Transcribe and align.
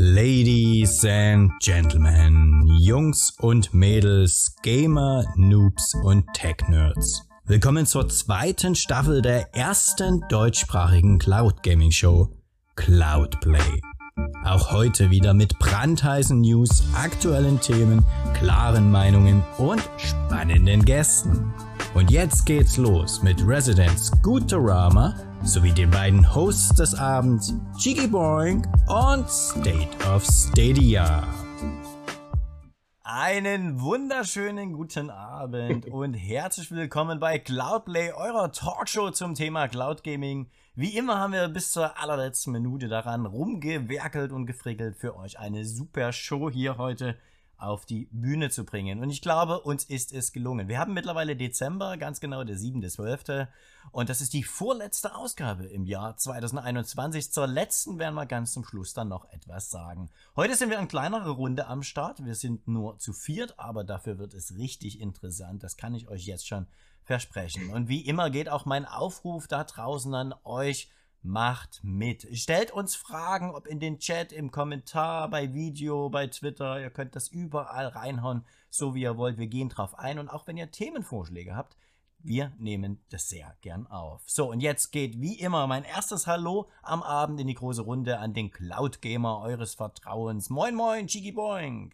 Ladies 0.00 1.04
and 1.04 1.50
Gentlemen, 1.60 2.62
Jungs 2.78 3.32
und 3.40 3.74
Mädels, 3.74 4.54
Gamer, 4.62 5.24
Noobs 5.34 5.92
und 6.04 6.24
Tech-Nerds. 6.34 7.24
Willkommen 7.46 7.84
zur 7.84 8.08
zweiten 8.08 8.76
Staffel 8.76 9.22
der 9.22 9.52
ersten 9.56 10.24
deutschsprachigen 10.28 11.18
Cloud 11.18 11.64
Gaming 11.64 11.90
Show, 11.90 12.28
Cloudplay. 12.76 13.80
Auch 14.44 14.70
heute 14.70 15.10
wieder 15.10 15.34
mit 15.34 15.58
brandheißen 15.58 16.42
News, 16.42 16.84
aktuellen 16.94 17.60
Themen, 17.60 18.04
klaren 18.34 18.92
Meinungen 18.92 19.42
und 19.58 19.82
spannenden 19.96 20.84
Gästen. 20.84 21.52
Und 21.94 22.10
jetzt 22.10 22.44
geht's 22.44 22.76
los 22.76 23.22
mit 23.22 23.44
Resident 23.46 23.98
Scooterama 23.98 25.14
sowie 25.42 25.72
den 25.72 25.90
beiden 25.90 26.34
Hosts 26.34 26.74
des 26.74 26.94
Abends, 26.94 27.54
Jiggy 27.78 28.06
Boing 28.06 28.66
und 28.86 29.28
State 29.28 29.88
of 30.06 30.22
Stadia. 30.24 31.26
Einen 33.02 33.80
wunderschönen 33.80 34.74
guten 34.74 35.08
Abend 35.08 35.86
und 35.90 36.12
herzlich 36.12 36.70
willkommen 36.70 37.20
bei 37.20 37.38
Cloudplay, 37.38 38.12
eurer 38.12 38.52
Talkshow 38.52 39.10
zum 39.10 39.34
Thema 39.34 39.66
Cloud 39.66 40.04
Gaming. 40.04 40.50
Wie 40.74 40.94
immer 40.94 41.18
haben 41.18 41.32
wir 41.32 41.48
bis 41.48 41.72
zur 41.72 41.98
allerletzten 41.98 42.52
Minute 42.52 42.88
daran 42.88 43.24
rumgewerkelt 43.24 44.30
und 44.30 44.44
gefrickelt 44.44 44.96
für 44.96 45.16
euch 45.16 45.38
eine 45.38 45.64
super 45.64 46.12
Show 46.12 46.50
hier 46.50 46.76
heute 46.76 47.16
auf 47.58 47.84
die 47.84 48.08
Bühne 48.12 48.50
zu 48.50 48.64
bringen. 48.64 49.02
Und 49.02 49.10
ich 49.10 49.20
glaube, 49.20 49.60
uns 49.60 49.84
ist 49.84 50.12
es 50.12 50.32
gelungen. 50.32 50.68
Wir 50.68 50.78
haben 50.78 50.94
mittlerweile 50.94 51.36
Dezember, 51.36 51.96
ganz 51.96 52.20
genau 52.20 52.44
der 52.44 52.56
7.12. 52.56 53.48
Und 53.90 54.08
das 54.08 54.20
ist 54.20 54.32
die 54.32 54.44
vorletzte 54.44 55.14
Ausgabe 55.14 55.66
im 55.66 55.84
Jahr 55.84 56.16
2021. 56.16 57.32
Zur 57.32 57.46
letzten 57.46 57.98
werden 57.98 58.14
wir 58.14 58.26
ganz 58.26 58.52
zum 58.52 58.64
Schluss 58.64 58.94
dann 58.94 59.08
noch 59.08 59.28
etwas 59.32 59.70
sagen. 59.70 60.08
Heute 60.36 60.54
sind 60.54 60.70
wir 60.70 60.78
in 60.78 60.88
kleinerer 60.88 61.30
Runde 61.30 61.66
am 61.66 61.82
Start. 61.82 62.24
Wir 62.24 62.34
sind 62.34 62.68
nur 62.68 62.98
zu 62.98 63.12
viert, 63.12 63.58
aber 63.58 63.82
dafür 63.82 64.18
wird 64.18 64.34
es 64.34 64.56
richtig 64.56 65.00
interessant. 65.00 65.62
Das 65.62 65.76
kann 65.76 65.94
ich 65.94 66.08
euch 66.08 66.26
jetzt 66.26 66.46
schon 66.46 66.66
versprechen. 67.02 67.70
Und 67.70 67.88
wie 67.88 68.02
immer 68.02 68.30
geht 68.30 68.48
auch 68.48 68.66
mein 68.66 68.84
Aufruf 68.84 69.48
da 69.48 69.64
draußen 69.64 70.14
an 70.14 70.34
euch 70.44 70.90
Macht 71.22 71.80
mit. 71.82 72.26
Stellt 72.32 72.70
uns 72.70 72.94
Fragen, 72.94 73.50
ob 73.50 73.66
in 73.66 73.80
den 73.80 73.98
Chat, 73.98 74.32
im 74.32 74.50
Kommentar, 74.50 75.28
bei 75.28 75.52
Video, 75.52 76.08
bei 76.10 76.26
Twitter. 76.28 76.80
Ihr 76.80 76.90
könnt 76.90 77.16
das 77.16 77.28
überall 77.28 77.88
reinhauen, 77.88 78.44
so 78.70 78.94
wie 78.94 79.02
ihr 79.02 79.16
wollt. 79.16 79.38
Wir 79.38 79.48
gehen 79.48 79.68
drauf 79.68 79.98
ein. 79.98 80.18
Und 80.18 80.28
auch 80.28 80.46
wenn 80.46 80.56
ihr 80.56 80.70
Themenvorschläge 80.70 81.56
habt, 81.56 81.76
wir 82.20 82.52
nehmen 82.58 82.98
das 83.10 83.28
sehr 83.28 83.56
gern 83.62 83.86
auf. 83.86 84.22
So, 84.26 84.50
und 84.50 84.60
jetzt 84.60 84.90
geht 84.90 85.20
wie 85.20 85.38
immer 85.38 85.66
mein 85.66 85.84
erstes 85.84 86.26
Hallo 86.26 86.68
am 86.82 87.02
Abend 87.02 87.40
in 87.40 87.46
die 87.46 87.54
große 87.54 87.82
Runde 87.82 88.18
an 88.18 88.34
den 88.34 88.50
Cloud 88.50 89.00
Gamer 89.00 89.40
eures 89.40 89.74
Vertrauens. 89.74 90.50
Moin, 90.50 90.74
moin, 90.74 91.06
Chigi 91.06 91.32
Boing. 91.32 91.92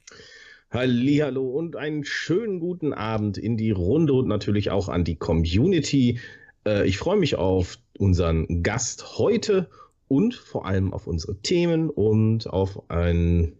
Hallo 0.71 1.51
und 1.51 1.77
einen 1.77 2.05
schönen 2.05 2.59
guten 2.59 2.93
Abend 2.93 3.39
in 3.39 3.57
die 3.57 3.71
Runde 3.71 4.15
und 4.15 4.27
natürlich 4.27 4.71
auch 4.71 4.89
an 4.89 5.05
die 5.05 5.17
Community. 5.17 6.19
Äh, 6.67 6.87
ich 6.87 6.99
freue 6.99 7.17
mich 7.17 7.37
auf 7.37 7.79
unseren 7.99 8.63
Gast 8.63 9.19
heute 9.19 9.69
und 10.09 10.35
vor 10.35 10.67
allem 10.67 10.93
auf 10.93 11.07
unsere 11.07 11.37
Themen 11.41 11.91
und 11.91 12.47
auf 12.47 12.91
einen 12.91 13.57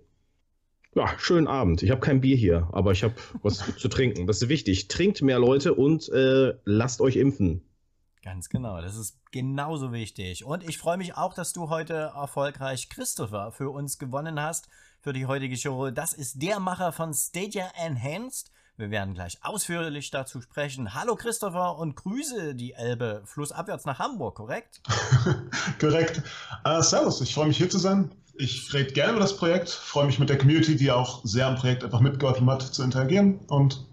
ja, 0.95 1.19
schönen 1.19 1.49
Abend. 1.49 1.83
Ich 1.83 1.91
habe 1.91 2.01
kein 2.01 2.21
Bier 2.21 2.37
hier, 2.37 2.69
aber 2.73 2.93
ich 2.93 3.03
habe 3.03 3.15
was 3.43 3.59
zu 3.79 3.89
trinken. 3.89 4.27
Das 4.27 4.43
ist 4.43 4.49
wichtig. 4.49 4.89
Trinkt 4.89 5.23
mehr 5.23 5.39
Leute 5.39 5.75
und 5.75 6.09
äh, 6.11 6.55
lasst 6.65 7.01
euch 7.01 7.17
impfen. 7.17 7.63
Ganz 8.23 8.49
genau, 8.49 8.81
das 8.81 8.97
ist 8.97 9.19
genauso 9.33 9.93
wichtig. 9.93 10.47
Und 10.47 10.67
ich 10.67 10.79
freue 10.79 10.97
mich 10.97 11.15
auch, 11.15 11.35
dass 11.35 11.53
du 11.53 11.69
heute 11.69 12.13
erfolgreich 12.15 12.89
Christopher 12.89 13.53
für 13.53 13.69
uns 13.69 13.99
gewonnen 13.99 14.41
hast 14.41 14.69
für 15.01 15.13
die 15.13 15.27
heutige 15.27 15.59
Show. 15.59 15.91
Das 15.91 16.15
ist 16.15 16.41
der 16.41 16.59
Macher 16.59 16.93
von 16.93 17.13
Stadia 17.13 17.71
Enhanced. 17.77 18.51
Wir 18.77 18.91
werden 18.91 19.15
gleich 19.15 19.39
ausführlich 19.43 20.11
dazu 20.11 20.41
sprechen. 20.41 20.95
Hallo 20.95 21.15
Christopher 21.15 21.79
und 21.79 21.95
grüße 21.95 22.57
die 22.57 22.73
Elbe 22.73 23.23
flussabwärts 23.25 23.85
nach 23.85 24.01
Hamburg, 24.01 24.35
korrekt? 24.35 24.81
korrekt. 25.81 26.23
Uh, 26.67 26.81
servus, 26.81 27.21
ich 27.21 27.33
freue 27.33 27.47
mich 27.47 27.57
hier 27.57 27.71
zu 27.71 27.79
sein. 27.79 28.11
Ich 28.37 28.75
rede 28.75 28.93
gerne 28.93 29.13
über 29.13 29.21
das 29.21 29.37
Projekt, 29.37 29.71
freue 29.71 30.07
mich 30.07 30.19
mit 30.19 30.29
der 30.29 30.39
Community, 30.39 30.75
die 30.75 30.91
auch 30.91 31.25
sehr 31.25 31.47
am 31.47 31.55
Projekt 31.55 31.85
einfach 31.85 32.01
mitgeholfen 32.01 32.51
hat, 32.51 32.63
zu 32.63 32.83
interagieren 32.83 33.39
und 33.47 33.87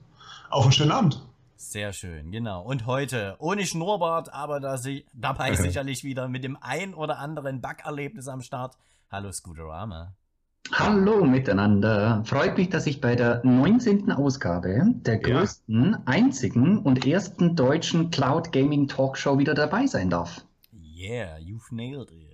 auf 0.49 0.63
einen 0.63 0.71
schönen 0.71 0.91
Abend. 0.91 1.21
Sehr 1.57 1.93
schön, 1.93 2.31
genau. 2.31 2.63
Und 2.63 2.87
heute 2.87 3.35
ohne 3.37 3.67
Schnurrbart, 3.67 4.33
aber 4.33 4.59
da 4.59 4.79
sie, 4.79 5.05
dabei 5.13 5.53
sicherlich 5.57 6.03
wieder 6.03 6.27
mit 6.27 6.43
dem 6.43 6.57
ein 6.59 6.95
oder 6.95 7.19
anderen 7.19 7.61
Bug-Erlebnis 7.61 8.27
am 8.27 8.41
Start. 8.41 8.79
Hallo 9.11 9.31
Scooterama. 9.31 10.15
Hallo 10.71 11.25
miteinander. 11.25 12.23
Freut 12.25 12.57
mich, 12.57 12.69
dass 12.69 12.87
ich 12.87 13.01
bei 13.01 13.15
der 13.15 13.41
19. 13.43 14.11
Ausgabe 14.11 14.85
der 14.87 15.17
größten, 15.17 15.91
ja. 15.91 16.01
einzigen 16.05 16.79
und 16.79 17.05
ersten 17.05 17.55
deutschen 17.55 18.09
Cloud 18.09 18.51
Gaming 18.51 18.87
Talkshow 18.87 19.37
wieder 19.37 19.53
dabei 19.53 19.87
sein 19.87 20.09
darf. 20.09 20.45
Yeah, 20.73 21.37
you've 21.37 21.73
nailed 21.73 22.11
it. 22.11 22.31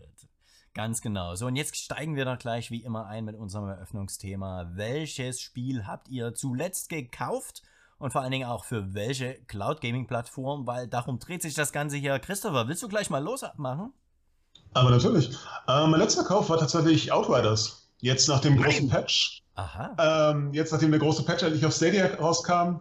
Ganz 0.73 1.01
genau. 1.01 1.33
So, 1.33 1.47
und 1.47 1.55
jetzt 1.55 1.75
steigen 1.75 2.15
wir 2.15 2.25
doch 2.25 2.37
gleich 2.37 2.69
wie 2.69 2.83
immer 2.83 3.07
ein 3.07 3.25
mit 3.25 3.35
unserem 3.35 3.67
Eröffnungsthema. 3.67 4.69
Welches 4.75 5.41
Spiel 5.41 5.87
habt 5.87 6.07
ihr 6.07 6.35
zuletzt 6.35 6.89
gekauft? 6.89 7.63
Und 7.97 8.11
vor 8.11 8.21
allen 8.21 8.31
Dingen 8.31 8.47
auch 8.47 8.63
für 8.63 8.93
welche 8.93 9.33
Cloud 9.47 9.81
Gaming 9.81 10.05
Plattform? 10.05 10.67
Weil 10.67 10.87
darum 10.87 11.17
dreht 11.17 11.41
sich 11.41 11.55
das 11.55 11.71
Ganze 11.71 11.97
hier. 11.97 12.19
Christopher, 12.19 12.67
willst 12.67 12.83
du 12.83 12.87
gleich 12.87 13.09
mal 13.09 13.23
losmachen? 13.23 13.91
Aber 14.73 14.91
natürlich. 14.91 15.31
Äh, 15.67 15.87
mein 15.87 15.99
letzter 15.99 16.23
Kauf 16.23 16.51
war 16.51 16.59
tatsächlich 16.59 17.11
Outriders. 17.11 17.86
Jetzt 17.99 18.27
nach 18.27 18.39
dem 18.39 18.55
Nein. 18.55 18.63
großen 18.63 18.89
Patch. 18.89 19.43
Aha. 19.55 20.31
Ähm, 20.31 20.53
jetzt 20.53 20.71
nachdem 20.71 20.91
der 20.91 20.99
große 20.99 21.23
Patch 21.23 21.43
endlich 21.43 21.65
auf 21.65 21.73
Stadia 21.73 22.05
rauskam. 22.15 22.79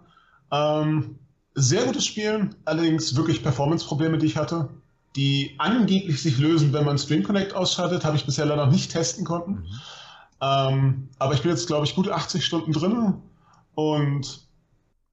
Ähm, 0.53 1.19
sehr 1.55 1.85
gutes 1.87 2.05
Spiel, 2.05 2.51
allerdings 2.67 3.17
wirklich 3.17 3.43
Performance-Probleme, 3.43 4.19
die 4.19 4.27
ich 4.27 4.37
hatte, 4.37 4.69
die 5.17 5.55
angeblich 5.57 6.23
sich 6.23 6.39
lösen, 6.39 6.73
wenn 6.75 6.85
man 6.85 6.99
Stream 6.99 7.23
Connect 7.23 7.55
ausschaltet, 7.55 8.05
habe 8.05 8.17
ich 8.17 8.27
bisher 8.27 8.45
leider 8.45 8.67
noch 8.67 8.73
nicht 8.73 8.93
testen 8.93 9.25
konnten. 9.25 9.53
Mhm. 9.53 9.67
Ähm, 10.43 11.09
aber 11.19 11.33
ich 11.33 11.41
bin 11.41 11.51
jetzt, 11.51 11.67
glaube 11.67 11.87
ich, 11.87 11.95
gut 11.95 12.11
80 12.11 12.45
Stunden 12.45 12.73
drin 12.73 13.15
und 13.75 14.47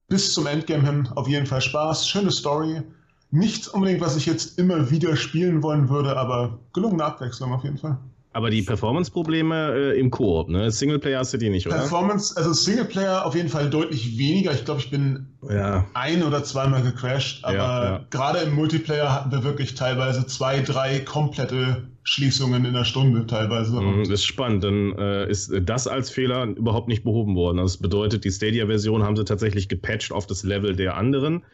bis 0.08 0.34
zum 0.34 0.46
Endgame 0.46 0.84
hin 0.84 1.08
auf 1.14 1.28
jeden 1.28 1.46
Fall 1.46 1.62
Spaß, 1.62 2.06
schöne 2.06 2.30
Story. 2.30 2.82
Nichts 3.30 3.68
unbedingt, 3.68 4.02
was 4.02 4.16
ich 4.16 4.26
jetzt 4.26 4.58
immer 4.58 4.90
wieder 4.90 5.16
spielen 5.16 5.62
wollen 5.62 5.88
würde, 5.88 6.16
aber 6.16 6.58
gelungene 6.74 7.04
Abwechslung 7.04 7.52
auf 7.54 7.64
jeden 7.64 7.78
Fall. 7.78 7.98
Aber 8.34 8.50
die 8.50 8.62
Performance-Probleme 8.62 9.92
äh, 9.94 10.00
im 10.00 10.10
Koop, 10.10 10.48
ne? 10.48 10.68
Singleplayer 10.68 11.20
hast 11.20 11.32
du 11.32 11.38
die 11.38 11.50
nicht, 11.50 11.68
oder? 11.68 11.76
Performance, 11.76 12.36
also 12.36 12.52
Singleplayer 12.52 13.24
auf 13.24 13.36
jeden 13.36 13.48
Fall 13.48 13.70
deutlich 13.70 14.18
weniger. 14.18 14.52
Ich 14.52 14.64
glaube, 14.64 14.80
ich 14.80 14.90
bin 14.90 15.28
ja. 15.48 15.86
ein 15.94 16.20
oder 16.24 16.42
zweimal 16.42 16.82
gecrashed. 16.82 17.44
Aber 17.44 17.54
ja, 17.54 17.84
ja. 17.84 18.04
gerade 18.10 18.40
im 18.40 18.54
Multiplayer 18.56 19.14
hatten 19.14 19.30
wir 19.30 19.44
wirklich 19.44 19.76
teilweise 19.76 20.26
zwei, 20.26 20.60
drei 20.60 20.98
komplette 20.98 21.84
Schließungen 22.02 22.64
in 22.64 22.74
der 22.74 22.84
Stunde 22.84 23.24
teilweise. 23.28 23.80
Mm, 23.80 24.00
das 24.00 24.08
ist 24.08 24.24
spannend. 24.24 24.64
Dann 24.64 24.98
äh, 24.98 25.30
ist 25.30 25.52
das 25.62 25.86
als 25.86 26.10
Fehler 26.10 26.44
überhaupt 26.46 26.88
nicht 26.88 27.04
behoben 27.04 27.36
worden. 27.36 27.58
Das 27.58 27.76
bedeutet, 27.76 28.24
die 28.24 28.32
Stadia-Version 28.32 29.04
haben 29.04 29.14
sie 29.14 29.24
tatsächlich 29.24 29.68
gepatcht 29.68 30.10
auf 30.10 30.26
das 30.26 30.42
Level 30.42 30.74
der 30.74 30.96
anderen 30.96 31.44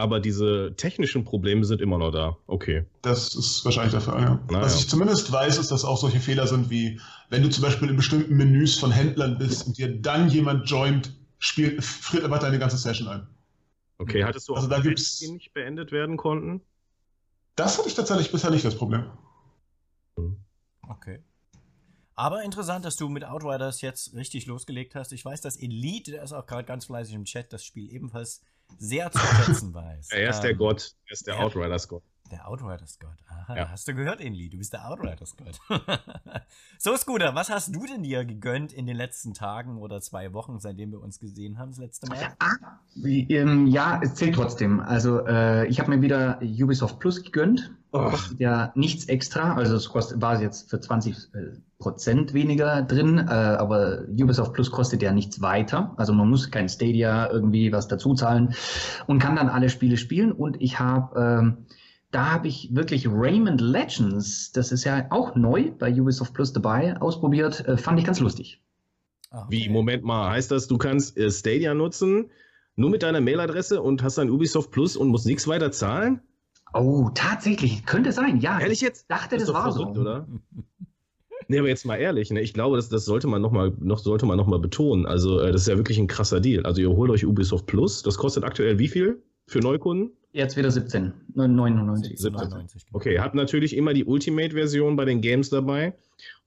aber 0.00 0.20
diese 0.20 0.74
technischen 0.76 1.24
Probleme 1.24 1.64
sind 1.64 1.80
immer 1.80 1.98
noch 1.98 2.10
da. 2.10 2.36
Okay. 2.46 2.84
Das 3.02 3.34
ist 3.34 3.64
wahrscheinlich 3.64 3.92
der 3.92 4.00
Fall, 4.00 4.20
ja. 4.22 4.40
Na, 4.50 4.62
Was 4.62 4.80
ich 4.80 4.88
zumindest 4.88 5.30
weiß, 5.30 5.58
ist, 5.58 5.70
dass 5.70 5.84
auch 5.84 5.98
solche 5.98 6.20
Fehler 6.20 6.46
sind, 6.46 6.70
wie 6.70 7.00
wenn 7.28 7.42
du 7.42 7.50
zum 7.50 7.62
Beispiel 7.62 7.88
in 7.88 7.96
bestimmten 7.96 8.36
Menüs 8.36 8.78
von 8.78 8.90
Händlern 8.90 9.38
bist 9.38 9.66
und 9.66 9.78
dir 9.78 10.00
dann 10.00 10.28
jemand 10.28 10.68
joint, 10.68 11.12
spielt, 11.38 11.82
friert 11.84 12.24
einfach 12.24 12.40
deine 12.40 12.58
ganze 12.58 12.76
Session 12.76 13.08
ein. 13.08 13.26
Okay, 13.98 14.24
hattest 14.24 14.48
du 14.48 14.54
also 14.54 14.66
auch 14.66 14.70
da 14.70 14.80
gibt's, 14.80 15.18
die 15.18 15.30
nicht 15.30 15.52
beendet 15.52 15.92
werden 15.92 16.16
konnten? 16.16 16.62
Das 17.54 17.78
hatte 17.78 17.88
ich 17.88 17.94
tatsächlich 17.94 18.32
bisher 18.32 18.50
nicht 18.50 18.64
das 18.64 18.74
Problem. 18.74 19.04
Okay. 20.88 21.22
Aber 22.14 22.42
interessant, 22.42 22.84
dass 22.84 22.96
du 22.96 23.08
mit 23.08 23.24
Outriders 23.24 23.80
jetzt 23.80 24.14
richtig 24.14 24.46
losgelegt 24.46 24.94
hast. 24.94 25.12
Ich 25.12 25.24
weiß, 25.24 25.40
dass 25.40 25.56
Elite, 25.56 26.10
der 26.10 26.22
ist 26.22 26.32
auch 26.32 26.46
gerade 26.46 26.64
ganz 26.64 26.86
fleißig 26.86 27.14
im 27.14 27.24
Chat, 27.24 27.52
das 27.52 27.64
Spiel 27.64 27.90
ebenfalls 27.92 28.42
sehr 28.78 29.10
zu 29.10 29.18
schätzen 29.18 29.74
weiß. 29.74 30.08
er 30.10 30.30
ist 30.30 30.36
ähm, 30.36 30.42
der 30.42 30.54
Gott, 30.54 30.94
er 31.06 31.12
ist 31.12 31.26
der 31.26 31.40
Outriders-Gott. 31.40 32.02
Der 32.30 32.46
Outriders-Gott. 32.48 33.16
Aha, 33.28 33.56
ja. 33.56 33.68
hast 33.70 33.88
du 33.88 33.94
gehört, 33.94 34.20
Inli? 34.20 34.48
Du 34.48 34.58
bist 34.58 34.72
der 34.72 34.88
Outriders-Gott. 34.88 35.58
so, 36.78 36.96
Scooter, 36.96 37.34
was 37.34 37.50
hast 37.50 37.74
du 37.74 37.84
denn 37.86 38.04
dir 38.04 38.24
gegönnt 38.24 38.72
in 38.72 38.86
den 38.86 38.96
letzten 38.96 39.34
Tagen 39.34 39.78
oder 39.78 40.00
zwei 40.00 40.32
Wochen, 40.32 40.60
seitdem 40.60 40.92
wir 40.92 41.00
uns 41.00 41.18
gesehen 41.18 41.58
haben, 41.58 41.70
das 41.70 41.78
letzte 41.78 42.06
Mal? 42.06 42.18
Ah, 42.38 42.78
ähm, 43.04 43.66
ja, 43.66 44.00
es 44.00 44.14
zählt 44.14 44.36
trotzdem. 44.36 44.78
Also, 44.78 45.26
äh, 45.26 45.66
ich 45.66 45.80
habe 45.80 45.90
mir 45.90 46.02
wieder 46.02 46.38
Ubisoft 46.40 47.00
Plus 47.00 47.24
gegönnt. 47.24 47.72
Oh. 47.90 48.10
Kostet 48.10 48.38
ja 48.38 48.70
nichts 48.76 49.06
extra. 49.06 49.54
Also, 49.54 49.74
es 49.74 49.88
kostet, 49.88 50.22
war 50.22 50.40
jetzt 50.40 50.70
für 50.70 50.80
20 50.80 51.34
äh, 51.34 51.58
Prozent 51.80 52.32
weniger 52.32 52.82
drin, 52.82 53.18
äh, 53.18 53.22
aber 53.22 54.04
Ubisoft 54.08 54.52
Plus 54.52 54.70
kostet 54.70 55.02
ja 55.02 55.12
nichts 55.12 55.40
weiter. 55.40 55.94
Also, 55.96 56.12
man 56.12 56.30
muss 56.30 56.52
kein 56.52 56.68
Stadia 56.68 57.28
irgendwie 57.28 57.72
was 57.72 57.88
dazu 57.88 58.14
zahlen 58.14 58.54
und 59.08 59.18
kann 59.18 59.34
dann 59.34 59.48
alle 59.48 59.68
Spiele 59.68 59.96
spielen. 59.96 60.30
Und 60.30 60.62
ich 60.62 60.78
habe. 60.78 61.18
Ähm, 61.20 61.66
da 62.10 62.32
habe 62.32 62.48
ich 62.48 62.74
wirklich 62.74 63.06
Raymond 63.08 63.60
Legends, 63.60 64.52
das 64.52 64.72
ist 64.72 64.84
ja 64.84 65.06
auch 65.10 65.36
neu 65.36 65.70
bei 65.78 65.92
Ubisoft 65.92 66.34
Plus 66.34 66.52
dabei, 66.52 66.96
ausprobiert. 67.00 67.66
Äh, 67.66 67.76
fand 67.76 67.98
ich 67.98 68.04
ganz 68.04 68.20
lustig. 68.20 68.60
Ah, 69.30 69.44
okay. 69.44 69.46
Wie, 69.50 69.68
Moment 69.68 70.02
mal, 70.02 70.30
heißt 70.30 70.50
das, 70.50 70.66
du 70.66 70.76
kannst 70.76 71.16
äh, 71.16 71.30
Stadia 71.30 71.74
nutzen, 71.74 72.30
nur 72.74 72.90
mit 72.90 73.02
deiner 73.02 73.20
Mailadresse 73.20 73.80
und 73.80 74.02
hast 74.02 74.18
dann 74.18 74.30
Ubisoft 74.30 74.70
Plus 74.72 74.96
und 74.96 75.08
musst 75.08 75.26
nichts 75.26 75.46
weiter 75.46 75.70
zahlen? 75.70 76.20
Oh, 76.72 77.10
tatsächlich, 77.14 77.84
könnte 77.86 78.12
sein, 78.12 78.40
ja. 78.40 78.58
Ehrlich 78.60 78.80
jetzt? 78.80 79.02
Ich 79.02 79.08
dachte, 79.08 79.36
das, 79.36 79.46
das 79.46 79.54
war 79.54 79.72
verrückt, 79.72 79.94
so. 79.94 80.00
oder? 80.00 80.26
Nee, 81.48 81.58
aber 81.58 81.68
jetzt 81.68 81.84
mal 81.84 81.96
ehrlich, 81.96 82.30
ne? 82.30 82.40
ich 82.40 82.54
glaube, 82.54 82.76
das, 82.76 82.88
das 82.88 83.04
sollte 83.04 83.26
man 83.26 83.42
nochmal 83.42 83.72
noch, 83.80 83.98
sollte 83.98 84.24
man 84.24 84.36
noch 84.36 84.46
mal 84.46 84.60
betonen. 84.60 85.06
Also, 85.06 85.40
äh, 85.40 85.50
das 85.50 85.62
ist 85.62 85.68
ja 85.68 85.76
wirklich 85.76 85.98
ein 85.98 86.06
krasser 86.06 86.40
Deal. 86.40 86.64
Also, 86.64 86.80
ihr 86.80 86.90
holt 86.90 87.10
euch 87.10 87.26
Ubisoft 87.26 87.66
Plus. 87.66 88.02
Das 88.02 88.18
kostet 88.18 88.44
aktuell 88.44 88.78
wie 88.78 88.86
viel 88.88 89.22
für 89.46 89.58
Neukunden? 89.58 90.12
Jetzt 90.32 90.56
wieder 90.56 90.70
17, 90.70 91.12
99. 91.34 92.18
17. 92.18 92.68
Okay, 92.92 93.18
habt 93.18 93.34
natürlich 93.34 93.76
immer 93.76 93.94
die 93.94 94.04
Ultimate-Version 94.04 94.94
bei 94.94 95.04
den 95.04 95.20
Games 95.20 95.50
dabei. 95.50 95.94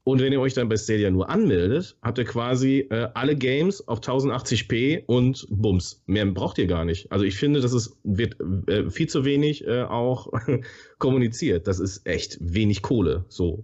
Und 0.05 0.21
wenn 0.21 0.33
ihr 0.33 0.41
euch 0.41 0.53
dann 0.53 0.67
bei 0.67 0.75
Stadia 0.75 1.09
nur 1.11 1.29
anmeldet, 1.29 1.97
habt 2.01 2.17
ihr 2.17 2.25
quasi 2.25 2.87
äh, 2.89 3.09
alle 3.13 3.35
Games 3.37 3.87
auf 3.87 3.99
1080p 3.99 5.05
und 5.05 5.47
Bums. 5.49 6.01
Mehr 6.07 6.25
braucht 6.25 6.57
ihr 6.57 6.67
gar 6.67 6.83
nicht. 6.83 7.09
Also 7.11 7.23
ich 7.23 7.37
finde, 7.37 7.61
das 7.61 7.73
ist, 7.73 7.95
wird 8.03 8.37
äh, 8.67 8.89
viel 8.89 9.07
zu 9.07 9.23
wenig 9.23 9.65
äh, 9.65 9.83
auch 9.83 10.27
kommuniziert. 10.97 11.67
Das 11.67 11.79
ist 11.79 12.05
echt 12.05 12.37
wenig 12.41 12.81
Kohle. 12.81 13.23
So. 13.29 13.63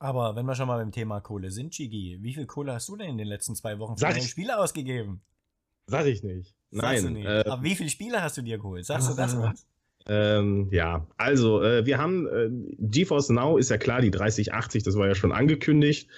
Aber 0.00 0.34
wenn 0.34 0.46
wir 0.46 0.56
schon 0.56 0.66
mal 0.66 0.78
beim 0.78 0.90
Thema 0.90 1.20
Kohle 1.20 1.52
sind, 1.52 1.70
Chigi, 1.70 2.18
wie 2.22 2.34
viel 2.34 2.46
Kohle 2.46 2.72
hast 2.72 2.88
du 2.88 2.96
denn 2.96 3.10
in 3.10 3.18
den 3.18 3.28
letzten 3.28 3.54
zwei 3.54 3.78
Wochen 3.78 3.96
für 3.96 4.04
deine 4.04 4.20
Spiele 4.20 4.58
ausgegeben? 4.58 5.20
Sag 5.86 6.06
ich 6.06 6.24
nicht. 6.24 6.56
Nein. 6.72 7.12
Nicht. 7.12 7.26
Äh, 7.26 7.44
Aber 7.46 7.62
wie 7.62 7.74
viele 7.74 7.90
Spiele 7.90 8.22
hast 8.22 8.36
du 8.36 8.42
dir 8.42 8.58
geholt? 8.58 8.84
Sagst 8.84 9.10
du 9.10 9.14
das 9.14 9.36
was? 9.38 9.66
Ähm, 10.06 10.68
ja, 10.72 11.06
also 11.16 11.62
äh, 11.62 11.86
wir 11.86 11.98
haben 11.98 12.26
äh, 12.26 12.48
GeForce 12.78 13.30
Now 13.30 13.56
ist 13.56 13.70
ja 13.70 13.78
klar, 13.78 14.00
die 14.00 14.10
3080, 14.10 14.82
das 14.82 14.96
war 14.96 15.06
ja 15.06 15.14
schon 15.14 15.30
angekündigt. 15.30 16.08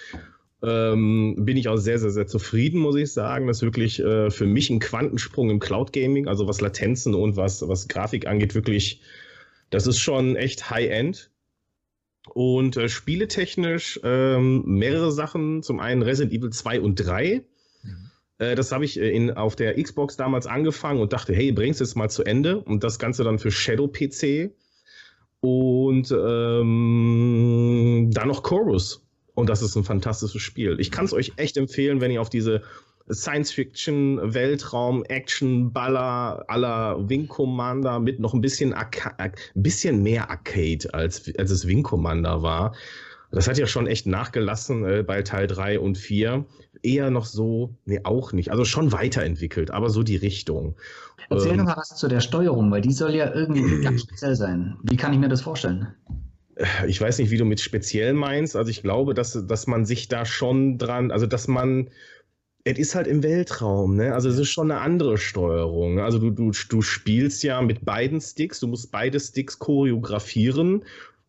Ähm, 0.63 1.37
bin 1.41 1.59
ich 1.59 1.69
auch 1.69 1.77
sehr, 1.77 1.99
sehr, 1.99 2.11
sehr 2.11 2.27
zufrieden, 2.27 2.81
muss 2.81 2.97
ich 2.97 3.13
sagen. 3.13 3.47
Das 3.47 3.59
ist 3.59 3.63
wirklich 3.63 4.01
äh, 4.01 4.31
für 4.31 4.47
mich 4.47 4.71
ein 4.71 4.79
Quantensprung 4.79 5.51
im 5.51 5.61
Cloud 5.61 5.93
Gaming, 5.93 6.29
also 6.29 6.47
was 6.49 6.63
Latenzen 6.63 7.15
und 7.15 7.37
was, 7.37 7.67
was 7.69 7.89
Grafik 7.89 8.27
angeht, 8.27 8.55
wirklich, 8.55 9.03
das 9.69 9.87
ist 9.87 9.99
schon 9.99 10.37
echt 10.37 10.71
High-End. 10.71 11.31
Und 12.33 12.79
äh, 12.79 12.89
spieletechnisch 12.89 14.01
ähm, 14.03 14.63
mehrere 14.65 15.13
Sachen. 15.13 15.63
Zum 15.63 15.79
einen 15.79 16.01
Resident 16.01 16.33
Evil 16.33 16.51
2 16.51 16.81
und 16.81 16.95
3. 16.95 17.45
Äh, 18.39 18.55
das 18.55 18.73
habe 18.73 18.85
ich 18.85 18.99
äh, 18.99 19.11
in, 19.11 19.33
auf 19.33 19.57
der 19.57 19.81
Xbox 19.81 20.17
damals 20.17 20.47
angefangen 20.47 21.01
und 21.01 21.13
dachte, 21.13 21.35
hey, 21.35 21.53
bring's 21.53 21.81
jetzt 21.81 21.97
mal 21.97 22.09
zu 22.09 22.25
Ende. 22.25 22.59
Und 22.59 22.85
das 22.85 22.99
Ganze 22.99 23.25
dann 23.25 23.39
für 23.39 23.51
Shadow 23.51 23.89
PC. 23.89 24.53
Und 25.41 26.11
ähm, 26.11 28.11
dann 28.13 28.29
noch 28.29 28.43
Chorus. 28.43 29.07
Und 29.35 29.51
das 29.51 29.63
ist 29.63 29.77
ein 29.77 29.85
fantastisches 29.85 30.41
Spiel. 30.41 30.79
Ich 30.81 30.91
kann 30.91 31.05
es 31.05 31.13
euch 31.13 31.33
echt 31.37 31.57
empfehlen, 31.57 32.01
wenn 32.01 32.11
ihr 32.11 32.21
auf 32.21 32.31
diese 32.31 32.63
Science-Fiction, 33.13 34.33
Weltraum, 34.33 35.05
Action, 35.05 35.73
Baller 35.73 36.45
aller 36.49 37.09
Wing 37.09 37.29
Commander 37.29 38.01
mit 38.01 38.21
noch 38.21 38.33
ein 38.33 38.41
bisschen, 38.41 38.73
Arca 38.73 39.15
bisschen 39.55 40.03
mehr 40.03 40.31
Arcade 40.31 40.95
als, 40.95 41.31
als 41.37 41.51
es 41.51 41.67
Wing 41.67 41.83
Commander 41.83 42.43
war. 42.43 42.75
Das 43.35 43.49
hat 43.49 43.59
ja 43.59 43.67
schon 43.67 43.87
echt 43.87 44.07
nachgelassen 44.07 44.85
äh, 44.85 45.03
bei 45.03 45.23
Teil 45.23 45.47
3 45.47 45.81
und 45.81 45.99
4. 45.99 46.45
Eher 46.83 47.11
noch 47.11 47.27
so, 47.27 47.75
nee, 47.85 48.01
auch 48.05 48.33
nicht. 48.33 48.51
Also 48.51 48.65
schon 48.65 48.93
weiterentwickelt, 48.93 49.71
aber 49.71 49.91
so 49.91 50.03
die 50.03 50.17
Richtung. 50.17 50.77
Erzähl 51.31 51.53
ähm, 51.53 51.65
mal 51.65 51.77
was 51.77 51.97
zu 51.97 52.09
der 52.09 52.21
Steuerung, 52.21 52.71
weil 52.71 52.81
die 52.81 52.93
soll 52.93 53.15
ja 53.15 53.33
irgendwie 53.33 53.81
ganz 53.83 54.03
speziell 54.03 54.37
sein. 54.37 54.77
Wie 54.83 54.97
kann 54.97 55.13
ich 55.13 55.19
mir 55.19 55.29
das 55.29 55.43
vorstellen? 55.43 55.89
Ich 56.87 57.01
weiß 57.01 57.19
nicht, 57.19 57.31
wie 57.31 57.37
du 57.37 57.45
mit 57.45 57.61
speziell 57.61 58.15
meinst. 58.15 58.55
Also 58.55 58.71
ich 58.71 58.83
glaube, 58.83 59.15
dass, 59.15 59.47
dass 59.47 59.67
man 59.67 59.85
sich 59.85 60.09
da 60.09 60.25
schon 60.25 60.79
dran, 60.79 61.11
also 61.11 61.27
dass 61.27 61.49
man 61.49 61.91
es 62.65 62.79
ist 62.79 62.95
halt 62.95 63.07
im 63.07 63.23
Weltraum, 63.23 63.95
ne? 63.95 64.15
Also 64.15 64.31
es 64.31 64.39
ist 64.39 64.49
schon 64.49 64.71
eine 64.71 64.81
andere 64.81 65.19
Steuerung. 65.19 66.01
Also 66.01 66.19
du, 66.19 66.31
du, 66.31 66.51
du 66.51 66.81
spielst 66.81 67.43
ja 67.43 67.61
mit 67.61 67.85
beiden 67.85 68.23
Sticks, 68.23 68.59
du 68.61 68.69
musst 68.69 68.91
beide 68.91 69.21
Sticks 69.21 69.59
choreografieren. 69.59 70.85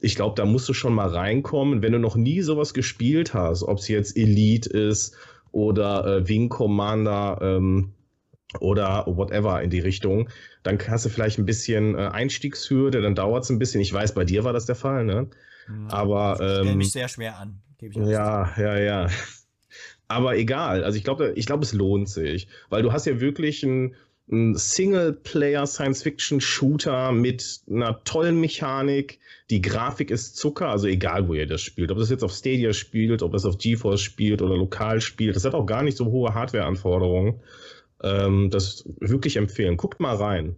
Ich 0.06 0.16
glaube, 0.16 0.36
da 0.36 0.46
musst 0.46 0.70
du 0.70 0.74
schon 0.74 0.94
mal 0.94 1.10
reinkommen. 1.10 1.82
Wenn 1.82 1.92
du 1.92 2.00
noch 2.00 2.16
nie 2.16 2.42
sowas 2.42 2.76
gespielt 2.76 3.34
hast, 3.34 3.64
ob 3.64 3.80
es 3.80 3.88
jetzt 3.88 4.16
Elite 4.16 4.70
ist 4.70 5.18
oder 5.52 6.06
äh, 6.06 6.28
Wing 6.28 6.50
Commander 6.50 7.40
ähm, 7.42 7.94
oder 8.60 9.06
whatever 9.08 9.64
in 9.64 9.72
die 9.72 9.80
Richtung, 9.80 10.30
dann 10.62 10.78
hast 10.88 11.06
du 11.06 11.10
vielleicht 11.10 11.40
ein 11.40 11.46
bisschen 11.46 11.96
äh, 11.96 12.10
Einstiegshürde, 12.10 13.02
dann 13.02 13.16
dauert 13.16 13.46
es 13.46 13.50
ein 13.50 13.58
bisschen. 13.58 13.82
Ich 13.82 13.92
weiß, 13.92 14.14
bei 14.14 14.26
dir 14.26 14.44
war 14.44 14.54
das 14.54 14.68
der 14.68 14.76
Fall, 14.76 15.06
ne? 15.06 15.28
Mhm. 15.68 15.88
Aber 15.88 16.38
ähm, 16.40 16.46
ich 16.46 16.60
stelle 16.60 16.76
mich 16.76 16.92
sehr 16.92 17.08
schwer 17.08 17.40
an. 17.40 17.62
Gebe 17.80 18.00
ich 18.00 18.08
ja, 18.08 18.54
ja, 18.58 18.78
ja. 18.78 19.10
Aber 20.08 20.38
egal. 20.38 20.84
Also 20.84 21.00
ich 21.00 21.04
glaube, 21.04 21.34
ich 21.36 21.48
glaube, 21.48 21.64
es 21.64 21.74
lohnt 21.74 22.10
sich, 22.10 22.48
weil 22.70 22.84
du 22.84 22.94
hast 22.94 23.08
ja 23.08 23.20
wirklich 23.20 23.64
einen, 23.64 23.96
einen 24.32 24.56
Singleplayer 24.56 25.68
Science-Fiction-Shooter 25.68 27.12
mit 27.12 27.62
einer 27.70 28.04
tollen 28.04 28.40
Mechanik. 28.40 29.20
Die 29.50 29.62
Grafik 29.62 30.10
ist 30.10 30.36
Zucker, 30.36 30.70
also 30.70 30.88
egal, 30.88 31.28
wo 31.28 31.36
ihr 31.36 31.46
das 31.46 31.62
spielt. 31.62 31.92
Ob 31.92 32.00
das 32.00 32.10
jetzt 32.10 32.24
auf 32.24 32.32
Stadia 32.32 32.74
spielt, 32.74 33.22
ob 33.22 33.32
das 33.32 33.46
auf 33.46 33.58
GeForce 33.58 34.02
spielt 34.02 34.42
oder 34.42 34.58
lokal 34.58 35.00
spielt. 35.02 35.36
Das 35.36 35.46
hat 35.46 35.54
auch 35.54 35.66
gar 35.66 35.84
nicht 35.84 35.98
so 35.98 36.06
hohe 36.08 36.34
Hardware-Anforderungen. 36.34 37.40
Ähm, 38.02 38.50
das 38.50 38.84
wirklich 39.00 39.38
empfehlen. 39.38 39.78
Guckt 39.78 40.00
mal 40.00 40.16
rein. 40.16 40.58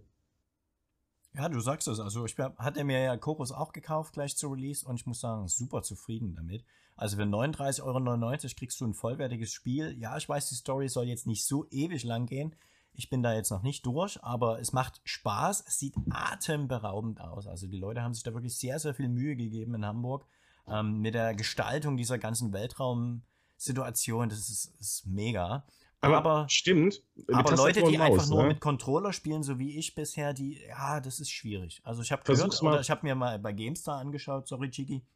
Ja, 1.34 1.48
du 1.48 1.60
sagst 1.60 1.86
es. 1.88 2.00
Also 2.00 2.24
ich 2.24 2.36
hatte 2.36 2.84
mir 2.84 3.00
ja 3.00 3.16
Chorus 3.16 3.52
auch 3.52 3.72
gekauft 3.72 4.14
gleich 4.14 4.36
zu 4.36 4.48
Release 4.48 4.86
und 4.86 4.96
ich 4.96 5.06
muss 5.06 5.20
sagen, 5.20 5.46
super 5.46 5.82
zufrieden 5.82 6.34
damit. 6.34 6.64
Also 6.96 7.16
für 7.16 7.22
39,99 7.22 7.82
Euro 7.84 8.54
kriegst 8.56 8.80
du 8.80 8.86
ein 8.86 8.94
vollwertiges 8.94 9.52
Spiel. 9.52 9.94
Ja, 10.00 10.16
ich 10.16 10.28
weiß, 10.28 10.48
die 10.48 10.56
Story 10.56 10.88
soll 10.88 11.04
jetzt 11.04 11.28
nicht 11.28 11.46
so 11.46 11.66
ewig 11.70 12.02
lang 12.02 12.26
gehen. 12.26 12.56
Ich 12.98 13.10
bin 13.10 13.22
da 13.22 13.32
jetzt 13.32 13.52
noch 13.52 13.62
nicht 13.62 13.86
durch, 13.86 14.20
aber 14.24 14.58
es 14.58 14.72
macht 14.72 15.00
Spaß. 15.04 15.62
Es 15.68 15.78
sieht 15.78 15.94
atemberaubend 16.10 17.20
aus. 17.20 17.46
Also 17.46 17.68
die 17.68 17.78
Leute 17.78 18.02
haben 18.02 18.12
sich 18.12 18.24
da 18.24 18.34
wirklich 18.34 18.58
sehr, 18.58 18.80
sehr 18.80 18.92
viel 18.92 19.08
Mühe 19.08 19.36
gegeben 19.36 19.76
in 19.76 19.86
Hamburg 19.86 20.26
ähm, 20.66 20.98
mit 20.98 21.14
der 21.14 21.36
Gestaltung 21.36 21.96
dieser 21.96 22.18
ganzen 22.18 22.52
Weltraumsituation. 22.52 24.28
Das 24.28 24.40
ist, 24.40 24.74
ist 24.80 25.06
mega. 25.06 25.64
Aber, 26.00 26.16
aber 26.16 26.48
stimmt. 26.48 27.04
Aber 27.32 27.54
Leute, 27.54 27.84
die 27.84 28.00
einfach 28.00 28.26
nur 28.26 28.42
ne? 28.42 28.48
mit 28.48 28.60
Controller 28.60 29.12
spielen, 29.12 29.44
so 29.44 29.60
wie 29.60 29.78
ich 29.78 29.94
bisher, 29.94 30.34
die, 30.34 30.60
ja, 30.66 30.98
das 30.98 31.20
ist 31.20 31.30
schwierig. 31.30 31.80
Also 31.84 32.02
ich 32.02 32.10
habe 32.10 32.24
gehört, 32.24 32.60
oder 32.60 32.80
ich 32.80 32.90
habe 32.90 33.06
mir 33.06 33.14
mal 33.14 33.38
bei 33.38 33.52
GameStar 33.52 34.00
angeschaut, 34.00 34.48
sorry 34.48 34.72
Chiki, 34.72 35.06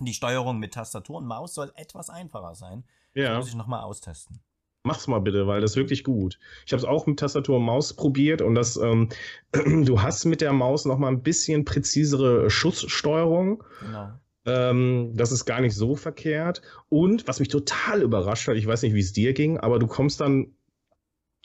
die 0.00 0.12
Steuerung 0.12 0.58
mit 0.58 0.74
Tastatur 0.74 1.16
und 1.16 1.26
Maus 1.26 1.54
soll 1.54 1.72
etwas 1.74 2.10
einfacher 2.10 2.54
sein. 2.54 2.84
Ja. 3.14 3.30
Das 3.30 3.38
muss 3.38 3.48
ich 3.48 3.54
nochmal 3.54 3.82
austesten. 3.82 4.42
Mach's 4.86 5.06
mal 5.06 5.18
bitte, 5.18 5.46
weil 5.46 5.62
das 5.62 5.72
ist 5.72 5.76
wirklich 5.76 6.04
gut. 6.04 6.38
Ich 6.66 6.72
habe 6.72 6.78
es 6.78 6.84
auch 6.84 7.06
mit 7.06 7.18
Tastatur 7.18 7.56
und 7.56 7.64
Maus 7.64 7.94
probiert 7.94 8.42
und 8.42 8.54
das, 8.54 8.76
ähm, 8.76 9.08
du 9.52 10.02
hast 10.02 10.26
mit 10.26 10.42
der 10.42 10.52
Maus 10.52 10.84
nochmal 10.84 11.10
ein 11.10 11.22
bisschen 11.22 11.64
präzisere 11.64 12.50
Schusssteuerung. 12.50 13.64
Genau. 13.80 14.10
Ähm, 14.44 15.12
das 15.14 15.32
ist 15.32 15.46
gar 15.46 15.62
nicht 15.62 15.74
so 15.74 15.96
verkehrt. 15.96 16.60
Und 16.90 17.26
was 17.26 17.40
mich 17.40 17.48
total 17.48 18.02
überrascht 18.02 18.46
hat, 18.46 18.56
ich 18.56 18.66
weiß 18.66 18.82
nicht, 18.82 18.92
wie 18.92 19.00
es 19.00 19.14
dir 19.14 19.32
ging, 19.32 19.58
aber 19.58 19.78
du 19.78 19.86
kommst 19.86 20.20
dann 20.20 20.52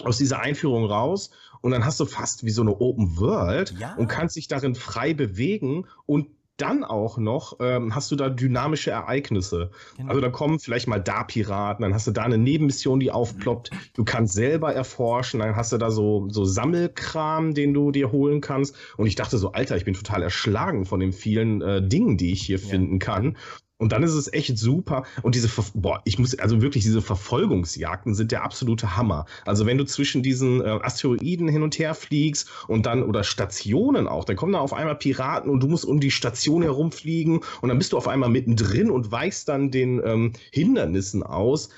aus 0.03 0.17
dieser 0.17 0.41
Einführung 0.41 0.85
raus 0.85 1.31
und 1.61 1.71
dann 1.71 1.85
hast 1.85 1.99
du 1.99 2.05
fast 2.05 2.43
wie 2.43 2.51
so 2.51 2.61
eine 2.61 2.75
Open 2.75 3.17
World 3.19 3.73
ja. 3.79 3.95
und 3.95 4.07
kannst 4.07 4.35
dich 4.35 4.49
darin 4.49 4.75
frei 4.75 5.13
bewegen 5.13 5.87
und 6.05 6.27
dann 6.61 6.83
auch 6.83 7.17
noch 7.17 7.57
ähm, 7.59 7.95
hast 7.95 8.11
du 8.11 8.15
da 8.15 8.29
dynamische 8.29 8.91
Ereignisse. 8.91 9.71
Genau. 9.97 10.09
Also 10.09 10.21
da 10.21 10.29
kommen 10.29 10.59
vielleicht 10.59 10.87
mal 10.87 10.99
da 10.99 11.23
Piraten, 11.23 11.83
dann 11.83 11.93
hast 11.93 12.07
du 12.07 12.11
da 12.11 12.23
eine 12.23 12.37
Nebenmission, 12.37 12.99
die 12.99 13.11
aufploppt. 13.11 13.71
Du 13.93 14.03
kannst 14.03 14.33
selber 14.33 14.73
erforschen, 14.73 15.39
dann 15.39 15.55
hast 15.55 15.71
du 15.71 15.77
da 15.77 15.91
so, 15.91 16.27
so 16.29 16.45
Sammelkram, 16.45 17.53
den 17.53 17.73
du 17.73 17.91
dir 17.91 18.11
holen 18.11 18.41
kannst. 18.41 18.75
Und 18.97 19.07
ich 19.07 19.15
dachte 19.15 19.37
so, 19.37 19.51
Alter, 19.51 19.77
ich 19.77 19.85
bin 19.85 19.93
total 19.93 20.23
erschlagen 20.23 20.85
von 20.85 20.99
den 20.99 21.13
vielen 21.13 21.61
äh, 21.61 21.87
Dingen, 21.87 22.17
die 22.17 22.31
ich 22.31 22.41
hier 22.41 22.59
ja. 22.59 22.67
finden 22.67 22.99
kann. 22.99 23.37
Und 23.81 23.93
dann 23.93 24.03
ist 24.03 24.13
es 24.13 24.31
echt 24.33 24.57
super. 24.57 25.05
Und 25.21 25.35
diese, 25.35 25.49
boah, 25.73 26.01
ich 26.03 26.19
muss, 26.19 26.37
also 26.37 26.61
wirklich, 26.61 26.83
diese 26.83 27.01
Verfolgungsjagden 27.01 28.13
sind 28.13 28.33
der 28.33 28.43
absolute 28.43 28.97
Hammer. 28.97 29.25
Also 29.45 29.65
wenn 29.65 29.77
du 29.77 29.85
zwischen 29.85 30.21
diesen 30.21 30.59
äh, 30.59 30.67
Asteroiden 30.67 31.47
hin 31.47 31.63
und 31.63 31.79
her 31.79 31.95
fliegst 31.95 32.49
und 32.67 32.85
dann, 32.85 33.03
oder 33.03 33.23
Stationen 33.23 34.09
auch, 34.09 34.25
dann 34.25 34.35
kommen 34.35 34.51
da 34.51 34.59
auf 34.59 34.73
einmal 34.73 34.97
Piraten 34.97 35.49
und 35.49 35.63
du 35.63 35.69
musst 35.69 35.85
um 35.85 36.01
die 36.01 36.11
Station 36.11 36.61
herumfliegen 36.61 37.39
und 37.61 37.69
dann 37.69 37.77
bist 37.77 37.93
du 37.93 37.97
auf 37.97 38.09
einmal 38.09 38.29
mittendrin 38.29 38.91
und 38.91 39.13
weichst 39.13 39.47
dann 39.47 39.71
den 39.71 40.01
ähm, 40.03 40.33
Hindernissen 40.51 41.23
aus. 41.23 41.69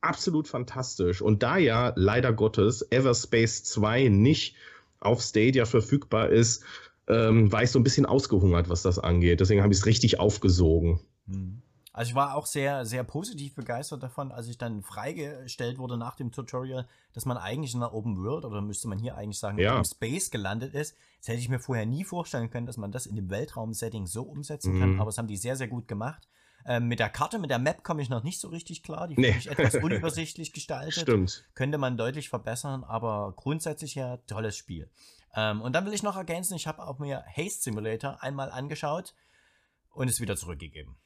Absolut 0.00 0.48
fantastisch. 0.48 1.22
Und 1.22 1.44
da 1.44 1.56
ja 1.56 1.92
leider 1.94 2.32
Gottes 2.32 2.84
Everspace 2.90 3.62
2 3.62 4.08
nicht 4.08 4.56
auf 4.98 5.22
Stadia 5.22 5.66
verfügbar 5.66 6.30
ist, 6.30 6.64
ähm, 7.06 7.52
war 7.52 7.62
ich 7.62 7.70
so 7.70 7.78
ein 7.78 7.84
bisschen 7.84 8.06
ausgehungert, 8.06 8.68
was 8.68 8.82
das 8.82 8.98
angeht. 8.98 9.38
Deswegen 9.38 9.62
habe 9.62 9.72
ich 9.72 9.78
es 9.78 9.86
richtig 9.86 10.18
aufgesogen. 10.18 10.98
Hm. 11.28 11.62
Also 11.92 12.10
ich 12.10 12.14
war 12.14 12.36
auch 12.36 12.46
sehr, 12.46 12.84
sehr 12.84 13.02
positiv 13.02 13.54
begeistert 13.54 14.02
davon, 14.02 14.30
als 14.30 14.46
ich 14.46 14.58
dann 14.58 14.82
freigestellt 14.82 15.78
wurde 15.78 15.96
nach 15.96 16.14
dem 16.14 16.30
Tutorial, 16.30 16.86
dass 17.12 17.24
man 17.24 17.36
eigentlich 17.36 17.74
in 17.74 17.80
der 17.80 17.92
Open 17.92 18.22
World 18.22 18.44
oder 18.44 18.60
müsste 18.60 18.88
man 18.88 18.98
hier 18.98 19.16
eigentlich 19.16 19.38
sagen, 19.38 19.58
ja. 19.58 19.78
im 19.78 19.84
Space 19.84 20.30
gelandet 20.30 20.74
ist. 20.74 20.96
Das 21.18 21.28
hätte 21.28 21.40
ich 21.40 21.48
mir 21.48 21.58
vorher 21.58 21.86
nie 21.86 22.04
vorstellen 22.04 22.50
können, 22.50 22.66
dass 22.66 22.76
man 22.76 22.92
das 22.92 23.06
in 23.06 23.16
dem 23.16 23.30
Weltraum-Setting 23.30 24.06
so 24.06 24.22
umsetzen 24.22 24.74
mhm. 24.74 24.80
kann, 24.80 25.00
aber 25.00 25.06
das 25.06 25.18
haben 25.18 25.26
die 25.26 25.36
sehr, 25.36 25.56
sehr 25.56 25.66
gut 25.66 25.88
gemacht. 25.88 26.28
Ähm, 26.66 26.86
mit 26.86 27.00
der 27.00 27.08
Karte, 27.08 27.38
mit 27.38 27.50
der 27.50 27.58
Map 27.58 27.82
komme 27.82 28.02
ich 28.02 28.10
noch 28.10 28.22
nicht 28.22 28.40
so 28.40 28.48
richtig 28.48 28.82
klar. 28.82 29.08
Die 29.08 29.14
finde 29.14 29.30
nee. 29.30 29.36
ich 29.38 29.50
etwas 29.50 29.74
unübersichtlich 29.82 30.52
gestaltet. 30.52 31.02
Stimmt. 31.02 31.46
Könnte 31.54 31.78
man 31.78 31.96
deutlich 31.96 32.28
verbessern, 32.28 32.84
aber 32.84 33.32
grundsätzlich 33.34 33.94
ja 33.94 34.18
tolles 34.28 34.56
Spiel. 34.56 34.90
Ähm, 35.34 35.62
und 35.62 35.72
dann 35.72 35.86
will 35.86 35.94
ich 35.94 36.02
noch 36.02 36.16
ergänzen, 36.16 36.54
ich 36.54 36.66
habe 36.66 36.86
auch 36.86 36.98
mir 36.98 37.24
Haste 37.26 37.62
Simulator 37.62 38.22
einmal 38.22 38.50
angeschaut 38.50 39.14
und 39.94 40.08
es 40.08 40.20
wieder 40.20 40.36
zurückgegeben. 40.36 40.96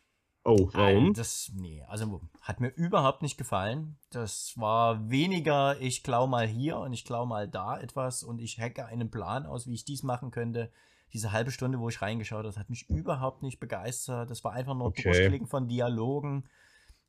Oh, 0.44 0.68
warum? 0.72 1.14
Das, 1.14 1.52
nee, 1.54 1.84
also 1.86 2.20
hat 2.40 2.60
mir 2.60 2.68
überhaupt 2.68 3.22
nicht 3.22 3.38
gefallen. 3.38 3.96
Das 4.10 4.54
war 4.56 5.08
weniger, 5.08 5.80
ich 5.80 6.02
klau 6.02 6.26
mal 6.26 6.46
hier 6.46 6.78
und 6.78 6.92
ich 6.92 7.04
klau 7.04 7.26
mal 7.26 7.46
da 7.46 7.78
etwas 7.78 8.24
und 8.24 8.40
ich 8.40 8.58
hacke 8.58 8.86
einen 8.86 9.10
Plan 9.10 9.46
aus, 9.46 9.68
wie 9.68 9.74
ich 9.74 9.84
dies 9.84 10.02
machen 10.02 10.32
könnte. 10.32 10.70
Diese 11.12 11.30
halbe 11.30 11.52
Stunde, 11.52 11.78
wo 11.78 11.88
ich 11.88 12.02
reingeschaut 12.02 12.38
habe, 12.38 12.48
das 12.48 12.58
hat 12.58 12.70
mich 12.70 12.88
überhaupt 12.90 13.42
nicht 13.42 13.60
begeistert. 13.60 14.30
Das 14.30 14.42
war 14.42 14.52
einfach 14.52 14.74
nur 14.74 14.86
okay. 14.86 15.02
Durchklicken 15.02 15.46
von 15.46 15.68
Dialogen. 15.68 16.44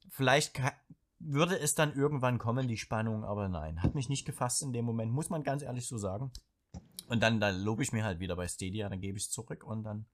Vielleicht 0.09 0.61
würde 1.19 1.57
es 1.57 1.73
dann 1.73 1.95
irgendwann 1.95 2.37
kommen, 2.37 2.67
die 2.67 2.77
Spannung, 2.77 3.23
aber 3.23 3.49
nein, 3.49 3.81
hat 3.81 3.95
mich 3.95 4.09
nicht 4.09 4.25
gefasst 4.25 4.61
in 4.61 4.73
dem 4.73 4.85
Moment, 4.85 5.11
muss 5.11 5.29
man 5.29 5.43
ganz 5.43 5.63
ehrlich 5.63 5.87
so 5.87 5.97
sagen. 5.97 6.31
Und 7.07 7.23
dann, 7.23 7.39
dann 7.39 7.61
lobe 7.63 7.81
ich 7.81 7.93
mir 7.93 8.03
halt 8.03 8.19
wieder 8.19 8.35
bei 8.35 8.47
Stadia, 8.47 8.89
dann 8.89 9.01
gebe 9.01 9.17
ich 9.17 9.25
es 9.25 9.31
zurück 9.31 9.63
und 9.63 9.83
dann 9.83 10.05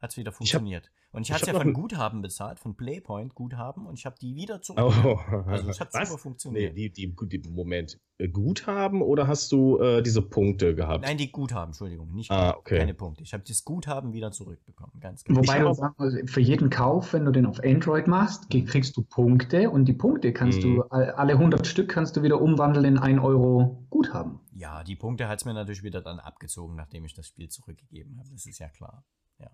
hat 0.00 0.10
es 0.10 0.16
wieder 0.16 0.32
funktioniert. 0.32 0.84
Ich 0.84 0.90
hab, 0.90 1.14
und 1.14 1.22
ich, 1.22 1.30
ich 1.30 1.34
hatte 1.34 1.46
ja 1.52 1.58
von 1.58 1.72
Guthaben 1.72 2.22
bezahlt, 2.22 2.58
von 2.60 2.76
Playpoint 2.76 3.34
Guthaben 3.34 3.86
und 3.86 3.98
ich 3.98 4.06
habe 4.06 4.16
die 4.20 4.36
wieder 4.36 4.60
zurück. 4.60 4.92
Oh, 5.04 5.18
also 5.46 5.68
es 5.68 5.80
hat 5.80 5.92
was? 5.92 6.08
super 6.08 6.20
funktioniert. 6.20 6.74
Nee, 6.74 6.90
die, 6.90 7.12
die, 7.12 7.40
die, 7.40 7.48
Moment. 7.48 7.98
Guthaben 8.32 9.00
oder 9.00 9.26
hast 9.26 9.52
du 9.52 9.78
äh, 9.78 10.02
diese 10.02 10.22
Punkte 10.22 10.74
gehabt? 10.74 11.04
Nein, 11.04 11.18
die 11.18 11.30
Guthaben, 11.30 11.70
Entschuldigung, 11.70 12.12
nicht 12.14 12.30
ah, 12.30 12.56
okay. 12.58 12.78
keine 12.78 12.94
Punkte. 12.94 13.22
Ich 13.22 13.32
habe 13.32 13.44
das 13.46 13.64
Guthaben 13.64 14.12
wieder 14.12 14.32
zurückbekommen, 14.32 15.00
ganz 15.00 15.24
genau. 15.24 15.40
Wobei 15.40 15.60
du 15.60 15.72
sagst, 15.72 16.30
für 16.30 16.40
jeden 16.40 16.68
Kauf, 16.68 17.12
wenn 17.12 17.24
du 17.24 17.30
den 17.30 17.46
auf 17.46 17.62
Android 17.62 18.06
machst, 18.06 18.50
kriegst 18.50 18.96
du 18.96 19.02
Punkte 19.02 19.70
und 19.70 19.86
die 19.86 19.92
Punkte 19.92 20.32
kannst 20.32 20.62
mhm. 20.62 20.76
du, 20.76 20.82
alle 20.82 21.34
100 21.34 21.66
Stück 21.66 21.88
kannst 21.88 22.16
du 22.16 22.22
wieder 22.22 22.40
umwandeln 22.40 22.84
in 22.84 22.98
1 22.98 23.20
Euro 23.22 23.86
Guthaben. 23.90 24.40
Ja, 24.58 24.82
die 24.82 24.96
Punkte 24.96 25.28
hat 25.28 25.38
es 25.38 25.44
mir 25.44 25.54
natürlich 25.54 25.84
wieder 25.84 26.00
dann 26.00 26.18
abgezogen, 26.18 26.74
nachdem 26.74 27.04
ich 27.04 27.14
das 27.14 27.28
Spiel 27.28 27.48
zurückgegeben 27.48 28.18
habe. 28.18 28.28
Das 28.32 28.44
ist 28.44 28.58
ja 28.58 28.68
klar. 28.68 29.04
Ja. 29.38 29.50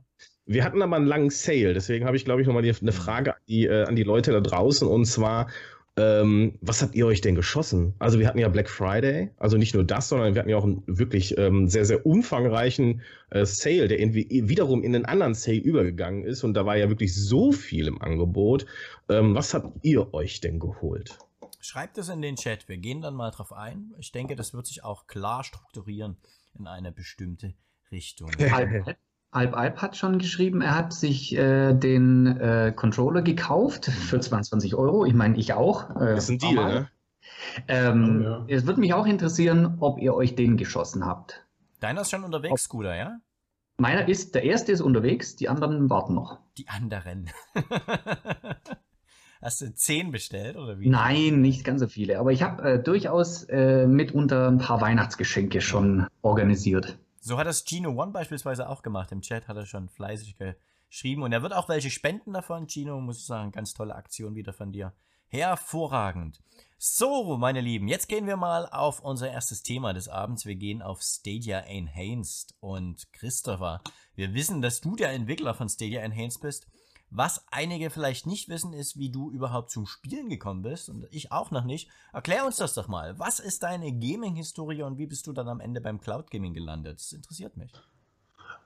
Wir 0.47 0.65
hatten 0.65 0.81
aber 0.81 0.97
einen 0.97 1.07
langen 1.07 1.29
Sale, 1.29 1.75
deswegen 1.75 2.07
habe 2.07 2.17
ich, 2.17 2.25
glaube 2.25 2.41
ich, 2.41 2.47
nochmal 2.47 2.65
eine 2.65 2.93
Frage 2.93 3.35
an 3.35 3.41
die, 3.47 3.67
äh, 3.67 3.85
an 3.85 3.97
die 3.97 4.03
Leute 4.03 4.33
da 4.33 4.41
draußen 4.41 4.89
und 4.89 5.05
zwar, 5.05 5.49
ähm, 5.99 6.59
was 6.63 6.81
habt 6.81 6.95
ihr 6.95 7.07
euch 7.07 7.21
denn 7.21 7.35
geschossen? 7.35 7.93
Also 7.99 8.19
wir 8.19 8.27
hatten 8.27 8.39
ja 8.39 8.49
Black 8.49 8.71
Friday, 8.71 9.31
also 9.37 9.59
nicht 9.59 9.75
nur 9.75 9.85
das, 9.85 10.09
sondern 10.09 10.35
wir 10.35 10.41
hatten 10.41 10.49
ja 10.49 10.57
auch 10.57 10.65
einen 10.65 10.83
wirklich 10.87 11.37
ähm, 11.37 11.69
sehr, 11.69 11.85
sehr 11.85 12.07
umfangreichen 12.07 13.03
äh, 13.29 13.45
Sale, 13.45 13.89
der 13.89 14.01
irgendwie 14.01 14.27
wiederum 14.49 14.83
in 14.83 14.95
einen 14.95 15.05
anderen 15.05 15.35
Sale 15.35 15.59
übergegangen 15.59 16.25
ist 16.25 16.45
und 16.45 16.55
da 16.55 16.65
war 16.65 16.79
ja 16.79 16.89
wirklich 16.89 17.15
so 17.15 17.53
viel 17.53 17.89
im 17.89 18.01
Angebot. 18.01 18.65
Ähm, 19.11 19.35
was 19.35 19.53
habt 19.53 19.85
ihr 19.85 20.15
euch 20.15 20.41
denn 20.41 20.59
geholt? 20.59 21.19
Schreibt 21.65 21.97
es 21.97 22.11
in 22.11 22.21
den 22.21 22.37
Chat, 22.37 22.69
wir 22.69 22.77
gehen 22.77 23.01
dann 23.01 23.15
mal 23.15 23.31
drauf 23.31 23.51
ein. 23.51 23.95
Ich 23.99 24.13
denke, 24.13 24.37
das 24.37 24.53
wird 24.53 24.67
sich 24.67 24.85
auch 24.85 25.07
klar 25.07 25.45
strukturieren 25.45 26.19
in 26.59 26.67
eine 26.67 26.93
bestimmte 26.93 27.55
Richtung. 27.91 28.31
Alp 29.31 29.57
Alp 29.57 29.81
hat 29.81 29.97
schon 29.97 30.19
geschrieben, 30.19 30.61
er 30.61 30.75
hat 30.75 30.93
sich 30.93 31.35
äh, 31.35 31.73
den 31.73 32.27
äh, 32.27 32.75
Controller 32.77 33.23
gekauft 33.23 33.87
für 33.87 34.21
22 34.21 34.75
Euro. 34.75 35.07
Ich 35.07 35.15
meine, 35.15 35.39
ich 35.39 35.55
auch. 35.55 35.89
Äh, 35.97 36.15
das 36.15 36.25
ist 36.25 36.31
ein 36.33 36.39
Deal, 36.39 36.55
ne? 36.55 36.91
Ähm, 37.67 38.21
oh, 38.21 38.25
ja. 38.25 38.45
Es 38.47 38.67
würde 38.67 38.81
mich 38.81 38.93
auch 38.93 39.07
interessieren, 39.07 39.79
ob 39.81 39.99
ihr 39.99 40.15
euch 40.15 40.35
den 40.35 40.59
geschossen 40.59 41.07
habt. 41.07 41.47
Deiner 41.81 42.03
ist 42.03 42.11
schon 42.11 42.25
unterwegs, 42.25 42.53
ob, 42.53 42.59
Scooter, 42.59 42.95
ja? 42.95 43.21
Meiner 43.79 44.07
ist, 44.07 44.35
der 44.35 44.45
erste 44.45 44.71
ist 44.71 44.83
unterwegs, 44.83 45.35
die 45.35 45.49
anderen 45.49 45.89
warten 45.89 46.15
noch. 46.15 46.41
Die 46.59 46.69
anderen. 46.69 47.31
Hast 49.45 49.61
du 49.61 49.75
zehn 49.75 50.11
bestellt 50.11 50.57
oder 50.57 50.81
wie? 50.81 50.89
Nein, 50.89 51.43
nicht 51.43 51.65
ganz 51.65 51.83
so 51.83 51.87
viele. 51.87 52.19
Aber 52.19 52.33
ich 52.33 52.43
habe 52.43 52.63
äh, 52.63 52.83
durchaus 52.83 53.45
äh, 53.45 53.87
mitunter 53.87 54.49
ein 54.49 54.57
paar 54.57 54.81
Weihnachtsgeschenke 54.81 55.61
schon 55.61 56.07
organisiert. 56.23 56.97
So 57.21 57.37
hat 57.37 57.47
das 57.47 57.67
Gino 57.67 57.91
One 57.91 58.11
beispielsweise 58.11 58.71
auch 58.71 58.81
gemacht. 58.81 59.13
Im 59.13 59.21
Chat 59.21 59.47
hat 59.47 59.59
er 59.59 59.67
schon 59.67 59.91
fleißig 59.91 60.37
geschrieben. 60.89 61.25
Und 61.25 61.33
er 61.33 61.43
wird 61.43 61.53
auch 61.53 61.69
welche 61.69 61.91
spenden 61.91 62.33
davon. 62.33 62.69
Gino, 62.69 62.99
muss 63.03 63.19
ich 63.19 63.27
sagen, 63.27 63.53
ganz 63.53 63.75
tolle 63.75 63.95
Aktion 63.95 64.35
wieder 64.35 64.55
von 64.55 64.73
dir. 64.73 64.95
Hervorragend. 65.27 66.41
So, 66.79 67.37
meine 67.37 67.61
Lieben, 67.61 67.87
jetzt 67.87 68.09
gehen 68.09 68.27
wir 68.27 68.39
mal 68.39 68.67
auf 68.67 69.01
unser 69.01 69.31
erstes 69.31 69.63
Thema 69.63 69.93
des 69.93 70.09
Abends. 70.09 70.47
Wir 70.47 70.55
gehen 70.55 70.81
auf 70.81 71.03
Stadia 71.03 71.59
Enhanced. 71.59 72.55
Und 72.61 73.13
Christopher, 73.13 73.83
wir 74.15 74.33
wissen, 74.33 74.63
dass 74.63 74.81
du 74.81 74.97
der 74.97 75.11
Entwickler 75.11 75.53
von 75.53 75.69
Stadia 75.69 76.01
Enhanced 76.01 76.41
bist. 76.41 76.67
Was 77.17 77.45
einige 77.53 77.91
vielleicht 77.91 78.27
nicht 78.27 78.49
wissen, 78.49 78.73
ist, 78.73 78.99
wie 78.99 79.09
du 79.09 79.31
überhaupt 79.31 79.71
zum 79.71 79.87
Spielen 79.87 80.29
gekommen 80.29 80.63
bist 80.63 80.89
und 80.89 81.07
ich 81.13 81.31
auch 81.31 81.53
noch 81.53 81.63
nicht. 81.63 81.89
Erklär 82.13 82.45
uns 82.45 82.57
das 82.57 82.75
doch 82.75 82.89
mal. 82.89 83.17
Was 83.21 83.39
ist 83.39 83.63
deine 83.63 83.93
Gaming-Historie 83.93 84.83
und 84.83 84.99
wie 84.99 85.07
bist 85.07 85.29
du 85.29 85.33
dann 85.33 85.47
am 85.47 85.61
Ende 85.61 85.81
beim 85.81 86.01
Cloud 86.01 86.29
Gaming 86.33 86.55
gelandet? 86.55 86.99
Das 86.99 87.13
interessiert 87.13 87.57
mich. 87.57 87.71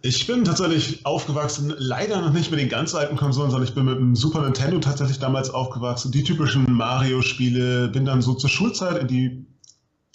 Ich 0.00 0.26
bin 0.26 0.44
tatsächlich 0.44 1.04
aufgewachsen, 1.04 1.74
leider 1.76 2.22
noch 2.22 2.32
nicht 2.32 2.50
mit 2.50 2.58
den 2.58 2.70
ganz 2.70 2.94
alten 2.94 3.16
Konsolen, 3.16 3.50
sondern 3.50 3.68
ich 3.68 3.74
bin 3.74 3.84
mit 3.84 3.98
dem 3.98 4.16
Super 4.16 4.40
Nintendo 4.40 4.78
tatsächlich 4.78 5.18
damals 5.18 5.50
aufgewachsen. 5.50 6.10
Die 6.10 6.24
typischen 6.24 6.72
Mario-Spiele, 6.72 7.88
bin 7.88 8.06
dann 8.06 8.22
so 8.22 8.32
zur 8.32 8.48
Schulzeit 8.48 8.96
in 8.96 9.08
die 9.08 9.46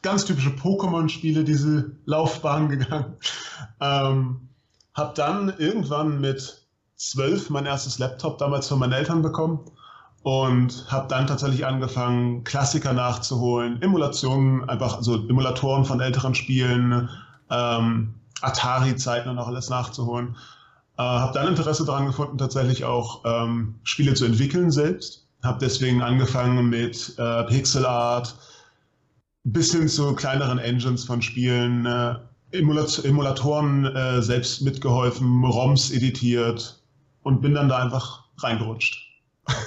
ganz 0.01 0.25
typische 0.25 0.49
Pokémon-Spiele, 0.49 1.43
diese 1.43 1.97
Laufbahn 2.05 2.69
gegangen. 2.69 3.17
Ähm, 3.79 4.49
hab 4.95 5.13
dann 5.13 5.53
irgendwann 5.59 6.19
mit 6.19 6.62
zwölf 6.95 7.49
mein 7.49 7.65
erstes 7.65 7.99
Laptop 7.99 8.37
damals 8.37 8.67
von 8.67 8.79
meinen 8.79 8.93
Eltern 8.93 9.21
bekommen 9.21 9.59
und 10.23 10.85
habe 10.89 11.07
dann 11.09 11.27
tatsächlich 11.27 11.65
angefangen, 11.65 12.43
Klassiker 12.43 12.93
nachzuholen, 12.93 13.81
Emulationen, 13.81 14.67
einfach 14.69 15.01
so 15.01 15.15
Emulatoren 15.15 15.83
von 15.83 15.99
älteren 15.99 16.33
Spielen, 16.33 17.09
ähm, 17.49 18.13
Atari-Zeiten 18.41 19.29
und 19.29 19.37
auch 19.37 19.47
alles 19.47 19.69
nachzuholen. 19.69 20.35
Äh, 20.97 21.01
habe 21.01 21.33
dann 21.33 21.47
Interesse 21.47 21.85
daran 21.85 22.07
gefunden, 22.07 22.37
tatsächlich 22.37 22.85
auch 22.85 23.21
ähm, 23.25 23.75
Spiele 23.83 24.13
zu 24.13 24.25
entwickeln 24.25 24.71
selbst. 24.71 25.27
Habe 25.43 25.59
deswegen 25.59 26.01
angefangen 26.01 26.69
mit 26.69 27.15
äh, 27.17 27.43
Pixel 27.43 27.85
Art 27.85 28.35
bis 29.43 29.73
hin 29.73 29.89
zu 29.89 30.15
kleineren 30.15 30.57
Engines 30.57 31.03
von 31.03 31.21
Spielen, 31.21 31.85
äh, 31.85 32.15
Emulat 32.51 33.03
Emulatoren 33.03 33.85
äh, 33.85 34.21
selbst 34.21 34.61
mitgeholfen, 34.61 35.43
ROMs 35.43 35.91
editiert, 35.91 36.82
und 37.23 37.41
bin 37.41 37.53
dann 37.53 37.69
da 37.69 37.77
einfach 37.77 38.25
reingerutscht. 38.37 39.01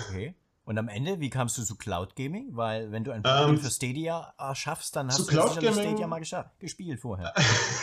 Okay. 0.09 0.35
Und 0.65 0.79
am 0.79 0.89
Ende, 0.89 1.21
wie 1.21 1.31
kamst 1.31 1.57
du 1.59 1.63
zu 1.63 1.77
Cloud 1.77 2.17
Gaming? 2.17 2.49
Weil 2.57 2.91
wenn 2.91 3.05
du 3.05 3.13
ein 3.13 3.23
Plugin 3.23 3.55
ähm, 3.55 3.59
für 3.59 3.71
Stadia 3.71 4.35
schaffst, 4.55 4.97
dann 4.97 5.09
hast 5.09 5.21
du 5.21 5.27
Cloud 5.27 5.61
Gaming, 5.61 5.75
Stadia 5.75 6.07
mal 6.09 6.21
gespielt 6.59 7.01
vorher. 7.01 7.33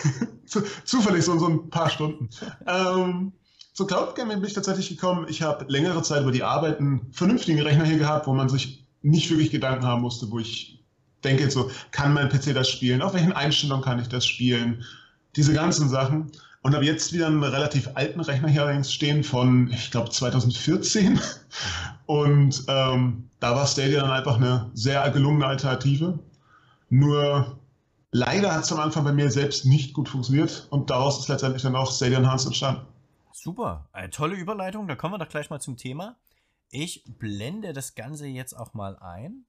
Zufällig 0.83 1.23
so, 1.23 1.37
so 1.39 1.47
ein 1.47 1.69
paar 1.69 1.89
Stunden. 1.89 2.29
ähm, 2.67 3.31
zu 3.73 3.87
Cloud 3.87 4.15
Gaming 4.15 4.41
bin 4.41 4.47
ich 4.47 4.53
tatsächlich 4.53 4.89
gekommen. 4.89 5.27
Ich 5.29 5.41
habe 5.41 5.65
längere 5.69 6.03
Zeit 6.03 6.23
über 6.23 6.33
die 6.33 6.43
Arbeit 6.43 6.79
einen 6.79 7.11
vernünftigen 7.13 7.61
Rechner 7.61 7.85
hier 7.85 7.97
gehabt, 7.97 8.27
wo 8.27 8.33
man 8.33 8.49
sich 8.49 8.85
nicht 9.01 9.29
wirklich 9.29 9.51
Gedanken 9.51 9.85
haben 9.85 10.01
musste, 10.01 10.29
wo 10.29 10.39
ich 10.39 10.85
denke 11.23 11.49
so, 11.49 11.71
kann 11.91 12.13
mein 12.13 12.29
PC 12.29 12.53
das 12.53 12.69
spielen? 12.69 13.01
Auf 13.01 13.13
welchen 13.13 13.33
Einstellungen 13.33 13.83
kann 13.83 13.99
ich 13.99 14.09
das 14.09 14.25
spielen? 14.25 14.83
Diese 15.35 15.53
ganzen 15.53 15.89
Sachen. 15.89 16.31
Und 16.63 16.73
habe 16.73 16.85
jetzt 16.85 17.13
wieder 17.13 17.27
einen 17.27 17.43
relativ 17.43 17.89
alten 17.95 18.21
Rechner 18.21 18.47
hier 18.47 18.63
allerdings 18.63 18.91
stehen 18.91 19.23
von, 19.23 19.69
ich 19.71 19.91
glaube, 19.91 20.09
2014. 20.09 21.19
Und 22.05 22.63
ähm, 22.67 23.29
da 23.39 23.55
war 23.55 23.67
Stadia 23.67 24.01
dann 24.01 24.11
einfach 24.11 24.37
eine 24.37 24.71
sehr 24.73 25.09
gelungene 25.11 25.45
Alternative. 25.45 26.19
Nur 26.89 27.59
leider 28.11 28.53
hat 28.53 28.63
es 28.63 28.71
am 28.71 28.79
Anfang 28.79 29.03
bei 29.03 29.11
mir 29.11 29.29
selbst 29.29 29.65
nicht 29.65 29.93
gut 29.93 30.07
funktioniert 30.07 30.67
und 30.69 30.89
daraus 30.89 31.19
ist 31.19 31.27
letztendlich 31.27 31.63
dann 31.63 31.75
auch 31.75 31.91
Stadia 31.91 32.19
Enhanced 32.19 32.47
entstanden. 32.47 32.85
Super, 33.33 33.89
eine 33.91 34.09
tolle 34.09 34.35
Überleitung. 34.35 34.87
Da 34.87 34.95
kommen 34.95 35.15
wir 35.15 35.17
doch 35.17 35.29
gleich 35.29 35.49
mal 35.49 35.59
zum 35.59 35.75
Thema. 35.75 36.15
Ich 36.69 37.03
blende 37.19 37.73
das 37.73 37.95
Ganze 37.95 38.27
jetzt 38.27 38.53
auch 38.53 38.73
mal 38.73 38.97
ein. 38.99 39.45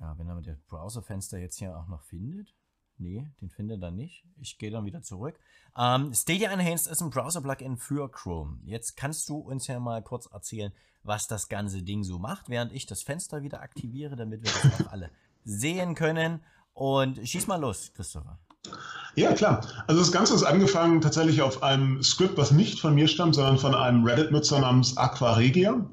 Ja, 0.00 0.18
wenn 0.18 0.28
er 0.28 0.40
das 0.40 0.58
Browserfenster 0.68 1.38
jetzt 1.38 1.58
hier 1.58 1.76
auch 1.76 1.86
noch 1.88 2.02
findet. 2.02 2.52
Nee, 2.98 3.26
den 3.40 3.50
findet 3.50 3.82
er 3.82 3.90
nicht. 3.90 4.24
Ich 4.40 4.58
gehe 4.58 4.70
dann 4.70 4.84
wieder 4.84 5.02
zurück. 5.02 5.38
Ähm, 5.76 6.14
Stadia 6.14 6.50
Enhanced 6.50 6.90
ist 6.90 7.00
ein 7.00 7.10
Browser-Plugin 7.10 7.76
für 7.76 8.10
Chrome. 8.10 8.58
Jetzt 8.64 8.96
kannst 8.96 9.28
du 9.28 9.36
uns 9.36 9.66
ja 9.66 9.80
mal 9.80 10.02
kurz 10.02 10.26
erzählen, 10.26 10.72
was 11.02 11.26
das 11.26 11.48
ganze 11.48 11.82
Ding 11.82 12.04
so 12.04 12.18
macht, 12.18 12.48
während 12.48 12.72
ich 12.72 12.86
das 12.86 13.02
Fenster 13.02 13.42
wieder 13.42 13.60
aktiviere, 13.60 14.16
damit 14.16 14.42
wir 14.44 14.50
das 14.52 14.86
auch 14.86 14.92
alle 14.92 15.10
sehen 15.44 15.94
können. 15.94 16.40
Und 16.72 17.26
schieß 17.28 17.46
mal 17.46 17.60
los, 17.60 17.92
Christopher. 17.94 18.38
Ja, 19.14 19.32
klar. 19.32 19.60
Also 19.86 20.00
das 20.00 20.10
Ganze 20.10 20.34
ist 20.34 20.42
angefangen 20.42 21.00
tatsächlich 21.00 21.42
auf 21.42 21.62
einem 21.62 22.02
Skript, 22.02 22.36
was 22.36 22.50
nicht 22.50 22.80
von 22.80 22.94
mir 22.94 23.06
stammt, 23.06 23.34
sondern 23.34 23.58
von 23.58 23.74
einem 23.74 24.04
Reddit-Nutzer 24.04 24.60
namens 24.60 24.96
Aquaregia. 24.96 25.84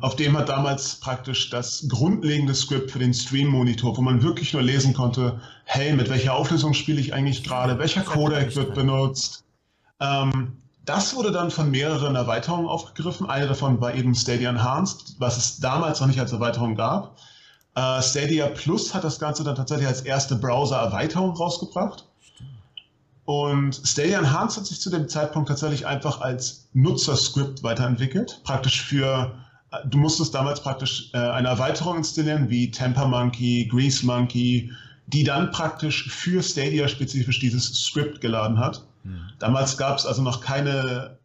Auf 0.00 0.16
dem 0.16 0.36
hat 0.36 0.48
damals 0.48 0.96
praktisch 0.96 1.50
das 1.50 1.86
grundlegende 1.88 2.54
Skript 2.54 2.90
für 2.90 2.98
den 2.98 3.12
Stream-Monitor, 3.12 3.96
wo 3.96 4.00
man 4.00 4.22
wirklich 4.22 4.52
nur 4.52 4.62
lesen 4.62 4.94
konnte, 4.94 5.40
hey, 5.64 5.92
mit 5.92 6.08
welcher 6.08 6.34
Auflösung 6.34 6.72
spiele 6.72 7.00
ich 7.00 7.12
eigentlich 7.12 7.44
gerade, 7.44 7.78
welcher 7.78 8.02
Codec 8.02 8.56
wird 8.56 8.74
benutzt. 8.74 9.44
Ähm, 10.00 10.56
das 10.86 11.14
wurde 11.14 11.30
dann 11.30 11.50
von 11.50 11.70
mehreren 11.70 12.16
Erweiterungen 12.16 12.66
aufgegriffen. 12.66 13.28
Eine 13.28 13.46
davon 13.46 13.80
war 13.80 13.94
eben 13.94 14.14
Stadia 14.14 14.48
Enhanced, 14.48 15.16
was 15.18 15.36
es 15.36 15.58
damals 15.58 16.00
noch 16.00 16.08
nicht 16.08 16.18
als 16.18 16.32
Erweiterung 16.32 16.74
gab. 16.74 17.16
Uh, 17.78 18.02
Stadia 18.02 18.48
Plus 18.48 18.92
hat 18.94 19.04
das 19.04 19.20
Ganze 19.20 19.44
dann 19.44 19.54
tatsächlich 19.54 19.86
als 19.86 20.00
erste 20.00 20.34
Browser-Erweiterung 20.34 21.36
rausgebracht. 21.36 22.06
Und 23.26 23.80
Stadia 23.84 24.18
Enhanced 24.18 24.56
hat 24.56 24.66
sich 24.66 24.80
zu 24.80 24.90
dem 24.90 25.08
Zeitpunkt 25.08 25.48
tatsächlich 25.48 25.86
einfach 25.86 26.20
als 26.20 26.68
Nutzerscript 26.72 27.62
weiterentwickelt. 27.62 28.40
Praktisch 28.42 28.82
für, 28.82 29.32
du 29.84 29.98
musstest 29.98 30.34
damals 30.34 30.60
praktisch 30.60 31.10
äh, 31.12 31.18
eine 31.18 31.48
Erweiterung 31.48 31.98
installieren 31.98 32.50
wie 32.50 32.70
Temper 32.70 33.06
Monkey, 33.06 33.68
Grease 33.70 34.04
Monkey, 34.04 34.72
die 35.06 35.24
dann 35.24 35.50
praktisch 35.50 36.08
für 36.08 36.42
Stadia 36.42 36.88
spezifisch 36.88 37.38
dieses 37.40 37.74
Script 37.74 38.20
geladen 38.20 38.58
hat. 38.58 38.84
Mhm. 39.04 39.20
Damals 39.38 39.76
gab 39.76 39.98
es 39.98 40.06
also 40.06 40.22
noch 40.22 40.40
keine 40.40 41.18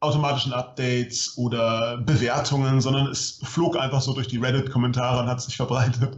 automatischen 0.00 0.52
Updates 0.52 1.36
oder 1.38 1.98
Bewertungen, 1.98 2.80
sondern 2.80 3.06
es 3.06 3.40
flog 3.42 3.78
einfach 3.78 4.02
so 4.02 4.12
durch 4.12 4.28
die 4.28 4.38
Reddit-Kommentare 4.38 5.20
und 5.20 5.26
hat 5.26 5.40
sich 5.40 5.56
verbreitet. 5.56 6.16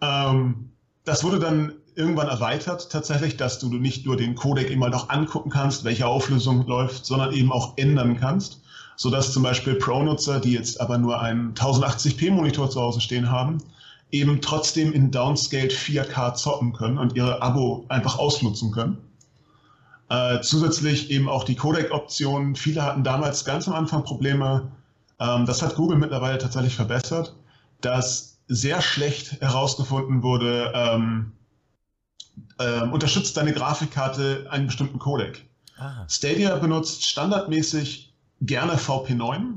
Ähm, 0.00 0.70
das 1.04 1.24
wurde 1.24 1.38
dann 1.38 1.72
irgendwann 1.94 2.28
erweitert 2.28 2.90
tatsächlich, 2.90 3.36
dass 3.36 3.58
du 3.58 3.72
nicht 3.74 4.06
nur 4.06 4.16
den 4.16 4.34
Codec 4.34 4.70
immer 4.70 4.88
noch 4.88 5.08
angucken 5.08 5.50
kannst, 5.50 5.84
welche 5.84 6.06
Auflösung 6.06 6.66
läuft, 6.66 7.06
sondern 7.06 7.32
eben 7.32 7.50
auch 7.50 7.76
ändern 7.76 8.18
kannst, 8.18 8.60
sodass 8.98 9.32
zum 9.32 9.44
Beispiel 9.44 9.76
Pro-Nutzer, 9.76 10.40
die 10.40 10.52
jetzt 10.52 10.80
aber 10.80 10.98
nur 10.98 11.22
einen 11.22 11.54
1080p-Monitor 11.54 12.68
zu 12.68 12.80
Hause 12.80 13.00
stehen 13.00 13.30
haben, 13.30 13.58
eben 14.10 14.40
trotzdem 14.42 14.92
in 14.92 15.12
Downscaled 15.12 15.72
4K 15.72 16.34
zocken 16.34 16.72
können 16.72 16.98
und 16.98 17.14
ihre 17.14 17.40
Abo 17.40 17.86
einfach 17.88 18.18
ausnutzen 18.18 18.72
können. 18.72 18.98
Äh, 20.10 20.40
zusätzlich 20.40 21.10
eben 21.10 21.28
auch 21.28 21.44
die 21.44 21.54
Codec-Optionen. 21.54 22.56
Viele 22.56 22.82
hatten 22.82 23.04
damals 23.04 23.44
ganz 23.44 23.68
am 23.68 23.74
Anfang 23.74 24.02
Probleme. 24.02 24.72
Ähm, 25.20 25.46
das 25.46 25.62
hat 25.62 25.76
Google 25.76 25.98
mittlerweile 25.98 26.38
tatsächlich 26.38 26.74
verbessert, 26.74 27.36
dass 27.80 28.38
sehr 28.48 28.82
schlecht 28.82 29.40
herausgefunden 29.40 30.24
wurde, 30.24 30.72
ähm, 30.74 31.32
äh, 32.58 32.80
unterstützt 32.82 33.36
deine 33.36 33.52
Grafikkarte 33.52 34.48
einen 34.50 34.66
bestimmten 34.66 34.98
Codec. 34.98 35.44
Ah. 35.78 36.04
Stadia 36.08 36.56
benutzt 36.56 37.06
standardmäßig 37.06 38.07
gerne 38.40 38.76
VP9, 38.76 39.54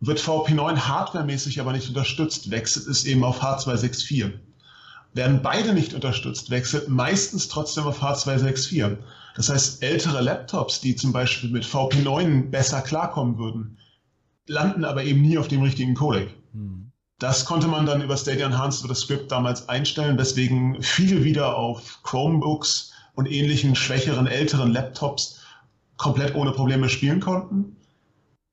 wird 0.00 0.20
VP9 0.20 0.76
hardwaremäßig 0.76 1.60
aber 1.60 1.72
nicht 1.72 1.88
unterstützt, 1.88 2.50
wechselt 2.50 2.86
es 2.86 3.04
eben 3.04 3.24
auf 3.24 3.42
H264. 3.42 4.32
Werden 5.12 5.42
beide 5.42 5.74
nicht 5.74 5.92
unterstützt, 5.92 6.50
wechselt 6.50 6.88
meistens 6.88 7.48
trotzdem 7.48 7.84
auf 7.84 8.02
H264. 8.02 8.96
Das 9.34 9.48
heißt, 9.48 9.82
ältere 9.82 10.20
Laptops, 10.20 10.80
die 10.80 10.96
zum 10.96 11.12
Beispiel 11.12 11.50
mit 11.50 11.64
VP9 11.64 12.50
besser 12.50 12.80
klarkommen 12.80 13.38
würden, 13.38 13.78
landen 14.46 14.84
aber 14.84 15.04
eben 15.04 15.22
nie 15.22 15.38
auf 15.38 15.48
dem 15.48 15.62
richtigen 15.62 15.94
Codec. 15.94 16.34
Hm. 16.52 16.92
Das 17.18 17.44
konnte 17.44 17.68
man 17.68 17.84
dann 17.84 18.02
über 18.02 18.16
Stadia 18.16 18.46
Enhanced 18.46 18.84
oder 18.84 18.94
Script 18.94 19.30
damals 19.30 19.68
einstellen, 19.68 20.16
weswegen 20.16 20.82
viele 20.82 21.22
wieder 21.22 21.56
auf 21.56 22.00
Chromebooks 22.02 22.92
und 23.14 23.30
ähnlichen 23.30 23.76
schwächeren, 23.76 24.26
älteren 24.26 24.72
Laptops 24.72 25.40
komplett 25.98 26.34
ohne 26.34 26.52
Probleme 26.52 26.88
spielen 26.88 27.20
konnten. 27.20 27.76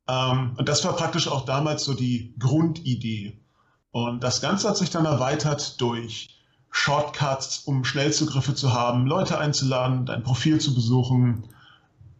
Ähm, 0.07 0.53
und 0.57 0.69
das 0.69 0.83
war 0.85 0.95
praktisch 0.95 1.27
auch 1.27 1.45
damals 1.45 1.83
so 1.83 1.93
die 1.93 2.33
Grundidee. 2.39 3.39
Und 3.91 4.23
das 4.23 4.41
Ganze 4.41 4.69
hat 4.69 4.77
sich 4.77 4.89
dann 4.89 5.05
erweitert 5.05 5.79
durch 5.81 6.29
Shortcuts, 6.69 7.63
um 7.65 7.83
Schnellzugriffe 7.83 8.53
zu 8.53 8.73
haben, 8.73 9.07
Leute 9.07 9.39
einzuladen, 9.39 10.05
dein 10.05 10.23
Profil 10.23 10.59
zu 10.59 10.75
besuchen. 10.75 11.45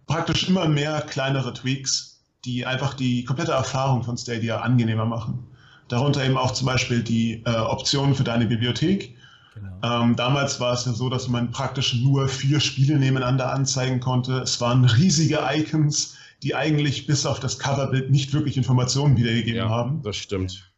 Praktisch 0.08 0.48
immer 0.48 0.68
mehr 0.68 1.02
kleinere 1.02 1.54
Tweaks, 1.54 2.22
die 2.46 2.66
einfach 2.66 2.94
die 2.94 3.26
komplette 3.26 3.52
Erfahrung 3.52 4.04
von 4.04 4.18
Stadia 4.18 4.62
angenehmer 4.62 5.06
machen. 5.06 5.46
Darunter 5.90 6.24
eben 6.26 6.38
auch 6.38 6.52
zum 6.52 6.66
Beispiel 6.66 7.04
die 7.04 7.44
äh, 7.46 7.56
Optionen 7.56 8.16
für 8.16 8.24
deine 8.24 8.46
Bibliothek. 8.46 9.16
Genau. 9.54 10.04
Ähm, 10.04 10.16
damals 10.16 10.60
war 10.60 10.74
es 10.74 10.86
ja 10.86 10.94
so, 10.94 11.10
dass 11.10 11.28
man 11.28 11.52
praktisch 11.52 11.96
nur 11.96 12.28
vier 12.28 12.60
Spiele 12.60 12.98
nebeneinander 12.98 13.54
anzeigen 13.54 14.00
konnte. 14.00 14.40
Es 14.40 14.60
waren 14.60 14.86
riesige 14.86 15.40
Icons, 15.52 16.17
die 16.44 16.56
eigentlich 16.56 17.08
bis 17.08 17.26
auf 17.26 17.40
das 17.40 17.60
Coverbild 17.60 18.12
nicht 18.12 18.34
wirklich 18.34 18.58
Informationen 18.58 19.18
wiedergegeben 19.18 19.62
ja, 19.62 19.70
haben. 19.70 20.02
Das 20.04 20.16
stimmt. 20.16 20.72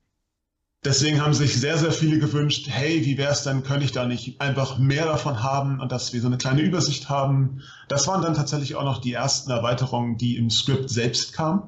Deswegen 0.85 1.21
haben 1.21 1.33
sich 1.33 1.59
sehr, 1.59 1.77
sehr 1.77 1.91
viele 1.91 2.19
gewünscht, 2.19 2.67
hey, 2.69 3.05
wie 3.05 3.17
wäre 3.17 3.33
es 3.33 3.43
denn, 3.43 3.63
könnte 3.63 3.83
ich 3.83 3.91
da 3.91 4.05
nicht 4.05 4.39
einfach 4.39 4.77
mehr 4.77 5.05
davon 5.05 5.43
haben 5.43 5.81
und 5.81 5.91
dass 5.91 6.13
wir 6.13 6.21
so 6.21 6.27
eine 6.27 6.37
kleine 6.37 6.61
Übersicht 6.61 7.09
haben. 7.09 7.61
Das 7.89 8.07
waren 8.07 8.21
dann 8.21 8.33
tatsächlich 8.33 8.75
auch 8.75 8.85
noch 8.85 9.01
die 9.01 9.11
ersten 9.11 9.51
Erweiterungen, 9.51 10.17
die 10.17 10.37
im 10.37 10.49
Skript 10.49 10.89
selbst 10.89 11.33
kamen. 11.33 11.63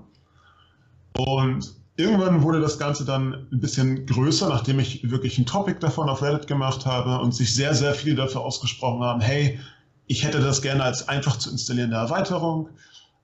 Und 1.17 1.73
irgendwann 1.97 2.41
wurde 2.41 2.61
das 2.61 2.79
Ganze 2.79 3.03
dann 3.03 3.47
ein 3.51 3.59
bisschen 3.59 4.05
größer, 4.05 4.47
nachdem 4.47 4.79
ich 4.79 5.09
wirklich 5.11 5.37
ein 5.37 5.45
Topic 5.45 5.79
davon 5.81 6.07
auf 6.07 6.21
Reddit 6.21 6.47
gemacht 6.47 6.85
habe 6.85 7.19
und 7.19 7.33
sich 7.33 7.53
sehr, 7.53 7.75
sehr 7.75 7.93
viele 7.93 8.15
dafür 8.15 8.41
ausgesprochen 8.41 9.03
haben, 9.03 9.19
hey, 9.19 9.59
ich 10.07 10.23
hätte 10.23 10.39
das 10.39 10.61
gerne 10.61 10.83
als 10.83 11.09
einfach 11.09 11.37
zu 11.37 11.51
installierende 11.51 11.97
Erweiterung. 11.97 12.69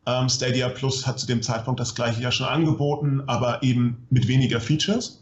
Ähm, 0.08 0.30
Stadia 0.30 0.70
Plus 0.70 1.06
hat 1.06 1.20
zu 1.20 1.28
dem 1.28 1.44
Zeitpunkt 1.44 1.82
das 1.82 1.94
gleiche 1.94 2.22
ja 2.22 2.32
schon 2.32 2.48
angeboten, 2.48 3.24
aber 3.28 3.62
eben 3.62 4.08
mit 4.10 4.30
weniger 4.30 4.62
Features. 4.62 5.22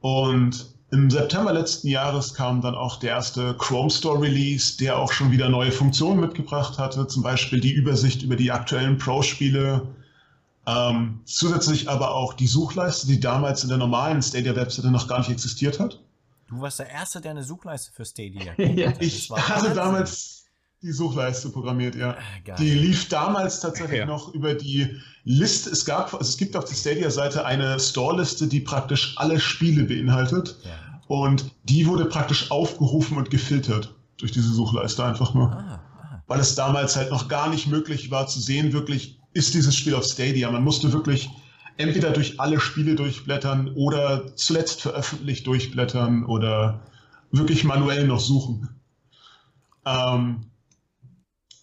Und 0.00 0.72
im 0.92 1.10
September 1.10 1.52
letzten 1.52 1.88
Jahres 1.88 2.32
kam 2.32 2.60
dann 2.60 2.76
auch 2.76 3.00
der 3.00 3.10
erste 3.10 3.54
Chrome 3.54 3.90
Store 3.90 4.20
Release, 4.20 4.76
der 4.76 4.98
auch 4.98 5.12
schon 5.12 5.32
wieder 5.32 5.48
neue 5.48 5.72
Funktionen 5.72 6.20
mitgebracht 6.20 6.78
hatte, 6.78 7.08
zum 7.08 7.24
Beispiel 7.24 7.60
die 7.60 7.72
Übersicht 7.72 8.22
über 8.22 8.36
die 8.36 8.52
aktuellen 8.52 8.98
Pro-Spiele. 8.98 9.82
Ähm, 10.64 11.20
zusätzlich 11.24 11.88
aber 11.88 12.14
auch 12.14 12.34
die 12.34 12.46
Suchleiste, 12.46 13.08
die 13.08 13.18
damals 13.18 13.64
in 13.64 13.68
der 13.68 13.78
normalen 13.78 14.22
Stadia-Webseite 14.22 14.92
noch 14.92 15.08
gar 15.08 15.18
nicht 15.18 15.30
existiert 15.30 15.80
hat. 15.80 15.98
Du 16.46 16.60
warst 16.60 16.78
der 16.78 16.88
Erste, 16.88 17.20
der 17.20 17.32
eine 17.32 17.42
Suchleiste 17.42 17.90
für 17.90 18.04
Stadia 18.04 18.52
ja, 18.58 18.92
Ich 19.00 19.28
hatte 19.30 19.74
damals 19.74 20.41
die 20.82 20.92
Suchleiste 20.92 21.48
programmiert, 21.50 21.94
ja. 21.94 22.16
Ah, 22.16 22.54
die 22.58 22.70
lief 22.70 23.08
damals 23.08 23.60
tatsächlich 23.60 24.00
ja. 24.00 24.06
noch 24.06 24.34
über 24.34 24.54
die 24.54 24.96
Liste. 25.24 25.70
Es 25.70 25.84
gab, 25.84 26.12
also 26.12 26.28
es 26.28 26.36
gibt 26.36 26.56
auf 26.56 26.64
der 26.64 26.74
Stadia-Seite 26.74 27.44
eine 27.44 27.78
Store-Liste, 27.78 28.48
die 28.48 28.60
praktisch 28.60 29.14
alle 29.16 29.38
Spiele 29.38 29.84
beinhaltet. 29.84 30.56
Ja. 30.64 30.70
Und 31.06 31.52
die 31.64 31.86
wurde 31.86 32.06
praktisch 32.06 32.50
aufgerufen 32.50 33.16
und 33.16 33.30
gefiltert 33.30 33.94
durch 34.16 34.32
diese 34.32 34.52
Suchleiste 34.52 35.04
einfach 35.04 35.34
nur. 35.34 35.52
Ah, 35.52 35.80
ah. 36.02 36.22
Weil 36.26 36.40
es 36.40 36.54
damals 36.56 36.96
halt 36.96 37.10
noch 37.10 37.28
gar 37.28 37.48
nicht 37.48 37.68
möglich 37.68 38.10
war 38.10 38.26
zu 38.26 38.40
sehen, 38.40 38.72
wirklich, 38.72 39.20
ist 39.34 39.54
dieses 39.54 39.76
Spiel 39.76 39.94
auf 39.94 40.04
Stadia. 40.04 40.50
Man 40.50 40.64
musste 40.64 40.92
wirklich 40.92 41.30
entweder 41.76 42.10
durch 42.10 42.40
alle 42.40 42.58
Spiele 42.58 42.96
durchblättern 42.96 43.72
oder 43.74 44.34
zuletzt 44.36 44.82
veröffentlicht 44.82 45.46
durchblättern 45.46 46.24
oder 46.24 46.80
wirklich 47.30 47.64
manuell 47.64 48.06
noch 48.06 48.20
suchen. 48.20 48.68
Ähm, 49.84 50.46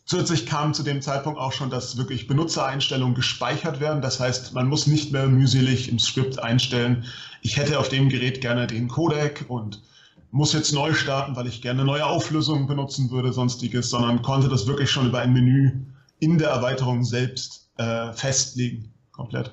Zusätzlich 0.10 0.48
kam 0.48 0.74
zu 0.74 0.82
dem 0.82 1.04
Zeitpunkt 1.04 1.40
auch 1.40 1.52
schon, 1.52 1.70
dass 1.70 1.96
wirklich 1.96 2.26
Benutzereinstellungen 2.26 3.14
gespeichert 3.14 3.80
werden. 3.80 4.02
Das 4.02 4.20
heißt, 4.20 4.54
man 4.54 4.68
muss 4.68 4.88
nicht 4.88 5.12
mehr 5.12 5.28
mühselig 5.28 5.88
im 5.88 6.00
Skript 6.00 6.40
einstellen, 6.40 7.06
ich 7.44 7.58
hätte 7.58 7.78
auf 7.78 7.90
dem 7.90 8.10
Gerät 8.10 8.42
gerne 8.42 8.66
den 8.66 8.88
Codec 8.88 9.46
und 9.50 9.84
muss 10.32 10.54
jetzt 10.54 10.72
neu 10.74 10.96
starten, 10.96 11.36
weil 11.36 11.46
ich 11.46 11.62
gerne 11.62 11.86
neue 11.86 12.08
Auflösungen 12.08 12.66
benutzen 12.66 13.12
würde, 13.12 13.32
sonstiges, 13.32 13.92
sondern 13.92 14.24
konnte 14.24 14.50
das 14.50 14.66
wirklich 14.66 14.90
schon 14.90 15.10
über 15.10 15.20
ein 15.20 15.32
Menü 15.32 15.86
in 16.18 16.40
der 16.40 16.50
Erweiterung 16.50 17.04
selbst 17.04 17.70
äh, 17.78 18.12
festlegen, 18.12 18.92
komplett. 19.12 19.52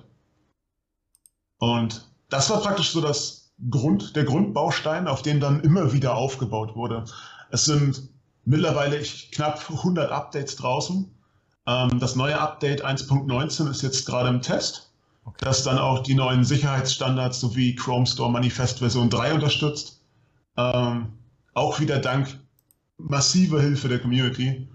Und 1.58 2.08
das 2.30 2.48
war 2.48 2.62
praktisch 2.62 2.92
so 2.92 3.02
das 3.02 3.52
Grund, 3.70 4.16
der 4.16 4.24
Grundbaustein, 4.24 5.06
auf 5.06 5.20
dem 5.20 5.38
dann 5.38 5.60
immer 5.60 5.92
wieder 5.92 6.16
aufgebaut 6.16 6.74
wurde. 6.76 7.04
Es 7.50 7.66
sind 7.66 8.08
mittlerweile 8.46 9.02
knapp 9.32 9.62
100 9.68 10.10
Updates 10.10 10.56
draußen. 10.56 11.10
Ähm, 11.66 11.98
das 11.98 12.16
neue 12.16 12.40
Update 12.40 12.84
1.19 12.84 13.70
ist 13.70 13.82
jetzt 13.82 14.06
gerade 14.06 14.30
im 14.30 14.40
Test, 14.40 14.92
okay. 15.24 15.36
das 15.40 15.64
dann 15.64 15.78
auch 15.78 16.02
die 16.02 16.14
neuen 16.14 16.44
Sicherheitsstandards 16.44 17.40
sowie 17.40 17.74
Chrome 17.74 18.06
Store 18.06 18.30
Manifest 18.30 18.78
Version 18.78 19.10
3 19.10 19.34
unterstützt. 19.34 20.00
Ähm, 20.56 21.08
auch 21.52 21.80
wieder 21.80 21.98
dank 21.98 22.38
massiver 22.98 23.60
Hilfe 23.60 23.88
der 23.88 23.98
Community. 23.98 24.68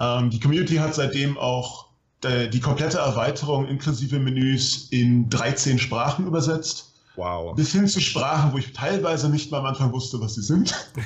Ähm, 0.00 0.30
die 0.30 0.40
Community 0.40 0.76
hat 0.76 0.94
seitdem 0.94 1.38
auch 1.38 1.86
de, 2.24 2.48
die 2.50 2.60
komplette 2.60 2.98
Erweiterung 2.98 3.66
inklusive 3.66 4.18
Menüs 4.18 4.88
in 4.90 5.30
13 5.30 5.78
Sprachen 5.78 6.26
übersetzt. 6.26 6.92
Wow. 7.14 7.54
Bis 7.54 7.72
hin 7.72 7.88
zu 7.88 8.00
Sprachen, 8.00 8.52
wo 8.52 8.58
ich 8.58 8.72
teilweise 8.72 9.28
nicht 9.28 9.50
mal 9.50 9.58
am 9.58 9.66
Anfang 9.66 9.92
wusste, 9.92 10.20
was 10.20 10.34
sie 10.34 10.42
sind. 10.42 10.74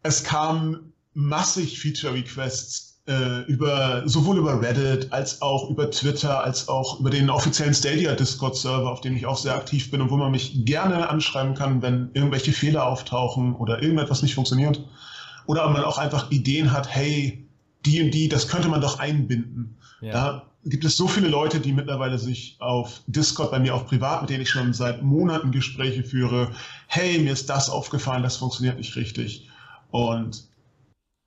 es 0.03 0.23
kamen 0.23 0.93
massig 1.13 1.79
Feature-Requests 1.79 2.91
äh, 3.07 3.41
über 3.43 4.03
sowohl 4.07 4.37
über 4.37 4.61
Reddit 4.61 5.11
als 5.11 5.41
auch 5.41 5.69
über 5.69 5.89
Twitter, 5.89 6.43
als 6.43 6.67
auch 6.67 6.99
über 6.99 7.09
den 7.09 7.29
offiziellen 7.29 7.73
Stadia 7.73 8.15
Discord-Server, 8.15 8.89
auf 8.89 9.01
dem 9.01 9.15
ich 9.15 9.25
auch 9.25 9.37
sehr 9.37 9.55
aktiv 9.55 9.89
bin 9.91 10.01
und 10.01 10.09
wo 10.09 10.17
man 10.17 10.31
mich 10.31 10.65
gerne 10.65 11.09
anschreiben 11.09 11.55
kann, 11.55 11.81
wenn 11.81 12.11
irgendwelche 12.13 12.53
Fehler 12.53 12.85
auftauchen 12.85 13.55
oder 13.55 13.81
irgendetwas 13.81 14.21
nicht 14.21 14.35
funktioniert. 14.35 14.83
Oder 15.47 15.67
man 15.69 15.83
auch 15.83 15.97
einfach 15.97 16.29
Ideen 16.31 16.71
hat, 16.71 16.87
hey, 16.93 17.47
die 17.85 18.01
und 18.03 18.11
die, 18.11 18.29
das 18.29 18.47
könnte 18.47 18.69
man 18.69 18.81
doch 18.81 18.99
einbinden. 18.99 19.77
Ja. 20.01 20.11
Da 20.11 20.43
gibt 20.63 20.85
es 20.85 20.95
so 20.95 21.07
viele 21.07 21.27
Leute, 21.27 21.59
die 21.59 21.73
mittlerweile 21.73 22.19
sich 22.19 22.57
auf 22.59 23.01
Discord 23.07 23.49
bei 23.49 23.59
mir 23.59 23.73
auch 23.73 23.87
privat, 23.87 24.21
mit 24.21 24.29
denen 24.29 24.43
ich 24.43 24.49
schon 24.49 24.73
seit 24.73 25.01
Monaten 25.01 25.51
Gespräche 25.51 26.03
führe. 26.03 26.51
Hey, 26.85 27.17
mir 27.17 27.33
ist 27.33 27.49
das 27.49 27.69
aufgefallen, 27.69 28.21
das 28.21 28.37
funktioniert 28.37 28.77
nicht 28.77 28.95
richtig. 28.95 29.49
Und 29.91 30.47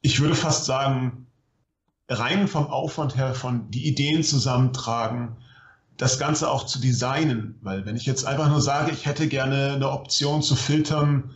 ich 0.00 0.20
würde 0.20 0.35
fast 0.35 0.64
sagen, 0.64 1.27
rein 2.09 2.48
vom 2.48 2.66
Aufwand 2.66 3.16
her, 3.16 3.35
von 3.35 3.70
die 3.70 3.87
Ideen 3.87 4.22
zusammentragen, 4.22 5.37
das 5.96 6.18
Ganze 6.18 6.50
auch 6.50 6.66
zu 6.66 6.81
designen. 6.81 7.59
Weil 7.62 7.87
wenn 7.87 7.96
ich 7.96 8.07
jetzt 8.07 8.27
einfach 8.27 8.48
nur 8.48 8.61
sage, 8.61 8.92
ich 8.92 9.07
hätte 9.07 9.29
gerne 9.29 9.74
eine 9.74 9.90
Option 9.90 10.42
zu 10.42 10.57
filtern, 10.57 11.31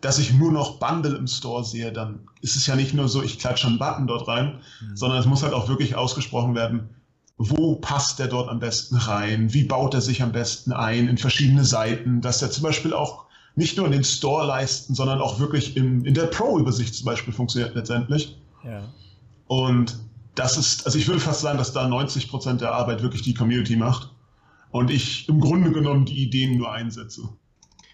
dass 0.00 0.18
ich 0.18 0.32
nur 0.32 0.52
noch 0.52 0.78
Bundle 0.78 1.16
im 1.16 1.26
Store 1.26 1.64
sehe, 1.64 1.92
dann 1.92 2.20
ist 2.40 2.56
es 2.56 2.66
ja 2.66 2.76
nicht 2.76 2.94
nur 2.94 3.08
so, 3.08 3.22
ich 3.22 3.38
klatsche 3.38 3.66
einen 3.66 3.78
Button 3.78 4.06
dort 4.06 4.28
rein, 4.28 4.60
mhm. 4.80 4.96
sondern 4.96 5.18
es 5.18 5.26
muss 5.26 5.42
halt 5.42 5.54
auch 5.54 5.68
wirklich 5.68 5.96
ausgesprochen 5.96 6.54
werden, 6.54 6.90
wo 7.38 7.76
passt 7.76 8.18
der 8.18 8.28
dort 8.28 8.48
am 8.48 8.60
besten 8.60 8.96
rein, 8.96 9.52
wie 9.52 9.64
baut 9.64 9.94
er 9.94 10.00
sich 10.00 10.22
am 10.22 10.32
besten 10.32 10.72
ein 10.72 11.08
in 11.08 11.18
verschiedene 11.18 11.64
Seiten, 11.64 12.20
dass 12.20 12.40
er 12.40 12.50
zum 12.50 12.62
Beispiel 12.62 12.94
auch 12.94 13.25
nicht 13.56 13.76
nur 13.76 13.86
in 13.86 13.92
den 13.92 14.04
Store-Leisten, 14.04 14.94
sondern 14.94 15.20
auch 15.20 15.40
wirklich 15.40 15.76
in, 15.76 16.04
in 16.04 16.14
der 16.14 16.26
Pro-Übersicht 16.26 16.94
zum 16.94 17.06
Beispiel 17.06 17.32
funktioniert 17.32 17.74
letztendlich. 17.74 18.36
Ja. 18.62 18.84
Und 19.48 19.98
das 20.34 20.58
ist, 20.58 20.84
also 20.84 20.98
ich 20.98 21.08
würde 21.08 21.20
fast 21.20 21.40
sagen, 21.40 21.58
dass 21.58 21.72
da 21.72 21.88
90 21.88 22.28
Prozent 22.28 22.60
der 22.60 22.72
Arbeit 22.72 23.02
wirklich 23.02 23.22
die 23.22 23.34
Community 23.34 23.76
macht 23.76 24.10
und 24.70 24.90
ich 24.90 25.28
im 25.28 25.40
Grunde 25.40 25.72
genommen 25.72 26.04
die 26.04 26.22
Ideen 26.22 26.58
nur 26.58 26.70
einsetze. 26.70 27.28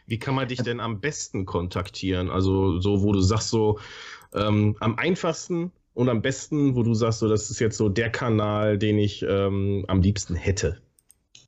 Wie 0.07 0.19
kann 0.19 0.35
man 0.35 0.49
dich 0.49 0.61
denn 0.61 0.81
am 0.81 1.01
besten 1.01 1.47
kontaktieren? 1.47 2.29
Also 2.29 2.81
so, 2.81 3.03
wo 3.03 3.13
du 3.13 3.21
sagst 3.21 3.51
so, 3.51 3.79
ähm, 4.35 4.77
am 4.81 4.99
einfachsten 4.99 5.71
und 5.95 6.09
am 6.09 6.23
besten, 6.23 6.75
wo 6.75 6.83
du 6.83 6.95
sagst 6.95 7.21
so, 7.21 7.29
das 7.29 7.51
ist 7.51 7.61
jetzt 7.61 7.77
so 7.77 7.89
der 7.89 8.11
Kanal, 8.11 8.79
den 8.79 8.99
ich 8.99 9.23
ähm, 9.23 9.85
am 9.87 10.03
liebsten 10.03 10.35
hätte. 10.35 10.83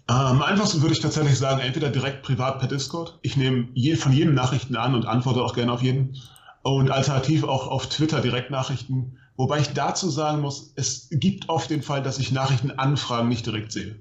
Am 0.06 0.42
einfachsten 0.42 0.82
würde 0.82 0.92
ich 0.92 1.00
tatsächlich 1.00 1.38
sagen, 1.38 1.60
entweder 1.60 1.88
direkt 1.88 2.22
privat 2.22 2.58
per 2.58 2.68
Discord. 2.68 3.18
Ich 3.22 3.36
nehme 3.36 3.68
je, 3.72 3.96
von 3.96 4.12
jedem 4.12 4.34
Nachrichten 4.34 4.76
an 4.76 4.94
und 4.94 5.06
antworte 5.06 5.42
auch 5.42 5.54
gerne 5.54 5.72
auf 5.72 5.82
jeden. 5.82 6.16
Und 6.62 6.90
alternativ 6.90 7.44
auch 7.44 7.68
auf 7.68 7.88
Twitter 7.88 8.20
direkt 8.20 8.50
Nachrichten. 8.50 9.18
Wobei 9.36 9.60
ich 9.60 9.68
dazu 9.68 10.10
sagen 10.10 10.40
muss, 10.40 10.72
es 10.76 11.08
gibt 11.10 11.48
oft 11.48 11.70
den 11.70 11.82
Fall, 11.82 12.02
dass 12.02 12.18
ich 12.18 12.32
Nachrichtenanfragen 12.32 13.28
nicht 13.28 13.46
direkt 13.46 13.72
sehe. 13.72 14.00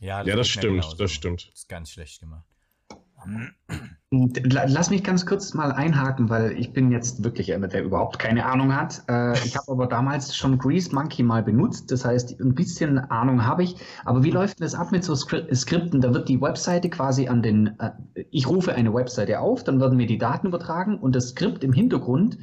Ja, 0.00 0.18
das, 0.18 0.28
ja, 0.28 0.36
das 0.36 0.48
stimmt, 0.48 1.00
das 1.00 1.12
stimmt. 1.12 1.48
Das 1.48 1.60
ist 1.60 1.68
ganz 1.68 1.90
schlecht 1.90 2.20
gemacht. 2.20 2.44
Lass 4.12 4.90
mich 4.90 5.04
ganz 5.04 5.24
kurz 5.24 5.54
mal 5.54 5.70
einhaken, 5.70 6.28
weil 6.28 6.58
ich 6.58 6.72
bin 6.72 6.90
jetzt 6.90 7.22
wirklich 7.22 7.54
einer, 7.54 7.68
der 7.68 7.84
überhaupt 7.84 8.18
keine 8.18 8.44
Ahnung 8.44 8.74
hat. 8.74 9.04
Äh, 9.08 9.34
ich 9.44 9.56
habe 9.56 9.70
aber 9.70 9.86
damals 9.86 10.36
schon 10.36 10.58
Grease 10.58 10.92
Monkey 10.92 11.22
mal 11.22 11.44
benutzt, 11.44 11.92
das 11.92 12.04
heißt, 12.04 12.40
ein 12.40 12.56
bisschen 12.56 12.98
Ahnung 12.98 13.46
habe 13.46 13.62
ich. 13.62 13.76
Aber 14.04 14.24
wie 14.24 14.32
läuft 14.32 14.60
das 14.60 14.74
ab 14.74 14.90
mit 14.90 15.04
so 15.04 15.14
Skripten? 15.14 16.00
Da 16.00 16.12
wird 16.12 16.28
die 16.28 16.40
Webseite 16.40 16.90
quasi 16.90 17.28
an 17.28 17.40
den, 17.40 17.78
äh, 17.78 17.90
ich 18.32 18.48
rufe 18.48 18.74
eine 18.74 18.92
Webseite 18.92 19.38
auf, 19.38 19.62
dann 19.62 19.80
werden 19.80 19.96
mir 19.96 20.08
die 20.08 20.18
Daten 20.18 20.48
übertragen 20.48 20.98
und 20.98 21.14
das 21.14 21.28
Skript 21.28 21.62
im 21.62 21.72
Hintergrund 21.72 22.36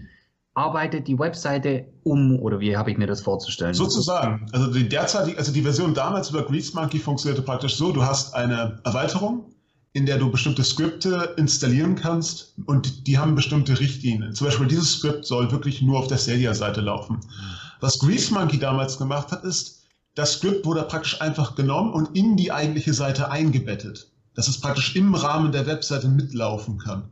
arbeitet 0.54 1.08
die 1.08 1.20
Webseite 1.20 1.86
um 2.04 2.40
oder 2.40 2.62
wie 2.62 2.78
habe 2.78 2.92
ich 2.92 2.98
mir 2.98 3.08
das 3.08 3.22
vorzustellen? 3.22 3.74
Sozusagen. 3.74 4.48
Also 4.54 4.72
die 4.72 4.88
derzeitige, 4.88 5.38
also 5.38 5.52
die 5.52 5.62
Version 5.62 5.94
damals 5.94 6.30
über 6.30 6.44
Grease 6.44 6.74
Monkey 6.76 6.98
funktionierte 6.98 7.44
praktisch 7.44 7.76
so, 7.76 7.92
du 7.92 8.04
hast 8.04 8.34
eine 8.34 8.80
Erweiterung, 8.86 9.52
in 9.98 10.06
der 10.06 10.20
du 10.20 10.30
bestimmte 10.30 10.64
Skripte 10.64 11.34
installieren 11.38 11.96
kannst 11.96 12.54
und 12.68 13.08
die 13.08 13.18
haben 13.18 13.34
bestimmte 13.34 13.80
Richtlinien. 13.80 14.36
Zum 14.36 14.46
Beispiel 14.46 14.68
dieses 14.68 14.92
Skript 14.92 15.26
soll 15.26 15.52
wirklich 15.52 15.82
nur 15.82 15.98
auf 15.98 16.08
der 16.08 16.20
Stadia-Seite 16.20 16.82
laufen. 16.82 17.20
Was 17.80 17.98
Grease 17.98 18.32
Monkey 18.32 18.60
damals 18.60 19.00
gemacht 19.00 19.32
hat, 19.32 19.44
ist, 19.44 19.88
das 20.14 20.34
Skript 20.34 20.68
wurde 20.68 20.84
praktisch 20.84 21.20
einfach 21.20 21.56
genommen 21.56 21.94
und 21.94 22.16
in 22.16 22.38
die 22.38 22.52
eigentliche 22.52 22.94
Seite 22.94 23.32
eingebettet, 23.32 24.12
dass 24.36 24.48
es 24.48 24.62
praktisch 24.62 24.96
im 24.96 25.16
Rahmen 25.16 25.52
der 25.52 25.66
Webseite 25.66 26.08
mitlaufen 26.08 26.78
kann. 26.78 27.10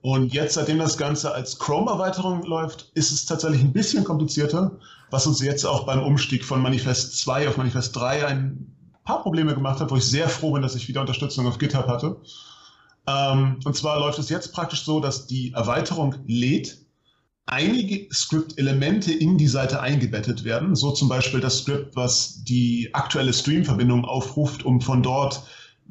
Und 0.00 0.34
jetzt, 0.34 0.54
seitdem 0.54 0.80
das 0.80 0.98
Ganze 0.98 1.32
als 1.32 1.60
Chrome-Erweiterung 1.60 2.42
läuft, 2.42 2.90
ist 2.94 3.12
es 3.12 3.24
tatsächlich 3.24 3.60
ein 3.60 3.72
bisschen 3.72 4.02
komplizierter, 4.02 4.80
was 5.12 5.28
uns 5.28 5.40
jetzt 5.40 5.64
auch 5.64 5.86
beim 5.86 6.02
Umstieg 6.02 6.44
von 6.44 6.60
Manifest 6.60 7.20
2 7.20 7.48
auf 7.48 7.56
Manifest 7.56 7.94
3 7.94 8.26
ein 8.26 8.81
paar 9.04 9.22
Probleme 9.22 9.54
gemacht 9.54 9.80
hat, 9.80 9.90
wo 9.90 9.96
ich 9.96 10.04
sehr 10.04 10.28
froh 10.28 10.52
bin, 10.52 10.62
dass 10.62 10.74
ich 10.74 10.88
wieder 10.88 11.00
Unterstützung 11.00 11.46
auf 11.46 11.58
GitHub 11.58 11.86
hatte. 11.88 12.16
Ähm, 13.06 13.58
und 13.64 13.76
zwar 13.76 13.98
läuft 13.98 14.18
es 14.18 14.28
jetzt 14.28 14.52
praktisch 14.52 14.84
so, 14.84 15.00
dass 15.00 15.26
die 15.26 15.52
Erweiterung 15.52 16.16
lädt, 16.26 16.78
einige 17.46 18.12
Script-Elemente 18.14 19.12
in 19.12 19.36
die 19.36 19.48
Seite 19.48 19.80
eingebettet 19.80 20.44
werden. 20.44 20.76
So 20.76 20.92
zum 20.92 21.08
Beispiel 21.08 21.40
das 21.40 21.58
Script, 21.58 21.96
was 21.96 22.44
die 22.44 22.90
aktuelle 22.92 23.32
Stream-Verbindung 23.32 24.04
aufruft, 24.04 24.64
um 24.64 24.80
von 24.80 25.02
dort 25.02 25.42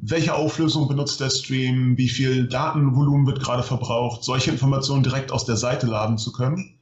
welche 0.04 0.34
Auflösung 0.34 0.88
benutzt 0.88 1.20
der 1.20 1.30
Stream, 1.30 1.96
wie 1.96 2.08
viel 2.08 2.48
Datenvolumen 2.48 3.26
wird 3.26 3.40
gerade 3.40 3.62
verbraucht, 3.62 4.24
solche 4.24 4.50
Informationen 4.50 5.04
direkt 5.04 5.30
aus 5.30 5.44
der 5.44 5.56
Seite 5.56 5.86
laden 5.86 6.18
zu 6.18 6.32
können. 6.32 6.78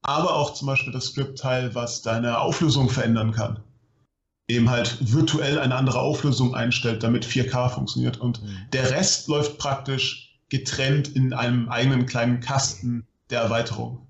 Aber 0.00 0.34
auch 0.34 0.54
zum 0.54 0.68
Beispiel 0.68 0.92
das 0.92 1.06
Script-Teil, 1.06 1.74
was 1.74 2.00
deine 2.00 2.38
Auflösung 2.38 2.88
verändern 2.88 3.32
kann 3.32 3.58
eben 4.48 4.70
halt 4.70 4.98
virtuell 5.00 5.58
eine 5.58 5.74
andere 5.74 6.00
Auflösung 6.00 6.54
einstellt, 6.54 7.02
damit 7.02 7.24
4K 7.24 7.70
funktioniert. 7.70 8.18
Und 8.18 8.42
mhm. 8.42 8.56
der 8.72 8.90
Rest 8.90 9.28
läuft 9.28 9.58
praktisch 9.58 10.38
getrennt 10.50 11.08
in 11.08 11.32
einem 11.32 11.68
eigenen 11.68 12.06
kleinen 12.06 12.40
Kasten 12.40 13.06
der 13.30 13.40
Erweiterung. 13.40 14.06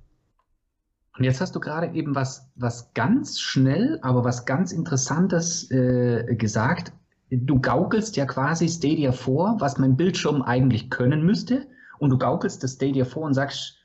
Und 1.17 1.25
jetzt 1.25 1.41
hast 1.41 1.55
du 1.55 1.61
gerade 1.61 1.95
eben 1.95 2.15
was, 2.17 2.51
was 2.57 2.93
ganz 2.95 3.41
schnell, 3.41 4.01
aber 4.03 4.25
was 4.25 4.47
ganz 4.47 4.73
Interessantes 4.73 5.71
äh, 5.71 6.35
gesagt. 6.35 6.93
Du 7.31 7.61
gaukelst 7.61 8.17
ja 8.17 8.27
quasi 8.27 8.69
Stadia 8.69 9.13
vor, 9.13 9.57
was 9.61 9.79
mein 9.79 9.97
Bildschirm 9.97 10.43
eigentlich 10.43 10.91
können 10.91 11.25
müsste. 11.25 11.69
Und 11.99 12.11
du 12.11 12.19
gaukelst 12.19 12.63
das 12.65 12.73
Stadia 12.73 13.05
vor 13.05 13.23
und 13.23 13.35
sagst, 13.35 13.79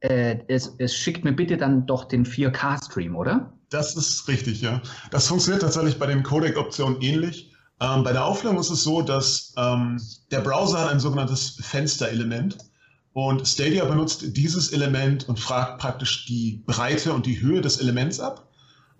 äh, 0.00 0.38
es, 0.48 0.74
es 0.78 0.94
schickt 0.94 1.24
mir 1.24 1.32
bitte 1.32 1.58
dann 1.58 1.86
doch 1.86 2.04
den 2.04 2.24
4K-Stream, 2.24 3.14
oder? 3.14 3.52
Das 3.70 3.94
ist 3.94 4.26
richtig, 4.26 4.60
ja. 4.60 4.82
Das 5.10 5.28
funktioniert 5.28 5.62
tatsächlich 5.62 5.98
bei 5.98 6.06
den 6.06 6.24
Codec-Optionen 6.24 7.00
ähnlich. 7.00 7.52
Ähm, 7.80 8.02
bei 8.02 8.12
der 8.12 8.24
Auflösung 8.24 8.58
ist 8.58 8.70
es 8.70 8.82
so, 8.82 9.00
dass 9.00 9.54
ähm, 9.56 10.00
der 10.30 10.40
Browser 10.40 10.80
hat 10.80 10.90
ein 10.90 11.00
sogenanntes 11.00 11.56
Fensterelement 11.60 12.58
und 13.12 13.46
Stadia 13.46 13.84
benutzt 13.84 14.36
dieses 14.36 14.72
Element 14.72 15.28
und 15.28 15.38
fragt 15.38 15.80
praktisch 15.80 16.26
die 16.26 16.62
Breite 16.66 17.12
und 17.12 17.26
die 17.26 17.40
Höhe 17.40 17.60
des 17.60 17.78
Elements 17.78 18.20
ab 18.20 18.48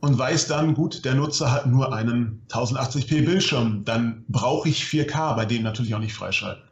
und 0.01 0.17
weiß 0.17 0.47
dann, 0.47 0.75
gut, 0.75 1.05
der 1.05 1.15
Nutzer 1.15 1.51
hat 1.51 1.67
nur 1.67 1.93
einen 1.93 2.43
1080p 2.49 3.25
Bildschirm, 3.25 3.85
dann 3.85 4.25
brauche 4.29 4.69
ich 4.69 4.85
4K, 4.85 5.35
bei 5.35 5.45
dem 5.45 5.63
natürlich 5.63 5.95
auch 5.95 6.01
nicht 6.01 6.15
freischalten. 6.15 6.63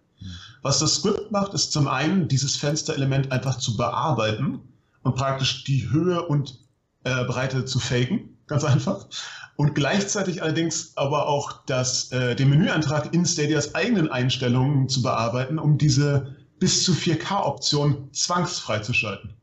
Was 0.62 0.78
das 0.78 0.96
Script 0.96 1.30
macht, 1.30 1.52
ist 1.54 1.72
zum 1.72 1.86
einen, 1.86 2.26
dieses 2.26 2.56
Fensterelement 2.56 3.30
einfach 3.30 3.58
zu 3.58 3.76
bearbeiten 3.76 4.60
und 5.02 5.14
praktisch 5.14 5.64
die 5.64 5.90
Höhe 5.90 6.22
und 6.26 6.58
äh, 7.08 7.24
Breite 7.24 7.64
zu 7.64 7.78
faken, 7.78 8.38
ganz 8.46 8.64
einfach. 8.64 9.08
Und 9.56 9.74
gleichzeitig 9.74 10.42
allerdings 10.42 10.96
aber 10.96 11.26
auch 11.26 11.64
das, 11.66 12.12
äh, 12.12 12.36
den 12.36 12.50
Menüantrag 12.50 13.12
in 13.12 13.24
Stadias 13.24 13.74
eigenen 13.74 14.08
Einstellungen 14.08 14.88
zu 14.88 15.02
bearbeiten, 15.02 15.58
um 15.58 15.78
diese 15.78 16.36
bis 16.60 16.84
zu 16.84 16.92
4K-Option 16.92 18.12
zwangsfrei 18.12 18.80
zu 18.80 18.92
schalten. 18.92 19.34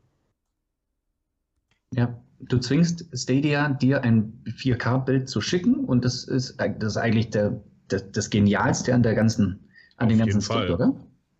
Ja, 1.94 2.20
du 2.40 2.58
zwingst 2.58 3.06
Stadia, 3.12 3.68
dir 3.68 4.02
ein 4.02 4.42
4K-Bild 4.46 5.28
zu 5.28 5.40
schicken 5.40 5.84
und 5.84 6.04
das 6.04 6.24
ist, 6.24 6.56
das 6.58 6.92
ist 6.92 6.96
eigentlich 6.96 7.30
der, 7.30 7.62
der, 7.90 8.00
das 8.00 8.30
Genialste 8.30 8.94
an 8.94 9.02
der 9.02 9.14
ganzen, 9.14 9.68
an 9.96 10.06
Auf 10.06 10.08
den 10.08 10.18
ganzen 10.18 10.40
Skript, 10.40 10.70
oder? 10.70 10.94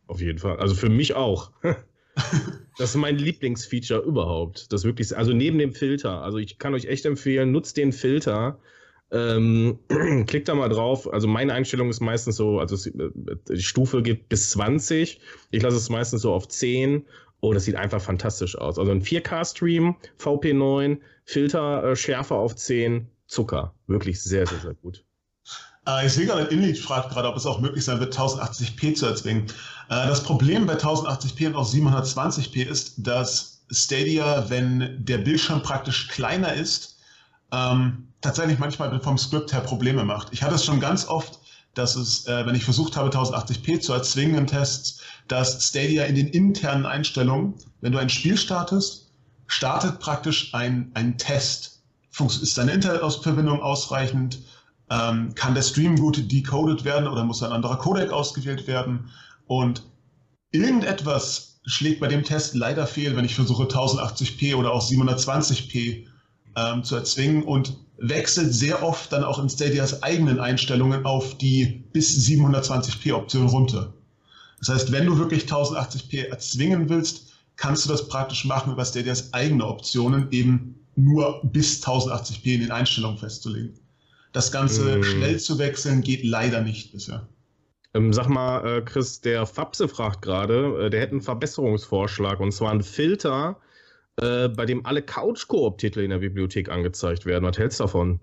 Auf 0.06 0.20
jeden 0.20 0.38
Fall. 0.38 0.58
Also 0.58 0.74
für 0.74 0.88
mich 0.88 1.14
auch. 1.14 1.52
das 2.78 2.90
ist 2.90 2.96
mein 2.96 3.16
Lieblingsfeature 3.16 4.00
überhaupt. 4.00 4.72
Das 4.72 4.84
wirklich, 4.84 5.16
also 5.16 5.32
neben 5.32 5.58
dem 5.58 5.72
Filter. 5.72 6.22
Also 6.22 6.38
ich 6.38 6.58
kann 6.58 6.74
euch 6.74 6.86
echt 6.86 7.06
empfehlen, 7.06 7.50
nutzt 7.50 7.76
den 7.76 7.92
Filter. 7.92 8.58
Ähm, 9.10 9.78
klickt 10.26 10.48
da 10.48 10.54
mal 10.54 10.68
drauf. 10.68 11.10
Also 11.12 11.26
meine 11.26 11.54
Einstellung 11.54 11.88
ist 11.88 12.00
meistens 12.00 12.36
so, 12.36 12.58
also 12.58 12.76
äh, 12.90 13.10
die 13.48 13.62
Stufe 13.62 14.02
geht 14.02 14.28
bis 14.28 14.50
20. 14.50 15.20
Ich 15.50 15.62
lasse 15.62 15.76
es 15.76 15.88
meistens 15.88 16.22
so 16.22 16.32
auf 16.32 16.48
10. 16.48 17.06
Oh, 17.40 17.52
das 17.52 17.64
sieht 17.64 17.76
einfach 17.76 18.00
fantastisch 18.00 18.58
aus. 18.58 18.78
Also 18.78 18.92
ein 18.92 19.02
4K-Stream, 19.02 19.96
VP9, 20.18 20.98
Filterschärfe 21.24 22.34
äh, 22.34 22.36
auf 22.36 22.56
10, 22.56 23.08
Zucker. 23.26 23.74
Wirklich 23.86 24.22
sehr, 24.22 24.46
sehr, 24.46 24.58
sehr 24.58 24.74
gut. 24.74 25.04
Äh, 25.86 26.06
ich 26.06 26.12
sehe 26.12 26.26
gerade, 26.26 26.42
Inlit 26.42 26.78
fragt 26.78 27.10
gerade, 27.10 27.28
ob 27.28 27.36
es 27.36 27.46
auch 27.46 27.60
möglich 27.60 27.84
sein 27.84 28.00
wird, 28.00 28.16
1080p 28.16 28.94
zu 28.94 29.06
erzwingen. 29.06 29.44
Äh, 29.88 30.06
das 30.06 30.22
Problem 30.22 30.66
bei 30.66 30.74
1080p 30.74 31.48
und 31.48 31.56
auch 31.56 31.68
720p 31.68 32.64
ist, 32.64 32.94
dass 32.98 33.62
Stadia, 33.70 34.48
wenn 34.48 35.04
der 35.04 35.18
Bildschirm 35.18 35.62
praktisch 35.62 36.08
kleiner 36.08 36.54
ist, 36.54 36.98
ähm, 37.52 38.08
tatsächlich 38.20 38.58
manchmal 38.58 39.00
vom 39.00 39.18
Skript 39.18 39.52
her 39.52 39.60
Probleme 39.60 40.04
macht. 40.04 40.28
Ich 40.32 40.42
hatte 40.42 40.54
es 40.54 40.64
schon 40.64 40.80
ganz 40.80 41.06
oft, 41.06 41.38
dass 41.74 41.94
es, 41.94 42.26
äh, 42.26 42.46
wenn 42.46 42.54
ich 42.54 42.64
versucht 42.64 42.96
habe, 42.96 43.10
1080p 43.10 43.80
zu 43.80 43.92
erzwingen 43.92 44.36
in 44.36 44.46
Tests, 44.46 45.00
dass 45.28 45.68
Stadia 45.68 46.04
in 46.04 46.14
den 46.14 46.28
internen 46.28 46.86
Einstellungen, 46.86 47.54
wenn 47.80 47.92
du 47.92 47.98
ein 47.98 48.08
Spiel 48.08 48.36
startest, 48.36 49.10
startet 49.46 50.00
praktisch 50.00 50.54
ein, 50.54 50.90
ein 50.94 51.18
Test. 51.18 51.82
Ist 52.18 52.56
deine 52.56 52.72
Internetverbindung 52.72 53.60
ausreichend? 53.60 54.38
Ähm, 54.88 55.34
kann 55.34 55.54
der 55.54 55.62
Stream 55.62 55.96
gut 55.96 56.30
decoded 56.30 56.84
werden 56.84 57.08
oder 57.08 57.24
muss 57.24 57.42
ein 57.42 57.52
anderer 57.52 57.76
Codec 57.76 58.10
ausgewählt 58.10 58.66
werden? 58.66 59.10
Und 59.46 59.82
irgendetwas 60.52 61.60
schlägt 61.66 62.00
bei 62.00 62.08
dem 62.08 62.22
Test 62.22 62.54
leider 62.54 62.86
fehl, 62.86 63.16
wenn 63.16 63.24
ich 63.24 63.34
versuche 63.34 63.64
1080p 63.64 64.54
oder 64.54 64.72
auch 64.72 64.88
720p 64.88 66.06
ähm, 66.56 66.84
zu 66.84 66.94
erzwingen 66.94 67.42
und 67.42 67.76
wechselt 67.98 68.52
sehr 68.52 68.82
oft 68.82 69.12
dann 69.12 69.24
auch 69.24 69.38
in 69.38 69.48
Stadias 69.48 70.02
eigenen 70.02 70.38
Einstellungen 70.38 71.04
auf 71.04 71.36
die 71.38 71.84
bis 71.92 72.26
720p 72.26 73.12
Option 73.14 73.48
runter. 73.48 73.92
Das 74.58 74.68
heißt, 74.68 74.92
wenn 74.92 75.06
du 75.06 75.18
wirklich 75.18 75.44
1080p 75.44 76.28
erzwingen 76.28 76.88
willst, 76.88 77.32
kannst 77.56 77.84
du 77.84 77.88
das 77.88 78.08
praktisch 78.08 78.44
machen 78.44 78.72
über 78.72 78.84
Stadias 78.84 79.32
eigene 79.32 79.66
Optionen, 79.66 80.30
eben 80.30 80.76
nur 80.94 81.40
bis 81.44 81.82
1080p 81.82 82.54
in 82.54 82.60
den 82.60 82.70
Einstellungen 82.70 83.18
festzulegen. 83.18 83.78
Das 84.36 84.52
Ganze 84.52 84.98
mm. 84.98 85.02
schnell 85.02 85.40
zu 85.40 85.58
wechseln 85.58 86.02
geht 86.02 86.22
leider 86.22 86.60
nicht 86.60 86.92
bisher. 86.92 87.26
Ähm, 87.94 88.12
sag 88.12 88.28
mal, 88.28 88.66
äh, 88.66 88.82
Chris, 88.82 89.22
der 89.22 89.46
Fabse 89.46 89.88
fragt 89.88 90.20
gerade, 90.20 90.78
äh, 90.78 90.90
der 90.90 91.00
hätte 91.00 91.12
einen 91.12 91.22
Verbesserungsvorschlag 91.22 92.38
und 92.38 92.52
zwar 92.52 92.70
einen 92.70 92.82
Filter, 92.82 93.58
äh, 94.20 94.48
bei 94.48 94.66
dem 94.66 94.84
alle 94.84 95.00
Couch-Koop-Titel 95.00 96.00
in 96.00 96.10
der 96.10 96.18
Bibliothek 96.18 96.68
angezeigt 96.68 97.24
werden. 97.24 97.46
Was 97.46 97.56
hältst 97.56 97.80
du 97.80 97.84
davon? 97.84 98.20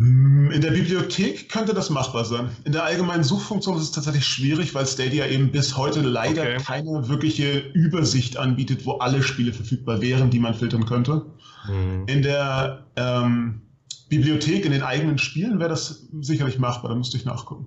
Hm, 0.00 0.50
in 0.50 0.60
der 0.60 0.72
Bibliothek 0.72 1.48
könnte 1.48 1.72
das 1.72 1.88
machbar 1.88 2.24
sein. 2.24 2.50
In 2.64 2.72
der 2.72 2.82
allgemeinen 2.82 3.22
Suchfunktion 3.22 3.76
ist 3.76 3.84
es 3.84 3.92
tatsächlich 3.92 4.26
schwierig, 4.26 4.74
weil 4.74 4.86
Stadia 4.88 5.28
eben 5.28 5.52
bis 5.52 5.76
heute 5.76 6.00
leider 6.00 6.42
okay. 6.42 6.56
keine 6.56 7.08
wirkliche 7.08 7.60
Übersicht 7.74 8.38
anbietet, 8.38 8.84
wo 8.86 8.94
alle 8.94 9.22
Spiele 9.22 9.52
verfügbar 9.52 10.00
wären, 10.00 10.30
die 10.30 10.40
man 10.40 10.54
filtern 10.54 10.84
könnte. 10.84 11.26
Mhm. 11.68 12.08
In 12.08 12.22
der 12.22 12.84
ähm, 12.96 13.60
Bibliothek, 14.08 14.64
in 14.64 14.72
den 14.72 14.82
eigenen 14.82 15.18
Spielen 15.18 15.58
wäre 15.58 15.70
das 15.70 16.08
sicherlich 16.20 16.58
machbar, 16.58 16.90
da 16.90 16.96
müsste 16.96 17.16
ich 17.16 17.24
nachgucken. 17.24 17.66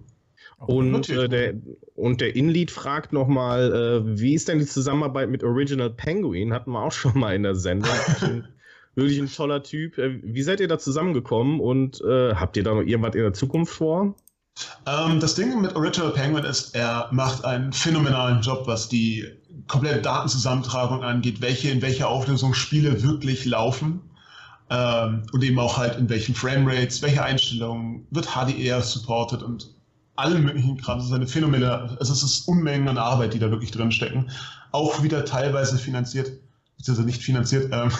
Und, 0.59 1.09
äh, 1.09 1.29
der, 1.29 1.53
und 1.95 2.19
der 2.19 2.35
Inlead 2.35 2.71
fragt 2.71 3.13
nochmal, 3.13 3.73
äh, 3.73 4.19
wie 4.19 4.33
ist 4.33 4.47
denn 4.47 4.57
die 4.59 4.65
Zusammenarbeit 4.65 5.29
mit 5.29 5.43
Original 5.43 5.91
Penguin? 5.91 6.51
Hatten 6.51 6.71
wir 6.71 6.81
auch 6.81 6.91
schon 6.91 7.19
mal 7.19 7.35
in 7.35 7.43
der 7.43 7.55
Sendung. 7.55 7.91
wirklich 8.97 9.19
ein 9.19 9.31
toller 9.31 9.63
Typ. 9.63 9.97
Äh, 9.97 10.19
wie 10.23 10.41
seid 10.41 10.59
ihr 10.59 10.67
da 10.67 10.79
zusammengekommen 10.79 11.59
und 11.59 12.01
äh, 12.01 12.33
habt 12.33 12.57
ihr 12.57 12.63
da 12.63 12.73
noch 12.73 12.81
irgendwas 12.81 13.15
in 13.15 13.21
der 13.21 13.33
Zukunft 13.33 13.73
vor? 13.73 14.15
Ähm, 14.87 15.19
das 15.19 15.35
Ding 15.35 15.61
mit 15.61 15.75
Original 15.75 16.11
Penguin 16.11 16.43
ist, 16.43 16.73
er 16.75 17.07
macht 17.11 17.45
einen 17.45 17.71
phänomenalen 17.71 18.41
Job, 18.41 18.63
was 18.65 18.89
die 18.89 19.25
komplette 19.67 20.01
Datenzusammentragung 20.01 21.03
angeht, 21.03 21.41
welche 21.41 21.69
in 21.69 21.81
welcher 21.83 22.09
Auflösung 22.09 22.55
Spiele 22.55 23.03
wirklich 23.03 23.45
laufen. 23.45 24.01
Ähm, 24.69 25.23
und 25.31 25.43
eben 25.43 25.59
auch 25.59 25.77
halt 25.77 25.97
in 25.97 26.09
welchen 26.09 26.35
Framerates, 26.35 27.01
welche 27.01 27.23
Einstellungen 27.23 28.05
wird 28.11 28.27
HDR 28.27 28.81
supported 28.81 29.41
und 29.41 29.73
allen 30.17 30.43
möglichen 30.43 30.77
Kram. 30.77 30.97
Das 30.97 31.07
ist 31.07 31.13
eine 31.13 31.27
phänomenale, 31.27 31.95
also 31.99 32.11
es 32.11 32.23
ist 32.23 32.47
Unmengen 32.47 32.87
an 32.87 32.97
Arbeit, 32.97 33.33
die 33.33 33.39
da 33.39 33.49
wirklich 33.49 33.71
drin 33.71 33.91
stecken. 33.91 34.29
Auch 34.71 35.03
wieder 35.03 35.23
teilweise 35.23 35.77
finanziert, 35.77 36.31
beziehungsweise 36.75 37.07
nicht 37.07 37.21
finanziert, 37.21 37.69
ähm, 37.71 37.91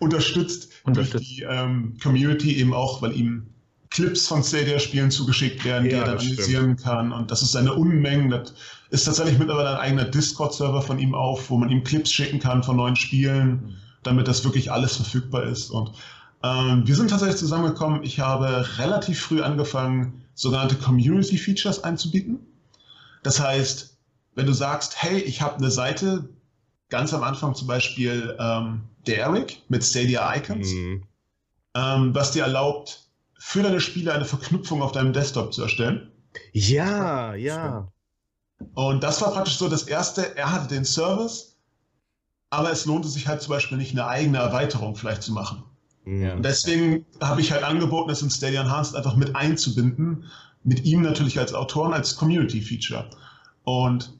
unterstützt, 0.00 0.70
unterstützt, 0.84 1.14
durch 1.14 1.36
die 1.36 1.42
ähm, 1.42 1.96
Community 2.02 2.56
eben 2.56 2.74
auch, 2.74 3.00
weil 3.02 3.12
ihm 3.12 3.46
Clips 3.90 4.26
von 4.26 4.42
Stadia-Spielen 4.42 5.10
zugeschickt 5.10 5.64
werden, 5.64 5.84
ja, 5.84 5.90
die 5.90 5.96
er 5.96 6.04
dann 6.04 6.18
analysieren 6.18 6.76
kann. 6.76 7.12
Und 7.12 7.30
das 7.30 7.42
ist 7.42 7.54
eine 7.54 7.74
Unmengen. 7.74 8.30
Das 8.30 8.54
ist 8.90 9.04
tatsächlich 9.04 9.38
mittlerweile 9.38 9.70
ein 9.70 9.76
eigener 9.76 10.04
Discord-Server 10.04 10.80
von 10.80 10.98
ihm 10.98 11.14
auf, 11.14 11.50
wo 11.50 11.58
man 11.58 11.68
ihm 11.68 11.84
Clips 11.84 12.10
schicken 12.10 12.38
kann 12.38 12.62
von 12.62 12.76
neuen 12.76 12.96
Spielen, 12.96 13.50
mhm. 13.50 13.74
Damit 14.02 14.28
das 14.28 14.44
wirklich 14.44 14.72
alles 14.72 14.96
verfügbar 14.96 15.44
ist. 15.44 15.70
Und 15.70 15.92
ähm, 16.42 16.86
wir 16.86 16.96
sind 16.96 17.10
tatsächlich 17.10 17.38
zusammengekommen. 17.38 18.02
Ich 18.02 18.20
habe 18.20 18.66
relativ 18.78 19.20
früh 19.20 19.42
angefangen, 19.42 20.24
sogenannte 20.34 20.76
Community 20.76 21.38
Features 21.38 21.84
einzubieten. 21.84 22.40
Das 23.22 23.40
heißt, 23.40 23.96
wenn 24.34 24.46
du 24.46 24.52
sagst, 24.52 25.02
hey, 25.02 25.18
ich 25.20 25.42
habe 25.42 25.56
eine 25.56 25.70
Seite, 25.70 26.28
ganz 26.88 27.14
am 27.14 27.22
Anfang 27.22 27.54
zum 27.54 27.68
Beispiel 27.68 28.36
ähm, 28.38 28.82
der 29.06 29.18
Eric 29.18 29.62
mit 29.68 29.84
Stadia 29.84 30.34
Icons, 30.36 30.72
mhm. 30.72 31.04
ähm, 31.74 32.14
was 32.14 32.32
dir 32.32 32.42
erlaubt, 32.42 33.08
für 33.38 33.62
deine 33.62 33.80
Spiele 33.80 34.12
eine 34.12 34.24
Verknüpfung 34.24 34.82
auf 34.82 34.92
deinem 34.92 35.12
Desktop 35.12 35.52
zu 35.52 35.62
erstellen. 35.62 36.12
Ja, 36.52 37.34
ja. 37.34 37.88
Und 38.74 39.02
das 39.02 39.20
war 39.20 39.32
praktisch 39.32 39.56
so 39.56 39.68
das 39.68 39.82
Erste. 39.84 40.36
Er 40.36 40.52
hatte 40.52 40.68
den 40.68 40.84
Service, 40.84 41.51
aber 42.52 42.70
es 42.70 42.84
lohnte 42.84 43.08
sich 43.08 43.26
halt 43.26 43.40
zum 43.40 43.54
Beispiel 43.54 43.78
nicht, 43.78 43.92
eine 43.92 44.06
eigene 44.06 44.36
Erweiterung 44.36 44.94
vielleicht 44.94 45.22
zu 45.22 45.32
machen. 45.32 45.62
Ja. 46.04 46.34
Und 46.34 46.44
deswegen 46.44 47.06
habe 47.22 47.40
ich 47.40 47.50
halt 47.50 47.62
angeboten, 47.64 48.10
es 48.10 48.20
in 48.20 48.28
Stadia 48.28 48.60
Enhanced 48.60 48.94
einfach 48.94 49.16
mit 49.16 49.34
einzubinden, 49.34 50.24
mit 50.62 50.84
ihm 50.84 51.00
natürlich 51.00 51.38
als 51.38 51.54
Autoren, 51.54 51.94
als 51.94 52.14
Community-Feature. 52.14 53.08
Und 53.64 54.12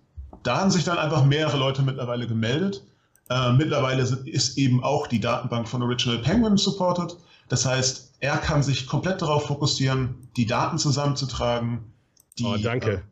da 0.44 0.60
haben 0.60 0.70
sich 0.70 0.82
dann 0.82 0.96
einfach 0.96 1.26
mehrere 1.26 1.58
Leute 1.58 1.82
mittlerweile 1.82 2.26
gemeldet. 2.26 2.82
Äh, 3.28 3.52
mittlerweile 3.52 4.02
ist 4.02 4.56
eben 4.56 4.82
auch 4.82 5.08
die 5.08 5.20
Datenbank 5.20 5.68
von 5.68 5.82
Original 5.82 6.18
Penguin 6.18 6.56
supported. 6.56 7.14
Das 7.50 7.66
heißt, 7.66 8.14
er 8.20 8.38
kann 8.38 8.62
sich 8.62 8.86
komplett 8.86 9.20
darauf 9.20 9.46
fokussieren, 9.46 10.14
die 10.38 10.46
Daten 10.46 10.78
zusammenzutragen. 10.78 11.92
Die, 12.38 12.44
oh, 12.44 12.56
danke. 12.56 13.02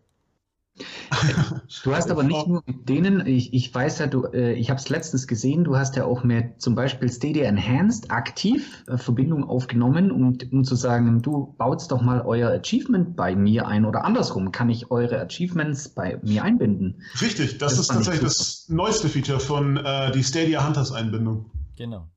Du 1.85 1.95
hast 1.95 2.11
aber 2.11 2.23
nicht 2.23 2.47
nur 2.47 2.63
mit 2.67 2.89
denen, 2.89 3.27
ich, 3.27 3.53
ich 3.53 3.75
weiß 3.75 3.99
ja, 3.99 4.07
du, 4.07 4.25
äh, 4.27 4.53
ich 4.53 4.71
habe 4.71 4.81
es 4.81 4.89
letztens 4.89 5.27
gesehen, 5.27 5.65
du 5.65 5.77
hast 5.77 5.97
ja 5.97 6.05
auch 6.05 6.25
mit 6.25 6.61
zum 6.61 6.75
Beispiel 6.75 7.11
Stadia 7.11 7.45
Enhanced 7.45 8.11
aktiv 8.11 8.85
äh, 8.87 8.97
Verbindung 8.97 9.45
aufgenommen, 9.45 10.11
um, 10.11 10.39
um 10.51 10.65
zu 10.65 10.75
sagen, 10.75 11.23
du 11.23 11.55
baut 11.59 11.91
doch 11.91 12.03
mal 12.03 12.23
euer 12.23 12.51
Achievement 12.51 13.17
bei 13.17 13.35
mir 13.35 13.67
ein 13.67 13.85
oder 13.85 14.05
andersrum, 14.05 14.53
kann 14.53 14.69
ich 14.69 14.91
eure 14.91 15.21
Achievements 15.21 15.89
bei 15.89 16.19
mir 16.23 16.45
einbinden? 16.45 17.03
Richtig, 17.21 17.59
das, 17.59 17.73
das 17.73 17.81
ist 17.81 17.89
tatsächlich 17.89 18.23
das 18.23 18.67
neueste 18.69 19.09
Feature 19.09 19.41
von 19.41 19.77
äh, 19.77 20.11
die 20.13 20.23
Stadia 20.23 20.67
Hunters 20.67 20.93
Einbindung. 20.93 21.51
Genau. 21.77 22.09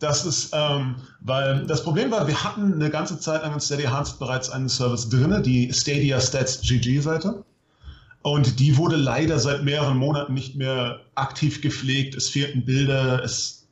Das 0.00 0.24
ist, 0.24 0.50
ähm, 0.54 0.96
weil 1.20 1.66
das 1.66 1.84
Problem 1.84 2.10
war, 2.10 2.26
wir 2.26 2.42
hatten 2.42 2.72
eine 2.72 2.88
ganze 2.88 3.20
Zeit 3.20 3.42
lang 3.42 3.52
in 3.52 3.60
Stadia 3.60 3.90
Enhanced 3.90 4.18
bereits 4.18 4.48
einen 4.48 4.70
Service 4.70 5.08
drin, 5.10 5.42
die 5.42 5.72
Stadia 5.72 6.20
Stats 6.20 6.62
GG 6.62 7.00
Seite. 7.00 7.44
Und 8.22 8.60
die 8.60 8.76
wurde 8.76 8.96
leider 8.96 9.38
seit 9.38 9.64
mehreren 9.64 9.96
Monaten 9.96 10.34
nicht 10.34 10.56
mehr 10.56 11.00
aktiv 11.14 11.62
gepflegt. 11.62 12.14
Es 12.14 12.28
fehlten 12.28 12.64
Bilder, 12.64 13.24
es 13.24 13.68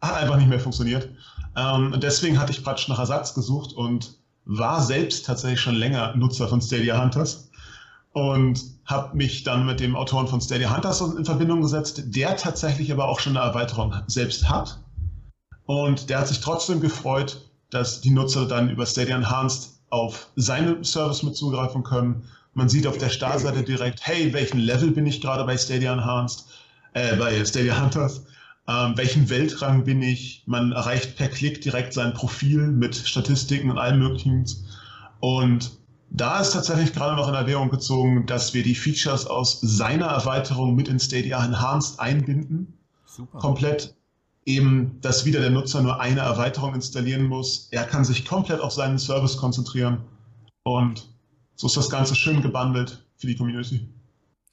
hat 0.00 0.14
einfach 0.14 0.36
nicht 0.36 0.48
mehr 0.48 0.60
funktioniert. 0.60 1.08
Ähm, 1.56 1.92
und 1.92 2.02
deswegen 2.02 2.38
hatte 2.38 2.52
ich 2.52 2.62
praktisch 2.62 2.88
nach 2.88 2.98
Ersatz 2.98 3.34
gesucht 3.34 3.72
und 3.72 4.18
war 4.44 4.82
selbst 4.82 5.26
tatsächlich 5.26 5.60
schon 5.60 5.74
länger 5.74 6.14
Nutzer 6.16 6.48
von 6.48 6.60
Stadia 6.60 7.00
Hunters 7.00 7.50
und 8.12 8.62
habe 8.84 9.16
mich 9.16 9.44
dann 9.44 9.66
mit 9.66 9.80
dem 9.80 9.96
Autoren 9.96 10.28
von 10.28 10.40
Stadia 10.40 10.74
Hunters 10.74 11.00
in 11.00 11.24
Verbindung 11.24 11.62
gesetzt, 11.62 12.02
der 12.06 12.36
tatsächlich 12.36 12.92
aber 12.92 13.08
auch 13.08 13.20
schon 13.20 13.36
eine 13.36 13.46
Erweiterung 13.46 13.94
selbst 14.06 14.48
hat. 14.48 14.80
Und 15.66 16.08
der 16.08 16.20
hat 16.20 16.28
sich 16.28 16.40
trotzdem 16.40 16.80
gefreut, 16.80 17.50
dass 17.70 18.00
die 18.00 18.10
Nutzer 18.10 18.46
dann 18.46 18.70
über 18.70 18.86
Stadia 18.86 19.16
Enhanced 19.16 19.70
auf 19.90 20.28
seine 20.36 20.84
Service 20.84 21.22
mit 21.22 21.36
zugreifen 21.36 21.82
können 21.82 22.24
man 22.54 22.68
sieht 22.68 22.86
auf 22.86 22.98
der 22.98 23.10
Startseite 23.10 23.62
direkt, 23.62 24.06
hey, 24.06 24.32
welchen 24.32 24.58
Level 24.58 24.90
bin 24.90 25.06
ich 25.06 25.20
gerade 25.20 25.44
bei 25.44 25.56
Stadia 25.56 25.92
Enhanced, 25.92 26.46
äh, 26.92 27.16
bei 27.16 27.44
Stadia 27.44 27.80
Hunters, 27.80 28.24
ähm, 28.66 28.96
welchen 28.96 29.30
Weltrang 29.30 29.84
bin 29.84 30.02
ich. 30.02 30.42
Man 30.46 30.72
erreicht 30.72 31.16
per 31.16 31.28
Klick 31.28 31.60
direkt 31.60 31.92
sein 31.94 32.14
Profil 32.14 32.68
mit 32.68 32.96
Statistiken 32.96 33.70
und 33.70 33.78
allem 33.78 33.98
Möglichen. 33.98 34.46
Und 35.20 35.78
da 36.10 36.40
ist 36.40 36.52
tatsächlich 36.52 36.92
gerade 36.92 37.16
noch 37.16 37.28
in 37.28 37.34
Erwägung 37.34 37.70
gezogen, 37.70 38.26
dass 38.26 38.54
wir 38.54 38.62
die 38.62 38.74
Features 38.74 39.26
aus 39.26 39.60
seiner 39.60 40.06
Erweiterung 40.06 40.74
mit 40.74 40.88
in 40.88 40.98
Stadia 40.98 41.44
Enhanced 41.44 42.00
einbinden. 42.00 42.72
Super. 43.04 43.38
Komplett 43.38 43.94
eben, 44.44 44.98
dass 45.02 45.26
wieder 45.26 45.40
der 45.40 45.50
Nutzer 45.50 45.82
nur 45.82 46.00
eine 46.00 46.20
Erweiterung 46.20 46.74
installieren 46.74 47.24
muss. 47.24 47.68
Er 47.70 47.84
kann 47.84 48.04
sich 48.04 48.24
komplett 48.24 48.60
auf 48.60 48.72
seinen 48.72 48.98
Service 48.98 49.36
konzentrieren 49.36 49.98
und 50.62 51.08
so 51.58 51.66
ist 51.66 51.76
das 51.76 51.90
Ganze 51.90 52.14
schön 52.14 52.40
gebundelt 52.40 53.04
für 53.16 53.26
die 53.26 53.36
Community. 53.36 53.88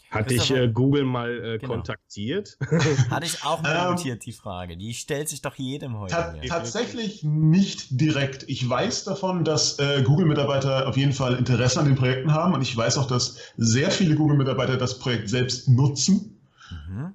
Hat 0.10 0.32
dich 0.32 0.50
äh, 0.50 0.70
Google 0.70 1.04
mal 1.04 1.30
äh, 1.30 1.58
genau. 1.58 1.74
kontaktiert? 1.74 2.58
Hatte 3.10 3.26
ich 3.26 3.44
auch 3.44 3.62
mal 3.62 3.90
ähm, 3.90 3.96
notiert, 3.96 4.26
die 4.26 4.32
Frage. 4.32 4.78
Die 4.78 4.94
stellt 4.94 5.30
sich 5.30 5.42
doch 5.42 5.56
jedem 5.56 6.00
heute. 6.00 6.14
Ta 6.14 6.34
tatsächlich 6.48 7.24
nicht 7.24 8.00
direkt. 8.00 8.44
Ich 8.48 8.68
weiß 8.68 9.04
davon, 9.04 9.44
dass 9.44 9.78
äh, 9.78 10.04
Google-Mitarbeiter 10.04 10.88
auf 10.88 10.98
jeden 10.98 11.12
Fall 11.12 11.36
Interesse 11.36 11.80
an 11.80 11.86
den 11.86 11.96
Projekten 11.96 12.34
haben 12.34 12.54
und 12.54 12.62
ich 12.62 12.76
weiß 12.76 12.98
auch, 12.98 13.08
dass 13.08 13.38
sehr 13.58 13.92
viele 13.92 14.16
Google-Mitarbeiter 14.16 14.78
das 14.78 14.98
Projekt 15.00 15.30
selbst 15.30 15.68
nutzen. 15.68 16.40
Mhm. 16.72 17.14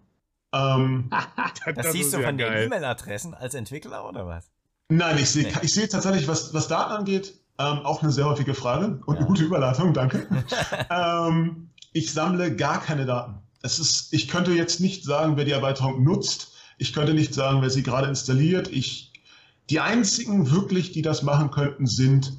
Ähm, 0.53 1.11
das, 1.64 1.74
das 1.74 1.92
siehst 1.92 2.12
du 2.12 2.22
von 2.22 2.37
den 2.37 2.53
E-Mail-Adressen 2.53 3.35
als 3.35 3.55
Entwickler 3.55 4.07
oder 4.09 4.26
was? 4.26 4.50
Nein, 4.88 5.18
ich 5.18 5.31
sehe 5.31 5.44
nee. 5.44 5.66
seh 5.66 5.87
tatsächlich, 5.87 6.29
was, 6.29 6.53
was 6.53 6.68
Daten 6.68 6.92
angeht, 6.92 7.39
ähm, 7.61 7.81
auch 7.85 8.03
eine 8.03 8.11
sehr 8.11 8.25
häufige 8.25 8.55
Frage 8.55 9.01
und 9.05 9.14
ja. 9.14 9.20
eine 9.20 9.27
gute 9.27 9.44
Überleitung, 9.44 9.92
danke. 9.92 10.27
ähm, 10.90 11.68
ich 11.92 12.12
sammle 12.12 12.57
gar 12.57 12.81
keine 12.81 13.05
Daten. 13.05 13.35
Es 13.62 13.79
ist, 13.79 14.12
ich 14.14 14.29
könnte 14.29 14.53
jetzt 14.53 14.81
nicht 14.81 15.05
sagen, 15.05 15.37
wer 15.37 15.44
die 15.44 15.51
Erweiterung 15.51 16.03
nutzt. 16.03 16.53
Ich 16.79 16.94
könnte 16.94 17.12
nicht 17.12 17.35
sagen, 17.35 17.61
wer 17.61 17.68
sie 17.68 17.83
gerade 17.83 18.09
installiert. 18.09 18.68
Ich, 18.68 19.12
die 19.68 19.81
einzigen 19.81 20.51
wirklich, 20.51 20.92
die 20.92 21.03
das 21.03 21.23
machen 21.23 21.51
könnten, 21.51 21.87
sind 21.87 22.33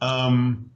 ähm, 0.00 0.70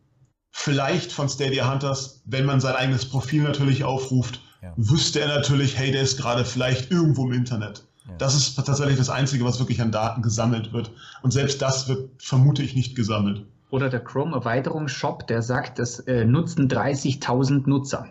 vielleicht 0.50 1.12
von 1.12 1.28
Stadia 1.28 1.70
Hunters, 1.70 2.22
wenn 2.24 2.44
man 2.44 2.60
sein 2.60 2.74
eigenes 2.74 3.08
Profil 3.08 3.42
natürlich 3.42 3.84
aufruft, 3.84 4.40
ja. 4.62 4.72
wüsste 4.76 5.20
er 5.20 5.28
natürlich, 5.28 5.78
hey, 5.78 5.92
der 5.92 6.02
ist 6.02 6.16
gerade 6.16 6.44
vielleicht 6.44 6.90
irgendwo 6.90 7.26
im 7.26 7.32
Internet. 7.32 7.84
Das 8.18 8.36
ist 8.36 8.54
tatsächlich 8.54 8.96
das 8.96 9.10
Einzige, 9.10 9.44
was 9.44 9.58
wirklich 9.58 9.80
an 9.82 9.90
Daten 9.90 10.22
gesammelt 10.22 10.72
wird. 10.72 10.92
Und 11.22 11.32
selbst 11.32 11.60
das 11.60 11.88
wird, 11.88 12.10
vermute 12.22 12.62
ich, 12.62 12.76
nicht 12.76 12.94
gesammelt. 12.94 13.44
Oder 13.70 13.88
der 13.88 14.00
Chrome-Erweiterungsshop, 14.00 15.26
der 15.26 15.42
sagt, 15.42 15.78
das 15.78 16.00
äh, 16.00 16.24
nutzen 16.24 16.68
30.000 16.68 17.68
Nutzer. 17.68 18.08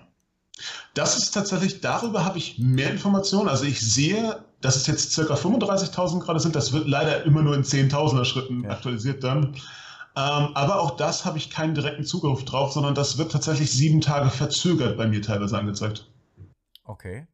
Das 0.93 1.17
ist 1.17 1.31
tatsächlich, 1.31 1.81
darüber 1.81 2.25
habe 2.25 2.37
ich 2.37 2.59
mehr 2.59 2.91
Informationen. 2.91 3.49
Also 3.49 3.65
ich 3.65 3.79
sehe, 3.81 4.43
dass 4.61 4.75
es 4.75 4.87
jetzt 4.87 5.11
circa 5.11 5.35
35.000 5.35 6.19
gerade 6.19 6.39
sind. 6.39 6.55
Das 6.55 6.73
wird 6.73 6.87
leider 6.87 7.23
immer 7.23 7.41
nur 7.41 7.55
in 7.55 7.63
10.000er 7.63 8.25
Schritten 8.25 8.63
ja. 8.63 8.71
aktualisiert 8.71 9.23
dann. 9.23 9.55
Ähm, 10.17 10.51
aber 10.53 10.79
auch 10.79 10.95
das 10.95 11.25
habe 11.25 11.37
ich 11.37 11.49
keinen 11.49 11.75
direkten 11.75 12.05
Zugriff 12.05 12.45
drauf, 12.45 12.71
sondern 12.71 12.95
das 12.95 13.17
wird 13.17 13.33
tatsächlich 13.33 13.69
sieben 13.71 13.99
Tage 13.99 14.29
verzögert 14.29 14.97
bei 14.97 15.07
mir 15.07 15.21
teilweise 15.21 15.57
angezeigt. 15.57 16.09
Okay. 16.85 17.27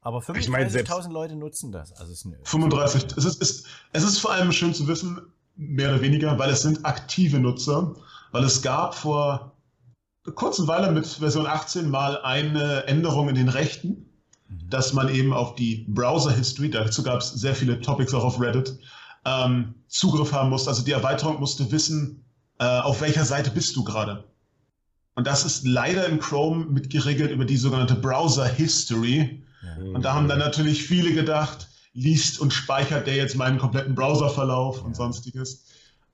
Aber 0.00 0.18
35.000 0.18 0.38
ich 0.38 0.48
mein, 0.48 1.10
Leute 1.10 1.36
nutzen 1.36 1.70
das. 1.70 1.92
Also 1.92 2.12
es 2.12 2.26
35. 2.44 3.16
Es 3.16 3.24
ist, 3.24 3.40
ist, 3.40 3.66
es 3.92 4.02
ist 4.04 4.18
vor 4.18 4.32
allem 4.32 4.50
schön 4.50 4.74
zu 4.74 4.88
wissen, 4.88 5.20
mehr 5.56 5.90
oder 5.90 6.02
weniger, 6.02 6.38
weil 6.38 6.50
es 6.50 6.62
sind 6.62 6.84
aktive 6.84 7.38
Nutzer. 7.38 7.94
Weil 8.32 8.44
es 8.44 8.62
gab 8.62 8.94
vor 8.94 9.52
kurzen 10.34 10.66
Weile 10.66 10.90
mit 10.90 11.06
Version 11.06 11.46
18 11.46 11.88
mal 11.88 12.20
eine 12.22 12.84
Änderung 12.86 13.28
in 13.28 13.34
den 13.34 13.48
Rechten, 13.48 14.06
mhm. 14.48 14.70
dass 14.70 14.92
man 14.92 15.08
eben 15.08 15.32
auf 15.32 15.54
die 15.54 15.86
Browser-History, 15.88 16.70
dazu 16.70 17.02
gab 17.02 17.20
es 17.20 17.30
sehr 17.30 17.54
viele 17.54 17.80
Topics 17.80 18.12
auch 18.12 18.24
auf 18.24 18.40
Reddit, 18.40 18.78
ähm, 19.24 19.74
Zugriff 19.88 20.32
haben 20.32 20.50
musste. 20.50 20.70
Also 20.70 20.82
die 20.82 20.92
Erweiterung 20.92 21.40
musste 21.40 21.70
wissen, 21.70 22.24
äh, 22.58 22.64
auf 22.64 23.00
welcher 23.00 23.24
Seite 23.24 23.50
bist 23.50 23.76
du 23.76 23.84
gerade. 23.84 24.24
Und 25.14 25.26
das 25.26 25.44
ist 25.44 25.64
leider 25.64 26.06
in 26.06 26.18
Chrome 26.18 26.66
mitgeregelt 26.66 27.30
über 27.30 27.46
die 27.46 27.56
sogenannte 27.56 27.94
Browser-History. 27.94 29.42
Und 29.94 30.04
da 30.04 30.14
haben 30.14 30.28
dann 30.28 30.38
natürlich 30.38 30.84
viele 30.84 31.12
gedacht, 31.12 31.68
liest 31.96 32.38
und 32.38 32.52
speichert 32.52 33.06
der 33.06 33.16
jetzt 33.16 33.36
meinen 33.36 33.58
kompletten 33.58 33.94
Browserverlauf 33.94 34.84
und 34.84 34.94
sonstiges. 34.94 35.64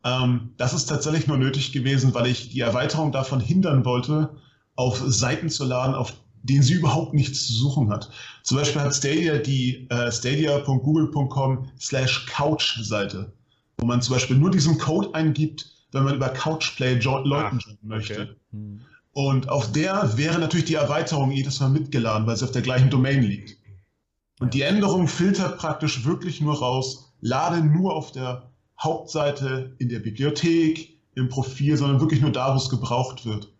Ähm, 0.04 0.54
das 0.56 0.72
ist 0.72 0.86
tatsächlich 0.86 1.26
nur 1.26 1.36
nötig 1.36 1.72
gewesen, 1.72 2.14
weil 2.14 2.28
ich 2.28 2.50
die 2.50 2.60
Erweiterung 2.60 3.12
davon 3.12 3.40
hindern 3.40 3.84
wollte, 3.84 4.30
auf 4.76 5.02
Seiten 5.04 5.50
zu 5.50 5.64
laden, 5.64 5.94
auf 5.94 6.14
denen 6.42 6.62
sie 6.62 6.74
überhaupt 6.74 7.14
nichts 7.14 7.46
zu 7.46 7.52
suchen 7.52 7.90
hat. 7.90 8.10
Zum 8.42 8.56
Beispiel 8.56 8.80
hat 8.80 8.94
Stadia 8.94 9.38
die 9.38 9.86
äh, 9.90 10.10
stadia.google.com 10.10 11.68
slash 11.78 12.26
Couch-Seite, 12.26 13.32
wo 13.78 13.86
man 13.86 14.02
zum 14.02 14.14
Beispiel 14.14 14.36
nur 14.36 14.50
diesen 14.50 14.78
Code 14.78 15.14
eingibt, 15.14 15.66
wenn 15.92 16.04
man 16.04 16.14
über 16.14 16.30
Couchplay 16.30 16.94
Leuten 16.94 17.32
ah, 17.32 17.58
joinen 17.58 17.78
möchte. 17.82 18.22
Okay. 18.22 18.34
Hm. 18.52 18.80
Und 19.14 19.48
auf 19.50 19.70
der 19.72 20.16
wäre 20.16 20.38
natürlich 20.38 20.64
die 20.64 20.74
Erweiterung 20.74 21.30
jedes 21.32 21.60
Mal 21.60 21.68
mitgeladen, 21.68 22.26
weil 22.26 22.36
sie 22.36 22.44
auf 22.44 22.52
der 22.52 22.62
gleichen 22.62 22.88
Domain 22.88 23.22
liegt. 23.22 23.62
Und 24.42 24.55
die 24.55 24.62
Änderung 24.62 25.07
filtert 25.07 25.57
praktisch 25.57 26.05
wirklich 26.05 26.40
nur 26.40 26.59
raus, 26.59 27.12
lade 27.20 27.64
nur 27.64 27.94
auf 27.94 28.11
der 28.11 28.50
Hauptseite, 28.76 29.76
in 29.78 29.88
der 29.88 30.00
Bibliothek, 30.00 30.98
im 31.14 31.28
Profil, 31.28 31.76
sondern 31.76 32.00
wirklich 32.00 32.20
nur 32.20 32.33
da, 32.33 32.52
wo 32.52 32.57
es 32.57 32.68
gebraucht 32.68 33.24
wird. 33.24 33.52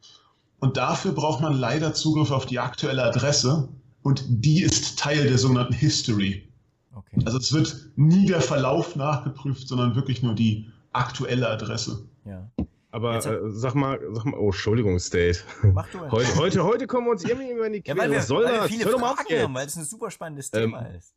Und 0.59 0.77
dafür 0.77 1.12
braucht 1.12 1.40
man 1.40 1.53
leider 1.55 1.95
Zugriff 1.95 2.33
auf 2.33 2.47
die 2.47 2.59
aktuelle 2.59 3.05
Adresse 3.05 3.68
und 4.03 4.25
die 4.27 4.61
ist 4.61 4.99
Teil 4.99 5.29
der 5.29 5.38
sogenannten 5.38 5.75
History. 5.75 6.49
Okay. 6.92 7.23
Also 7.27 7.38
es 7.38 7.53
wird 7.53 7.90
nie 7.95 8.27
der 8.27 8.40
Verlauf 8.40 8.97
nachgeprüft, 8.97 9.68
sondern 9.68 9.95
wirklich 9.95 10.21
nur 10.21 10.35
die 10.35 10.66
aktuelle 10.92 11.49
Adresse. 11.49 12.09
Ja. 12.25 12.51
Aber 12.92 13.16
äh, 13.16 13.38
sag 13.48 13.74
mal, 13.74 13.98
sag 14.12 14.26
mal, 14.26 14.38
oh, 14.38 14.48
Entschuldigung, 14.48 14.98
State. 14.98 15.38
Mach 15.62 15.88
du 15.88 15.98
heute, 16.11 16.37
heute, 16.37 16.64
heute 16.64 16.87
kommen 16.87 17.07
wir 17.07 17.12
uns 17.12 17.24
irgendwie 17.24 17.50
über 17.50 17.68
die 17.70 17.81
Quere. 17.81 17.96
Ja, 17.96 18.02
weil 18.05 18.11
wir, 18.11 18.20
soll 18.20 18.44
weil 18.44 18.52
das? 18.52 18.70
Wir 18.70 18.78
viele 18.78 18.90
Hör 18.90 18.98
Fragen 18.98 19.42
haben, 19.42 19.55
weil 19.55 19.66
es 19.66 19.76
ein 19.76 19.85
super 19.85 20.11
spannendes 20.11 20.50
ähm, 20.52 20.61
Thema 20.61 20.83
ist. 20.94 21.14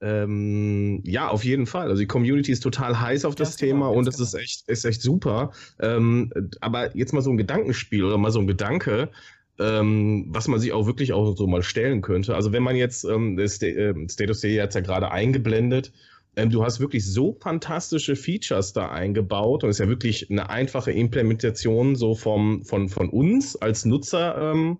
Ähm, 0.00 1.02
ja, 1.04 1.28
auf 1.28 1.44
jeden 1.44 1.66
Fall. 1.66 1.90
Also 1.90 2.00
die 2.00 2.06
Community 2.06 2.52
ist 2.52 2.60
total 2.62 2.98
heiß 2.98 3.26
auf 3.26 3.34
das 3.34 3.56
Thema 3.56 3.88
genau, 3.88 3.98
und 3.98 4.08
es 4.08 4.16
genau. 4.16 4.28
ist 4.28 4.34
echt, 4.34 4.68
ist 4.68 4.86
echt 4.86 5.02
super. 5.02 5.52
Ähm, 5.78 6.32
aber 6.62 6.96
jetzt 6.96 7.12
mal 7.12 7.20
so 7.20 7.30
ein 7.30 7.36
Gedankenspiel 7.36 8.02
oder 8.02 8.16
mal 8.16 8.30
so 8.30 8.40
ein 8.40 8.46
Gedanke, 8.46 9.10
ähm, 9.58 10.24
was 10.30 10.48
man 10.48 10.58
sich 10.58 10.72
auch 10.72 10.86
wirklich 10.86 11.12
auch 11.12 11.36
so 11.36 11.46
mal 11.46 11.62
stellen 11.62 12.00
könnte. 12.00 12.34
Also 12.34 12.52
wenn 12.52 12.62
man 12.62 12.76
jetzt, 12.76 13.04
ähm, 13.04 13.36
das 13.36 13.60
äh, 13.60 13.94
Status 14.08 14.40
Day 14.40 14.56
hat 14.56 14.74
ja 14.74 14.80
gerade 14.80 15.10
eingeblendet 15.10 15.92
ähm, 16.40 16.50
du 16.50 16.64
hast 16.64 16.80
wirklich 16.80 17.04
so 17.04 17.36
fantastische 17.40 18.16
Features 18.16 18.72
da 18.72 18.88
eingebaut 18.90 19.62
und 19.62 19.70
es 19.70 19.76
ist 19.76 19.84
ja 19.84 19.88
wirklich 19.88 20.30
eine 20.30 20.48
einfache 20.50 20.92
Implementation 20.92 21.96
so 21.96 22.14
vom, 22.14 22.64
von, 22.64 22.88
von 22.88 23.08
uns 23.10 23.56
als 23.56 23.84
Nutzer 23.84 24.52
ähm, 24.52 24.78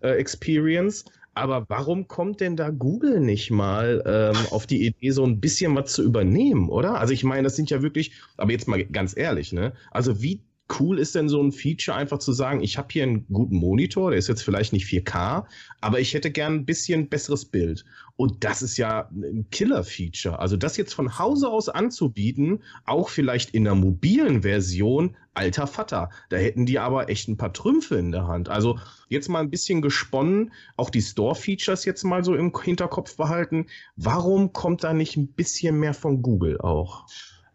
äh, 0.00 0.10
Experience. 0.10 1.04
Aber 1.34 1.66
warum 1.68 2.08
kommt 2.08 2.40
denn 2.40 2.56
da 2.56 2.70
Google 2.70 3.20
nicht 3.20 3.52
mal 3.52 4.02
ähm, 4.04 4.46
auf 4.50 4.66
die 4.66 4.84
Idee, 4.84 5.12
so 5.12 5.24
ein 5.24 5.38
bisschen 5.38 5.76
was 5.76 5.92
zu 5.92 6.02
übernehmen, 6.02 6.68
oder? 6.68 6.98
Also 6.98 7.12
ich 7.12 7.22
meine, 7.22 7.44
das 7.44 7.54
sind 7.54 7.70
ja 7.70 7.80
wirklich, 7.80 8.12
aber 8.36 8.50
jetzt 8.50 8.66
mal 8.66 8.84
ganz 8.84 9.16
ehrlich, 9.16 9.52
ne? 9.52 9.72
Also 9.92 10.20
wie 10.20 10.42
cool 10.80 10.98
ist 10.98 11.14
denn 11.14 11.28
so 11.28 11.40
ein 11.40 11.52
Feature 11.52 11.96
einfach 11.96 12.18
zu 12.18 12.32
sagen, 12.32 12.62
ich 12.62 12.76
habe 12.76 12.88
hier 12.90 13.04
einen 13.04 13.26
guten 13.28 13.56
Monitor, 13.56 14.10
der 14.10 14.18
ist 14.18 14.28
jetzt 14.28 14.42
vielleicht 14.42 14.72
nicht 14.72 14.86
4K, 14.86 15.44
aber 15.80 16.00
ich 16.00 16.12
hätte 16.12 16.30
gern 16.30 16.54
ein 16.54 16.64
bisschen 16.66 17.08
besseres 17.08 17.44
Bild. 17.44 17.84
Und 18.18 18.42
das 18.42 18.62
ist 18.62 18.76
ja 18.78 19.08
ein 19.12 19.46
Killer-Feature. 19.52 20.40
Also 20.40 20.56
das 20.56 20.76
jetzt 20.76 20.92
von 20.92 21.20
Hause 21.20 21.48
aus 21.48 21.68
anzubieten, 21.68 22.64
auch 22.84 23.10
vielleicht 23.10 23.50
in 23.50 23.62
der 23.62 23.76
mobilen 23.76 24.42
Version, 24.42 25.16
alter 25.34 25.68
Vater. 25.68 26.10
Da 26.28 26.36
hätten 26.36 26.66
die 26.66 26.80
aber 26.80 27.10
echt 27.10 27.28
ein 27.28 27.36
paar 27.36 27.52
Trümpfe 27.52 27.94
in 27.94 28.10
der 28.10 28.26
Hand. 28.26 28.48
Also 28.48 28.76
jetzt 29.08 29.28
mal 29.28 29.38
ein 29.38 29.50
bisschen 29.50 29.82
gesponnen, 29.82 30.52
auch 30.76 30.90
die 30.90 31.00
Store-Features 31.00 31.84
jetzt 31.84 32.02
mal 32.02 32.24
so 32.24 32.34
im 32.34 32.52
Hinterkopf 32.60 33.16
behalten. 33.16 33.66
Warum 33.94 34.52
kommt 34.52 34.82
da 34.82 34.92
nicht 34.92 35.16
ein 35.16 35.28
bisschen 35.28 35.78
mehr 35.78 35.94
von 35.94 36.20
Google 36.20 36.60
auch? 36.60 37.06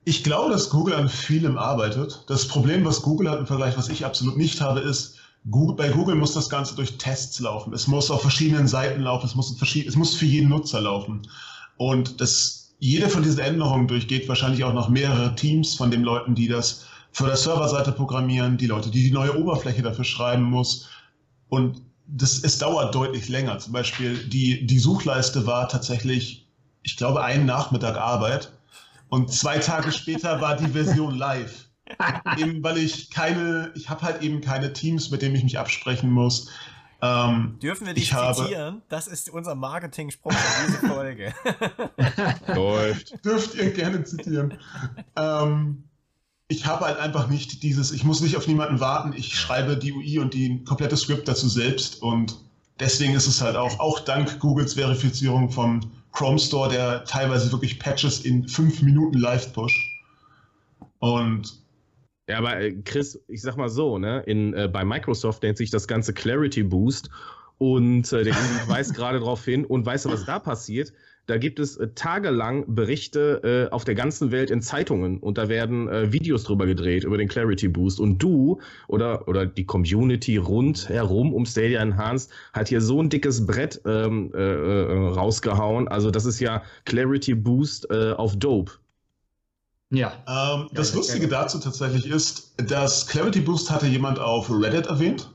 Ich 0.05 0.23
glaube, 0.23 0.53
dass 0.53 0.69
Google 0.69 0.93
an 0.93 1.09
vielem 1.09 1.57
arbeitet. 1.57 2.23
Das 2.29 2.47
Problem, 2.47 2.85
was 2.85 3.01
Google 3.01 3.29
hat 3.29 3.39
im 3.39 3.47
Vergleich, 3.47 3.77
was 3.77 3.89
ich 3.89 4.05
absolut 4.05 4.37
nicht 4.37 4.61
habe, 4.61 4.79
ist, 4.79 5.19
Google, 5.49 5.75
bei 5.75 5.89
Google 5.89 6.15
muss 6.15 6.33
das 6.33 6.49
Ganze 6.49 6.75
durch 6.75 6.97
Tests 6.97 7.39
laufen. 7.39 7.73
Es 7.73 7.87
muss 7.87 8.09
auf 8.09 8.21
verschiedenen 8.21 8.67
Seiten 8.67 9.01
laufen. 9.01 9.25
Es 9.25 9.35
muss, 9.35 9.61
es 9.61 9.95
muss 9.95 10.15
für 10.15 10.25
jeden 10.25 10.49
Nutzer 10.49 10.81
laufen. 10.81 11.27
Und 11.77 12.21
das, 12.21 12.73
jede 12.79 13.09
von 13.09 13.23
diesen 13.23 13.39
Änderungen 13.39 13.87
durchgeht 13.87 14.27
wahrscheinlich 14.29 14.63
auch 14.63 14.73
noch 14.73 14.89
mehrere 14.89 15.35
Teams 15.35 15.75
von 15.75 15.91
den 15.91 16.03
Leuten, 16.03 16.35
die 16.35 16.47
das 16.47 16.85
für 17.11 17.25
der 17.25 17.37
Serverseite 17.37 17.91
programmieren, 17.91 18.57
die 18.57 18.67
Leute, 18.67 18.89
die 18.89 19.03
die 19.03 19.11
neue 19.11 19.37
Oberfläche 19.37 19.81
dafür 19.81 20.05
schreiben 20.05 20.43
muss. 20.43 20.87
Und 21.49 21.81
das, 22.07 22.39
es 22.43 22.57
dauert 22.57 22.95
deutlich 22.95 23.29
länger. 23.29 23.59
Zum 23.59 23.73
Beispiel 23.73 24.17
die, 24.29 24.65
die 24.65 24.79
Suchleiste 24.79 25.45
war 25.45 25.67
tatsächlich, 25.67 26.47
ich 26.83 26.97
glaube, 26.97 27.23
einen 27.23 27.45
Nachmittag 27.45 27.97
Arbeit. 27.97 28.51
Und 29.09 29.31
zwei 29.31 29.59
Tage 29.59 29.91
später 29.91 30.41
war 30.41 30.55
die 30.55 30.69
Version 30.69 31.15
live. 31.17 31.67
Eben 32.37 32.63
weil 32.63 32.77
ich 32.77 33.09
keine, 33.09 33.71
ich 33.75 33.89
habe 33.89 34.01
halt 34.01 34.21
eben 34.21 34.41
keine 34.41 34.73
Teams, 34.73 35.11
mit 35.11 35.21
denen 35.21 35.35
ich 35.35 35.43
mich 35.43 35.59
absprechen 35.59 36.11
muss. 36.11 36.49
Ähm, 37.01 37.57
Dürfen 37.61 37.85
wir 37.85 37.93
dich 37.93 38.09
zitieren? 38.09 38.75
Habe, 38.75 38.81
das 38.87 39.07
ist 39.07 39.29
unser 39.29 39.55
Marketing-Spruch 39.55 40.31
für 40.31 40.65
diese 40.65 40.87
Folge. 40.87 41.33
Läuft. 42.55 43.25
Dürft 43.25 43.55
ihr 43.55 43.71
gerne 43.71 44.03
zitieren. 44.05 44.57
Ähm, 45.17 45.83
ich 46.47 46.65
habe 46.65 46.85
halt 46.85 46.99
einfach 46.99 47.27
nicht 47.27 47.61
dieses, 47.63 47.91
ich 47.91 48.03
muss 48.03 48.21
nicht 48.21 48.37
auf 48.37 48.47
niemanden 48.47 48.79
warten, 48.79 49.13
ich 49.13 49.35
schreibe 49.37 49.75
die 49.75 49.91
UI 49.91 50.19
und 50.19 50.33
die 50.33 50.63
komplette 50.63 50.95
Script 50.95 51.27
dazu 51.27 51.49
selbst 51.49 52.01
und 52.01 52.37
deswegen 52.79 53.15
ist 53.15 53.27
es 53.27 53.41
halt 53.41 53.55
auch, 53.55 53.79
auch 53.79 53.99
dank 53.99 54.39
Googles 54.39 54.75
Verifizierung 54.75 55.49
vom 55.49 55.81
Chrome 56.13 56.39
Store, 56.39 56.69
der 56.69 57.03
teilweise 57.05 57.51
wirklich 57.51 57.79
Patches 57.79 58.21
in 58.21 58.47
fünf 58.47 58.81
Minuten 58.81 59.17
live 59.17 59.51
pusht. 59.51 59.79
Und 60.99 61.62
ja, 62.27 62.37
aber 62.37 62.59
äh, 62.59 62.73
Chris, 62.83 63.19
ich 63.27 63.41
sag 63.41 63.57
mal 63.57 63.69
so, 63.69 63.97
ne, 63.97 64.23
in, 64.25 64.53
äh, 64.53 64.69
bei 64.71 64.85
Microsoft 64.85 65.43
nennt 65.43 65.57
sich 65.57 65.71
das 65.71 65.87
Ganze 65.87 66.13
Clarity 66.13 66.63
Boost 66.63 67.09
Und 67.57 68.11
äh, 68.13 68.23
der 68.23 68.35
weist 68.67 68.93
gerade 68.95 69.19
darauf 69.19 69.43
hin. 69.43 69.65
Und 69.65 69.85
weißt 69.85 70.05
du, 70.05 70.09
was 70.09 70.25
da 70.25 70.39
passiert? 70.39 70.93
Da 71.25 71.37
gibt 71.37 71.59
es 71.59 71.77
äh, 71.77 71.87
tagelang 71.95 72.75
Berichte 72.75 73.67
äh, 73.69 73.73
auf 73.73 73.85
der 73.85 73.95
ganzen 73.95 74.31
Welt 74.31 74.51
in 74.51 74.61
Zeitungen 74.61 75.19
und 75.19 75.37
da 75.37 75.47
werden 75.47 75.87
äh, 75.87 76.11
Videos 76.11 76.43
drüber 76.43 76.65
gedreht, 76.65 77.05
über 77.05 77.17
den 77.17 77.29
Clarity 77.29 77.69
Boost. 77.69 77.99
Und 78.01 78.21
du 78.21 78.59
oder, 78.87 79.27
oder 79.27 79.45
die 79.45 79.65
Community 79.65 80.37
rundherum 80.37 81.33
um 81.33 81.45
Stadia 81.45 81.81
Enhanced 81.81 82.29
hat 82.51 82.67
hier 82.67 82.81
so 82.81 83.01
ein 83.01 83.09
dickes 83.09 83.45
Brett 83.45 83.81
ähm, 83.85 84.31
äh, 84.33 84.39
äh 84.39 85.07
rausgehauen. 85.09 85.87
Also 85.87 86.11
das 86.11 86.25
ist 86.25 86.41
ja 86.41 86.63
Clarity 86.85 87.35
Boost 87.35 87.89
äh, 87.89 88.11
auf 88.11 88.35
Dope. 88.35 88.73
Ja. 89.93 90.11
Ähm, 90.27 90.69
das 90.73 90.89
ja, 90.89 90.97
Lustige 90.97 91.27
dazu 91.27 91.59
tatsächlich 91.59 92.07
ist, 92.07 92.53
dass 92.57 93.07
Clarity 93.07 93.41
Boost 93.41 93.69
hatte 93.69 93.87
jemand 93.87 94.19
auf 94.19 94.49
Reddit 94.49 94.87
erwähnt 94.87 95.29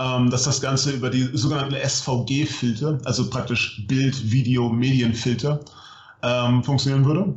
ähm, 0.00 0.30
dass 0.30 0.44
das 0.44 0.60
Ganze 0.62 0.92
über 0.92 1.10
die 1.10 1.28
sogenannten 1.36 1.74
SVG-Filter, 1.74 2.98
also 3.04 3.28
praktisch 3.28 3.84
Bild, 3.86 4.30
Video, 4.32 4.70
Medienfilter, 4.70 5.60
ähm, 6.22 6.64
funktionieren 6.64 7.04
würde. 7.04 7.36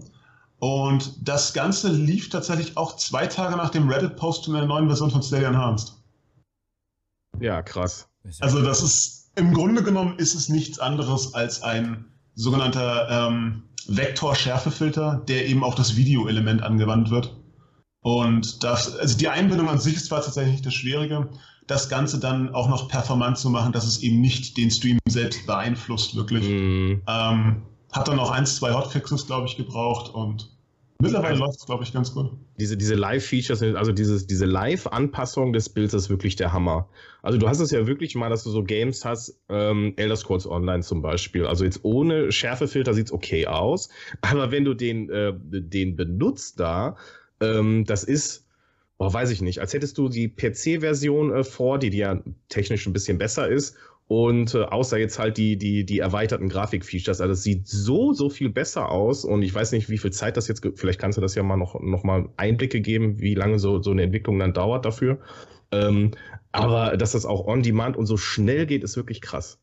Und 0.60 1.28
das 1.28 1.54
Ganze 1.54 1.90
lief 1.90 2.30
tatsächlich 2.30 2.78
auch 2.78 2.96
zwei 2.96 3.28
Tage 3.28 3.58
nach 3.58 3.70
dem 3.70 3.90
Reddit-Post 3.90 4.48
in 4.48 4.54
der 4.54 4.66
neuen 4.66 4.88
Version 4.88 5.12
von 5.12 5.22
Stadia 5.22 5.50
Enhanced. 5.50 5.94
Ja, 7.42 7.62
krass. 7.62 8.08
Also 8.40 8.62
das 8.62 8.82
ist, 8.82 9.32
im 9.36 9.54
Grunde 9.54 9.84
genommen 9.84 10.18
ist 10.18 10.34
es 10.34 10.48
nichts 10.48 10.80
anderes 10.80 11.34
als 11.34 11.62
ein 11.64 12.06
sogenannter 12.36 13.10
ähm, 13.10 13.64
Vektor-Schärfefilter, 13.88 15.24
der 15.28 15.48
eben 15.48 15.64
auf 15.64 15.76
das 15.76 15.96
Video-Element 15.96 16.62
angewandt 16.62 17.10
wird. 17.10 17.36
Und 18.02 18.64
das, 18.64 18.98
also 18.98 19.18
die 19.18 19.30
Einbindung 19.30 19.70
an 19.70 19.80
sich 19.80 19.96
ist 19.96 20.08
zwar 20.08 20.22
tatsächlich 20.22 20.62
das 20.62 20.74
Schwierige, 20.74 21.30
das 21.68 21.88
Ganze 21.88 22.20
dann 22.20 22.54
auch 22.54 22.68
noch 22.68 22.90
performant 22.90 23.38
zu 23.38 23.50
machen, 23.50 23.72
dass 23.72 23.86
es 23.88 24.04
eben 24.04 24.20
nicht 24.20 24.58
den 24.58 24.70
Stream 24.70 25.00
selbst 25.08 25.46
beeinflusst, 25.46 26.16
wirklich. 26.16 26.44
Mm. 26.44 27.02
Ähm, 27.08 27.64
hat 27.94 28.08
dann 28.08 28.20
auch 28.20 28.32
eins, 28.32 28.58
zwei 28.58 28.74
Hotfixes, 28.74 29.28
glaube 29.28 29.48
ich, 29.48 29.56
gebraucht 29.56 30.14
und 30.14 30.53
mittlerweile 31.00 31.38
läuft 31.38 31.60
es, 31.60 31.66
glaube 31.66 31.84
ich, 31.84 31.94
ganz 31.94 32.14
gut. 32.14 32.32
Diese, 32.60 32.78
diese 32.78 32.96
Live-Features, 32.96 33.62
also 33.62 33.92
dieses, 33.92 34.28
diese 34.28 34.46
Live-Anpassung 34.46 35.54
des 35.54 35.70
Bilds 35.70 35.94
ist 35.94 36.10
wirklich 36.10 36.36
der 36.36 36.54
Hammer. 36.54 36.90
Also 37.22 37.38
du 37.38 37.48
hast 37.48 37.60
es 37.60 37.72
ja 37.72 37.88
wirklich 37.88 38.16
mal, 38.16 38.30
dass 38.30 38.44
du 38.44 38.50
so 38.50 38.64
Games 38.64 39.06
hast, 39.06 39.40
ähm, 39.50 39.94
Elder 39.98 40.16
Scrolls 40.16 40.48
Online 40.48 40.84
zum 40.84 41.02
Beispiel. 41.02 41.46
Also 41.46 41.66
jetzt 41.66 41.80
ohne 41.84 42.32
Schärfefilter 42.32 42.94
sieht 42.94 43.08
es 43.08 43.12
okay 43.12 43.48
aus, 43.48 43.90
aber 44.22 44.52
wenn 44.52 44.66
du 44.66 44.74
den, 44.74 45.10
äh, 45.10 45.34
den 45.36 45.96
benutzt 45.96 46.60
da, 46.60 46.98
ähm, 47.40 47.86
das 47.86 48.04
ist 48.04 48.44
oh, 49.04 49.12
weiß 49.14 49.32
ich 49.32 49.42
nicht, 49.42 49.60
als 49.60 49.74
hättest 49.74 49.98
du 49.98 50.10
die 50.10 50.30
PC-Version 50.30 51.34
äh, 51.34 51.44
vor, 51.44 51.80
die, 51.80 51.90
die 51.90 51.98
ja 51.98 52.22
technisch 52.50 52.86
ein 52.88 52.94
bisschen 52.94 53.18
besser 53.18 53.48
ist. 53.50 53.76
Und 54.16 54.54
äh, 54.54 54.62
außer 54.62 55.00
jetzt 55.00 55.18
halt 55.18 55.38
die, 55.38 55.58
die, 55.58 55.88
die 55.88 55.98
erweiterten 55.98 56.48
Grafik-Features. 56.48 57.20
Also 57.20 57.34
es 57.34 57.42
sieht 57.42 57.68
so, 57.68 58.14
so 58.14 58.30
viel 58.30 58.52
besser 58.52 58.92
aus. 58.92 59.26
Und 59.26 59.42
ich 59.42 59.56
weiß 59.56 59.72
nicht, 59.72 59.90
wie 59.90 59.98
viel 59.98 60.12
Zeit 60.12 60.38
das 60.38 60.48
jetzt, 60.48 60.64
vielleicht 60.76 61.00
kannst 61.00 61.18
du 61.18 61.22
das 61.22 61.34
ja 61.34 61.42
mal 61.42 61.58
noch, 61.58 61.82
noch 61.82 62.04
mal 62.04 62.30
Einblicke 62.38 62.80
geben, 62.80 63.20
wie 63.20 63.34
lange 63.34 63.58
so, 63.58 63.82
so 63.82 63.90
eine 63.90 64.04
Entwicklung 64.04 64.38
dann 64.38 64.54
dauert 64.54 64.86
dafür. 64.86 65.18
Ähm, 65.72 66.12
aber 66.52 66.96
dass 66.96 67.14
das 67.14 67.26
auch 67.26 67.48
on 67.48 67.64
demand 67.64 67.98
und 67.98 68.06
so 68.06 68.16
schnell 68.16 68.68
geht, 68.68 68.84
ist 68.84 68.98
wirklich 68.98 69.20
krass. 69.20 69.58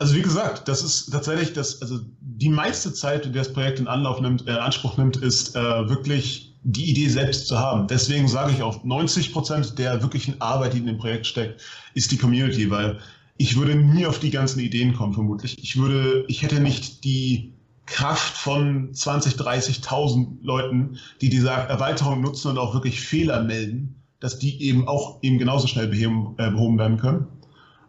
Also 0.00 0.16
wie 0.16 0.22
gesagt, 0.22 0.66
das 0.66 0.82
ist 0.82 1.12
tatsächlich 1.12 1.52
das, 1.52 1.80
also 1.80 2.00
die 2.20 2.48
meiste 2.48 2.92
Zeit, 2.92 3.26
die 3.26 3.30
das 3.30 3.52
Projekt 3.52 3.78
in 3.78 3.86
Anlauf 3.86 4.20
nimmt, 4.20 4.48
äh, 4.48 4.50
Anspruch 4.50 4.96
nimmt, 4.96 5.18
ist 5.18 5.54
äh, 5.54 5.88
wirklich 5.88 6.47
die 6.62 6.90
Idee 6.90 7.08
selbst 7.08 7.46
zu 7.46 7.58
haben. 7.58 7.86
Deswegen 7.86 8.28
sage 8.28 8.52
ich 8.52 8.62
auch, 8.62 8.84
90 8.84 9.32
Prozent 9.32 9.78
der 9.78 10.02
wirklichen 10.02 10.40
Arbeit, 10.40 10.74
die 10.74 10.78
in 10.78 10.86
dem 10.86 10.98
Projekt 10.98 11.26
steckt, 11.26 11.62
ist 11.94 12.10
die 12.10 12.16
Community, 12.16 12.70
weil 12.70 12.98
ich 13.36 13.56
würde 13.56 13.76
nie 13.76 14.06
auf 14.06 14.18
die 14.18 14.30
ganzen 14.30 14.60
Ideen 14.60 14.94
kommen, 14.94 15.14
vermutlich. 15.14 15.56
Ich 15.62 15.76
würde, 15.76 16.24
ich 16.28 16.42
hätte 16.42 16.60
nicht 16.60 17.04
die 17.04 17.54
Kraft 17.86 18.36
von 18.36 18.92
20, 18.92 19.34
30.000 19.34 20.42
Leuten, 20.42 20.98
die 21.20 21.30
diese 21.30 21.48
Erweiterung 21.48 22.20
nutzen 22.20 22.50
und 22.50 22.58
auch 22.58 22.74
wirklich 22.74 23.00
Fehler 23.00 23.42
melden, 23.42 24.02
dass 24.20 24.38
die 24.38 24.60
eben 24.62 24.88
auch 24.88 25.22
eben 25.22 25.38
genauso 25.38 25.68
schnell 25.68 25.88
beheben, 25.88 26.34
äh, 26.38 26.50
behoben 26.50 26.78
werden 26.78 26.98
können. 26.98 27.26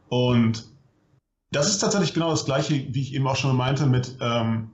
Und 0.08 0.70
das 1.52 1.68
ist 1.68 1.80
tatsächlich 1.80 2.14
genau 2.14 2.30
das 2.30 2.46
Gleiche, 2.46 2.86
wie 2.94 3.02
ich 3.02 3.14
eben 3.14 3.28
auch 3.28 3.36
schon 3.36 3.56
meinte, 3.56 3.88
mit 3.88 4.16
ähm, 4.22 4.70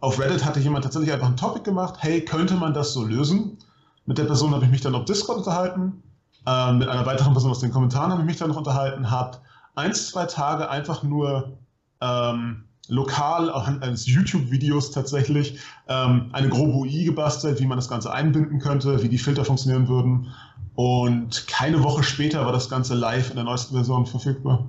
auf 0.00 0.18
Reddit 0.18 0.44
hatte 0.44 0.60
jemand 0.60 0.84
tatsächlich 0.84 1.12
einfach 1.12 1.28
ein 1.28 1.36
Topic 1.36 1.62
gemacht, 1.62 1.96
hey, 1.98 2.24
könnte 2.24 2.54
man 2.54 2.74
das 2.74 2.92
so 2.92 3.04
lösen? 3.04 3.58
Mit 4.06 4.18
der 4.18 4.24
Person 4.24 4.52
habe 4.54 4.64
ich 4.64 4.70
mich 4.70 4.80
dann 4.80 4.94
auf 4.94 5.04
Discord 5.04 5.38
unterhalten, 5.38 6.02
äh, 6.46 6.72
mit 6.72 6.88
einer 6.88 7.04
weiteren 7.06 7.32
Person 7.32 7.50
aus 7.50 7.60
den 7.60 7.70
Kommentaren 7.70 8.10
habe 8.10 8.22
ich 8.22 8.26
mich 8.26 8.38
dann 8.38 8.48
noch 8.48 8.56
unterhalten, 8.56 9.10
habe 9.10 9.38
eins, 9.74 10.08
zwei 10.08 10.24
Tage 10.24 10.70
einfach 10.70 11.02
nur 11.02 11.58
ähm, 12.00 12.64
lokal 12.88 13.50
eines 13.50 14.06
YouTube-Videos 14.06 14.90
tatsächlich 14.90 15.60
ähm, 15.88 16.30
eine 16.32 16.48
grobe 16.48 16.72
UI 16.72 17.04
gebastelt, 17.04 17.60
wie 17.60 17.66
man 17.66 17.78
das 17.78 17.88
Ganze 17.88 18.12
einbinden 18.12 18.58
könnte, 18.58 19.02
wie 19.02 19.08
die 19.08 19.18
Filter 19.18 19.44
funktionieren 19.44 19.86
würden. 19.86 20.28
Und 20.74 21.46
keine 21.46 21.82
Woche 21.84 22.02
später 22.02 22.44
war 22.46 22.52
das 22.52 22.68
Ganze 22.68 22.94
live 22.94 23.30
in 23.30 23.36
der 23.36 23.44
neuesten 23.44 23.74
Version 23.74 24.06
verfügbar. 24.06 24.68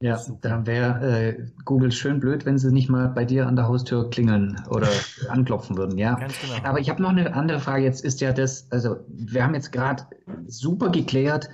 Ja, 0.00 0.16
Super. 0.16 0.38
da 0.42 0.66
wäre 0.66 1.28
äh, 1.28 1.46
Google 1.64 1.90
schön 1.90 2.20
blöd, 2.20 2.46
wenn 2.46 2.56
sie 2.56 2.70
nicht 2.70 2.88
mal 2.88 3.08
bei 3.08 3.24
dir 3.24 3.48
an 3.48 3.56
der 3.56 3.66
Haustür 3.66 4.08
klingeln 4.10 4.60
oder 4.70 4.88
anklopfen 5.28 5.76
würden, 5.76 5.98
ja. 5.98 6.14
Ganz 6.14 6.34
genau. 6.40 6.54
Aber 6.62 6.78
ich 6.78 6.88
habe 6.88 7.02
noch 7.02 7.10
eine 7.10 7.34
andere 7.34 7.58
Frage. 7.58 7.84
Jetzt 7.84 8.04
ist 8.04 8.20
ja 8.20 8.32
das, 8.32 8.70
also 8.70 8.98
wir 9.08 9.42
haben 9.42 9.54
jetzt 9.54 9.72
gerade 9.72 10.04
super 10.46 10.90
geklärt, 10.90 11.50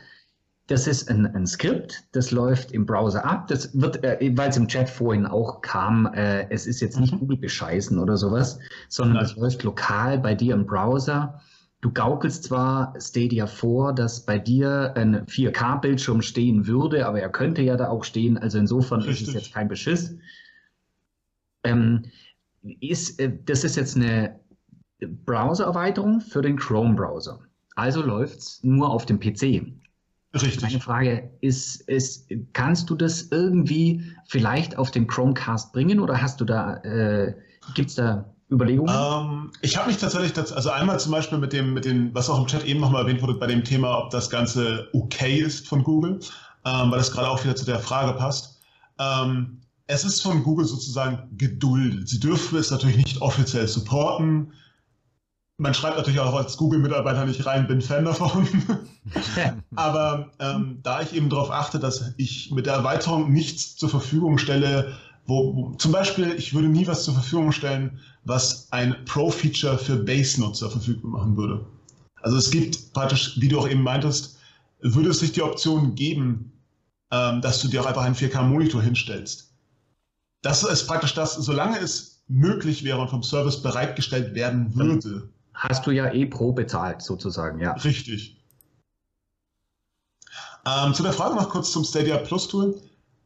das 0.67 0.87
ist 0.87 1.11
ein, 1.11 1.27
ein, 1.27 1.47
Skript, 1.47 2.05
das 2.13 2.31
läuft 2.31 2.73
im 2.73 2.87
Browser 2.87 3.25
ab. 3.25 3.49
Das 3.49 3.79
wird, 3.79 4.03
äh, 4.03 4.33
weil 4.35 4.49
es 4.49 4.57
im 4.57 4.69
Chat 4.69 4.89
vorhin 4.89 5.27
auch 5.27 5.61
kam, 5.61 6.07
äh, 6.15 6.49
es 6.51 6.67
ist 6.67 6.81
jetzt 6.81 6.99
nicht 6.99 7.15
mhm. 7.15 7.21
Google 7.21 7.37
bescheißen 7.39 7.99
oder 7.99 8.17
sowas, 8.17 8.59
sondern 8.89 9.25
es 9.25 9.37
läuft 9.37 9.63
lokal 9.63 10.19
bei 10.19 10.35
dir 10.35 10.55
im 10.55 10.67
Browser. 10.67 11.41
Du 11.85 11.93
gaukelst 11.93 12.45
zwar 12.45 12.95
Stadia 12.99 13.47
vor, 13.47 13.93
dass 13.95 14.24
bei 14.24 14.39
dir 14.39 14.95
ein 14.97 15.26
4K-Bildschirm 15.26 16.22
stehen 16.22 16.66
würde, 16.66 17.07
aber 17.07 17.20
er 17.20 17.28
könnte 17.28 17.61
ja 17.61 17.76
da 17.76 17.91
auch 17.91 18.05
stehen. 18.05 18.39
Also 18.39 18.57
insofern 18.57 19.03
Richtig. 19.03 19.20
ist 19.20 19.28
es 19.28 19.35
jetzt 19.35 19.53
kein 19.53 19.68
Beschiss. 19.68 20.16
Ähm, 21.62 22.07
ist, 22.80 23.20
äh, 23.20 23.30
das 23.45 23.64
ist 23.64 23.76
jetzt 23.76 23.97
eine 23.97 24.41
Browser-Erweiterung 25.26 26.22
für 26.22 26.41
den 26.41 26.57
Chrome-Browser. 26.57 27.41
Also 27.74 28.01
läuft 28.01 28.39
es 28.39 28.64
nur 28.64 28.89
auf 28.89 29.05
dem 29.05 29.20
PC. 29.20 29.66
Richtig. 30.32 30.62
Meine 30.62 30.80
Frage 30.80 31.32
ist, 31.43 31.82
ist, 31.82 32.30
kannst 32.55 32.89
du 32.89 32.95
das 32.95 33.28
irgendwie 33.30 34.11
vielleicht 34.26 34.78
auf 34.78 34.91
den 34.91 35.07
Chromecast 35.07 35.74
bringen 35.74 36.01
oder 36.01 36.22
hast 36.22 36.41
du 36.41 36.47
da, 36.47 36.78
äh, 36.78 37.35
gibt 37.74 37.91
es 37.91 37.97
da 37.97 38.34
Überlegungen? 38.55 38.95
Ähm, 38.95 39.53
ich 39.61 39.77
habe 39.77 39.89
mich 39.89 39.99
tatsächlich, 39.99 40.37
also 40.37 40.71
einmal 40.71 40.99
zum 41.01 41.13
Beispiel 41.13 41.39
mit 41.39 41.53
dem, 41.53 41.75
mit 41.75 41.85
dem, 41.85 42.15
was 42.15 42.31
auch 42.31 42.39
im 42.39 42.47
Chat 42.47 42.65
eben 42.65 42.81
nochmal 42.81 43.03
erwähnt 43.03 43.23
wurde, 43.23 43.35
bei 43.35 43.47
dem 43.47 43.65
Thema, 43.65 43.99
ob 43.99 44.11
das 44.11 44.31
Ganze 44.31 44.89
okay 44.93 45.39
ist 45.39 45.69
von 45.69 45.83
Google, 45.83 46.21
ähm, 46.65 46.91
weil 46.91 46.99
das 46.99 47.13
gerade 47.13 47.29
auch 47.29 47.43
wieder 47.45 47.57
zu 47.57 47.65
der 47.65 47.79
Frage 47.79 48.13
passt. 48.15 48.61
Ähm, 48.99 49.61
es 49.87 50.05
ist 50.05 50.23
von 50.23 50.43
Google 50.43 50.67
sozusagen 50.67 51.29
geduldet. 51.37 52.09
Sie 52.09 52.21
dürfen 52.21 52.59
es 52.59 52.71
natürlich 52.71 52.97
nicht 52.97 53.21
offiziell 53.21 53.69
supporten. 53.69 54.53
Man 55.57 55.75
schreibt 55.75 55.97
natürlich 55.97 56.21
auch 56.21 56.35
als 56.35 56.57
Google-Mitarbeiter 56.57 57.27
nicht 57.27 57.45
rein, 57.47 57.69
bin 57.69 57.81
Fan 57.81 58.07
davon. 58.07 58.49
Aber 59.77 60.33
ähm, 60.41 60.81
da 60.83 61.03
ich 61.03 61.15
eben 61.15 61.29
darauf 61.29 61.51
achte, 61.51 61.79
dass 61.79 62.15
ich 62.17 62.51
mit 62.51 62.67
der 62.67 62.75
Erweiterung 62.75 63.33
nichts 63.33 63.77
zur 63.77 63.89
Verfügung 63.89 64.39
stelle, 64.39 64.97
wo, 65.27 65.75
zum 65.79 65.93
Beispiel, 65.93 66.33
ich 66.33 66.55
würde 66.55 66.68
nie 66.68 66.87
was 66.87 67.05
zur 67.05 67.14
Verfügung 67.14 67.53
stellen, 67.53 68.01
was 68.25 68.68
ein 68.72 69.05
Pro-Feature 69.07 69.79
für 69.79 69.97
Base-Nutzer 69.97 70.70
verfügbar 70.70 71.11
machen 71.11 71.37
würde. 71.37 71.64
Also 72.22 72.37
es 72.37 72.51
gibt 72.51 72.93
praktisch, 72.93 73.39
wie 73.41 73.49
du 73.49 73.59
auch 73.59 73.68
eben 73.68 73.83
meintest, 73.83 74.39
würde 74.81 75.11
es 75.11 75.22
nicht 75.22 75.37
die 75.37 75.43
Option 75.43 75.95
geben, 75.95 76.53
ähm, 77.11 77.41
dass 77.41 77.61
du 77.61 77.68
dir 77.68 77.83
auch 77.83 77.87
einfach 77.87 78.03
einen 78.03 78.14
4K-Monitor 78.14 78.83
hinstellst. 78.83 79.51
Das 80.43 80.62
ist 80.62 80.87
praktisch 80.87 81.14
das, 81.14 81.35
solange 81.35 81.79
es 81.79 82.22
möglich 82.29 82.85
wäre 82.85 82.99
und 82.99 83.09
vom 83.09 83.22
Service 83.22 83.62
bereitgestellt 83.62 84.35
werden 84.35 84.75
würde. 84.75 85.29
Hast 85.55 85.87
du 85.87 85.91
ja 85.91 86.12
eh 86.12 86.27
Pro 86.27 86.53
bezahlt, 86.53 87.03
sozusagen, 87.03 87.61
ja. 87.61 87.72
Richtig. 87.72 88.43
Ähm, 90.66 90.95
zu 90.95 91.03
der 91.03 91.12
Frage 91.12 91.35
noch 91.35 91.51
kurz 91.51 91.70
zum 91.72 91.85
Stadia 91.85 92.16
Plus 92.18 92.49
Tool, 92.49 92.81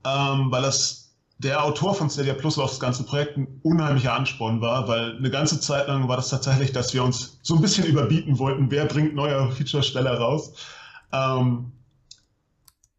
ähm, 0.04 0.50
weil 0.50 0.62
das 0.62 1.07
der 1.38 1.64
Autor 1.64 1.94
von 1.94 2.10
Stadia 2.10 2.34
Plus 2.34 2.58
auf 2.58 2.70
das 2.70 2.80
ganze 2.80 3.04
Projekt 3.04 3.36
ein 3.36 3.60
unheimlicher 3.62 4.12
Ansporn 4.12 4.60
war, 4.60 4.88
weil 4.88 5.16
eine 5.16 5.30
ganze 5.30 5.60
Zeit 5.60 5.86
lang 5.86 6.08
war 6.08 6.16
das 6.16 6.30
tatsächlich, 6.30 6.72
dass 6.72 6.92
wir 6.92 7.04
uns 7.04 7.38
so 7.42 7.54
ein 7.54 7.60
bisschen 7.60 7.86
überbieten 7.86 8.38
wollten, 8.38 8.70
wer 8.70 8.86
bringt 8.86 9.14
neue 9.14 9.50
Feature 9.52 9.84
schneller 9.84 10.18
raus. 10.18 10.52
Ähm, 11.12 11.72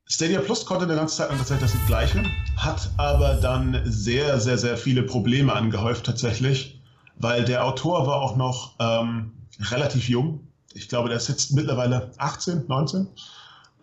Stadia 0.05 0.39
Plus 0.39 0.65
konnte 0.65 0.85
eine 0.85 0.95
ganze 0.95 1.17
Zeit 1.17 1.29
lang 1.29 1.37
tatsächlich 1.37 1.71
das 1.71 1.85
Gleiche, 1.85 2.23
hat 2.55 2.89
aber 2.97 3.35
dann 3.35 3.81
sehr, 3.85 4.39
sehr, 4.39 4.57
sehr 4.57 4.77
viele 4.77 5.03
Probleme 5.03 5.53
angehäuft 5.53 6.05
tatsächlich, 6.05 6.81
weil 7.17 7.43
der 7.43 7.65
Autor 7.65 8.07
war 8.07 8.21
auch 8.21 8.37
noch 8.37 8.75
ähm, 8.79 9.33
relativ 9.59 10.07
jung. 10.07 10.47
Ich 10.73 10.87
glaube, 10.87 11.09
der 11.09 11.17
ist 11.17 11.27
jetzt 11.27 11.51
mittlerweile 11.51 12.11
18, 12.17 12.65
19. 12.67 13.07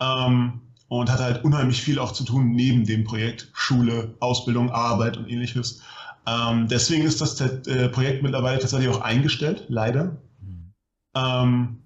Ähm, 0.01 0.61
und 0.89 1.11
hatte 1.11 1.25
halt 1.25 1.45
unheimlich 1.45 1.83
viel 1.83 1.99
auch 1.99 2.13
zu 2.13 2.25
tun 2.25 2.53
neben 2.53 2.85
dem 2.85 3.05
Projekt, 3.05 3.49
Schule, 3.53 4.15
Ausbildung, 4.21 4.71
Arbeit 4.71 5.17
und 5.17 5.29
ähnliches. 5.29 5.83
Ähm, 6.27 6.69
deswegen 6.69 7.05
ist 7.05 7.21
das 7.21 7.41
äh, 7.41 7.89
Projekt 7.89 8.23
mittlerweile 8.23 8.59
tatsächlich 8.59 8.89
auch 8.89 9.01
eingestellt, 9.01 9.65
leider. 9.69 10.17
Mhm. 10.41 10.73
Ähm, 11.15 11.79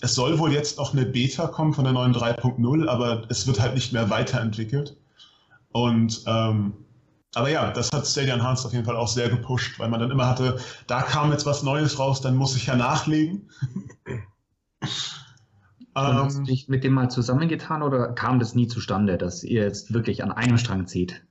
es 0.00 0.14
soll 0.14 0.38
wohl 0.38 0.52
jetzt 0.52 0.78
auch 0.78 0.92
eine 0.92 1.04
Beta 1.04 1.48
kommen 1.48 1.74
von 1.74 1.84
der 1.84 1.92
neuen 1.92 2.14
3.0, 2.14 2.88
aber 2.88 3.24
es 3.28 3.46
wird 3.46 3.60
halt 3.60 3.74
nicht 3.74 3.92
mehr 3.92 4.10
weiterentwickelt. 4.10 4.96
Und 5.72 6.22
ähm, 6.26 6.72
aber 7.34 7.50
ja, 7.50 7.70
das 7.70 7.90
hat 7.92 8.06
Stadia 8.06 8.34
Enhanced 8.34 8.64
auf 8.64 8.72
jeden 8.72 8.84
Fall 8.84 8.96
auch 8.96 9.08
sehr 9.08 9.28
gepusht, 9.28 9.78
weil 9.78 9.88
man 9.88 10.00
dann 10.00 10.10
immer 10.10 10.26
hatte, 10.26 10.58
da 10.86 11.02
kam 11.02 11.30
jetzt 11.30 11.44
was 11.46 11.62
Neues 11.62 11.98
raus, 11.98 12.20
dann 12.20 12.36
muss 12.36 12.56
ich 12.56 12.66
ja 12.66 12.74
nachlegen. 12.74 13.50
Hast 16.00 16.36
du 16.36 16.40
ähm, 16.40 16.44
dich 16.46 16.68
mit 16.68 16.84
dem 16.84 16.92
mal 16.92 17.10
zusammengetan 17.10 17.82
oder 17.82 18.12
kam 18.12 18.38
das 18.38 18.54
nie 18.54 18.66
zustande, 18.66 19.18
dass 19.18 19.44
ihr 19.44 19.62
jetzt 19.62 19.92
wirklich 19.92 20.22
an 20.22 20.32
einem 20.32 20.58
Strang 20.58 20.86
zieht? 20.86 21.22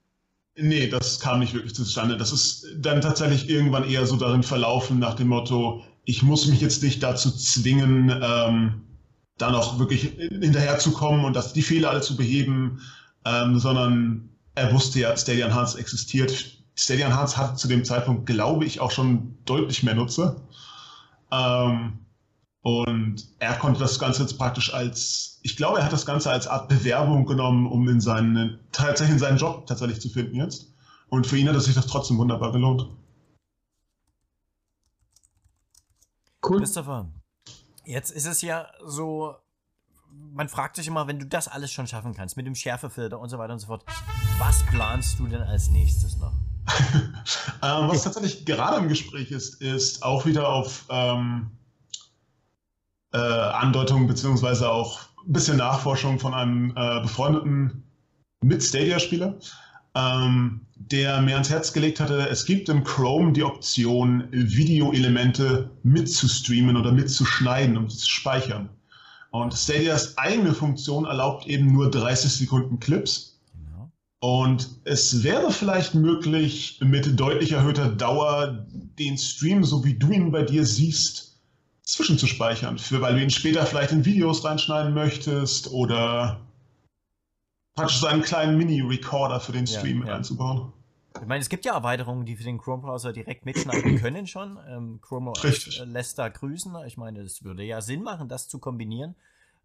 Nee, 0.60 0.88
das 0.88 1.20
kam 1.20 1.40
nicht 1.40 1.54
wirklich 1.54 1.76
zustande. 1.76 2.18
Das 2.18 2.32
ist 2.32 2.66
dann 2.78 3.02
tatsächlich 3.02 3.50
irgendwann 3.50 3.88
eher 3.88 4.06
so 4.08 4.16
darin 4.16 4.42
verlaufen, 4.42 4.98
nach 4.98 5.14
dem 5.14 5.28
Motto, 5.28 5.84
ich 6.06 6.24
muss 6.24 6.48
mich 6.48 6.62
jetzt 6.62 6.82
nicht 6.82 7.04
dazu 7.04 7.30
zwingen, 7.30 8.10
ähm, 8.22 8.82
dann 9.38 9.54
auch 9.54 9.78
wirklich 9.78 10.14
hinterherzukommen 10.18 11.26
und 11.26 11.36
das, 11.36 11.54
die 11.54 11.62
Fehler 11.62 11.92
alle 11.92 12.02
zu 12.02 12.16
beheben, 12.16 12.82
ähm, 13.26 13.60
sondern 13.60 14.30
er 14.56 14.74
wusste 14.74 15.00
ja, 15.00 15.16
Stadia 15.16 15.46
Enhanced 15.46 15.78
existiert. 15.78 16.58
Stadia 16.76 17.06
Enhanced 17.06 17.38
hat 17.38 17.60
zu 17.60 17.68
dem 17.68 17.84
Zeitpunkt, 17.84 18.26
glaube 18.26 18.66
ich, 18.66 18.80
auch 18.80 18.90
schon 18.90 19.38
deutlich 19.46 19.84
mehr 19.84 19.94
Nutzer. 19.94 20.42
Ähm, 21.32 22.00
und 22.62 23.28
er 23.40 23.54
konnte 23.56 23.80
das 23.80 24.00
Ganze 24.00 24.24
jetzt 24.24 24.38
praktisch 24.38 24.74
als, 24.74 25.40
ich 25.44 25.56
glaube, 25.56 25.80
er 25.80 25.86
hat 25.86 25.94
das 25.94 26.06
Ganze 26.06 26.32
als 26.32 26.48
Art 26.48 26.68
Bewerbung 26.68 27.26
genommen, 27.26 27.68
um 27.68 27.88
in 27.88 28.02
seinen, 28.02 28.60
tatsächlich 28.72 29.14
in 29.14 29.20
seinen 29.20 29.38
Job 29.38 29.66
tatsächlich 29.68 30.02
zu 30.02 30.10
finden 30.10 30.36
jetzt. 30.36 30.74
Und 31.10 31.26
für 31.26 31.38
ihn 31.38 31.48
hat 31.48 31.56
es 31.56 31.66
sich 31.66 31.76
das 31.76 31.88
trotzdem 31.88 32.18
wunderbar 32.18 32.52
gelohnt. 32.52 32.90
Cool. 36.46 36.60
Christopher, 36.60 37.10
jetzt 37.86 38.12
ist 38.12 38.26
es 38.26 38.42
ja 38.42 38.68
so, 38.86 39.36
man 40.12 40.50
fragt 40.50 40.76
sich 40.76 40.88
immer, 40.88 41.08
wenn 41.08 41.20
du 41.20 41.26
das 41.26 41.48
alles 41.48 41.72
schon 41.72 41.88
schaffen 41.88 42.14
kannst, 42.14 42.38
mit 42.38 42.46
dem 42.46 42.56
Schärfefilter 42.56 43.20
und 43.20 43.30
so 43.30 43.38
weiter 43.38 43.54
und 43.54 43.60
so 43.60 43.68
fort, 43.68 43.86
was 44.40 44.66
planst 44.66 45.20
du 45.20 45.28
denn 45.28 45.42
als 45.42 45.70
nächstes 45.70 46.18
noch? 46.18 46.34
ähm, 47.64 47.88
was 47.88 48.04
tatsächlich 48.04 48.46
gerade 48.46 48.78
im 48.78 48.90
Gespräch 48.90 49.32
ist, 49.32 49.62
ist 49.62 50.04
auch 50.04 50.26
wieder 50.26 50.50
auf 50.50 50.86
ähm, 50.90 51.57
äh, 53.14 53.18
Andeutungen 53.18 54.08
beziehungsweise 54.08 54.70
auch 54.70 55.02
ein 55.26 55.34
bisschen 55.34 55.58
Nachforschung 55.58 56.20
von 56.20 56.34
einem 56.34 56.74
äh, 56.76 57.02
befreundeten 57.02 57.84
Mit-Stadia-Spieler, 58.42 59.38
ähm, 59.96 60.62
der 60.76 61.22
mir 61.22 61.34
ans 61.34 61.50
Herz 61.50 61.74
gelegt 61.74 62.00
hatte, 62.00 62.30
es 62.30 62.46
gibt 62.46 62.70
im 62.70 62.84
Chrome 62.84 63.34
die 63.34 63.44
Option, 63.44 64.28
Videoelemente 64.32 65.72
mitzustreamen 65.84 66.78
oder 66.78 66.92
mitzuschneiden 66.92 67.78
und 67.78 67.92
zu 67.92 68.08
speichern. 68.08 68.70
Und 69.32 69.54
Stadias 69.54 70.18
eigene 70.18 70.54
Funktion 70.54 71.06
erlaubt 71.06 71.48
eben 71.48 71.72
nur 71.72 71.92
30 71.92 72.32
Sekunden 72.32 72.80
Clips. 72.80 73.40
Genau. 73.54 73.92
Und 74.20 74.70
es 74.86 75.24
wäre 75.24 75.52
vielleicht 75.52 75.96
möglich, 75.96 76.80
mit 76.82 77.20
deutlich 77.20 77.52
erhöhter 77.52 77.90
Dauer 77.90 78.66
den 78.98 79.18
Stream, 79.18 79.64
so 79.64 79.84
wie 79.84 79.96
du 79.96 80.12
ihn 80.12 80.32
bei 80.32 80.44
dir 80.44 80.66
siehst, 80.66 81.27
zwischenzuspeichern, 81.88 82.78
für, 82.78 83.02
weil 83.02 83.16
du 83.16 83.24
ihn 83.24 83.30
später 83.30 83.66
vielleicht 83.66 83.92
in 83.92 84.04
Videos 84.04 84.44
reinschneiden 84.44 84.94
möchtest 84.94 85.72
oder 85.72 86.42
praktisch 87.76 88.00
so 88.00 88.08
einen 88.08 88.22
kleinen 88.22 88.58
Mini-Recorder 88.58 89.40
für 89.40 89.54
den 89.54 89.66
Stream 89.66 90.02
ja, 90.02 90.08
ja. 90.08 90.16
einzubauen. 90.16 90.74
Ich 91.20 91.26
meine, 91.28 91.42
es 91.42 91.50
gibt 91.50 91.66
ja 91.66 91.74
Erweiterungen, 91.74 92.26
die 92.26 92.36
für 92.36 92.44
den 92.44 92.58
Chrome-Browser 92.58 93.14
direkt 93.14 93.46
mitschneiden 93.46 93.98
können 94.02 94.28
schon. 94.28 94.60
Ähm, 94.68 95.00
Chrome 95.02 95.32
OS 95.32 95.82
lässt 95.86 96.20
da 96.20 96.28
grüßen. 96.28 96.76
Ich 96.86 96.98
meine, 96.98 97.22
es 97.22 97.44
würde 97.44 97.64
ja 97.64 97.82
Sinn 97.82 98.04
machen, 98.04 98.28
das 98.28 98.50
zu 98.50 98.60
kombinieren. 98.60 99.16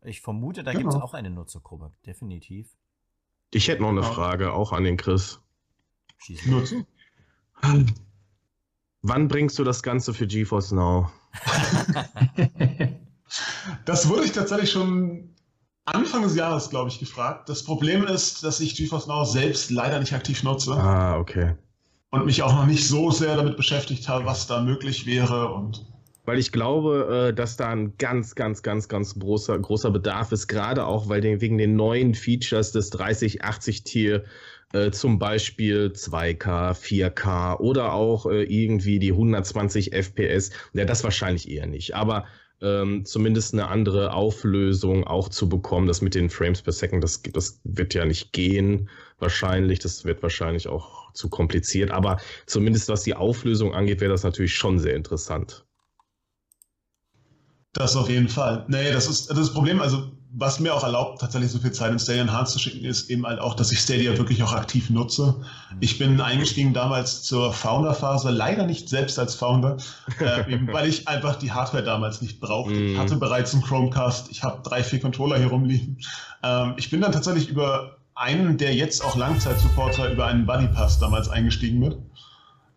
Ich 0.05 0.20
vermute, 0.20 0.62
da 0.62 0.73
genau. 0.73 0.85
gibt 0.85 0.95
es 0.95 1.01
auch 1.01 1.14
eine 1.14 1.31
Nutzergruppe, 1.31 1.93
definitiv. 2.07 2.68
Ich 3.51 3.68
hätte 3.68 3.83
noch 3.83 3.91
eine 3.91 4.03
Frage, 4.03 4.53
auch 4.53 4.73
an 4.73 4.85
den 4.85 4.97
Chris. 4.97 5.41
Schieß 6.18 6.47
Nur 6.47 6.64
zu. 6.64 6.87
Wann 9.03 9.26
bringst 9.28 9.59
du 9.59 9.64
das 9.64 9.82
Ganze 9.82 10.14
für 10.14 10.26
GeForce 10.28 10.72
Now? 10.72 11.11
das 13.84 14.09
wurde 14.09 14.24
ich 14.24 14.32
tatsächlich 14.32 14.70
schon 14.70 15.34
Anfang 15.84 16.22
des 16.22 16.36
Jahres, 16.36 16.70
glaube 16.70 16.88
ich, 16.88 17.00
gefragt. 17.00 17.48
Das 17.48 17.64
Problem 17.64 18.07
ist, 18.07 18.44
dass 18.44 18.61
ich 18.61 18.76
GeForce 18.76 19.09
Now 19.09 19.24
selbst 19.24 19.70
leider 19.70 19.98
nicht 19.98 20.12
aktiv 20.12 20.44
nutze. 20.44 20.74
Ah, 20.74 21.18
okay. 21.18 21.57
Und 22.11 22.26
mich 22.26 22.42
auch 22.42 22.55
noch 22.55 22.66
nicht 22.66 22.86
so 22.86 23.11
sehr 23.11 23.34
damit 23.36 23.57
beschäftigt 23.57 24.09
habe, 24.09 24.24
was 24.24 24.46
da 24.46 24.62
möglich 24.62 25.05
wäre 25.07 25.53
und 25.53 25.84
weil 26.24 26.38
ich 26.38 26.53
glaube, 26.53 27.30
äh, 27.30 27.34
dass 27.34 27.57
da 27.57 27.70
ein 27.70 27.96
ganz, 27.98 28.36
ganz, 28.36 28.62
ganz, 28.62 28.88
ganz 28.88 29.18
großer, 29.18 29.59
großer 29.59 29.90
Bedarf 29.90 30.30
ist, 30.30 30.46
gerade 30.46 30.86
auch 30.86 31.09
weil 31.09 31.20
den, 31.20 31.40
wegen 31.40 31.59
den 31.59 31.74
neuen 31.74 32.14
Features 32.14 32.70
des 32.70 32.90
3080 32.90 33.82
Tier 33.82 34.24
äh, 34.73 34.91
zum 34.91 35.18
Beispiel 35.18 35.93
2K, 35.95 36.75
4K 36.75 37.59
oder 37.61 37.93
auch 37.93 38.27
äh, 38.27 38.43
irgendwie 38.45 38.99
die 38.99 39.12
120 39.12 39.93
FPS. 39.93 40.51
Ja, 40.73 40.85
das 40.85 41.05
wahrscheinlich 41.05 41.51
eher 41.51 41.66
nicht. 41.66 41.95
Aber 41.95 42.27
ähm, 42.62 43.05
zumindest 43.05 43.53
eine 43.55 43.68
andere 43.68 44.12
Auflösung 44.14 45.05
auch 45.05 45.29
zu 45.29 45.49
bekommen. 45.49 45.89
Das 45.89 46.01
mit 46.01 46.14
den 46.14 46.31
Frames 46.31 46.62
per 46.62 46.73
Second, 46.73 47.03
das, 47.03 47.20
das 47.23 47.61
wird 47.64 47.93
ja 47.93 48.05
nicht 48.05 48.33
gehen, 48.33 48.89
wahrscheinlich. 49.18 49.81
Das 49.81 50.05
wird 50.05 50.23
wahrscheinlich 50.23 50.68
auch 50.68 51.12
zu 51.12 51.29
kompliziert. 51.29 51.91
Aber 51.91 52.18
zumindest 52.47 52.89
was 52.89 53.03
die 53.03 53.14
Auflösung 53.14 53.75
angeht, 53.75 54.01
wäre 54.01 54.12
das 54.12 54.23
natürlich 54.23 54.55
schon 54.55 54.79
sehr 54.79 54.95
interessant. 54.95 55.66
Das 57.73 57.97
auf 57.97 58.09
jeden 58.09 58.29
Fall. 58.29 58.64
Nee, 58.68 58.93
das 58.93 59.09
ist 59.09 59.31
das 59.31 59.53
Problem. 59.53 59.81
Also, 59.81 60.12
was 60.35 60.61
mir 60.61 60.74
auch 60.74 60.83
erlaubt, 60.83 61.20
tatsächlich 61.20 61.51
so 61.51 61.59
viel 61.59 61.72
Zeit 61.72 61.93
in 61.93 61.99
Stadia 61.99 62.22
Enhanced 62.22 62.55
zu 62.55 62.59
schicken, 62.59 62.85
ist 62.85 63.11
eben 63.11 63.26
halt 63.26 63.39
auch, 63.39 63.55
dass 63.55 63.70
ich 63.70 63.80
Stadia 63.80 64.16
wirklich 64.16 64.43
auch 64.43 64.55
aktiv 64.55 64.89
nutze. 64.89 65.43
Ich 65.80 65.99
bin 65.99 66.20
eingestiegen 66.20 66.72
damals 66.72 67.22
zur 67.22 67.53
Founder-Phase, 67.53 68.30
leider 68.30 68.66
nicht 68.66 68.89
selbst 68.89 69.18
als 69.18 69.35
Founder, 69.35 69.76
äh, 70.20 70.51
eben 70.53 70.72
weil 70.72 70.89
ich 70.89 71.07
einfach 71.07 71.37
die 71.37 71.53
Hardware 71.53 71.83
damals 71.83 72.22
nicht 72.22 72.41
brauchte. 72.41 72.74
Ich 72.74 72.95
mhm. 72.95 72.99
hatte 72.99 73.16
bereits 73.16 73.53
einen 73.53 73.62
Chromecast, 73.62 74.30
ich 74.30 74.43
habe 74.43 74.62
drei, 74.62 74.83
vier 74.83 75.01
Controller 75.01 75.37
hier 75.37 75.49
rumliegen. 75.49 75.99
Ähm, 76.43 76.74
ich 76.76 76.89
bin 76.89 77.03
dann 77.03 77.12
tatsächlich 77.12 77.49
über 77.51 77.99
einen, 78.14 78.57
der 78.57 78.74
jetzt 78.74 79.05
auch 79.05 79.16
Langzeitsupporter, 79.16 80.11
über 80.12 80.26
einen 80.26 80.47
Buddy 80.47 80.68
Pass 80.68 80.99
damals 80.99 81.28
eingestiegen 81.28 81.78
mit 81.78 81.99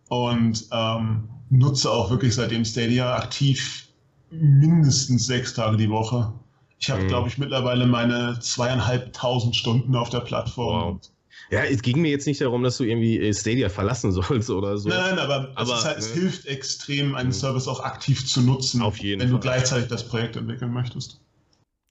und 0.08 0.66
ähm, 0.72 1.28
nutze 1.48 1.90
auch 1.90 2.10
wirklich 2.10 2.34
seitdem 2.34 2.64
Stadia 2.64 3.16
aktiv 3.16 3.88
mindestens 4.30 5.26
sechs 5.26 5.54
Tage 5.54 5.78
die 5.78 5.88
Woche. 5.88 6.32
Ich 6.78 6.90
habe, 6.90 7.02
mhm. 7.02 7.08
glaube 7.08 7.28
ich, 7.28 7.38
mittlerweile 7.38 7.86
meine 7.86 8.38
zweieinhalbtausend 8.40 9.56
Stunden 9.56 9.94
auf 9.96 10.10
der 10.10 10.20
Plattform. 10.20 10.96
Wow. 10.96 11.10
Ja, 11.50 11.62
es 11.64 11.82
ging 11.82 12.00
mir 12.00 12.10
jetzt 12.10 12.26
nicht 12.26 12.40
darum, 12.40 12.62
dass 12.62 12.76
du 12.76 12.84
irgendwie 12.84 13.18
äh, 13.18 13.32
Stadia 13.32 13.68
verlassen 13.68 14.12
sollst 14.12 14.50
oder 14.50 14.78
so. 14.78 14.88
Nein, 14.88 15.18
aber, 15.18 15.52
aber 15.54 15.74
es, 15.74 15.84
halt, 15.84 15.98
ne? 15.98 16.04
es, 16.04 16.12
hilft 16.12 16.46
extrem, 16.46 17.14
einen 17.14 17.28
mhm. 17.28 17.34
Service 17.34 17.68
auch 17.68 17.80
aktiv 17.80 18.26
zu 18.26 18.42
nutzen, 18.42 18.82
auf 18.82 18.98
jeden 18.98 19.20
wenn 19.20 19.28
Fall. 19.28 19.36
du 19.36 19.40
gleichzeitig 19.40 19.88
das 19.88 20.08
Projekt 20.08 20.36
entwickeln 20.36 20.72
möchtest. 20.72 21.20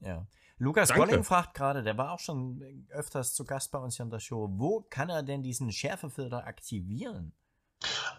Ja. 0.02 0.26
Lukas 0.58 0.94
Golling 0.94 1.24
fragt 1.24 1.54
gerade, 1.54 1.84
der 1.84 1.98
war 1.98 2.14
auch 2.14 2.20
schon 2.20 2.62
öfters 2.90 3.34
zu 3.34 3.44
Gast 3.44 3.72
bei 3.72 3.80
uns 3.80 3.98
hier 3.98 4.06
in 4.06 4.10
der 4.10 4.20
Show, 4.20 4.50
wo 4.54 4.86
kann 4.90 5.10
er 5.10 5.22
denn 5.22 5.44
diesen 5.44 5.72
Schärfefilter 5.72 6.46
aktivieren? 6.46 7.34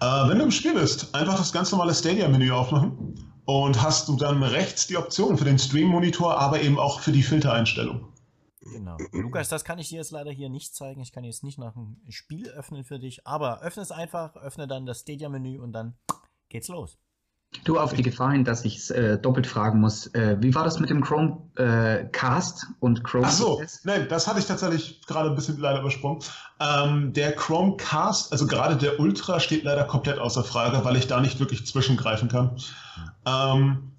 Äh, 0.01 0.28
wenn 0.28 0.38
du 0.38 0.44
im 0.44 0.51
Spiel 0.51 0.74
bist, 0.74 1.14
einfach 1.14 1.36
das 1.36 1.53
ganz 1.53 1.72
normale 1.72 1.94
Stadia-Menü 1.94 2.51
aufmachen 2.51 3.14
und 3.44 3.82
hast 3.82 4.09
du 4.09 4.16
dann 4.16 4.42
rechts 4.42 4.86
die 4.86 4.97
Option 4.97 5.38
für 5.38 5.44
den 5.44 5.59
Stream-Monitor, 5.59 6.38
aber 6.38 6.61
eben 6.61 6.78
auch 6.78 7.01
für 7.01 7.12
die 7.12 7.22
Filtereinstellung. 7.22 8.12
Genau. 8.61 8.97
Lukas, 9.12 9.49
das 9.49 9.64
kann 9.64 9.78
ich 9.78 9.88
dir 9.88 9.97
jetzt 9.97 10.11
leider 10.11 10.32
hier 10.32 10.49
nicht 10.49 10.74
zeigen. 10.74 11.01
Ich 11.01 11.12
kann 11.12 11.24
jetzt 11.24 11.44
nicht 11.44 11.59
nach 11.59 11.74
dem 11.74 12.03
Spiel 12.09 12.49
öffnen 12.49 12.84
für 12.84 12.99
dich, 12.99 13.26
aber 13.26 13.62
öffne 13.62 13.82
es 13.82 13.92
einfach, 13.92 14.34
öffne 14.36 14.66
dann 14.66 14.86
das 14.86 15.01
Stadia-Menü 15.01 15.61
und 15.61 15.72
dann 15.72 15.97
geht's 16.49 16.68
los. 16.68 16.99
Du, 17.64 17.78
auf 17.78 17.94
die 17.94 18.03
Gefahr 18.03 18.32
hin, 18.32 18.44
dass 18.44 18.64
ich 18.64 18.76
es 18.76 18.90
äh, 18.90 19.18
doppelt 19.18 19.47
fragen 19.47 19.80
muss. 19.80 20.07
Äh, 20.14 20.36
wie 20.40 20.55
war 20.55 20.64
das 20.64 20.78
mit 20.78 20.90
dem 20.90 21.03
Chrome 21.03 21.38
äh, 21.57 22.05
Cast 22.12 22.66
und 22.80 23.03
Chrome 23.03 23.26
Ach 23.26 23.32
so, 23.32 23.62
nein, 23.84 24.07
das 24.09 24.28
hatte 24.28 24.38
ich 24.38 24.47
tatsächlich 24.47 25.03
gerade 25.07 25.30
ein 25.30 25.34
bisschen 25.34 25.59
leider 25.59 25.80
übersprungen. 25.80 26.20
Ähm, 26.61 27.12
der 27.12 27.32
Chrome 27.32 27.76
Cast, 27.76 28.30
also 28.30 28.47
gerade 28.47 28.76
der 28.76 29.01
Ultra, 29.01 29.40
steht 29.40 29.64
leider 29.64 29.84
komplett 29.84 30.18
außer 30.18 30.44
Frage, 30.44 30.84
weil 30.84 30.97
ich 30.97 31.07
da 31.07 31.20
nicht 31.20 31.40
wirklich 31.40 31.66
zwischengreifen 31.66 32.28
kann. 32.28 32.57
Ähm, 33.26 33.92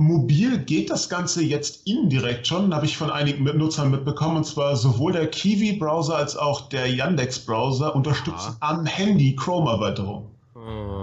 mobil 0.00 0.58
geht 0.58 0.90
das 0.90 1.08
Ganze 1.08 1.42
jetzt 1.42 1.86
indirekt 1.86 2.46
schon, 2.46 2.74
habe 2.74 2.86
ich 2.86 2.96
von 2.96 3.10
einigen 3.10 3.44
Nutzern 3.44 3.90
mitbekommen, 3.90 4.38
und 4.38 4.44
zwar 4.44 4.76
sowohl 4.76 5.12
der 5.12 5.28
Kiwi-Browser 5.28 6.16
als 6.16 6.36
auch 6.36 6.68
der 6.68 6.92
Yandex-Browser 6.92 7.94
unterstützen 7.94 8.56
Aha. 8.60 8.72
am 8.72 8.86
Handy 8.86 9.36
Chrome-Erweiterung. 9.36 10.32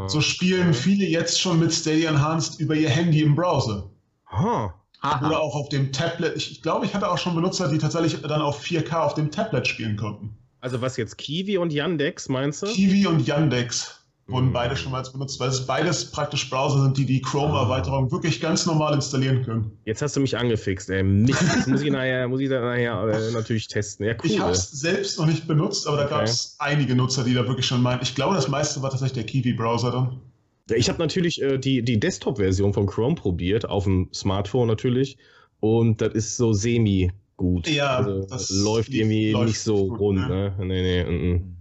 So 0.08 0.22
spielen 0.22 0.74
viele 0.74 1.06
jetzt 1.06 1.40
schon 1.40 1.60
mit 1.60 1.74
Stadia 1.74 2.10
Enhanced 2.10 2.60
über 2.60 2.76
ihr 2.76 2.90
Handy 2.90 3.22
im 3.22 3.36
Browser. 3.36 3.90
Huh. 4.32 4.70
Oder 5.04 5.40
auch 5.40 5.56
auf 5.56 5.70
dem 5.70 5.92
Tablet. 5.92 6.36
Ich, 6.36 6.52
ich 6.52 6.62
glaube, 6.62 6.86
ich 6.86 6.94
hatte 6.94 7.10
auch 7.10 7.18
schon 7.18 7.36
Benutzer, 7.36 7.70
die 7.70 7.78
tatsächlich 7.78 8.22
dann 8.22 8.42
auf 8.42 8.62
4K 8.62 8.94
auf 8.94 9.14
dem 9.14 9.32
Tablet 9.32 9.68
spielen 9.68 9.96
konnten. 9.98 10.36
Also 10.62 10.82
was 10.82 10.98
jetzt 10.98 11.18
Kiwi 11.18 11.58
und 11.58 11.72
Yandex 11.72 12.28
meinst 12.28 12.64
du? 12.64 12.68
Kiwi 12.68 13.08
und 13.08 13.26
Yandex 13.26 13.99
wurden 14.30 14.54
beide 14.54 14.76
schon 14.76 14.92
mal 14.92 15.04
benutzt, 15.12 15.40
weil 15.40 15.50
es 15.50 15.66
beides 15.66 16.12
praktisch 16.12 16.50
Browser 16.50 16.82
sind, 16.84 16.98
die 16.98 17.06
die 17.06 17.22
Chrome-Erweiterung 17.22 18.12
wirklich 18.12 18.40
ganz 18.42 18.66
normal 18.66 18.94
installieren 18.94 19.44
können. 19.44 19.72
Jetzt 19.86 20.02
hast 20.02 20.16
du 20.16 20.20
mich 20.20 20.38
angefixt, 20.38 20.90
ey. 20.90 21.04
Mist, 21.04 21.42
das 21.42 21.68
muss 21.68 21.82
ich 21.82 21.92
nachher, 21.92 22.28
muss 22.28 22.42
ich 22.42 22.50
nachher 22.50 23.04
äh, 23.08 23.32
natürlich 23.32 23.68
testen. 23.68 24.06
Ja, 24.06 24.14
cool. 24.14 24.30
Ich 24.30 24.40
habe 24.40 24.52
es 24.52 24.72
selbst 24.72 25.20
noch 25.20 25.26
nicht 25.26 25.48
benutzt, 25.48 25.88
aber 25.88 25.98
da 25.98 26.06
okay. 26.06 26.14
gab 26.16 26.24
es 26.24 26.56
einige 26.60 26.96
Nutzer, 26.96 27.24
die 27.24 27.34
da 27.34 27.48
wirklich 27.48 27.66
schon 27.66 27.82
meinen. 27.82 28.02
Ich 28.02 28.16
glaube, 28.16 28.36
das 28.36 28.48
meiste 28.48 28.82
war 28.82 28.90
tatsächlich 28.90 29.26
der 29.26 29.26
Kiwi-Browser 29.26 29.92
dann. 29.92 30.22
Ich 30.76 30.90
habe 30.90 31.00
natürlich 31.00 31.42
äh, 31.42 31.58
die, 31.58 31.82
die 31.82 32.00
Desktop-Version 32.00 32.74
von 32.74 32.86
Chrome 32.86 33.16
probiert, 33.16 33.68
auf 33.68 33.86
dem 33.86 34.10
Smartphone 34.14 34.68
natürlich. 34.68 35.18
Und 35.60 36.02
das 36.02 36.14
ist 36.14 36.38
so 36.38 36.54
semi 36.54 37.12
gut. 37.36 37.68
Ja, 37.68 37.98
also, 37.98 38.26
das 38.28 38.50
läuft 38.50 38.90
irgendwie 38.90 39.32
läuft 39.32 39.48
nicht 39.48 39.60
so 39.60 39.88
gut, 39.88 40.00
rund. 40.00 40.20
Ne? 40.20 40.54
Ne? 40.58 40.66
Nee, 40.66 40.82
nee, 40.82 41.00
n 41.00 41.08
-n. 41.08 41.59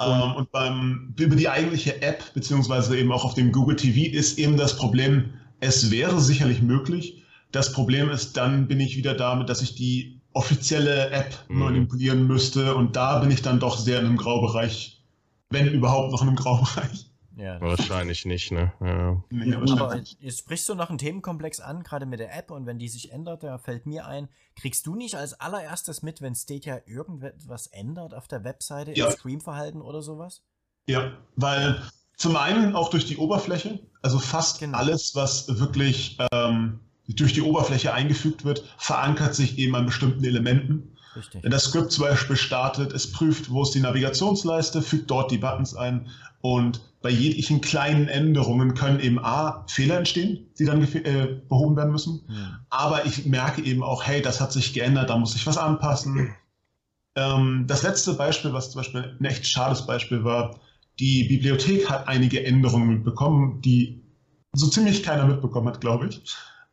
Ähm, 0.00 0.34
und 0.36 0.52
beim, 0.52 1.14
über 1.18 1.36
die 1.36 1.48
eigentliche 1.48 2.02
App, 2.02 2.32
beziehungsweise 2.34 2.96
eben 2.96 3.12
auch 3.12 3.24
auf 3.24 3.34
dem 3.34 3.52
Google 3.52 3.76
TV, 3.76 4.14
ist 4.16 4.38
eben 4.38 4.56
das 4.56 4.76
Problem, 4.76 5.34
es 5.60 5.90
wäre 5.90 6.20
sicherlich 6.20 6.62
möglich. 6.62 7.24
Das 7.50 7.72
Problem 7.72 8.10
ist, 8.10 8.36
dann 8.36 8.68
bin 8.68 8.80
ich 8.80 8.96
wieder 8.96 9.14
damit, 9.14 9.48
dass 9.48 9.62
ich 9.62 9.74
die 9.74 10.20
offizielle 10.32 11.10
App 11.10 11.34
mhm. 11.48 11.58
manipulieren 11.58 12.26
müsste 12.26 12.74
und 12.74 12.94
da 12.94 13.18
bin 13.18 13.30
ich 13.30 13.42
dann 13.42 13.58
doch 13.58 13.76
sehr 13.78 13.98
in 13.98 14.06
einem 14.06 14.16
Graubereich, 14.16 15.02
wenn 15.50 15.66
überhaupt 15.68 16.12
noch 16.12 16.22
in 16.22 16.28
einem 16.28 16.36
Graubereich. 16.36 17.07
Ja, 17.38 17.60
Wahrscheinlich 17.60 18.24
nicht, 18.24 18.50
ne? 18.50 18.72
Ja. 18.80 19.22
Nee, 19.30 19.54
aber 19.54 20.02
jetzt 20.18 20.40
sprichst 20.40 20.68
du 20.68 20.74
noch 20.74 20.88
einen 20.88 20.98
Themenkomplex 20.98 21.60
an, 21.60 21.84
gerade 21.84 22.04
mit 22.04 22.18
der 22.18 22.36
App, 22.36 22.50
und 22.50 22.66
wenn 22.66 22.80
die 22.80 22.88
sich 22.88 23.12
ändert, 23.12 23.44
da 23.44 23.58
fällt 23.58 23.86
mir 23.86 24.06
ein, 24.06 24.28
kriegst 24.56 24.86
du 24.86 24.96
nicht 24.96 25.14
als 25.14 25.34
allererstes 25.34 26.02
mit, 26.02 26.20
wenn 26.20 26.34
Stadia 26.34 26.80
irgendwas 26.86 27.68
ändert 27.68 28.12
auf 28.12 28.26
der 28.26 28.42
Webseite, 28.42 28.92
ja. 28.96 29.06
im 29.06 29.12
Streamverhalten 29.12 29.80
oder 29.80 30.02
sowas? 30.02 30.42
Ja, 30.88 31.12
weil 31.36 31.80
zum 32.16 32.34
einen 32.34 32.74
auch 32.74 32.90
durch 32.90 33.06
die 33.06 33.16
Oberfläche, 33.16 33.78
also 34.02 34.18
fast 34.18 34.58
genau. 34.58 34.76
alles, 34.76 35.14
was 35.14 35.60
wirklich 35.60 36.18
ähm, 36.32 36.80
durch 37.06 37.34
die 37.34 37.42
Oberfläche 37.42 37.94
eingefügt 37.94 38.44
wird, 38.44 38.64
verankert 38.78 39.36
sich 39.36 39.58
eben 39.58 39.76
an 39.76 39.86
bestimmten 39.86 40.24
Elementen. 40.24 40.96
Richtig. 41.14 41.44
Wenn 41.44 41.52
das 41.52 41.64
Skript 41.64 41.92
zum 41.92 42.04
Beispiel 42.04 42.36
startet, 42.36 42.92
es 42.92 43.12
prüft, 43.12 43.50
wo 43.50 43.62
ist 43.62 43.74
die 43.76 43.80
Navigationsleiste, 43.80 44.82
fügt 44.82 45.08
dort 45.10 45.30
die 45.30 45.38
Buttons 45.38 45.76
ein 45.76 46.08
und 46.40 46.80
bei 47.00 47.10
jeglichen 47.10 47.60
kleinen 47.60 48.08
Änderungen 48.08 48.74
können 48.74 49.00
eben 49.00 49.18
A, 49.24 49.64
Fehler 49.68 49.98
entstehen, 49.98 50.50
die 50.58 50.64
dann 50.64 50.82
äh, 50.82 51.40
behoben 51.48 51.76
werden 51.76 51.92
müssen. 51.92 52.22
Mhm. 52.26 52.56
Aber 52.70 53.06
ich 53.06 53.24
merke 53.26 53.62
eben 53.62 53.82
auch, 53.82 54.04
hey, 54.04 54.20
das 54.20 54.40
hat 54.40 54.52
sich 54.52 54.74
geändert, 54.74 55.10
da 55.10 55.16
muss 55.16 55.36
ich 55.36 55.46
was 55.46 55.58
anpassen. 55.58 56.34
Ähm, 57.14 57.64
das 57.68 57.82
letzte 57.82 58.14
Beispiel, 58.14 58.52
was 58.52 58.70
zum 58.70 58.80
Beispiel 58.80 59.16
ein 59.18 59.24
echt 59.24 59.46
schades 59.46 59.86
Beispiel 59.86 60.24
war, 60.24 60.58
die 60.98 61.24
Bibliothek 61.24 61.88
hat 61.88 62.08
einige 62.08 62.44
Änderungen 62.44 62.88
mitbekommen, 62.88 63.60
die 63.62 64.02
so 64.52 64.66
ziemlich 64.66 65.04
keiner 65.04 65.26
mitbekommen 65.26 65.68
hat, 65.68 65.80
glaube 65.80 66.08
ich. 66.08 66.22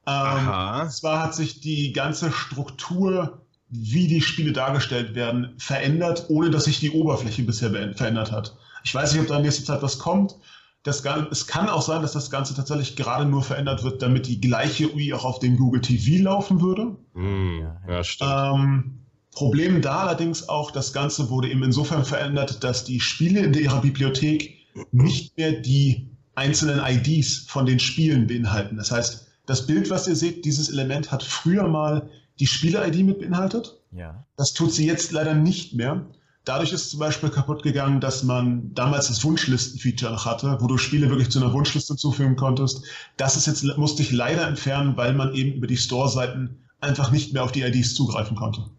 Ähm, 0.07 0.81
und 0.81 0.91
zwar 0.91 1.23
hat 1.23 1.35
sich 1.35 1.61
die 1.61 1.93
ganze 1.93 2.31
Struktur, 2.31 3.45
wie 3.69 4.07
die 4.07 4.21
Spiele 4.21 4.53
dargestellt 4.53 5.15
werden, 5.15 5.53
verändert, 5.57 6.25
ohne 6.29 6.49
dass 6.49 6.65
sich 6.65 6.79
die 6.79 6.91
Oberfläche 6.91 7.43
bisher 7.43 7.71
verändert 7.95 8.31
hat. 8.31 8.57
Ich 8.85 8.93
weiß 8.93 9.13
nicht, 9.13 9.21
ob 9.21 9.27
da 9.27 9.37
in 9.37 9.41
nächster 9.41 9.65
Zeit 9.65 9.81
was 9.81 9.99
kommt. 9.99 10.37
Das, 10.83 11.03
es 11.31 11.47
kann 11.47 11.67
auch 11.67 11.81
sein, 11.81 12.03
dass 12.03 12.13
das 12.13 12.29
Ganze 12.29 12.53
tatsächlich 12.53 12.95
gerade 12.95 13.25
nur 13.25 13.41
verändert 13.41 13.83
wird, 13.83 14.03
damit 14.03 14.27
die 14.27 14.39
gleiche 14.39 14.93
UI 14.93 15.13
auch 15.13 15.25
auf 15.25 15.39
dem 15.39 15.57
Google 15.57 15.81
TV 15.81 16.23
laufen 16.23 16.61
würde. 16.61 16.95
Mm, 17.15 17.61
ja, 17.87 18.03
stimmt. 18.03 18.31
Ähm, 18.31 18.99
Problem 19.31 19.81
da 19.81 20.01
allerdings 20.01 20.47
auch, 20.47 20.69
das 20.69 20.93
Ganze 20.93 21.29
wurde 21.29 21.49
eben 21.49 21.63
insofern 21.63 22.05
verändert, 22.05 22.63
dass 22.63 22.83
die 22.85 22.99
Spiele 22.99 23.41
in 23.41 23.53
ihrer 23.55 23.81
Bibliothek 23.81 24.55
nicht 24.91 25.35
mehr 25.37 25.53
die 25.53 26.11
einzelnen 26.35 26.79
IDs 26.85 27.45
von 27.47 27.65
den 27.65 27.79
Spielen 27.79 28.27
beinhalten. 28.27 28.77
Das 28.77 28.91
heißt, 28.91 29.27
das 29.47 29.65
Bild, 29.65 29.89
was 29.89 30.07
ihr 30.07 30.15
seht, 30.15 30.45
dieses 30.45 30.69
Element 30.69 31.11
hat 31.11 31.23
früher 31.23 31.67
mal 31.67 32.09
die 32.39 32.47
Spiele-ID 32.47 33.03
mit 33.03 33.19
beinhaltet. 33.19 33.81
Ja. 33.91 34.25
Das 34.37 34.53
tut 34.53 34.71
sie 34.71 34.85
jetzt 34.85 35.11
leider 35.11 35.33
nicht 35.33 35.73
mehr. 35.73 36.05
Dadurch 36.45 36.71
ist 36.73 36.91
zum 36.91 36.99
Beispiel 36.99 37.29
kaputt 37.29 37.63
gegangen, 37.63 37.99
dass 37.99 38.23
man 38.23 38.73
damals 38.73 39.07
das 39.07 39.23
Wunschlisten-Feature 39.23 40.11
noch 40.11 40.25
hatte, 40.25 40.57
wo 40.61 40.67
du 40.67 40.77
Spiele 40.77 41.09
wirklich 41.09 41.31
zu 41.31 41.39
einer 41.39 41.51
Wunschliste 41.53 41.95
zufügen 41.95 42.35
konntest. 42.35 42.83
Das 43.17 43.35
ist 43.35 43.47
jetzt, 43.47 43.63
musste 43.77 44.03
ich 44.03 44.11
leider 44.11 44.47
entfernen, 44.47 44.95
weil 44.95 45.13
man 45.13 45.33
eben 45.33 45.53
über 45.53 45.65
die 45.65 45.77
Store-Seiten 45.77 46.59
einfach 46.79 47.11
nicht 47.11 47.33
mehr 47.33 47.43
auf 47.43 47.51
die 47.51 47.63
IDs 47.63 47.95
zugreifen 47.95 48.37
konnte. 48.37 48.69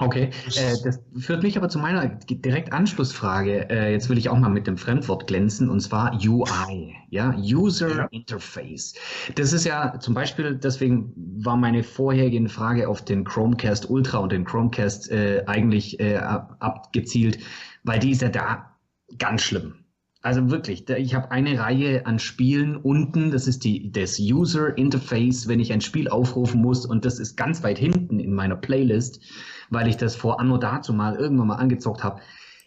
Okay, 0.00 0.30
äh, 0.56 0.76
das 0.82 0.98
führt 1.18 1.42
mich 1.42 1.58
aber 1.58 1.68
zu 1.68 1.78
meiner 1.78 2.08
direkt 2.08 2.72
Anschlussfrage. 2.72 3.68
Äh, 3.68 3.92
jetzt 3.92 4.08
will 4.08 4.16
ich 4.16 4.30
auch 4.30 4.38
mal 4.38 4.48
mit 4.48 4.66
dem 4.66 4.78
Fremdwort 4.78 5.26
glänzen 5.26 5.68
und 5.68 5.80
zwar 5.80 6.14
UI, 6.14 6.96
ja, 7.10 7.34
User 7.36 7.96
ja. 7.96 8.04
Interface. 8.06 8.94
Das 9.34 9.52
ist 9.52 9.66
ja 9.66 9.98
zum 10.00 10.14
Beispiel, 10.14 10.54
deswegen 10.54 11.12
war 11.44 11.58
meine 11.58 11.82
vorhergehende 11.82 12.48
Frage 12.48 12.88
auf 12.88 13.04
den 13.04 13.24
Chromecast 13.24 13.90
Ultra 13.90 14.18
und 14.18 14.32
den 14.32 14.44
Chromecast 14.44 15.10
äh, 15.10 15.44
eigentlich 15.46 16.00
abgezielt, 16.00 17.38
weil 17.84 17.98
die 17.98 18.12
ist 18.12 18.22
ja 18.22 18.30
da 18.30 18.76
ganz 19.18 19.42
schlimm. 19.42 19.74
Also 20.22 20.50
wirklich, 20.50 20.88
ich 20.88 21.14
habe 21.14 21.30
eine 21.30 21.58
Reihe 21.58 22.04
an 22.04 22.18
Spielen 22.18 22.76
unten, 22.76 23.30
das 23.30 23.46
ist 23.46 23.64
die, 23.64 23.90
das 23.90 24.18
User 24.18 24.76
Interface, 24.76 25.48
wenn 25.48 25.60
ich 25.60 25.72
ein 25.72 25.80
Spiel 25.80 26.08
aufrufen 26.08 26.60
muss 26.60 26.84
und 26.84 27.06
das 27.06 27.18
ist 27.18 27.36
ganz 27.36 27.62
weit 27.62 27.78
hinten 27.78 28.20
in 28.20 28.34
meiner 28.34 28.56
Playlist 28.56 29.20
weil 29.70 29.88
ich 29.88 29.96
das 29.96 30.16
vor 30.16 30.40
Anno 30.40 30.58
dazu 30.58 30.92
mal 30.92 31.16
irgendwann 31.16 31.48
mal 31.48 31.56
angezockt 31.56 32.04
habe. 32.04 32.20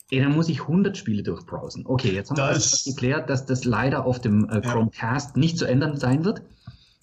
Ey, 0.09 0.21
dann 0.21 0.33
muss 0.33 0.49
ich 0.49 0.61
100 0.61 0.97
Spiele 0.97 1.23
durchbrowsen. 1.23 1.85
Okay, 1.85 2.11
jetzt 2.11 2.29
haben 2.29 2.37
wir 2.37 2.47
das 2.47 2.83
geklärt, 2.83 3.29
dass 3.29 3.45
das 3.45 3.65
leider 3.65 4.05
auf 4.05 4.19
dem 4.19 4.49
äh, 4.49 4.61
Chromecast 4.61 5.35
ja. 5.35 5.39
nicht 5.39 5.57
zu 5.57 5.65
ändern 5.65 5.97
sein 5.97 6.25
wird. 6.25 6.41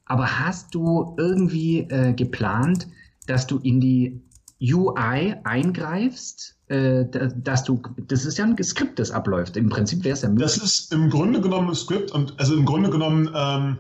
Aber 0.07 0.41
hast 0.41 0.75
du 0.75 1.15
irgendwie 1.19 1.81
äh, 1.81 2.13
geplant, 2.13 2.89
dass 3.27 3.47
du 3.47 3.59
in 3.59 3.81
die 3.81 4.21
UI 4.61 5.35
eingreifst, 5.45 6.57
äh, 6.69 7.05
dass 7.37 7.65
du, 7.65 7.81
das 8.09 8.25
ist 8.25 8.39
ja 8.39 8.45
ein 8.45 8.63
Skript, 8.63 8.99
das 8.99 9.11
abläuft. 9.11 9.57
Im 9.57 9.69
Prinzip 9.69 10.05
wäre 10.05 10.15
es 10.15 10.23
ja 10.23 10.29
möglich. 10.29 10.55
Das 10.55 10.57
ist 10.63 10.93
im 10.93 11.11
Grunde 11.11 11.41
genommen 11.41 11.69
ein 11.69 11.75
Skript 11.75 12.11
und 12.13 12.39
also 12.39 12.55
im 12.57 12.65
Grunde 12.65 12.91
genommen 12.91 13.31
ähm, 13.35 13.79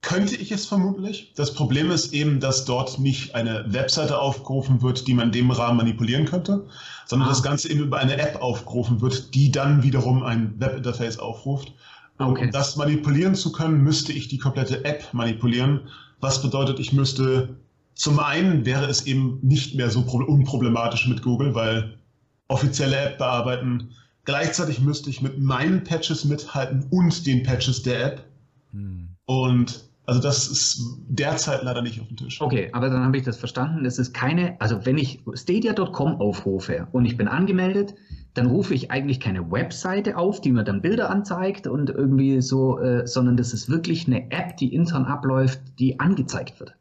könnte 0.00 0.36
ich 0.36 0.52
es 0.52 0.66
vermutlich. 0.66 1.32
Das 1.36 1.52
Problem 1.52 1.90
ist 1.90 2.12
eben, 2.12 2.40
dass 2.40 2.64
dort 2.64 2.98
nicht 2.98 3.34
eine 3.34 3.64
Webseite 3.68 4.18
aufgerufen 4.18 4.80
wird, 4.80 5.06
die 5.06 5.14
man 5.14 5.26
in 5.26 5.32
dem 5.32 5.50
Rahmen 5.50 5.78
manipulieren 5.78 6.24
könnte, 6.24 6.66
sondern 7.06 7.28
ah. 7.28 7.32
das 7.32 7.42
Ganze 7.42 7.70
eben 7.70 7.80
über 7.80 7.98
eine 7.98 8.18
App 8.18 8.40
aufgerufen 8.40 9.00
wird, 9.00 9.34
die 9.34 9.50
dann 9.50 9.82
wiederum 9.82 10.22
ein 10.22 10.54
Webinterface 10.58 11.18
aufruft. 11.18 11.72
Okay. 12.18 12.46
Um 12.46 12.50
das 12.50 12.76
manipulieren 12.76 13.34
zu 13.34 13.52
können, 13.52 13.82
müsste 13.82 14.12
ich 14.12 14.28
die 14.28 14.38
komplette 14.38 14.84
App 14.84 15.12
manipulieren. 15.12 15.88
Was 16.20 16.42
bedeutet, 16.42 16.80
ich 16.80 16.92
müsste 16.92 17.56
zum 17.94 18.20
einen 18.20 18.64
wäre 18.64 18.86
es 18.86 19.06
eben 19.06 19.40
nicht 19.42 19.74
mehr 19.74 19.90
so 19.90 20.00
unproblematisch 20.00 21.08
mit 21.08 21.22
Google, 21.22 21.54
weil 21.54 21.98
offizielle 22.46 22.96
App 22.96 23.18
bearbeiten. 23.18 23.90
Gleichzeitig 24.24 24.80
müsste 24.80 25.10
ich 25.10 25.20
mit 25.20 25.38
meinen 25.40 25.82
Patches 25.82 26.24
mithalten 26.24 26.86
und 26.90 27.26
den 27.26 27.42
Patches 27.42 27.82
der 27.82 28.06
App. 28.06 28.24
Hm. 28.70 29.08
Und 29.26 29.87
also 30.08 30.22
das 30.22 30.48
ist 30.48 30.80
derzeit 31.06 31.62
leider 31.64 31.82
nicht 31.82 32.00
auf 32.00 32.08
dem 32.08 32.16
Tisch. 32.16 32.40
Okay, 32.40 32.70
aber 32.72 32.88
dann 32.88 33.04
habe 33.04 33.18
ich 33.18 33.24
das 33.24 33.36
verstanden. 33.36 33.84
Es 33.84 33.98
ist 33.98 34.14
keine, 34.14 34.58
also 34.58 34.86
wenn 34.86 34.96
ich 34.96 35.20
stadia.com 35.34 36.18
aufrufe 36.18 36.88
und 36.92 37.04
ich 37.04 37.18
bin 37.18 37.28
angemeldet, 37.28 37.94
dann 38.32 38.46
rufe 38.46 38.72
ich 38.72 38.90
eigentlich 38.90 39.20
keine 39.20 39.50
Webseite 39.50 40.16
auf, 40.16 40.40
die 40.40 40.50
mir 40.50 40.64
dann 40.64 40.80
Bilder 40.80 41.10
anzeigt 41.10 41.66
und 41.66 41.90
irgendwie 41.90 42.40
so, 42.40 42.78
äh, 42.78 43.06
sondern 43.06 43.36
das 43.36 43.52
ist 43.52 43.68
wirklich 43.68 44.06
eine 44.06 44.30
App, 44.30 44.56
die 44.56 44.72
intern 44.74 45.04
abläuft, 45.04 45.60
die 45.78 46.00
angezeigt 46.00 46.58
wird. 46.58 46.74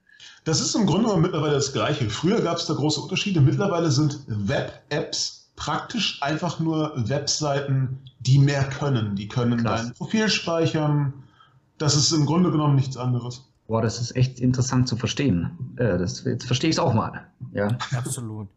Das 0.46 0.62
ist 0.62 0.74
im 0.76 0.86
Grunde 0.86 1.08
genommen 1.08 1.24
mittlerweile 1.24 1.56
das 1.56 1.74
Gleiche. 1.74 2.10
Früher 2.10 2.40
gab 2.40 2.56
es 2.56 2.68
da 2.68 2.76
große 2.76 3.02
Unterschiede. 3.02 3.42
Mittlerweile 3.42 3.92
sind 3.92 4.22
Web-Apps 4.28 5.50
praktisch 5.58 6.24
einfach 6.24 6.62
nur 6.62 6.94
Webseiten, 6.96 8.00
die 8.22 8.40
mehr 8.40 8.64
können. 8.64 9.18
Die 9.18 9.28
können 9.28 9.62
Krass. 9.62 9.82
dein 9.82 9.94
Profil 9.96 10.30
speichern, 10.30 11.12
das 11.78 11.96
ist 11.96 12.12
im 12.12 12.26
Grunde 12.26 12.52
genommen 12.52 12.76
nichts 12.76 12.98
anderes. 12.98 13.50
Boah, 13.68 13.82
das 13.82 14.00
ist 14.00 14.16
echt 14.16 14.40
interessant 14.40 14.88
zu 14.88 14.96
verstehen. 14.96 15.76
Äh, 15.78 15.98
das, 15.98 16.24
jetzt 16.24 16.46
verstehe 16.46 16.70
ich 16.70 16.78
es 16.78 16.80
auch 16.80 16.94
mal. 16.94 17.28
Ja. 17.54 17.78
Absolut. 17.96 18.48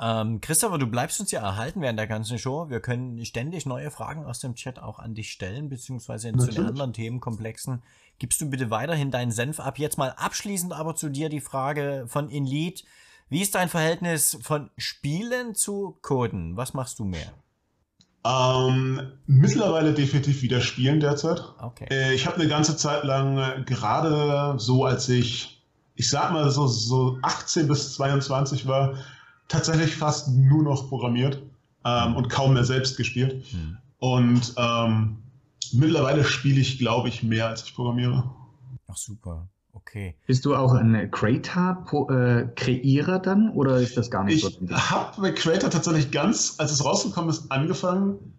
Ähm, 0.00 0.40
Christopher, 0.40 0.78
du 0.78 0.86
bleibst 0.86 1.18
uns 1.20 1.30
ja 1.32 1.40
erhalten 1.40 1.80
während 1.80 1.98
der 1.98 2.06
ganzen 2.06 2.38
Show. 2.38 2.68
Wir 2.68 2.80
können 2.80 3.24
ständig 3.24 3.66
neue 3.66 3.90
Fragen 3.90 4.24
aus 4.24 4.38
dem 4.38 4.54
Chat 4.54 4.78
auch 4.78 4.98
an 4.98 5.14
dich 5.14 5.32
stellen, 5.32 5.68
beziehungsweise 5.68 6.30
Natürlich. 6.30 6.54
zu 6.54 6.60
den 6.60 6.68
anderen 6.68 6.92
Themenkomplexen. 6.92 7.82
Gibst 8.18 8.40
du 8.40 8.48
bitte 8.48 8.70
weiterhin 8.70 9.10
deinen 9.10 9.32
Senf 9.32 9.58
ab. 9.58 9.78
Jetzt 9.78 9.98
mal 9.98 10.10
abschließend 10.10 10.72
aber 10.72 10.94
zu 10.94 11.08
dir 11.08 11.28
die 11.28 11.40
Frage 11.40 12.04
von 12.06 12.28
Inlead. 12.28 12.84
Wie 13.28 13.42
ist 13.42 13.54
dein 13.54 13.68
Verhältnis 13.68 14.38
von 14.40 14.70
Spielen 14.76 15.54
zu 15.54 15.98
Coden? 16.02 16.56
Was 16.56 16.74
machst 16.74 16.98
du 16.98 17.04
mehr? 17.04 17.32
Ähm, 18.24 19.00
mittlerweile 19.26 19.94
definitiv 19.94 20.42
wieder 20.42 20.60
spielen 20.60 21.00
derzeit. 21.00 21.42
Okay. 21.60 21.86
Äh, 21.90 22.14
ich 22.14 22.26
habe 22.26 22.36
eine 22.36 22.48
ganze 22.48 22.76
Zeit 22.76 23.04
lang, 23.04 23.38
äh, 23.38 23.62
gerade 23.64 24.54
so 24.58 24.84
als 24.84 25.08
ich, 25.08 25.62
ich 25.94 26.10
sag 26.10 26.32
mal 26.32 26.50
so, 26.50 26.66
so 26.66 27.18
18 27.22 27.68
bis 27.68 27.94
22 27.94 28.66
war, 28.66 28.94
tatsächlich 29.46 29.96
fast 29.96 30.28
nur 30.28 30.62
noch 30.62 30.88
programmiert 30.88 31.42
ähm, 31.84 32.16
und 32.16 32.28
kaum 32.28 32.54
mehr 32.54 32.64
selbst 32.64 32.96
gespielt. 32.96 33.44
Hm. 33.50 33.78
Und 33.98 34.54
ähm, 34.56 35.18
mittlerweile 35.72 36.24
spiele 36.24 36.60
ich, 36.60 36.78
glaube 36.78 37.08
ich, 37.08 37.22
mehr 37.22 37.48
als 37.48 37.62
ich 37.64 37.74
programmiere. 37.74 38.30
Ach 38.88 38.96
super. 38.96 39.48
Okay. 39.72 40.16
Bist 40.26 40.44
du 40.44 40.54
auch 40.54 40.74
ein 40.74 41.10
Creator-Kreierer 41.10 43.16
äh, 43.16 43.22
dann 43.22 43.50
oder 43.50 43.78
ist 43.78 43.96
das 43.96 44.10
gar 44.10 44.24
nicht 44.24 44.36
ich 44.36 44.42
so? 44.42 44.50
Ich 44.62 44.90
habe 44.90 45.20
bei 45.20 45.32
Creator 45.32 45.70
tatsächlich 45.70 46.10
ganz, 46.10 46.56
als 46.58 46.72
es 46.72 46.84
rausgekommen 46.84 47.30
ist, 47.30 47.50
angefangen. 47.50 48.34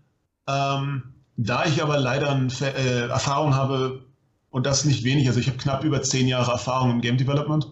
Ähm, 0.47 1.03
da 1.37 1.65
ich 1.65 1.81
aber 1.81 1.99
leider 1.99 2.31
eine 2.31 2.49
äh, 2.61 3.07
Erfahrung 3.07 3.55
habe, 3.55 4.03
und 4.51 4.65
das 4.65 4.85
nicht 4.85 5.03
wenig, 5.03 5.27
also 5.27 5.39
ich 5.39 5.47
habe 5.47 5.57
knapp 5.57 5.83
über 5.83 6.01
zehn 6.01 6.27
Jahre 6.27 6.51
Erfahrung 6.51 6.91
im 6.91 7.01
Game 7.01 7.17
Development 7.17 7.67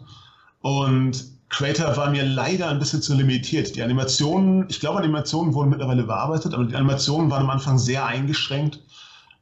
und 0.61 1.25
Creator 1.49 1.95
war 1.95 2.09
mir 2.09 2.25
leider 2.25 2.69
ein 2.69 2.79
bisschen 2.79 3.01
zu 3.01 3.15
limitiert. 3.15 3.75
Die 3.75 3.81
Animationen, 3.81 4.65
ich 4.69 4.79
glaube, 4.79 4.99
Animationen 4.99 5.53
wurden 5.53 5.69
mittlerweile 5.69 6.03
bearbeitet, 6.03 6.53
aber 6.53 6.65
die 6.65 6.75
Animationen 6.75 7.31
waren 7.31 7.43
am 7.43 7.49
Anfang 7.49 7.77
sehr 7.77 8.05
eingeschränkt. 8.05 8.81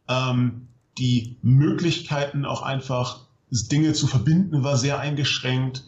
Ähm, 0.07 0.68
die 0.97 1.38
Möglichkeiten 1.41 2.45
auch 2.45 2.61
einfach 2.61 3.25
Dinge 3.50 3.93
zu 3.93 4.08
verbinden 4.08 4.64
war 4.64 4.78
sehr 4.78 5.00
eingeschränkt 5.00 5.84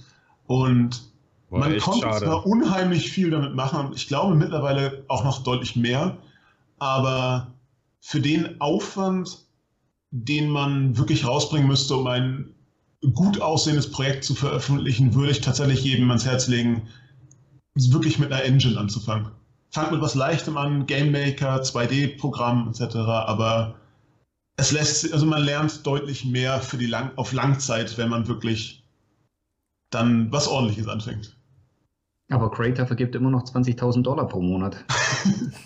und 0.45 1.01
war 1.49 1.59
man 1.59 1.77
konnte 1.79 2.01
schade. 2.01 2.25
zwar 2.25 2.45
unheimlich 2.45 3.09
viel 3.09 3.29
damit 3.29 3.55
machen, 3.55 3.91
ich 3.95 4.07
glaube 4.07 4.35
mittlerweile 4.35 5.03
auch 5.07 5.23
noch 5.23 5.43
deutlich 5.43 5.75
mehr, 5.75 6.17
aber 6.79 7.53
für 7.99 8.21
den 8.21 8.61
Aufwand, 8.61 9.39
den 10.11 10.49
man 10.49 10.97
wirklich 10.97 11.25
rausbringen 11.25 11.67
müsste, 11.67 11.95
um 11.95 12.07
ein 12.07 12.53
gut 13.13 13.41
aussehendes 13.41 13.91
Projekt 13.91 14.23
zu 14.23 14.35
veröffentlichen, 14.35 15.13
würde 15.13 15.31
ich 15.31 15.41
tatsächlich 15.41 15.83
jedem 15.83 16.09
ans 16.09 16.25
Herz 16.25 16.47
legen, 16.47 16.87
wirklich 17.75 18.17
mit 18.19 18.31
einer 18.31 18.43
Engine 18.43 18.79
anzufangen. 18.79 19.31
Fangt 19.69 19.91
mit 19.91 20.01
was 20.01 20.15
Leichtem 20.15 20.57
an, 20.57 20.85
Game 20.85 21.11
Maker, 21.11 21.61
2D-Programm 21.61 22.69
etc., 22.69 22.95
aber 22.95 23.75
es 24.57 24.71
lässt, 24.71 25.13
also 25.13 25.25
man 25.25 25.43
lernt 25.43 25.85
deutlich 25.85 26.25
mehr 26.25 26.59
für 26.59 26.77
die 26.77 26.87
Lang 26.87 27.11
auf 27.15 27.31
Langzeit, 27.31 27.97
wenn 27.97 28.09
man 28.09 28.27
wirklich 28.27 28.83
dann 29.91 30.31
was 30.31 30.47
ordentliches 30.47 30.87
anfängt. 30.87 31.37
Aber 32.29 32.51
Creator 32.51 32.85
vergibt 32.85 33.15
immer 33.15 33.29
noch 33.29 33.43
20.000 33.43 34.01
Dollar 34.01 34.27
pro 34.27 34.41
Monat. 34.41 34.83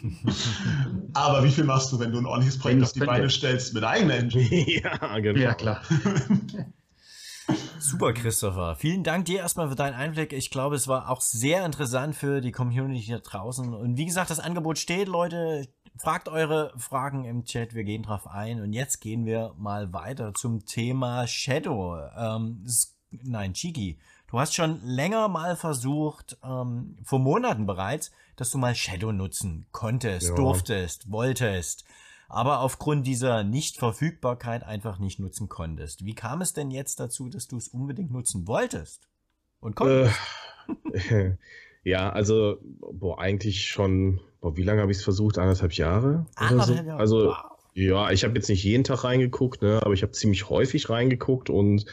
Aber 1.14 1.44
wie 1.44 1.50
viel 1.50 1.64
machst 1.64 1.92
du, 1.92 2.00
wenn 2.00 2.12
du 2.12 2.20
ein 2.20 2.28
ordentliches 2.28 2.60
Projekt 2.60 2.84
auf 2.84 2.92
die 2.92 3.00
Beine 3.00 3.32
stellst 3.32 3.74
mit 3.74 3.84
eigener 3.84 4.16
Engine? 4.16 4.48
ja, 4.84 5.20
genau. 5.20 5.40
Ja, 5.40 5.54
klar. 5.56 5.82
Super, 7.80 8.14
Christopher. 8.14 8.76
Vielen 8.76 9.04
Dank 9.04 9.26
dir 9.26 9.40
erstmal 9.40 9.70
für 9.70 9.76
deinen 9.76 9.96
Einblick. 9.96 10.34
Ich 10.34 10.52
glaube, 10.52 10.76
es 10.76 10.88
war 10.88 11.10
auch 11.10 11.22
sehr 11.22 11.66
interessant 11.66 12.16
für 12.16 12.42
die 12.42 12.52
Community 12.52 13.10
da 13.12 13.18
draußen. 13.18 13.74
Und 13.74 13.98
wie 13.98 14.06
gesagt, 14.06 14.30
das 14.30 14.40
Angebot 14.40 14.78
steht, 14.78 15.08
Leute. 15.08 15.68
Fragt 15.98 16.30
eure 16.30 16.74
Fragen 16.78 17.26
im 17.26 17.46
Chat, 17.46 17.74
wir 17.76 17.84
gehen 17.84 18.04
drauf 18.04 18.28
ein. 18.28 18.62
Und 18.62 18.74
jetzt 18.74 19.02
gehen 19.02 19.26
wir 19.26 19.54
mal 19.58 19.94
weiter 19.94 20.34
zum 20.34 20.66
Thema 20.66 21.28
Shadow. 21.28 22.00
Ähm, 22.18 22.66
nein, 23.12 23.54
Chiki, 23.54 24.00
du 24.28 24.40
hast 24.40 24.56
schon 24.56 24.82
länger 24.84 25.28
mal 25.28 25.56
versucht, 25.56 26.38
ähm, 26.44 26.98
vor 27.04 27.20
Monaten 27.20 27.66
bereits, 27.66 28.12
dass 28.36 28.52
du 28.52 28.58
mal 28.58 28.74
Shadow 28.74 29.12
nutzen 29.12 29.68
konntest, 29.72 30.30
ja. 30.30 30.36
durftest, 30.36 31.12
wolltest, 31.12 31.86
aber 32.30 32.62
aufgrund 32.62 33.06
dieser 33.06 33.44
Nichtverfügbarkeit 33.44 34.64
einfach 34.64 34.98
nicht 34.98 35.20
nutzen 35.20 35.50
konntest. 35.50 36.06
Wie 36.06 36.16
kam 36.16 36.42
es 36.42 36.54
denn 36.54 36.72
jetzt 36.72 37.00
dazu, 37.00 37.30
dass 37.30 37.48
du 37.48 37.58
es 37.58 37.68
unbedingt 37.68 38.12
nutzen 38.12 38.48
wolltest 38.48 39.08
und 39.60 39.76
konntest? 39.76 40.18
Äh, 40.94 41.36
ja, 41.84 42.12
also, 42.12 42.58
boah, 42.92 43.20
eigentlich 43.20 43.66
schon 43.68 44.20
Boah, 44.42 44.58
wie 44.58 44.64
lange 44.64 44.82
habe 44.82 44.92
ich 44.92 44.98
es 44.98 45.04
versucht? 45.04 45.38
Anderthalb 45.38 45.74
Jahre? 45.74 46.26
Anderthalb 46.36 46.80
so? 46.80 46.84
Jahre. 46.84 47.00
Also, 47.00 47.26
wow. 47.28 47.36
ja, 47.76 48.12
ich 48.12 48.24
habe 48.24 48.34
jetzt 48.36 48.50
nicht 48.50 48.64
jeden 48.64 48.84
Tag 48.84 49.04
reingeguckt, 49.04 49.62
ne, 49.62 49.80
aber 49.84 49.94
ich 49.94 50.02
habe 50.02 50.12
ziemlich 50.12 50.50
häufig 50.50 50.90
reingeguckt 50.90 51.52
und 51.52 51.86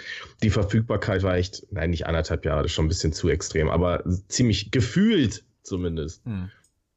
die 0.42 0.50
Verfügbarkeit 0.50 1.22
war 1.22 1.36
echt, 1.36 1.66
nein, 1.70 1.90
nicht 1.90 2.06
anderthalb 2.06 2.46
Jahre, 2.46 2.62
das 2.62 2.70
ist 2.70 2.74
schon 2.74 2.86
ein 2.86 2.88
bisschen 2.88 3.12
zu 3.12 3.28
extrem, 3.28 3.68
aber 3.68 4.02
ziemlich 4.28 4.70
gefühlt 4.70 5.44
zumindest. 5.62 6.24
Hm. 6.24 6.50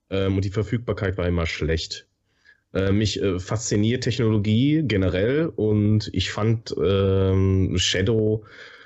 Ähm, 0.10 0.36
und 0.38 0.46
die 0.46 0.50
Verfügbarkeit 0.50 1.18
war 1.18 1.28
immer 1.28 1.46
schlecht. 1.46 2.08
Äh, 2.74 2.94
mich 2.94 3.22
äh, 3.22 3.38
fasziniert 3.38 4.06
Technologie 4.06 4.84
generell 4.86 5.48
und 5.48 6.10
ich 6.14 6.32
fand 6.32 6.74
ähm, 6.82 7.74
Shadow 7.78 8.46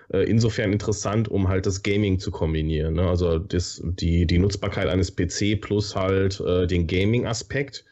insofern 0.10 0.72
interessant, 0.72 1.28
um 1.28 1.48
halt 1.48 1.66
das 1.66 1.84
Gaming 1.84 2.20
zu 2.20 2.32
kombinieren. 2.32 2.96
Ne? 2.96 3.08
Also 3.08 3.40
das, 3.40 3.82
die, 3.84 4.26
die 4.26 4.38
Nutzbarkeit 4.38 4.88
eines 4.88 5.16
PC 5.16 5.60
plus 5.60 5.96
halt 5.96 6.40
äh, 6.40 6.68
den 6.68 6.88
Gaming-Aspekt. 6.88 7.86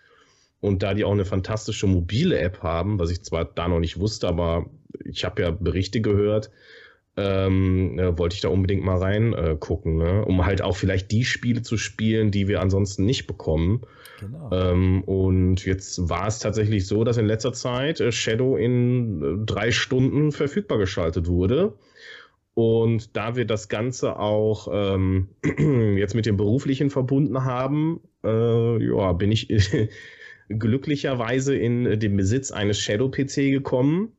Und 0.61 0.82
da 0.82 0.93
die 0.93 1.03
auch 1.03 1.11
eine 1.11 1.26
fantastische 1.26 1.88
mobile 1.88 2.39
App 2.39 2.64
haben, 2.64 2.97
was 2.97 3.11
ich 3.11 3.22
zwar 3.24 3.43
da 3.43 3.68
noch 3.68 3.80
nicht 3.80 3.99
wusste, 3.99 4.30
aber 4.30 4.68
ich 5.03 5.26
habe 5.26 5.41
ja 5.41 5.51
Berichte 5.51 5.99
gehört, 5.99 6.51
ähm, 7.16 7.99
äh, 7.99 8.18
wollte 8.18 8.36
ich 8.36 8.41
da 8.41 8.47
unbedingt 8.47 8.84
mal 8.84 8.97
reingucken, 8.97 10.01
äh, 10.01 10.03
ne? 10.03 10.26
um 10.26 10.45
halt 10.45 10.61
auch 10.61 10.76
vielleicht 10.76 11.11
die 11.11 11.26
Spiele 11.26 11.61
zu 11.61 11.78
spielen, 11.78 12.32
die 12.32 12.47
wir 12.47 12.61
ansonsten 12.61 13.05
nicht 13.05 13.28
bekommen. 13.28 13.82
Genau. 14.20 14.49
Ähm, 14.51 15.03
und 15.03 15.66
jetzt 15.66 16.09
war 16.09 16.28
es 16.28 16.39
tatsächlich 16.39 16.88
so, 16.88 17.03
dass 17.03 17.18
in 17.18 17.26
letzter 17.26 17.53
Zeit 17.53 17.99
äh, 17.99 18.11
Shadow 18.11 18.55
in 18.55 19.22
äh, 19.22 19.45
drei 19.45 19.72
Stunden 19.72 20.32
verfügbar 20.32 20.78
geschaltet 20.78 21.28
wurde. 21.28 21.74
Und 22.56 23.16
da 23.16 23.36
wir 23.36 23.45
das 23.45 23.68
Ganze 23.68 24.20
auch 24.20 24.68
ähm, 24.72 25.30
jetzt 25.97 26.14
mit 26.14 26.26
dem 26.26 26.38
Beruflichen 26.38 26.89
verbunden 26.89 27.43
haben, 27.43 28.01
äh, 28.24 28.86
ja, 28.86 29.14
bin 29.14 29.32
ich 29.32 29.47
glücklicherweise 30.49 31.56
in 31.56 31.99
den 31.99 32.16
Besitz 32.16 32.51
eines 32.51 32.80
Shadow-PC 32.80 33.51
gekommen. 33.51 34.14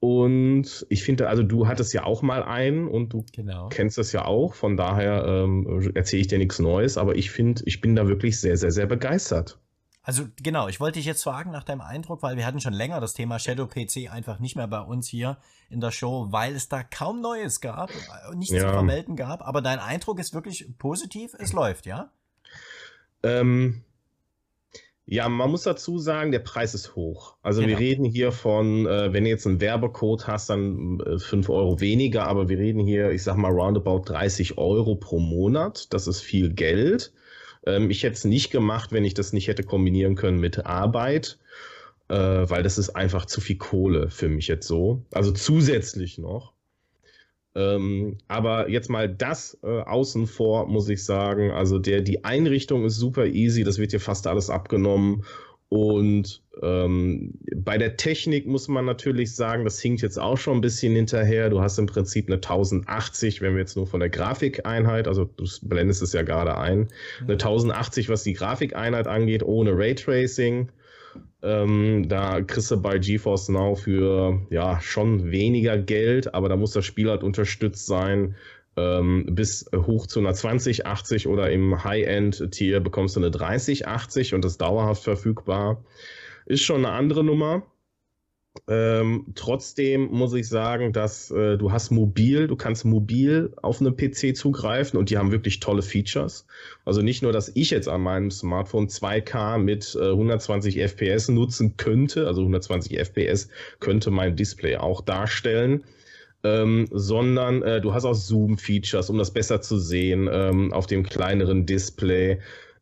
Und 0.00 0.86
ich 0.88 1.02
finde, 1.02 1.28
also 1.28 1.42
du 1.42 1.66
hattest 1.66 1.92
ja 1.92 2.04
auch 2.04 2.22
mal 2.22 2.42
einen 2.42 2.86
und 2.86 3.12
du 3.12 3.24
genau. 3.32 3.68
kennst 3.68 3.98
das 3.98 4.12
ja 4.12 4.24
auch. 4.24 4.54
Von 4.54 4.76
daher 4.76 5.24
ähm, 5.26 5.90
erzähle 5.94 6.20
ich 6.20 6.28
dir 6.28 6.38
nichts 6.38 6.60
Neues, 6.60 6.96
aber 6.96 7.16
ich 7.16 7.30
finde, 7.30 7.62
ich 7.64 7.80
bin 7.80 7.96
da 7.96 8.06
wirklich 8.06 8.40
sehr, 8.40 8.56
sehr, 8.56 8.70
sehr 8.70 8.86
begeistert. 8.86 9.58
Also 10.08 10.26
genau, 10.42 10.68
ich 10.68 10.80
wollte 10.80 10.98
dich 10.98 11.04
jetzt 11.04 11.22
fragen 11.22 11.50
nach 11.50 11.64
deinem 11.64 11.82
Eindruck, 11.82 12.22
weil 12.22 12.38
wir 12.38 12.46
hatten 12.46 12.62
schon 12.62 12.72
länger 12.72 12.98
das 12.98 13.12
Thema 13.12 13.38
Shadow 13.38 13.66
PC 13.66 14.10
einfach 14.10 14.38
nicht 14.38 14.56
mehr 14.56 14.66
bei 14.66 14.80
uns 14.80 15.06
hier 15.06 15.36
in 15.68 15.82
der 15.82 15.90
Show, 15.90 16.28
weil 16.30 16.54
es 16.54 16.70
da 16.70 16.82
kaum 16.82 17.20
Neues 17.20 17.60
gab, 17.60 17.90
äh, 17.90 18.34
nichts 18.34 18.54
ja. 18.54 18.62
zu 18.62 18.68
vermelden 18.70 19.16
gab. 19.16 19.46
Aber 19.46 19.60
dein 19.60 19.78
Eindruck 19.78 20.18
ist 20.18 20.32
wirklich 20.32 20.66
positiv, 20.78 21.34
es 21.38 21.52
läuft, 21.52 21.84
ja? 21.84 22.10
Ähm, 23.22 23.82
ja, 25.04 25.28
man 25.28 25.50
muss 25.50 25.64
dazu 25.64 25.98
sagen, 25.98 26.32
der 26.32 26.38
Preis 26.38 26.72
ist 26.72 26.96
hoch. 26.96 27.36
Also 27.42 27.60
genau. 27.60 27.72
wir 27.72 27.78
reden 27.78 28.06
hier 28.06 28.32
von, 28.32 28.86
äh, 28.86 29.12
wenn 29.12 29.24
du 29.24 29.28
jetzt 29.28 29.46
einen 29.46 29.60
Werbecode 29.60 30.26
hast, 30.26 30.48
dann 30.48 31.00
äh, 31.00 31.18
5 31.18 31.50
Euro 31.50 31.80
weniger, 31.80 32.26
aber 32.26 32.48
wir 32.48 32.56
reden 32.56 32.80
hier, 32.80 33.10
ich 33.10 33.24
sag 33.24 33.36
mal, 33.36 33.52
roundabout 33.52 34.04
30 34.06 34.56
Euro 34.56 34.94
pro 34.94 35.18
Monat. 35.18 35.92
Das 35.92 36.06
ist 36.06 36.22
viel 36.22 36.54
Geld. 36.54 37.12
Ähm, 37.66 37.90
ich 37.90 38.02
hätte 38.02 38.14
es 38.14 38.24
nicht 38.24 38.50
gemacht, 38.50 38.92
wenn 38.92 39.04
ich 39.04 39.14
das 39.14 39.32
nicht 39.32 39.48
hätte 39.48 39.62
kombinieren 39.62 40.14
können 40.14 40.38
mit 40.38 40.66
Arbeit, 40.66 41.38
äh, 42.08 42.14
weil 42.16 42.62
das 42.62 42.78
ist 42.78 42.90
einfach 42.90 43.26
zu 43.26 43.40
viel 43.40 43.58
Kohle 43.58 44.10
für 44.10 44.28
mich 44.28 44.48
jetzt 44.48 44.66
so. 44.66 45.04
Also 45.12 45.32
zusätzlich 45.32 46.18
noch. 46.18 46.52
Ähm, 47.54 48.18
aber 48.28 48.68
jetzt 48.68 48.88
mal 48.88 49.08
das 49.08 49.58
äh, 49.62 49.80
außen 49.80 50.26
vor, 50.26 50.66
muss 50.68 50.88
ich 50.88 51.04
sagen. 51.04 51.50
Also 51.50 51.78
der, 51.78 52.02
die 52.02 52.24
Einrichtung 52.24 52.84
ist 52.84 52.96
super 52.96 53.26
easy, 53.26 53.64
das 53.64 53.78
wird 53.78 53.90
hier 53.90 54.00
fast 54.00 54.26
alles 54.26 54.48
abgenommen. 54.50 55.24
Und 55.70 56.42
ähm, 56.62 57.34
bei 57.54 57.76
der 57.76 57.98
Technik 57.98 58.46
muss 58.46 58.68
man 58.68 58.86
natürlich 58.86 59.34
sagen, 59.34 59.64
das 59.64 59.80
hinkt 59.80 60.00
jetzt 60.00 60.18
auch 60.18 60.38
schon 60.38 60.58
ein 60.58 60.60
bisschen 60.62 60.94
hinterher. 60.94 61.50
Du 61.50 61.60
hast 61.60 61.78
im 61.78 61.86
Prinzip 61.86 62.26
eine 62.26 62.36
1080, 62.36 63.42
wenn 63.42 63.52
wir 63.52 63.60
jetzt 63.60 63.76
nur 63.76 63.86
von 63.86 64.00
der 64.00 64.08
Grafikeinheit, 64.08 65.06
also 65.06 65.24
du 65.24 65.44
blendest 65.62 66.00
es 66.00 66.14
ja 66.14 66.22
gerade 66.22 66.56
ein, 66.56 66.88
eine 67.20 67.34
1080, 67.34 68.08
was 68.08 68.22
die 68.22 68.32
Grafikeinheit 68.32 69.06
angeht, 69.06 69.42
ohne 69.42 69.76
Raytracing. 69.76 70.70
Ähm, 71.42 72.08
da 72.08 72.40
kriegst 72.40 72.70
du 72.70 72.80
bei 72.80 72.98
GeForce 72.98 73.50
Now 73.50 73.76
für 73.76 74.40
ja 74.50 74.80
schon 74.80 75.30
weniger 75.30 75.76
Geld, 75.78 76.34
aber 76.34 76.48
da 76.48 76.56
muss 76.56 76.72
das 76.72 76.84
Spiel 76.84 77.10
halt 77.10 77.22
unterstützt 77.22 77.86
sein 77.86 78.34
ähm, 78.78 79.26
bis 79.30 79.68
hoch 79.74 80.06
zu 80.06 80.20
einer 80.20 80.34
2080 80.34 81.26
oder 81.26 81.50
im 81.50 81.82
High-End-Tier 81.82 82.80
bekommst 82.80 83.16
du 83.16 83.20
eine 83.20 83.30
3080 83.30 84.34
und 84.34 84.44
das 84.44 84.58
dauerhaft 84.58 85.02
verfügbar. 85.02 85.84
Ist 86.46 86.62
schon 86.62 86.84
eine 86.84 86.94
andere 86.94 87.24
Nummer. 87.24 87.64
Ähm, 88.66 89.26
trotzdem 89.34 90.08
muss 90.10 90.34
ich 90.34 90.48
sagen, 90.48 90.92
dass 90.92 91.30
äh, 91.30 91.56
du 91.56 91.70
hast 91.70 91.90
mobil, 91.90 92.48
du 92.48 92.56
kannst 92.56 92.84
mobil 92.84 93.52
auf 93.62 93.80
einem 93.80 93.96
PC 93.96 94.36
zugreifen 94.36 94.98
und 94.98 95.10
die 95.10 95.18
haben 95.18 95.30
wirklich 95.30 95.60
tolle 95.60 95.82
Features. 95.82 96.46
Also 96.84 97.02
nicht 97.02 97.22
nur, 97.22 97.32
dass 97.32 97.52
ich 97.54 97.70
jetzt 97.70 97.88
an 97.88 98.00
meinem 98.00 98.30
Smartphone 98.30 98.88
2K 98.88 99.58
mit 99.58 99.96
äh, 100.00 100.10
120 100.10 100.80
FPS 100.80 101.28
nutzen 101.28 101.76
könnte, 101.76 102.26
also 102.26 102.40
120 102.40 102.98
FPS 102.98 103.48
könnte 103.80 104.10
mein 104.10 104.34
Display 104.34 104.76
auch 104.76 105.02
darstellen. 105.02 105.84
Ähm, 106.44 106.86
sondern 106.92 107.62
äh, 107.62 107.80
du 107.80 107.92
hast 107.92 108.04
auch 108.04 108.14
Zoom-Features, 108.14 109.10
um 109.10 109.18
das 109.18 109.32
besser 109.32 109.60
zu 109.60 109.78
sehen 109.78 110.28
ähm, 110.32 110.72
auf 110.72 110.86
dem 110.86 111.02
kleineren 111.02 111.66
Display. 111.66 112.38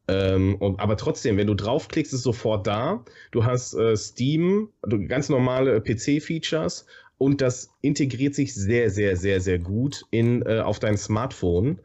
Ähm, 0.08 0.56
und, 0.56 0.78
aber 0.78 0.96
trotzdem, 0.96 1.36
wenn 1.36 1.46
du 1.46 1.54
draufklickst, 1.54 2.12
ist 2.12 2.22
sofort 2.22 2.66
da. 2.66 3.04
Du 3.30 3.44
hast 3.44 3.74
äh, 3.74 3.96
Steam, 3.96 4.68
ganz 5.08 5.28
normale 5.28 5.80
PC-Features 5.80 6.86
und 7.18 7.40
das 7.40 7.70
integriert 7.80 8.34
sich 8.34 8.54
sehr, 8.54 8.90
sehr, 8.90 9.16
sehr, 9.16 9.40
sehr 9.40 9.58
gut 9.58 10.04
in, 10.10 10.42
äh, 10.42 10.60
auf 10.60 10.78
dein 10.78 10.96
Smartphone. 10.96 11.80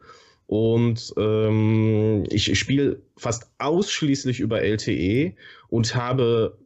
Und 0.46 1.14
ähm, 1.16 2.24
ich 2.28 2.58
spiele 2.58 3.00
fast 3.16 3.50
ausschließlich 3.58 4.40
über 4.40 4.60
LTE 4.60 5.34
und 5.68 5.96
habe 5.96 6.58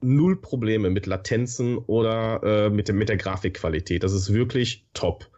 null 0.00 0.40
Probleme 0.40 0.90
mit 0.90 1.06
Latenzen 1.06 1.78
oder 1.78 2.42
äh, 2.42 2.70
mit, 2.70 2.92
mit 2.92 3.08
der 3.08 3.16
Grafikqualität. 3.16 4.02
Das 4.02 4.12
ist 4.12 4.32
wirklich 4.32 4.86
top. 4.94 5.28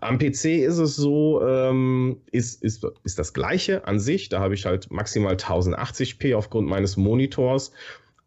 Am 0.00 0.18
PC 0.18 0.44
ist 0.44 0.78
es 0.78 0.96
so, 0.96 1.42
ähm, 1.44 2.20
ist, 2.30 2.62
ist, 2.62 2.86
ist 3.04 3.18
das 3.18 3.32
gleiche 3.32 3.86
an 3.86 3.98
sich. 3.98 4.28
Da 4.28 4.40
habe 4.40 4.54
ich 4.54 4.66
halt 4.66 4.90
maximal 4.90 5.34
1080p 5.34 6.36
aufgrund 6.36 6.68
meines 6.68 6.96
Monitors. 6.96 7.72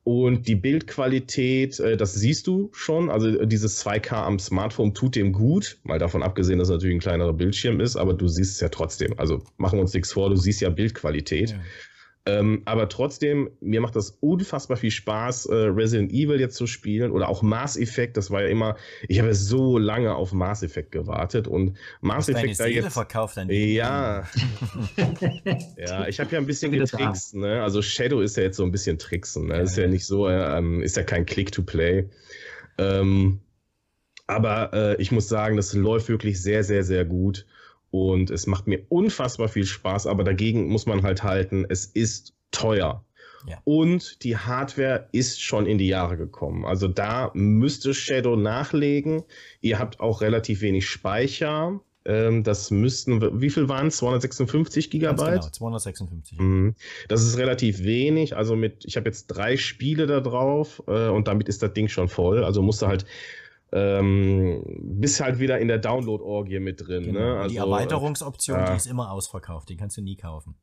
Und 0.04 0.48
die 0.48 0.56
Bildqualität, 0.56 1.80
äh, 1.80 1.96
das 1.96 2.16
siehst 2.16 2.48
du 2.48 2.70
schon. 2.74 3.10
Also 3.10 3.46
dieses 3.46 3.86
2K 3.86 4.14
am 4.14 4.40
Smartphone 4.40 4.96
tut 4.96 5.16
dem 5.16 5.32
gut. 5.32 5.78
Mal 5.84 6.00
davon 6.00 6.24
abgesehen, 6.24 6.58
dass 6.58 6.70
es 6.70 6.74
natürlich 6.74 6.96
ein 6.96 7.02
kleinerer 7.02 7.34
Bildschirm 7.34 7.80
ist, 7.80 7.96
aber 7.96 8.14
du 8.14 8.28
siehst 8.28 8.56
es 8.56 8.60
ja 8.60 8.70
trotzdem. 8.70 9.14
Also 9.18 9.44
machen 9.58 9.78
wir 9.78 9.82
uns 9.82 9.94
nichts 9.94 10.12
vor, 10.12 10.30
du 10.30 10.36
siehst 10.36 10.60
ja 10.62 10.70
Bildqualität. 10.70 11.52
Ja. 11.52 11.58
Ähm, 12.26 12.62
aber 12.66 12.88
trotzdem, 12.88 13.50
mir 13.62 13.82
macht 13.82 13.96
das 13.96 14.18
unfassbar 14.20 14.78
viel 14.78 14.92
Spaß, 14.92 15.48
äh, 15.48 15.56
Resident 15.56 16.12
Evil 16.12 16.40
jetzt 16.40 16.56
zu 16.56 16.68
spielen 16.68 17.12
oder 17.12 17.28
auch 17.28 17.42
Mass 17.42 17.78
Effect. 17.78 18.16
Das 18.16 18.30
war 18.30 18.44
ja 18.44 18.48
immer, 18.48 18.76
ich 19.08 19.20
habe 19.20 19.34
so 19.34 19.80
lange 19.80 20.14
auf 20.14 20.32
Mass 20.32 20.62
Effect 20.62 20.92
gewartet 20.92 21.48
und 21.48 21.78
Mass 22.02 22.30
Effect 22.30 22.60
da 22.60 22.68
jetzt. 22.68 22.94
verkauft 22.94 23.38
dann 23.38 23.50
Ja. 23.50 24.28
ja, 25.78 26.08
ich 26.08 26.20
habe 26.20 26.32
ja 26.32 26.38
ein 26.38 26.46
bisschen 26.46 26.72
getrickst. 26.72 27.34
Ne? 27.34 27.64
Also 27.64 27.82
Shadow 27.82 28.22
ist 28.22 28.38
ja 28.38 28.44
jetzt 28.44 28.58
so 28.58 28.64
ein 28.64 28.72
bisschen 28.72 29.00
tricksen. 29.00 29.48
Ne? 29.48 29.56
Ja, 29.56 29.62
ist 29.62 29.78
ja, 29.78 29.84
ja 29.84 29.90
nicht 29.90 30.06
so, 30.06 30.28
äh, 30.28 30.84
ist 30.84 30.98
ja 30.98 31.04
kein 31.04 31.26
Click-to-Play. 31.26 32.08
Ähm, 32.78 33.40
aber 34.28 34.74
äh, 34.74 35.02
ich 35.02 35.12
muss 35.12 35.28
sagen, 35.28 35.58
das 35.58 35.74
läuft 35.74 36.08
wirklich 36.08 36.42
sehr, 36.42 36.64
sehr, 36.64 36.84
sehr 36.84 37.04
gut. 37.04 37.48
Und 37.92 38.30
es 38.32 38.48
macht 38.48 38.68
mir 38.68 38.86
unfassbar 38.90 39.50
viel 39.50 39.66
Spaß, 39.66 40.08
aber 40.08 40.24
dagegen 40.24 40.68
muss 40.68 40.86
man 40.86 41.04
halt 41.04 41.24
halten, 41.24 41.66
es 41.68 41.86
ist 41.86 42.34
teuer. 42.52 43.04
Ja. 43.48 43.58
Und 43.64 44.24
die 44.24 44.38
Hardware 44.38 45.10
ist 45.12 45.42
schon 45.42 45.66
in 45.66 45.78
die 45.78 45.88
Jahre 45.88 46.18
gekommen. 46.18 46.66
Also 46.66 46.88
da 46.88 47.32
müsste 47.34 47.94
Shadow 47.94 48.36
nachlegen. 48.36 49.24
Ihr 49.62 49.80
habt 49.80 50.00
auch 50.00 50.22
relativ 50.22 50.62
wenig 50.62 50.88
Speicher. 50.88 51.82
Ähm, 52.04 52.44
das 52.44 52.72
müssten, 52.72 53.42
wie 53.42 53.50
viel 53.50 53.70
waren 53.70 53.88
es? 53.88 53.98
256 53.98 54.90
Gigabyte? 54.90 55.42
Genau, 55.42 55.50
256. 55.50 56.40
Mhm. 56.40 56.76
Das 57.08 57.24
ist 57.24 57.38
relativ 57.38 57.84
wenig. 57.84 58.36
Also 58.36 58.56
mit, 58.56 58.86
ich 58.86 58.98
habe 58.98 59.08
jetzt 59.08 59.28
drei 59.28 59.58
Spiele 59.58 60.08
da 60.08 60.20
drauf 60.20 60.82
äh, 60.88 61.10
und 61.10 61.28
damit 61.28 61.48
ist 61.48 61.62
das 61.62 61.74
Ding 61.74 61.88
schon 61.88 62.10
voll. 62.10 62.44
Also 62.44 62.62
musste 62.62 62.88
halt 62.88 63.06
ähm, 63.72 64.64
bist 64.84 65.22
halt 65.22 65.40
wieder 65.40 65.60
in 65.60 65.68
der 65.68 65.78
Download-Orgie 65.78 66.60
mit 66.60 66.86
drin. 66.86 67.04
Genau. 67.04 67.20
Ne? 67.20 67.38
Also, 67.38 67.50
die 67.50 67.58
Erweiterungsoption, 67.58 68.60
äh, 68.60 68.72
die 68.72 68.78
ist 68.78 68.88
immer 68.88 69.12
ausverkauft, 69.12 69.70
die 69.70 69.78
kannst 69.78 69.98
du 69.98 70.02
nie 70.02 70.16
kaufen. 70.16 70.56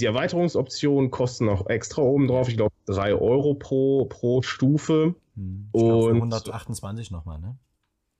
Die 0.00 0.06
Erweiterungsoptionen 0.06 1.10
kosten 1.10 1.48
auch 1.48 1.68
extra 1.68 2.02
oben 2.02 2.26
drauf, 2.26 2.48
ich 2.48 2.56
glaube 2.56 2.74
3 2.86 3.14
Euro 3.14 3.54
pro, 3.54 4.06
pro 4.06 4.42
Stufe. 4.42 5.14
Hm. 5.36 5.68
Und 5.72 6.16
128 6.16 7.10
nochmal, 7.10 7.38
ne? 7.38 7.58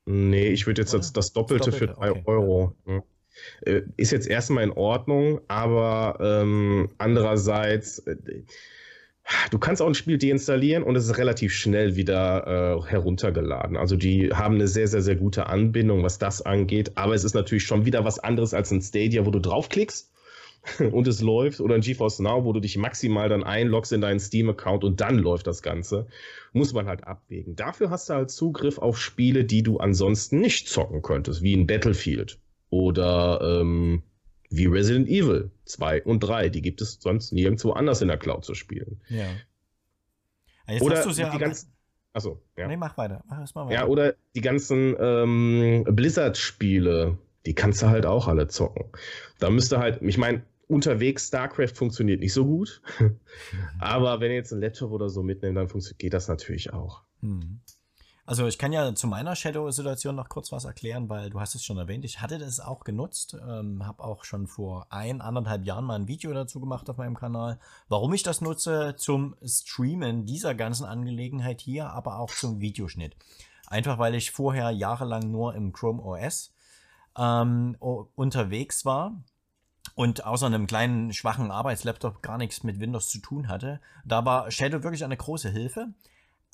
Nee, 0.05 0.49
ich 0.49 0.67
würde 0.67 0.83
jetzt 0.83 0.93
das, 0.93 1.11
das, 1.13 1.33
Doppelte, 1.33 1.71
das, 1.71 1.79
Doppelte, 1.79 1.93
für 1.93 1.99
3 1.99 2.11
okay. 2.11 2.23
Euro. 2.25 2.75
Ja. 2.85 3.03
Äh, 3.61 3.81
ist 3.97 4.11
jetzt 4.11 4.27
erstmal 4.27 4.63
in 4.63 4.71
Ordnung, 4.71 5.41
aber 5.47 6.17
ähm, 6.21 6.89
andererseits, 6.97 7.99
äh, 7.99 8.15
Du 9.49 9.57
kannst 9.57 9.81
auch 9.81 9.87
ein 9.87 9.95
Spiel 9.95 10.17
deinstallieren 10.17 10.83
und 10.83 10.95
es 10.95 11.05
ist 11.05 11.17
relativ 11.17 11.53
schnell 11.53 11.95
wieder 11.95 12.83
äh, 12.85 12.89
heruntergeladen. 12.89 13.75
Also 13.75 13.95
die 13.95 14.29
haben 14.31 14.55
eine 14.55 14.67
sehr, 14.67 14.87
sehr, 14.87 15.01
sehr 15.01 15.15
gute 15.15 15.47
Anbindung, 15.47 16.03
was 16.03 16.19
das 16.19 16.43
angeht. 16.43 16.91
Aber 16.95 17.15
es 17.15 17.23
ist 17.23 17.33
natürlich 17.33 17.63
schon 17.63 17.85
wieder 17.85 18.05
was 18.05 18.19
anderes 18.19 18.53
als 18.53 18.71
ein 18.71 18.81
Stadia, 18.81 19.25
wo 19.25 19.31
du 19.31 19.39
draufklickst 19.39 20.11
und 20.91 21.07
es 21.07 21.21
läuft. 21.21 21.59
Oder 21.59 21.75
ein 21.75 21.81
GeForce 21.81 22.19
Now, 22.19 22.45
wo 22.45 22.53
du 22.53 22.59
dich 22.59 22.77
maximal 22.77 23.27
dann 23.27 23.43
einloggst 23.43 23.93
in 23.93 24.01
deinen 24.01 24.19
Steam-Account 24.19 24.83
und 24.83 25.01
dann 25.01 25.17
läuft 25.17 25.47
das 25.47 25.63
Ganze. 25.63 26.05
Muss 26.53 26.73
man 26.73 26.85
halt 26.85 27.05
abwägen. 27.05 27.55
Dafür 27.55 27.89
hast 27.89 28.09
du 28.09 28.13
halt 28.13 28.29
Zugriff 28.29 28.77
auf 28.77 28.99
Spiele, 28.99 29.43
die 29.43 29.63
du 29.63 29.77
ansonsten 29.77 30.39
nicht 30.39 30.69
zocken 30.69 31.01
könntest, 31.01 31.41
wie 31.41 31.55
ein 31.55 31.65
Battlefield 31.65 32.37
oder 32.69 33.59
ähm, 33.61 34.03
wie 34.49 34.65
Resident 34.65 35.07
Evil 35.07 35.51
2 35.65 36.03
und 36.03 36.19
3. 36.21 36.49
Die 36.49 36.61
gibt 36.61 36.81
es 36.81 36.99
sonst 37.01 37.31
nirgendwo 37.31 37.71
anders 37.71 38.01
in 38.01 38.07
der 38.07 38.17
Cloud 38.17 38.45
zu 38.45 38.53
spielen. 38.53 39.01
Ja. 39.09 39.25
Jetzt 40.67 40.81
oder 40.81 41.07
ja 41.11 41.29
die 41.29 41.37
ganzen. 41.37 41.71
Achso, 42.13 42.41
ja. 42.57 42.67
Nee, 42.67 42.77
mach 42.77 42.97
weiter. 42.97 43.23
Mach 43.27 43.37
mal 43.53 43.65
weiter. 43.65 43.73
Ja, 43.73 43.87
oder 43.87 44.15
die 44.35 44.41
ganzen 44.41 44.95
ähm, 44.99 45.83
Blizzard-Spiele, 45.85 47.17
die 47.45 47.53
kannst 47.53 47.81
du 47.81 47.87
halt 47.87 48.05
auch 48.05 48.27
alle 48.27 48.47
zocken. 48.47 48.85
Da 49.39 49.49
müsste 49.49 49.79
halt, 49.79 50.01
ich 50.01 50.17
meine, 50.17 50.43
unterwegs 50.67 51.27
StarCraft 51.27 51.75
funktioniert 51.75 52.21
nicht 52.21 52.33
so 52.33 52.45
gut. 52.45 52.81
Aber 53.79 54.21
wenn 54.21 54.31
ihr 54.31 54.37
jetzt 54.37 54.53
einen 54.53 54.61
Laptop 54.61 54.91
oder 54.91 55.09
so 55.09 55.23
mitnehmt, 55.23 55.57
dann 55.57 55.67
geht 55.97 56.13
das 56.13 56.27
natürlich 56.27 56.73
auch. 56.73 57.03
Mhm. 57.21 57.59
Also 58.27 58.47
ich 58.47 58.57
kann 58.57 58.73
ja 58.73 58.95
zu 58.95 59.05
meiner 59.05 59.35
Shadow-Situation 59.35 60.15
noch 60.15 60.29
kurz 60.29 60.51
was 60.51 60.65
erklären, 60.65 61.09
weil 61.09 61.29
du 61.29 61.39
hast 61.39 61.53
es 61.53 61.63
schon 61.63 61.77
erwähnt. 61.77 62.03
Ich 62.05 62.21
hatte 62.21 62.39
das 62.39 62.59
auch 62.59 62.83
genutzt, 62.83 63.37
ähm, 63.47 63.85
habe 63.85 64.03
auch 64.03 64.23
schon 64.23 64.47
vor 64.47 64.87
ein, 64.89 65.21
anderthalb 65.21 65.63
Jahren 65.63 65.85
mal 65.85 65.95
ein 65.95 66.07
Video 66.07 66.33
dazu 66.33 66.59
gemacht 66.59 66.89
auf 66.89 66.97
meinem 66.97 67.15
Kanal, 67.15 67.59
warum 67.87 68.13
ich 68.13 68.23
das 68.23 68.41
nutze 68.41 68.95
zum 68.97 69.35
Streamen 69.43 70.25
dieser 70.25 70.55
ganzen 70.55 70.85
Angelegenheit 70.85 71.61
hier, 71.61 71.91
aber 71.91 72.17
auch 72.17 72.31
zum 72.31 72.59
Videoschnitt. 72.61 73.15
Einfach 73.67 73.99
weil 73.99 74.15
ich 74.15 74.31
vorher 74.31 74.71
jahrelang 74.71 75.29
nur 75.29 75.53
im 75.53 75.71
Chrome 75.71 76.01
OS 76.01 76.51
ähm, 77.15 77.75
unterwegs 77.79 78.85
war 78.85 79.23
und 79.93 80.25
außer 80.25 80.47
einem 80.47 80.65
kleinen, 80.65 81.13
schwachen 81.13 81.51
Arbeitslaptop 81.51 82.23
gar 82.23 82.39
nichts 82.39 82.63
mit 82.63 82.79
Windows 82.79 83.09
zu 83.09 83.19
tun 83.19 83.47
hatte. 83.49 83.81
Da 84.03 84.25
war 84.25 84.49
Shadow 84.49 84.81
wirklich 84.81 85.03
eine 85.03 85.17
große 85.17 85.49
Hilfe. 85.49 85.93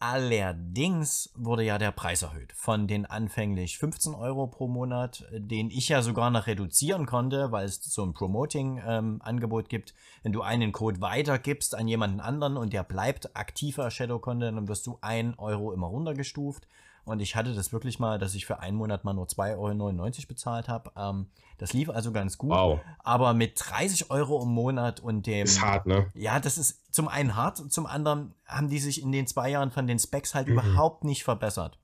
Allerdings 0.04 1.30
wurde 1.36 1.64
ja 1.64 1.78
der 1.78 1.92
Preis 1.92 2.24
erhöht 2.24 2.54
von 2.54 2.88
den 2.88 3.06
anfänglich 3.06 3.78
15 3.78 4.16
Euro 4.16 4.48
pro 4.48 4.68
Monat, 4.68 5.28
den 5.32 5.70
ich 5.70 5.90
ja 5.90 6.02
sogar 6.02 6.32
noch 6.32 6.48
reduzieren 6.48 7.06
konnte, 7.06 7.52
weil 7.52 7.66
es 7.66 7.84
so 7.84 8.04
ein 8.04 8.16
Promoting-Angebot 8.16 9.66
ähm, 9.66 9.70
gibt. 9.70 9.94
Wenn 10.24 10.34
du 10.34 10.42
einen 10.42 10.72
Code 10.72 11.02
weitergibst 11.02 11.76
an 11.76 11.88
jemanden 11.88 12.20
anderen 12.20 12.58
und 12.58 12.74
der 12.74 12.82
bleibt 12.82 13.36
aktiver 13.36 13.92
Shadow 13.92 14.18
Content, 14.18 14.58
dann 14.58 14.68
wirst 14.68 14.88
du 14.88 14.98
1 15.02 15.38
Euro 15.38 15.72
immer 15.72 15.86
runtergestuft. 15.86 16.68
Und 17.04 17.20
ich 17.20 17.36
hatte 17.36 17.54
das 17.54 17.74
wirklich 17.74 18.00
mal, 18.00 18.20
dass 18.20 18.36
ich 18.36 18.46
für 18.46 18.60
einen 18.60 18.78
Monat 18.78 19.04
mal 19.04 19.14
nur 19.14 19.26
2,99 19.26 19.58
Euro 19.58 20.28
bezahlt 20.28 20.68
habe. 20.68 20.92
Ähm, 20.96 21.28
das 21.58 21.74
lief 21.74 21.90
also 21.90 22.12
ganz 22.12 22.38
gut. 22.38 22.52
Wow. 22.52 22.80
Aber 23.00 23.34
mit 23.34 23.54
30 23.56 24.12
Euro 24.12 24.42
im 24.44 24.50
Monat 24.50 25.00
und 25.00 25.26
dem. 25.26 25.46
Ist 25.46 25.62
hart, 25.62 25.86
ne? 25.86 26.12
Ja, 26.14 26.40
das 26.40 26.58
ist 26.58 26.94
zum 26.94 27.08
einen 27.08 27.36
hart, 27.36 27.72
zum 27.72 27.86
anderen 27.86 28.34
haben 28.46 28.70
die 28.70 28.80
sich 28.80 29.02
in 29.02 29.12
den 29.12 29.28
zwei 29.28 29.50
Jahren 29.50 29.72
von 29.72 29.88
den 29.88 30.00
Specs 30.00 30.36
halt 30.36 30.48
mhm. 30.48 30.54
überhaupt 30.54 31.04
nicht 31.04 31.24
verbessert. 31.24 31.80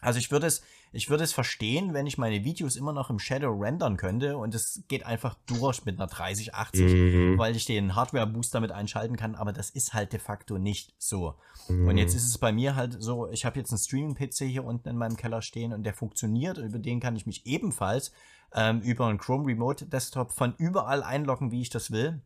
Also 0.00 0.18
ich 0.18 0.30
würde 0.30 0.46
es, 0.46 0.62
ich 0.92 1.10
würde 1.10 1.24
es 1.24 1.32
verstehen, 1.32 1.94
wenn 1.94 2.06
ich 2.06 2.18
meine 2.18 2.44
Videos 2.44 2.76
immer 2.76 2.92
noch 2.92 3.10
im 3.10 3.18
Shadow 3.18 3.52
rendern 3.52 3.96
könnte 3.96 4.36
und 4.36 4.54
es 4.54 4.82
geht 4.88 5.04
einfach 5.04 5.36
durch 5.46 5.84
mit 5.84 5.98
einer 5.98 6.06
3080, 6.06 6.92
mhm. 6.92 7.38
weil 7.38 7.56
ich 7.56 7.64
den 7.64 7.94
Hardware-Booster 7.94 8.60
mit 8.60 8.72
einschalten 8.72 9.16
kann, 9.16 9.34
aber 9.34 9.52
das 9.52 9.70
ist 9.70 9.94
halt 9.94 10.12
de 10.12 10.20
facto 10.20 10.58
nicht 10.58 10.94
so. 10.98 11.34
Mhm. 11.68 11.88
Und 11.88 11.96
jetzt 11.98 12.14
ist 12.14 12.28
es 12.28 12.38
bei 12.38 12.52
mir 12.52 12.76
halt 12.76 12.96
so, 12.98 13.30
ich 13.30 13.44
habe 13.44 13.58
jetzt 13.58 13.70
einen 13.72 13.78
Streaming-PC 13.78 14.44
hier 14.44 14.64
unten 14.64 14.88
in 14.88 14.96
meinem 14.96 15.16
Keller 15.16 15.42
stehen 15.42 15.72
und 15.72 15.84
der 15.84 15.94
funktioniert, 15.94 16.58
über 16.58 16.78
den 16.78 17.00
kann 17.00 17.16
ich 17.16 17.26
mich 17.26 17.46
ebenfalls 17.46 18.12
ähm, 18.54 18.80
über 18.80 19.06
einen 19.06 19.18
Chrome 19.18 19.46
Remote 19.46 19.86
Desktop 19.86 20.32
von 20.32 20.54
überall 20.56 21.02
einloggen, 21.02 21.50
wie 21.50 21.62
ich 21.62 21.70
das 21.70 21.90
will 21.90 22.20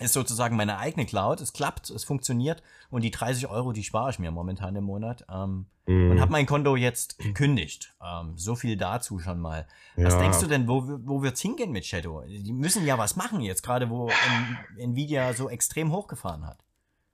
ist 0.00 0.12
sozusagen 0.12 0.56
meine 0.56 0.78
eigene 0.78 1.06
Cloud. 1.06 1.40
Es 1.40 1.52
klappt, 1.52 1.90
es 1.90 2.04
funktioniert 2.04 2.62
und 2.90 3.02
die 3.02 3.10
30 3.10 3.48
Euro, 3.48 3.72
die 3.72 3.84
spare 3.84 4.10
ich 4.10 4.18
mir 4.18 4.30
momentan 4.30 4.76
im 4.76 4.84
Monat 4.84 5.24
ähm, 5.32 5.66
mm. 5.86 6.10
und 6.10 6.20
habe 6.20 6.32
mein 6.32 6.46
Konto 6.46 6.76
jetzt 6.76 7.18
gekündigt. 7.18 7.94
Ähm, 8.02 8.32
so 8.36 8.54
viel 8.54 8.76
dazu 8.76 9.18
schon 9.18 9.40
mal. 9.40 9.66
Ja. 9.96 10.06
Was 10.06 10.18
denkst 10.18 10.40
du 10.40 10.46
denn, 10.46 10.68
wo, 10.68 10.84
wo 11.04 11.22
wird's 11.22 11.40
hingehen 11.40 11.72
mit 11.72 11.84
Shadow? 11.84 12.22
Die 12.26 12.52
müssen 12.52 12.86
ja 12.86 12.98
was 12.98 13.16
machen 13.16 13.40
jetzt, 13.40 13.62
gerade 13.62 13.90
wo 13.90 14.10
Nvidia 14.78 15.34
so 15.34 15.48
extrem 15.48 15.92
hochgefahren 15.92 16.46
hat. 16.46 16.58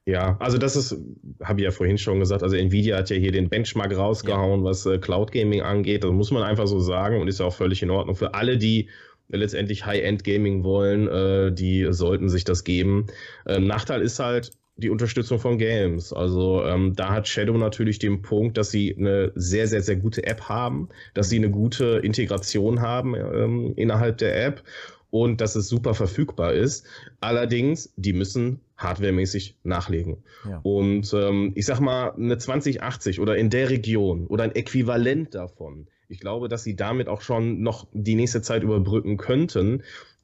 Ja, 0.06 0.36
also 0.40 0.58
das 0.58 0.76
ist, 0.76 0.96
habe 1.42 1.60
ich 1.60 1.64
ja 1.64 1.70
vorhin 1.70 1.98
schon 1.98 2.18
gesagt, 2.20 2.42
also 2.42 2.56
Nvidia 2.56 2.96
hat 2.96 3.10
ja 3.10 3.16
hier 3.16 3.32
den 3.32 3.48
Benchmark 3.48 3.96
rausgehauen, 3.96 4.60
ja. 4.60 4.64
was 4.64 4.86
äh, 4.86 4.98
Cloud 4.98 5.30
Gaming 5.30 5.60
angeht. 5.60 6.04
Das 6.04 6.10
muss 6.10 6.30
man 6.30 6.42
einfach 6.42 6.66
so 6.66 6.80
sagen 6.80 7.20
und 7.20 7.28
ist 7.28 7.38
ja 7.38 7.46
auch 7.46 7.54
völlig 7.54 7.82
in 7.82 7.90
Ordnung. 7.90 8.16
Für 8.16 8.34
alle, 8.34 8.56
die 8.56 8.88
letztendlich 9.30 9.86
High-End 9.86 10.24
Gaming 10.24 10.64
wollen, 10.64 11.08
äh, 11.08 11.52
die 11.52 11.88
sollten 11.90 12.28
sich 12.28 12.44
das 12.44 12.64
geben. 12.64 13.06
Ähm, 13.46 13.66
Nachteil 13.66 14.02
ist 14.02 14.18
halt, 14.18 14.52
die 14.80 14.90
Unterstützung 14.90 15.38
von 15.38 15.58
Games. 15.58 16.12
Also 16.12 16.64
ähm, 16.64 16.94
da 16.96 17.10
hat 17.10 17.28
Shadow 17.28 17.56
natürlich 17.56 17.98
den 17.98 18.22
Punkt, 18.22 18.56
dass 18.56 18.70
sie 18.70 18.96
eine 18.96 19.32
sehr, 19.34 19.68
sehr, 19.68 19.82
sehr 19.82 19.96
gute 19.96 20.26
App 20.26 20.48
haben, 20.48 20.88
dass 21.14 21.28
sie 21.28 21.36
eine 21.36 21.50
gute 21.50 22.00
Integration 22.02 22.80
haben 22.80 23.14
ähm, 23.14 23.74
innerhalb 23.76 24.18
der 24.18 24.44
App 24.44 24.62
und 25.10 25.40
dass 25.40 25.56
es 25.56 25.68
super 25.68 25.94
verfügbar 25.94 26.54
ist. 26.54 26.86
Allerdings, 27.20 27.92
die 27.96 28.12
müssen 28.12 28.60
hardwaremäßig 28.76 29.56
nachlegen. 29.62 30.22
Ja. 30.48 30.60
Und 30.62 31.12
ähm, 31.12 31.52
ich 31.54 31.66
sag 31.66 31.80
mal, 31.80 32.12
eine 32.12 32.38
2080 32.38 33.20
oder 33.20 33.36
in 33.36 33.50
der 33.50 33.68
Region 33.70 34.26
oder 34.26 34.44
ein 34.44 34.54
Äquivalent 34.54 35.34
davon. 35.34 35.88
Ich 36.10 36.20
glaube, 36.20 36.48
dass 36.48 36.64
sie 36.64 36.76
damit 36.76 37.08
auch 37.08 37.20
schon 37.20 37.62
noch 37.62 37.86
die 37.92 38.14
nächste 38.14 38.42
Zeit 38.42 38.62
überbrücken 38.62 39.16
könnten 39.16 39.82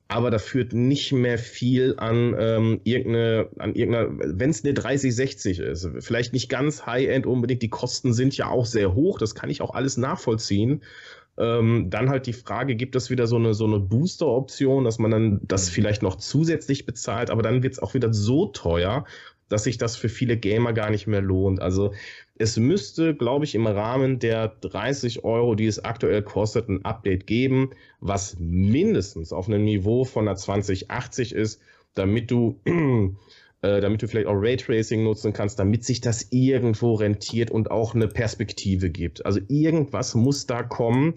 aber 0.08 0.30
da 0.30 0.38
führt 0.38 0.72
nicht 0.72 1.12
mehr 1.12 1.38
viel 1.38 1.94
an 1.98 2.34
ähm, 2.38 2.80
irgendeine, 2.84 3.48
an 3.58 3.74
irgendeiner, 3.74 4.38
wenn 4.38 4.50
es 4.50 4.64
eine 4.64 4.74
3060 4.74 5.58
ist, 5.58 5.88
vielleicht 6.00 6.32
nicht 6.32 6.48
ganz 6.48 6.86
High-End 6.86 7.26
unbedingt, 7.26 7.62
die 7.62 7.68
Kosten 7.68 8.12
sind 8.12 8.36
ja 8.36 8.48
auch 8.48 8.66
sehr 8.66 8.94
hoch, 8.94 9.18
das 9.18 9.34
kann 9.34 9.50
ich 9.50 9.62
auch 9.62 9.74
alles 9.74 9.96
nachvollziehen. 9.96 10.82
Ähm, 11.38 11.90
dann 11.90 12.08
halt 12.08 12.26
die 12.26 12.32
Frage, 12.32 12.76
gibt 12.76 12.96
es 12.96 13.10
wieder 13.10 13.26
so 13.26 13.36
eine, 13.36 13.52
so 13.52 13.66
eine 13.66 13.80
Booster-Option, 13.80 14.84
dass 14.84 14.98
man 14.98 15.10
dann 15.10 15.40
das 15.42 15.68
mhm. 15.68 15.74
vielleicht 15.74 16.02
noch 16.02 16.16
zusätzlich 16.16 16.86
bezahlt, 16.86 17.30
aber 17.30 17.42
dann 17.42 17.62
wird 17.62 17.74
es 17.74 17.78
auch 17.78 17.92
wieder 17.92 18.14
so 18.14 18.46
teuer, 18.46 19.04
dass 19.48 19.64
sich 19.64 19.76
das 19.76 19.96
für 19.96 20.08
viele 20.08 20.36
Gamer 20.36 20.72
gar 20.72 20.90
nicht 20.90 21.06
mehr 21.06 21.20
lohnt. 21.20 21.60
Also 21.60 21.92
es 22.38 22.56
müsste, 22.58 23.14
glaube 23.14 23.44
ich, 23.44 23.54
im 23.54 23.66
Rahmen 23.66 24.18
der 24.18 24.48
30 24.48 25.24
Euro, 25.24 25.54
die 25.54 25.66
es 25.66 25.84
aktuell 25.84 26.22
kostet, 26.22 26.68
ein 26.68 26.84
Update 26.84 27.26
geben, 27.26 27.70
was 28.00 28.36
mindestens 28.38 29.32
auf 29.32 29.48
einem 29.48 29.64
Niveau 29.64 30.04
von 30.04 30.28
einer 30.28 30.36
2080 30.36 31.34
ist, 31.34 31.60
damit 31.94 32.30
du, 32.30 32.60
äh, 33.62 33.80
damit 33.80 34.02
du 34.02 34.08
vielleicht 34.08 34.26
auch 34.26 34.36
Raytracing 34.36 35.02
nutzen 35.02 35.32
kannst, 35.32 35.58
damit 35.58 35.84
sich 35.84 36.00
das 36.00 36.28
irgendwo 36.30 36.94
rentiert 36.94 37.50
und 37.50 37.70
auch 37.70 37.94
eine 37.94 38.08
Perspektive 38.08 38.90
gibt. 38.90 39.24
Also 39.24 39.40
irgendwas 39.48 40.14
muss 40.14 40.46
da 40.46 40.62
kommen. 40.62 41.14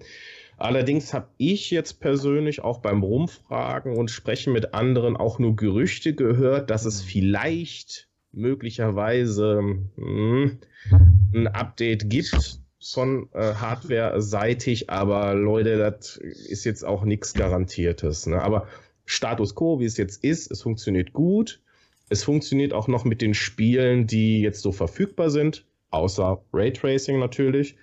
Allerdings 0.57 1.13
habe 1.13 1.29
ich 1.37 1.71
jetzt 1.71 2.01
persönlich 2.01 2.61
auch 2.61 2.79
beim 2.79 3.01
Rumfragen 3.01 3.95
und 3.97 4.11
Sprechen 4.11 4.51
mit 4.51 4.73
anderen 4.73 5.15
auch 5.15 5.39
nur 5.39 5.55
Gerüchte 5.55 6.13
gehört, 6.13 6.69
dass 6.69 6.85
es 6.85 7.01
vielleicht 7.01 8.08
möglicherweise 8.31 9.61
mh, 9.95 9.97
hm, 9.97 10.57
ein 11.33 11.47
Update 11.47 12.09
gibt 12.09 12.59
von 12.81 13.29
äh, 13.33 13.53
Hardware-seitig, 13.55 14.89
aber 14.89 15.33
Leute, 15.33 15.77
das 15.77 16.17
ist 16.17 16.65
jetzt 16.65 16.85
auch 16.85 17.03
nichts 17.03 17.33
Garantiertes. 17.33 18.25
Ne? 18.25 18.41
Aber 18.41 18.67
Status 19.05 19.55
quo, 19.55 19.79
wie 19.79 19.85
es 19.85 19.97
jetzt 19.97 20.23
ist, 20.23 20.51
es 20.51 20.61
funktioniert 20.61 21.13
gut. 21.13 21.61
Es 22.09 22.23
funktioniert 22.23 22.73
auch 22.73 22.87
noch 22.87 23.05
mit 23.05 23.21
den 23.21 23.33
Spielen, 23.33 24.07
die 24.07 24.41
jetzt 24.41 24.61
so 24.61 24.71
verfügbar 24.71 25.29
sind, 25.29 25.65
außer 25.91 26.41
Raytracing 26.53 27.19
natürlich. 27.19 27.75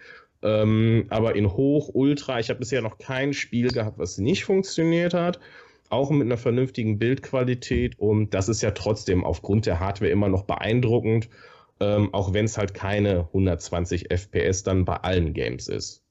Ähm, 0.42 1.06
aber 1.10 1.36
in 1.36 1.52
Hoch, 1.52 1.90
Ultra, 1.92 2.40
ich 2.40 2.48
habe 2.48 2.60
bisher 2.60 2.82
noch 2.82 2.98
kein 2.98 3.32
Spiel 3.32 3.70
gehabt, 3.70 3.98
was 3.98 4.18
nicht 4.18 4.44
funktioniert 4.44 5.14
hat 5.14 5.38
auch 5.90 6.10
mit 6.10 6.22
einer 6.22 6.36
vernünftigen 6.36 6.98
Bildqualität 6.98 7.98
und 7.98 8.34
das 8.34 8.48
ist 8.48 8.62
ja 8.62 8.72
trotzdem 8.72 9.24
aufgrund 9.24 9.66
der 9.66 9.80
Hardware 9.80 10.10
immer 10.10 10.28
noch 10.28 10.44
beeindruckend, 10.44 11.28
ähm, 11.80 12.12
auch 12.12 12.32
wenn 12.32 12.44
es 12.44 12.58
halt 12.58 12.74
keine 12.74 13.20
120 13.28 14.10
FPS 14.10 14.62
dann 14.62 14.84
bei 14.84 14.96
allen 14.96 15.34
Games 15.34 15.68
ist. 15.68 16.02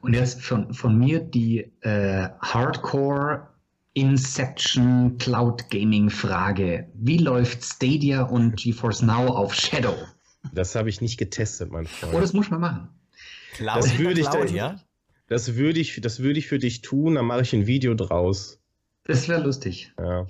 Und 0.00 0.14
jetzt 0.14 0.42
von, 0.42 0.72
von 0.74 0.98
mir 0.98 1.20
die 1.20 1.72
äh, 1.80 2.28
Hardcore 2.40 3.48
Inception 3.94 5.16
Cloud 5.18 5.70
Gaming 5.70 6.10
Frage. 6.10 6.88
Wie 6.94 7.18
läuft 7.18 7.64
Stadia 7.64 8.24
und 8.24 8.56
GeForce 8.56 9.02
Now 9.02 9.28
auf 9.28 9.54
Shadow? 9.54 9.96
Das 10.52 10.74
habe 10.74 10.90
ich 10.90 11.00
nicht 11.00 11.16
getestet, 11.16 11.70
mein 11.72 11.86
Freund. 11.86 12.14
Oh, 12.14 12.20
das 12.20 12.32
muss 12.32 12.50
man 12.50 12.60
machen. 12.60 12.88
Cloud, 13.54 13.78
das 13.78 13.98
würde 13.98 14.20
ich, 14.20 14.28
Cloud, 14.28 14.50
da, 14.50 14.54
ja? 14.54 14.80
Das 15.28 15.54
würde 15.54 15.80
ich, 15.80 15.98
das 16.00 16.20
würde 16.20 16.38
ich 16.38 16.46
für 16.46 16.58
dich 16.58 16.82
tun, 16.82 17.14
dann 17.14 17.24
mache 17.24 17.40
ich 17.40 17.52
ein 17.52 17.66
Video 17.66 17.94
draus. 17.94 18.60
Das 19.06 19.28
wäre 19.28 19.42
lustig. 19.42 19.92
Ja. 19.98 20.26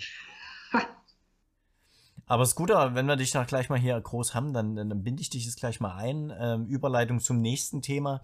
Aber 2.28 2.42
es 2.42 2.50
ist 2.50 2.56
gut, 2.56 2.70
wenn 2.70 3.06
wir 3.06 3.16
dich 3.16 3.34
noch 3.34 3.46
gleich 3.46 3.68
mal 3.68 3.78
hier 3.78 4.00
groß 4.00 4.34
haben, 4.34 4.52
dann, 4.52 4.74
dann 4.74 5.02
binde 5.02 5.22
ich 5.22 5.30
dich 5.30 5.44
jetzt 5.44 5.58
gleich 5.58 5.78
mal 5.80 5.96
ein. 5.96 6.32
Ähm, 6.38 6.66
Überleitung 6.66 7.20
zum 7.20 7.40
nächsten 7.40 7.82
Thema. 7.82 8.22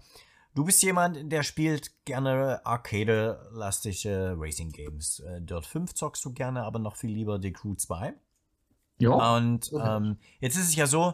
Du 0.55 0.65
bist 0.65 0.83
jemand, 0.83 1.31
der 1.31 1.41
spielt 1.41 2.05
gerne 2.05 2.63
arcade-lastige 2.65 4.35
Racing 4.37 4.71
Games. 4.71 5.19
Äh, 5.21 5.41
Dirt 5.41 5.65
5 5.65 5.93
zockst 5.93 6.23
du 6.25 6.33
gerne, 6.33 6.63
aber 6.63 6.79
noch 6.79 6.97
viel 6.97 7.11
lieber 7.11 7.41
The 7.41 7.53
Crew 7.53 7.75
2. 7.75 8.13
Ja. 8.99 9.35
Und 9.35 9.71
ähm, 9.73 10.17
jetzt 10.39 10.57
ist 10.57 10.67
es 10.67 10.75
ja 10.75 10.85
so, 10.85 11.13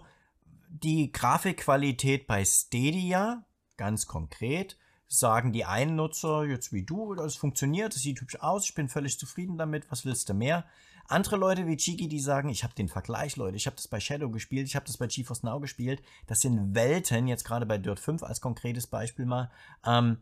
die 0.68 1.12
Grafikqualität 1.12 2.28
bei 2.28 2.44
Stadia, 2.44 3.46
ganz 3.78 4.08
konkret, 4.08 4.78
sagen 5.10 5.52
die 5.52 5.66
einen 5.66 5.96
Nutzer, 5.96 6.46
jetzt 6.46 6.72
wie 6.72 6.84
du, 6.84 7.16
das 7.16 7.36
funktioniert, 7.36 7.96
das 7.96 8.04
sieht 8.04 8.22
hübsch 8.22 8.38
aus, 8.40 8.66
ich 8.66 8.76
bin 8.76 8.88
völlig 8.88 9.18
zufrieden 9.20 9.58
damit, 9.58 9.92
was 9.92 10.06
willst 10.06 10.30
du 10.30 10.34
mehr? 10.36 10.66
Andere 11.08 11.38
Leute 11.38 11.66
wie 11.66 11.76
Chiki, 11.76 12.08
die 12.08 12.20
sagen, 12.20 12.50
ich 12.50 12.64
habe 12.64 12.76
den 12.76 12.88
Vergleich, 12.88 13.36
Leute, 13.36 13.58
ich 13.58 13.66
habe 13.66 13.76
das 13.76 13.88
bei 13.88 14.00
Shadow 14.00 14.30
gespielt, 14.30 14.68
ich 14.68 14.76
habe 14.76 14.86
das 14.86 14.98
bei 14.98 15.08
GeForce 15.08 15.42
Now 15.42 15.60
gespielt, 15.60 16.04
das 16.28 16.42
sind 16.42 16.76
Welten, 16.76 17.28
jetzt 17.28 17.44
gerade 17.44 17.66
bei 17.66 17.80
Dirt 17.80 18.00
5 18.00 18.22
als 18.22 18.40
konkretes 18.40 18.86
Beispiel 18.86 19.26
mal. 19.26 19.50
Ähm, 19.84 20.20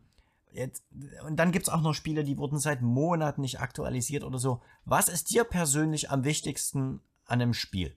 jetzt, 0.50 0.82
und 1.26 1.36
dann 1.36 1.52
gibt 1.52 1.68
es 1.68 1.72
auch 1.72 1.82
noch 1.82 1.92
Spiele, 1.92 2.24
die 2.24 2.38
wurden 2.38 2.58
seit 2.58 2.80
Monaten 2.80 3.42
nicht 3.42 3.60
aktualisiert 3.60 4.24
oder 4.24 4.38
so. 4.38 4.62
Was 4.86 5.08
ist 5.08 5.30
dir 5.30 5.44
persönlich 5.44 6.10
am 6.10 6.24
wichtigsten 6.24 7.02
an 7.26 7.42
einem 7.42 7.52
Spiel? 7.52 7.94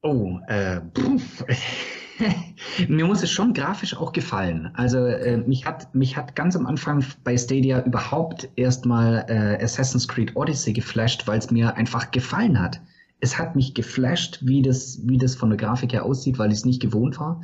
Oh, 0.00 0.38
äh, 0.48 0.80
pff. 0.80 1.44
Mir 2.88 3.06
muss 3.06 3.22
es 3.22 3.30
schon 3.30 3.54
grafisch 3.54 3.96
auch 3.96 4.12
gefallen. 4.12 4.70
Also 4.74 4.98
äh, 4.98 5.38
mich, 5.38 5.66
hat, 5.66 5.94
mich 5.94 6.16
hat 6.16 6.36
ganz 6.36 6.56
am 6.56 6.66
Anfang 6.66 7.04
bei 7.24 7.36
Stadia 7.36 7.82
überhaupt 7.84 8.48
erstmal 8.56 9.24
äh, 9.28 9.62
Assassin's 9.62 10.08
Creed 10.08 10.36
Odyssey 10.36 10.72
geflasht, 10.72 11.26
weil 11.26 11.38
es 11.38 11.50
mir 11.50 11.76
einfach 11.76 12.10
gefallen 12.10 12.60
hat. 12.60 12.80
Es 13.20 13.38
hat 13.38 13.56
mich 13.56 13.74
geflasht, 13.74 14.40
wie 14.42 14.62
das, 14.62 15.00
wie 15.04 15.18
das 15.18 15.34
von 15.34 15.50
der 15.50 15.58
Grafik 15.58 15.92
her 15.92 16.04
aussieht, 16.04 16.38
weil 16.38 16.50
ich 16.50 16.58
es 16.58 16.64
nicht 16.64 16.80
gewohnt 16.80 17.18
war. 17.20 17.42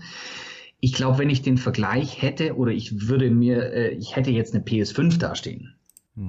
Ich 0.80 0.92
glaube, 0.92 1.18
wenn 1.18 1.30
ich 1.30 1.42
den 1.42 1.58
Vergleich 1.58 2.22
hätte 2.22 2.56
oder 2.56 2.72
ich 2.72 3.08
würde 3.08 3.30
mir, 3.30 3.72
äh, 3.72 3.88
ich 3.90 4.16
hätte 4.16 4.30
jetzt 4.30 4.54
eine 4.54 4.64
PS5 4.64 5.18
dastehen. 5.18 5.74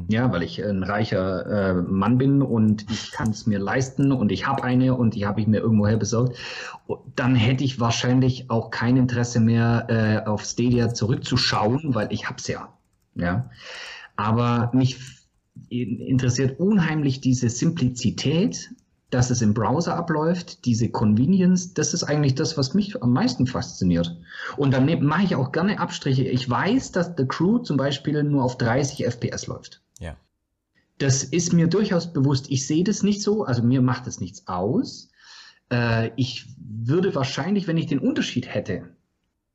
Ja, 0.09 0.33
weil 0.33 0.43
ich 0.43 0.61
ein 0.61 0.83
reicher 0.83 1.45
äh, 1.45 1.73
Mann 1.73 2.17
bin 2.17 2.41
und 2.41 2.91
ich 2.91 3.11
kann 3.11 3.29
es 3.29 3.47
mir 3.47 3.57
leisten 3.57 4.11
und 4.11 4.33
ich 4.33 4.45
habe 4.45 4.63
eine 4.63 4.93
und 4.95 5.15
die 5.15 5.25
habe 5.25 5.39
ich 5.39 5.47
mir 5.47 5.59
irgendwoher 5.59 5.95
besorgt. 5.95 6.37
Dann 7.15 7.35
hätte 7.35 7.63
ich 7.63 7.79
wahrscheinlich 7.79 8.49
auch 8.49 8.69
kein 8.69 8.97
Interesse 8.97 9.39
mehr 9.39 9.85
äh, 9.87 10.27
auf 10.27 10.43
Stadia 10.43 10.93
zurückzuschauen, 10.93 11.95
weil 11.95 12.11
ich 12.11 12.27
hab's 12.27 12.47
ja. 12.47 12.73
Ja, 13.15 13.49
aber 14.17 14.71
mich 14.73 14.99
interessiert 15.69 16.59
unheimlich 16.59 17.21
diese 17.21 17.49
Simplizität 17.49 18.71
dass 19.09 19.29
es 19.29 19.41
im 19.41 19.53
Browser 19.53 19.95
abläuft, 19.95 20.65
diese 20.65 20.89
Convenience, 20.89 21.73
das 21.73 21.93
ist 21.93 22.03
eigentlich 22.03 22.35
das, 22.35 22.57
was 22.57 22.73
mich 22.73 23.01
am 23.01 23.13
meisten 23.13 23.47
fasziniert. 23.47 24.17
Und 24.57 24.73
dann 24.73 24.85
mache 25.03 25.23
ich 25.23 25.35
auch 25.35 25.51
gerne 25.51 25.79
Abstriche. 25.79 26.23
Ich 26.23 26.49
weiß, 26.49 26.91
dass 26.91 27.13
The 27.17 27.25
Crew 27.25 27.59
zum 27.59 27.77
Beispiel 27.77 28.23
nur 28.23 28.43
auf 28.43 28.57
30 28.57 29.05
FPS 29.05 29.47
läuft. 29.47 29.81
Ja. 29.99 30.17
Das 30.97 31.23
ist 31.23 31.53
mir 31.53 31.67
durchaus 31.67 32.11
bewusst. 32.11 32.49
Ich 32.49 32.67
sehe 32.67 32.83
das 32.83 33.03
nicht 33.03 33.21
so, 33.21 33.45
also 33.45 33.63
mir 33.63 33.81
macht 33.81 34.07
das 34.07 34.19
nichts 34.19 34.47
aus. 34.47 35.09
Äh, 35.71 36.11
ich 36.17 36.45
würde 36.57 37.15
wahrscheinlich, 37.15 37.67
wenn 37.67 37.77
ich 37.77 37.85
den 37.85 37.99
Unterschied 37.99 38.53
hätte, 38.53 38.89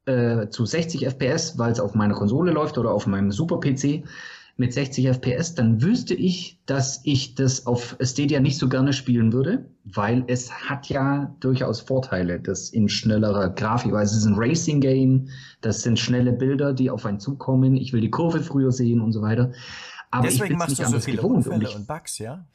äh, 0.06 0.48
zu 0.48 0.64
60 0.64 1.06
FPS, 1.06 1.58
weil 1.58 1.72
es 1.72 1.80
auf 1.80 1.94
meiner 1.94 2.14
Konsole 2.14 2.52
läuft 2.52 2.78
oder 2.78 2.92
auf 2.92 3.06
meinem 3.06 3.32
Super-PC, 3.32 4.04
mit 4.56 4.72
60 4.72 5.08
FPS, 5.08 5.54
dann 5.54 5.82
wüsste 5.82 6.14
ich, 6.14 6.58
dass 6.66 7.00
ich 7.04 7.34
das 7.34 7.66
auf 7.66 7.96
Stadia 8.00 8.40
nicht 8.40 8.58
so 8.58 8.68
gerne 8.68 8.92
spielen 8.92 9.32
würde, 9.32 9.66
weil 9.84 10.24
es 10.26 10.52
hat 10.52 10.88
ja 10.88 11.34
durchaus 11.40 11.80
Vorteile, 11.80 12.38
das 12.38 12.70
in 12.70 12.88
schnellerer 12.88 13.50
Grafik, 13.50 13.92
weil 13.92 14.04
es 14.04 14.16
ist 14.16 14.26
ein 14.26 14.34
Racing-Game, 14.36 15.28
das 15.60 15.82
sind 15.82 15.98
schnelle 15.98 16.32
Bilder, 16.32 16.72
die 16.72 16.90
auf 16.90 17.06
einen 17.06 17.20
zukommen, 17.20 17.76
ich 17.76 17.92
will 17.92 18.00
die 18.00 18.10
Kurve 18.10 18.40
früher 18.40 18.72
sehen 18.72 19.00
und 19.00 19.12
so 19.12 19.22
weiter. 19.22 19.52
Aber 20.10 20.28
Deswegen 20.28 20.52
ich 20.52 20.58
machst 20.58 20.78
du 20.78 20.84
so 20.84 21.00
viele 21.00 21.22
Unfälle 21.22 21.68
und, 21.68 21.76
und 21.76 21.86
Bugs, 21.86 22.18
ja? 22.18 22.46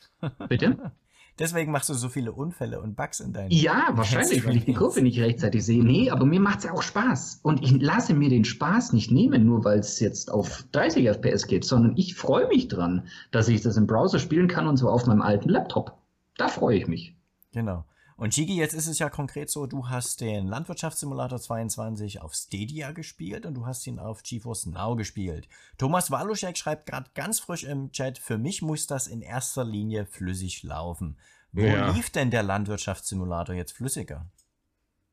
Bitte? 0.48 0.92
Deswegen 1.40 1.72
machst 1.72 1.90
du 1.90 1.94
so 1.94 2.10
viele 2.10 2.32
Unfälle 2.32 2.82
und 2.82 2.96
Bugs 2.96 3.20
in 3.20 3.32
deinen. 3.32 3.52
Ja, 3.52 3.90
wahrscheinlich, 3.94 4.44
weil 4.46 4.58
ich 4.58 4.66
die 4.66 4.74
Kurve 4.74 5.02
nicht 5.02 5.20
rechtzeitig 5.20 5.64
sehe. 5.64 5.84
Nee, 5.84 6.10
aber 6.10 6.26
mir 6.26 6.40
macht 6.40 6.60
es 6.60 6.64
ja 6.66 6.74
auch 6.74 6.82
Spaß. 6.82 7.42
Und 7.44 7.64
ich 7.64 7.80
lasse 7.80 8.16
mir 8.16 8.30
den 8.30 8.44
Spaß 8.44 8.94
nicht 8.94 9.12
nehmen, 9.12 9.46
nur 9.46 9.64
weil 9.64 9.80
es 9.80 10.00
jetzt 10.00 10.32
auf 10.32 10.66
30 10.72 11.08
FPS 11.08 11.46
geht, 11.46 11.64
sondern 11.64 11.96
ich 11.96 12.16
freue 12.16 12.48
mich 12.48 12.68
dran, 12.68 13.08
dass 13.32 13.48
ich 13.50 13.62
das 13.62 13.78
im 13.78 13.86
Browser 13.86 14.18
spielen 14.18 14.48
kann 14.48 14.68
und 14.68 14.78
so 14.78 14.90
auf 14.90 15.06
meinem 15.06 15.22
alten 15.22 15.50
Laptop. 15.50 15.98
Da 16.38 16.48
freue 16.48 16.78
ich 16.78 16.88
mich. 16.88 17.16
Genau. 17.54 17.86
Und 18.18 18.34
Chigi, 18.34 18.56
jetzt 18.56 18.74
ist 18.74 18.88
es 18.88 18.98
ja 18.98 19.10
konkret 19.10 19.52
so, 19.52 19.68
du 19.68 19.90
hast 19.90 20.22
den 20.22 20.48
Landwirtschaftssimulator 20.48 21.40
22 21.40 22.20
auf 22.20 22.34
Stadia 22.34 22.92
gespielt 22.92 23.46
und 23.46 23.54
du 23.54 23.68
hast 23.68 23.86
ihn 23.86 24.00
auf 24.00 24.24
GeForce 24.24 24.66
Now 24.66 24.96
gespielt. 24.96 25.48
Thomas 25.78 26.10
Waluschek 26.10 26.58
schreibt 26.58 26.88
gerade 26.88 27.12
ganz 27.14 27.40
frisch 27.40 27.64
im 27.64 27.92
Chat, 27.92 28.18
für 28.18 28.40
mich 28.40 28.64
muss 28.64 28.88
das 28.88 29.06
in 29.06 29.22
erster 29.22 29.64
Linie 29.64 30.08
flüssig 30.08 30.64
laufen. 30.64 31.16
Wo 31.52 31.62
ja. 31.62 31.92
lief 31.92 32.10
denn 32.10 32.32
der 32.32 32.42
Landwirtschaftssimulator 32.42 33.56
jetzt 33.56 33.74
flüssiger? 33.74 34.26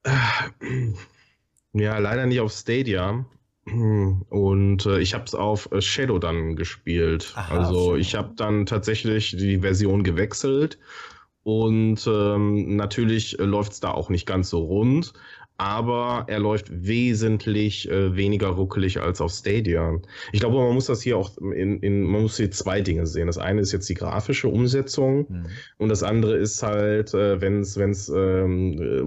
Ja, 1.76 1.98
leider 1.98 2.26
nicht 2.26 2.38
auf 2.38 2.52
Stadia. 2.52 3.24
Und 3.66 4.86
äh, 4.86 5.00
ich 5.00 5.12
habe 5.12 5.24
es 5.24 5.34
auf 5.34 5.72
äh, 5.72 5.80
Shadow 5.82 6.20
dann 6.20 6.54
gespielt. 6.54 7.32
Aha, 7.34 7.58
also 7.58 7.96
ich 7.96 8.14
habe 8.14 8.32
dann 8.36 8.64
tatsächlich 8.64 9.36
die 9.36 9.58
Version 9.58 10.04
gewechselt 10.04 10.78
und 11.44 12.06
ähm, 12.06 12.76
natürlich 12.76 13.38
äh, 13.38 13.44
läuft 13.44 13.72
es 13.72 13.80
da 13.80 13.90
auch 13.90 14.08
nicht 14.08 14.26
ganz 14.26 14.50
so 14.50 14.64
rund, 14.64 15.12
aber 15.56 16.24
er 16.26 16.40
läuft 16.40 16.66
wesentlich 16.70 17.88
äh, 17.88 18.16
weniger 18.16 18.48
ruckelig 18.48 19.00
als 19.00 19.20
auf 19.20 19.30
Stadia. 19.30 20.00
Ich 20.32 20.40
glaube, 20.40 20.56
man 20.56 20.74
muss 20.74 20.86
das 20.86 21.02
hier 21.02 21.16
auch 21.16 21.36
in, 21.38 21.78
in 21.80 22.02
man 22.02 22.22
muss 22.22 22.38
hier 22.38 22.50
zwei 22.50 22.80
Dinge 22.80 23.06
sehen. 23.06 23.28
Das 23.28 23.38
eine 23.38 23.60
ist 23.60 23.72
jetzt 23.72 23.88
die 23.88 23.94
grafische 23.94 24.48
Umsetzung 24.48 25.26
mhm. 25.28 25.46
und 25.78 25.90
das 25.90 26.02
andere 26.02 26.36
ist 26.36 26.62
halt, 26.62 27.14
äh, 27.14 27.40
wenn 27.40 27.60
es 27.60 27.76
wenn 27.76 27.90
es 27.90 28.08
ähm, 28.08 28.80
äh, 28.80 29.00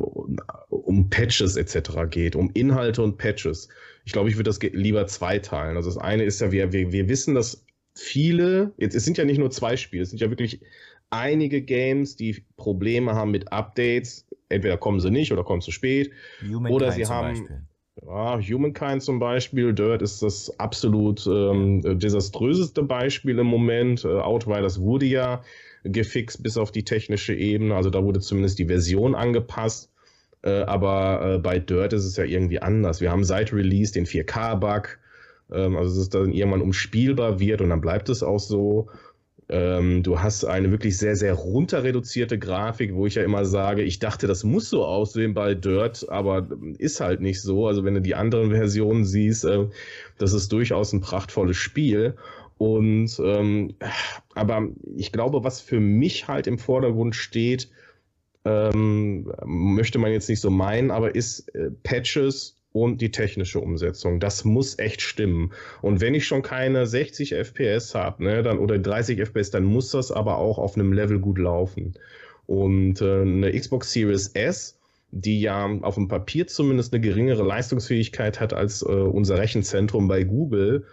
um 0.70 1.10
Patches 1.10 1.58
etc. 1.58 1.92
geht, 2.10 2.36
um 2.36 2.50
Inhalte 2.54 3.02
und 3.02 3.18
Patches. 3.18 3.68
Ich 4.06 4.14
glaube, 4.14 4.30
ich 4.30 4.36
würde 4.38 4.50
das 4.50 4.62
lieber 4.62 5.06
zweiteilen. 5.08 5.76
Also 5.76 5.90
das 5.90 5.98
eine 5.98 6.24
ist 6.24 6.40
ja, 6.40 6.52
wir, 6.54 6.72
wir, 6.72 6.94
wir 6.94 7.10
wissen, 7.10 7.36
dass 7.36 7.66
viele, 7.94 8.74
jetzt 8.78 8.96
es 8.96 9.04
sind 9.04 9.18
ja 9.18 9.26
nicht 9.26 9.40
nur 9.40 9.52
zwei 9.52 9.76
Spiele, 9.76 10.04
es 10.04 10.12
sind 10.12 10.20
ja 10.20 10.30
wirklich 10.30 10.62
einige 11.10 11.62
Games, 11.62 12.16
die 12.16 12.44
Probleme 12.58 13.14
haben 13.14 13.32
mit 13.32 13.52
Updates. 13.52 14.26
Entweder 14.50 14.78
kommen 14.78 15.00
sie 15.00 15.12
nicht 15.12 15.32
oder 15.32 15.44
kommen 15.44 15.62
zu 15.62 15.72
spät. 15.72 16.12
Humankind 16.42 16.76
oder 16.76 16.92
sie 16.92 17.06
haben. 17.06 17.68
Ja, 18.06 18.40
Humankind 18.40 19.02
zum 19.02 19.20
Beispiel, 19.20 19.74
Dirt 19.74 20.02
ist 20.02 20.22
das 20.22 20.60
absolut 20.60 21.26
ähm, 21.28 21.82
desaströseste 22.00 22.84
Beispiel 22.84 23.40
im 23.40 23.48
Moment. 23.48 24.06
Äh, 24.06 24.10
Outriders 24.10 24.80
wurde 24.80 25.08
ja 25.08 25.42
gefixt 25.84 26.44
bis 26.44 26.58
auf 26.58 26.72
die 26.72 26.84
technische 26.84 27.34
Ebene, 27.34 27.76
also 27.76 27.90
da 27.90 28.04
wurde 28.04 28.20
zumindest 28.20 28.60
die 28.60 28.66
Version 28.66 29.16
angepasst. 29.16 29.92
Äh, 30.44 30.62
aber 30.62 31.36
äh, 31.36 31.38
bei 31.40 31.60
Dirt 31.60 31.94
ist 31.94 32.06
es 32.06 32.18
ja 32.18 32.24
irgendwie 32.24 32.62
anders. 32.62 33.02
Wir 33.02 33.12
haben 33.12 33.24
seit 33.24 33.52
Release 33.52 33.92
den 33.94 34.06
4K-Bug, 34.06 35.00
ähm, 35.52 35.76
also 35.76 35.90
dass 35.90 36.04
es 36.04 36.10
dann 36.10 36.32
irgendwann 36.32 36.62
umspielbar 36.62 37.40
wird 37.40 37.62
und 37.62 37.70
dann 37.70 37.82
bleibt 37.82 38.10
es 38.10 38.22
auch 38.22 38.40
so. 38.40 38.90
Ähm, 39.50 40.04
du 40.04 40.20
hast 40.20 40.44
eine 40.44 40.72
wirklich 40.72 40.98
sehr, 40.98 41.16
sehr 41.16 41.34
runter 41.34 41.84
reduzierte 41.84 42.38
Grafik, 42.38 42.94
wo 42.94 43.06
ich 43.08 43.16
ja 43.16 43.24
immer 43.24 43.46
sage, 43.46 43.82
ich 43.82 44.00
dachte, 44.00 44.28
das 44.28 44.44
muss 44.44 44.70
so 44.70 44.84
aussehen 44.84 45.34
bei 45.34 45.54
Dirt, 45.54 46.10
aber 46.10 46.48
ist 46.78 47.00
halt 47.00 47.22
nicht 47.22 47.42
so. 47.42 47.68
Also 47.68 47.86
wenn 47.86 47.94
du 47.94 48.02
die 48.02 48.16
anderen 48.16 48.52
Versionen 48.52 49.06
siehst, 49.06 49.46
äh, 49.46 49.68
das 50.18 50.34
ist 50.34 50.52
durchaus 50.52 50.92
ein 50.92 51.02
prachtvolles 51.02 51.56
Spiel. 51.56 52.16
Und 52.58 53.20
ähm, 53.24 53.76
aber 54.36 54.68
ich 54.96 55.12
glaube, 55.12 55.44
was 55.44 55.62
für 55.62 55.80
mich 55.80 56.28
halt 56.28 56.48
im 56.48 56.58
Vordergrund 56.58 57.16
steht, 57.16 57.70
ähm, 58.44 59.32
möchte 59.46 60.00
man 60.00 60.12
jetzt 60.12 60.28
nicht 60.28 60.42
so 60.42 60.50
meinen, 60.50 60.92
aber 60.92 61.16
ist 61.16 61.54
äh, 61.56 61.70
Patches 61.84 62.57
und 62.72 63.02
die 63.02 63.12
technische 63.12 63.60
Umsetzung. 63.60 64.20
Das 64.20 64.46
muss 64.46 64.78
echt 64.80 65.02
stimmen. 65.02 65.52
Und 65.82 66.02
wenn 66.02 66.14
ich 66.14 66.26
schon 66.26 66.42
keine 66.42 66.86
60 66.86 67.34
FPS 67.34 67.96
habe, 67.96 68.24
ne, 68.24 68.44
dann 68.44 68.60
oder 68.60 68.78
30 68.78 69.20
FPS, 69.20 69.52
dann 69.52 69.64
muss 69.64 69.92
das 69.92 70.12
aber 70.12 70.38
auch 70.38 70.58
auf 70.58 70.76
einem 70.76 70.94
Level 70.94 71.20
gut 71.20 71.38
laufen. 71.38 71.96
Und 72.46 73.02
äh, 73.02 73.22
eine 73.22 73.52
Xbox 73.52 73.92
Series 73.92 74.28
S, 74.30 74.80
die 75.12 75.42
ja 75.42 75.66
auf 75.82 75.96
dem 75.96 76.08
Papier 76.08 76.48
zumindest 76.48 76.94
eine 76.94 77.02
geringere 77.02 77.44
Leistungsfähigkeit 77.44 78.40
hat 78.40 78.54
als 78.54 78.82
äh, 78.82 78.86
unser 78.86 79.38
Rechenzentrum 79.38 80.08
bei 80.08 80.24
Google, 80.24 80.86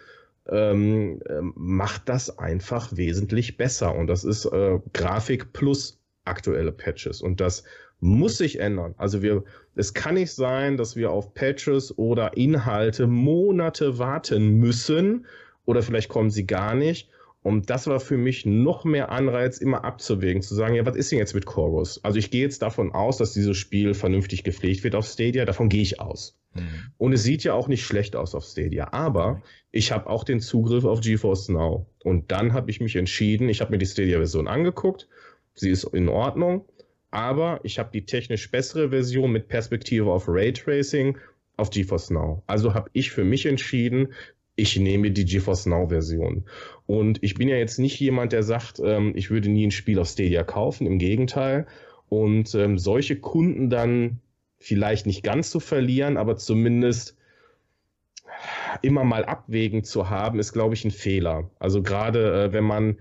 ähm, 0.48 1.20
äh, 1.26 1.40
macht 1.54 2.08
das 2.08 2.38
einfach 2.38 2.96
wesentlich 2.96 3.56
besser. 3.56 3.94
Und 3.94 4.06
das 4.06 4.24
ist 4.24 4.46
äh, 4.46 4.78
Grafik 4.92 5.52
plus 5.52 6.00
aktuelle 6.24 6.72
Patches. 6.72 7.20
Und 7.22 7.40
das 7.40 7.64
muss 8.04 8.36
sich 8.36 8.60
ändern. 8.60 8.94
Also 8.98 9.22
wir, 9.22 9.44
es 9.74 9.94
kann 9.94 10.14
nicht 10.14 10.32
sein, 10.32 10.76
dass 10.76 10.94
wir 10.94 11.10
auf 11.10 11.32
Patches 11.32 11.96
oder 11.96 12.36
Inhalte 12.36 13.06
Monate 13.06 13.98
warten 13.98 14.58
müssen 14.58 15.26
oder 15.64 15.82
vielleicht 15.82 16.10
kommen 16.10 16.30
sie 16.30 16.46
gar 16.46 16.74
nicht. 16.74 17.08
Und 17.42 17.70
das 17.70 17.86
war 17.86 18.00
für 18.00 18.18
mich 18.18 18.44
noch 18.44 18.84
mehr 18.84 19.10
Anreiz, 19.10 19.58
immer 19.58 19.84
abzuwägen, 19.84 20.42
zu 20.42 20.54
sagen, 20.54 20.74
ja, 20.74 20.86
was 20.86 20.96
ist 20.96 21.12
denn 21.12 21.18
jetzt 21.18 21.34
mit 21.34 21.46
Chorus? 21.46 22.02
Also 22.04 22.18
ich 22.18 22.30
gehe 22.30 22.42
jetzt 22.42 22.60
davon 22.62 22.92
aus, 22.92 23.16
dass 23.16 23.32
dieses 23.32 23.56
Spiel 23.56 23.94
vernünftig 23.94 24.44
gepflegt 24.44 24.84
wird 24.84 24.94
auf 24.94 25.06
Stadia, 25.06 25.46
davon 25.46 25.70
gehe 25.70 25.82
ich 25.82 26.00
aus. 26.00 26.38
Mhm. 26.54 26.92
Und 26.98 27.12
es 27.14 27.22
sieht 27.22 27.42
ja 27.42 27.54
auch 27.54 27.68
nicht 27.68 27.84
schlecht 27.84 28.16
aus 28.16 28.34
auf 28.34 28.44
Stadia, 28.44 28.92
aber 28.92 29.42
ich 29.72 29.92
habe 29.92 30.08
auch 30.08 30.24
den 30.24 30.40
Zugriff 30.40 30.84
auf 30.84 31.00
GeForce 31.00 31.48
Now. 31.48 31.86
Und 32.02 32.30
dann 32.32 32.52
habe 32.52 32.70
ich 32.70 32.80
mich 32.80 32.96
entschieden, 32.96 33.48
ich 33.48 33.60
habe 33.62 33.70
mir 33.70 33.78
die 33.78 33.86
Stadia-Version 33.86 34.48
angeguckt, 34.48 35.08
sie 35.54 35.70
ist 35.70 35.84
in 35.84 36.08
Ordnung, 36.08 36.66
aber 37.14 37.60
ich 37.62 37.78
habe 37.78 37.90
die 37.92 38.04
technisch 38.04 38.50
bessere 38.50 38.90
Version 38.90 39.30
mit 39.30 39.46
Perspektive 39.46 40.10
auf 40.10 40.24
Raytracing 40.26 41.16
auf 41.56 41.70
GeForce 41.70 42.10
Now. 42.10 42.42
Also 42.48 42.74
habe 42.74 42.90
ich 42.92 43.12
für 43.12 43.22
mich 43.22 43.46
entschieden, 43.46 44.08
ich 44.56 44.76
nehme 44.76 45.12
die 45.12 45.24
GeForce 45.24 45.66
Now 45.66 45.86
Version. 45.88 46.44
Und 46.86 47.22
ich 47.22 47.34
bin 47.34 47.48
ja 47.48 47.56
jetzt 47.56 47.78
nicht 47.78 48.00
jemand, 48.00 48.32
der 48.32 48.42
sagt, 48.42 48.80
ähm, 48.84 49.12
ich 49.14 49.30
würde 49.30 49.48
nie 49.48 49.64
ein 49.64 49.70
Spiel 49.70 50.00
auf 50.00 50.08
Stadia 50.08 50.42
kaufen, 50.42 50.88
im 50.88 50.98
Gegenteil. 50.98 51.68
Und 52.08 52.52
ähm, 52.56 52.78
solche 52.78 53.16
Kunden 53.16 53.70
dann 53.70 54.18
vielleicht 54.58 55.06
nicht 55.06 55.22
ganz 55.22 55.50
zu 55.50 55.60
verlieren, 55.60 56.16
aber 56.16 56.36
zumindest 56.36 57.16
immer 58.82 59.04
mal 59.04 59.24
abwägen 59.24 59.84
zu 59.84 60.10
haben, 60.10 60.40
ist, 60.40 60.52
glaube 60.52 60.74
ich, 60.74 60.84
ein 60.84 60.90
Fehler. 60.90 61.48
Also 61.60 61.80
gerade 61.80 62.46
äh, 62.46 62.52
wenn 62.52 62.64
man 62.64 62.98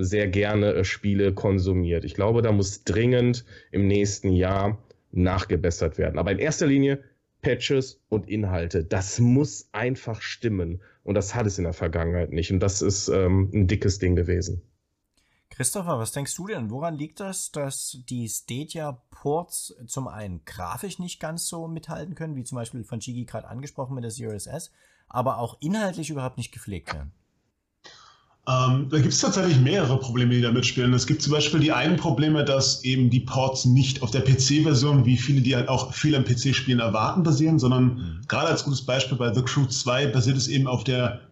sehr 0.00 0.28
gerne 0.28 0.74
äh, 0.74 0.84
Spiele 0.84 1.34
konsumiert. 1.34 2.04
Ich 2.04 2.14
glaube, 2.14 2.42
da 2.42 2.52
muss 2.52 2.84
dringend 2.84 3.44
im 3.70 3.86
nächsten 3.86 4.32
Jahr 4.32 4.78
nachgebessert 5.12 5.98
werden. 5.98 6.18
Aber 6.18 6.32
in 6.32 6.38
erster 6.38 6.66
Linie 6.66 7.02
Patches 7.44 8.00
und 8.08 8.28
Inhalte. 8.28 8.84
Das 8.84 9.20
muss 9.20 9.68
einfach 9.72 10.20
stimmen. 10.22 10.80
Und 11.04 11.14
das 11.14 11.34
hat 11.34 11.46
es 11.46 11.58
in 11.58 11.64
der 11.64 11.74
Vergangenheit 11.74 12.32
nicht. 12.32 12.50
Und 12.50 12.60
das 12.60 12.82
ist 12.82 13.08
ähm, 13.08 13.50
ein 13.54 13.68
dickes 13.68 13.98
Ding 13.98 14.16
gewesen. 14.16 14.62
Christopher, 15.50 15.98
was 16.00 16.10
denkst 16.10 16.34
du 16.34 16.48
denn? 16.48 16.70
Woran 16.70 16.96
liegt 16.96 17.20
das, 17.20 17.52
dass 17.52 17.98
die 18.08 18.28
Stadia-Ports 18.28 19.76
zum 19.86 20.08
einen 20.08 20.44
grafisch 20.44 20.98
nicht 20.98 21.20
ganz 21.20 21.46
so 21.46 21.68
mithalten 21.68 22.16
können, 22.16 22.34
wie 22.34 22.42
zum 22.42 22.56
Beispiel 22.56 22.82
von 22.82 22.98
Chigi 22.98 23.24
gerade 23.24 23.46
angesprochen 23.46 23.94
mit 23.94 24.02
der 24.02 24.10
Series 24.10 24.46
S, 24.46 24.72
aber 25.06 25.38
auch 25.38 25.58
inhaltlich 25.60 26.10
überhaupt 26.10 26.38
nicht 26.38 26.50
gepflegt 26.50 26.92
werden? 26.92 27.12
Ähm, 28.46 28.88
da 28.90 28.98
gibt 28.98 29.14
es 29.14 29.20
tatsächlich 29.20 29.58
mehrere 29.58 29.98
Probleme, 29.98 30.34
die 30.34 30.42
da 30.42 30.52
mitspielen. 30.52 30.92
Es 30.92 31.06
gibt 31.06 31.22
zum 31.22 31.32
Beispiel 31.32 31.60
die 31.60 31.72
einen 31.72 31.96
Probleme, 31.96 32.44
dass 32.44 32.84
eben 32.84 33.08
die 33.08 33.20
Ports 33.20 33.64
nicht 33.64 34.02
auf 34.02 34.10
der 34.10 34.20
PC-Version, 34.20 35.06
wie 35.06 35.16
viele, 35.16 35.40
die 35.40 35.56
halt 35.56 35.68
auch 35.68 35.94
viel 35.94 36.14
am 36.14 36.24
PC-Spielen 36.24 36.80
erwarten, 36.80 37.22
basieren, 37.22 37.58
sondern 37.58 37.84
mhm. 37.84 38.20
gerade 38.28 38.48
als 38.48 38.64
gutes 38.64 38.82
Beispiel 38.82 39.16
bei 39.16 39.32
The 39.32 39.40
Crew 39.40 39.64
2 39.64 40.08
basiert 40.08 40.36
es 40.36 40.48
eben 40.48 40.66
auf 40.66 40.84
der 40.84 41.22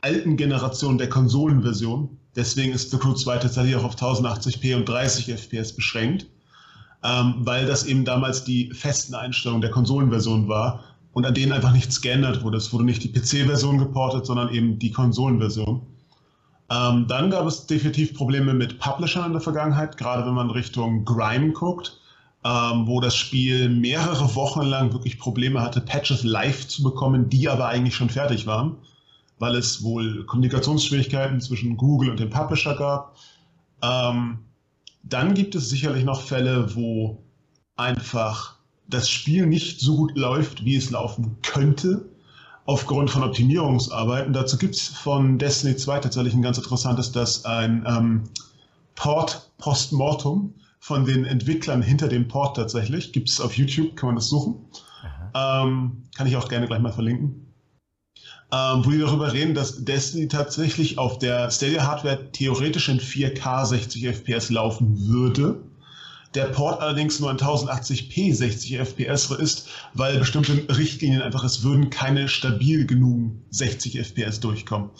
alten 0.00 0.36
Generation 0.36 0.96
der 0.96 1.08
Konsolenversion. 1.08 2.16
Deswegen 2.36 2.72
ist 2.72 2.92
The 2.92 2.98
Crew 2.98 3.14
2 3.14 3.38
tatsächlich 3.38 3.74
auch 3.74 3.84
auf 3.84 3.96
1080p 3.96 4.76
und 4.76 4.88
30 4.88 5.28
FPS 5.28 5.74
beschränkt, 5.74 6.26
ähm, 7.02 7.34
weil 7.38 7.66
das 7.66 7.84
eben 7.84 8.04
damals 8.04 8.44
die 8.44 8.70
festen 8.72 9.16
Einstellungen 9.16 9.60
der 9.60 9.72
Konsolenversion 9.72 10.46
war 10.46 10.84
und 11.12 11.26
an 11.26 11.34
denen 11.34 11.50
einfach 11.50 11.72
nichts 11.72 12.00
geändert 12.00 12.44
wurde. 12.44 12.58
Es 12.58 12.72
wurde 12.72 12.84
nicht 12.84 13.02
die 13.02 13.12
PC-Version 13.12 13.78
geportet, 13.78 14.26
sondern 14.26 14.54
eben 14.54 14.78
die 14.78 14.92
Konsolenversion. 14.92 15.82
Ähm, 16.70 17.06
dann 17.08 17.30
gab 17.30 17.46
es 17.46 17.66
definitiv 17.66 18.14
Probleme 18.14 18.54
mit 18.54 18.78
Publishern 18.78 19.26
in 19.26 19.32
der 19.32 19.40
Vergangenheit, 19.40 19.96
gerade 19.96 20.24
wenn 20.24 20.34
man 20.34 20.50
Richtung 20.50 21.04
Grime 21.04 21.52
guckt, 21.52 22.00
ähm, 22.44 22.86
wo 22.86 23.00
das 23.00 23.16
Spiel 23.16 23.68
mehrere 23.68 24.34
Wochen 24.36 24.62
lang 24.62 24.92
wirklich 24.92 25.18
Probleme 25.18 25.60
hatte, 25.62 25.80
Patches 25.80 26.22
live 26.22 26.68
zu 26.68 26.84
bekommen, 26.84 27.28
die 27.28 27.48
aber 27.48 27.66
eigentlich 27.66 27.96
schon 27.96 28.08
fertig 28.08 28.46
waren, 28.46 28.76
weil 29.40 29.56
es 29.56 29.82
wohl 29.82 30.24
Kommunikationsschwierigkeiten 30.26 31.40
zwischen 31.40 31.76
Google 31.76 32.10
und 32.10 32.20
dem 32.20 32.30
Publisher 32.30 32.76
gab. 32.76 33.16
Ähm, 33.82 34.38
dann 35.02 35.34
gibt 35.34 35.56
es 35.56 35.70
sicherlich 35.70 36.04
noch 36.04 36.22
Fälle, 36.22 36.76
wo 36.76 37.20
einfach 37.76 38.56
das 38.86 39.10
Spiel 39.10 39.46
nicht 39.46 39.80
so 39.80 39.96
gut 39.96 40.16
läuft, 40.16 40.64
wie 40.64 40.76
es 40.76 40.90
laufen 40.90 41.36
könnte 41.42 42.09
aufgrund 42.70 43.10
von 43.10 43.24
Optimierungsarbeiten. 43.24 44.32
Dazu 44.32 44.56
gibt 44.56 44.76
es 44.76 44.86
von 44.86 45.38
Destiny 45.38 45.74
2 45.74 45.98
tatsächlich 45.98 46.34
ein 46.34 46.42
ganz 46.42 46.56
interessantes, 46.56 47.10
dass 47.10 47.44
ein 47.44 47.84
ähm, 47.84 48.22
Port 48.94 49.50
Postmortem 49.58 50.54
von 50.78 51.04
den 51.04 51.24
Entwicklern 51.24 51.82
hinter 51.82 52.06
dem 52.06 52.28
Port 52.28 52.56
tatsächlich, 52.56 53.12
gibt 53.12 53.28
es 53.28 53.40
auf 53.40 53.54
YouTube, 53.54 53.96
kann 53.96 54.06
man 54.06 54.14
das 54.14 54.28
suchen. 54.28 54.66
Ähm, 55.34 56.04
kann 56.14 56.28
ich 56.28 56.36
auch 56.36 56.48
gerne 56.48 56.68
gleich 56.68 56.78
mal 56.78 56.92
verlinken. 56.92 57.52
Ähm, 58.52 58.84
wo 58.84 58.90
die 58.90 58.98
darüber 58.98 59.32
reden, 59.32 59.54
dass 59.54 59.84
Destiny 59.84 60.28
tatsächlich 60.28 60.96
auf 60.96 61.18
der 61.18 61.50
Stadia 61.50 61.84
Hardware 61.84 62.30
theoretisch 62.30 62.88
in 62.88 63.00
4K 63.00 63.66
60 63.66 64.06
FPS 64.06 64.50
laufen 64.50 65.08
würde, 65.08 65.60
Der 66.34 66.44
Port 66.44 66.80
allerdings 66.80 67.18
nur 67.18 67.30
in 67.30 67.38
1080p 67.38 68.32
60 68.34 68.78
FPS 68.78 69.30
ist, 69.32 69.68
weil 69.94 70.18
bestimmte 70.18 70.76
Richtlinien 70.76 71.22
einfach, 71.22 71.42
es 71.42 71.64
würden 71.64 71.90
keine 71.90 72.28
stabil 72.28 72.86
genug 72.86 73.32
60 73.50 73.98
FPS 73.98 74.38
durchkommen. 74.38 74.90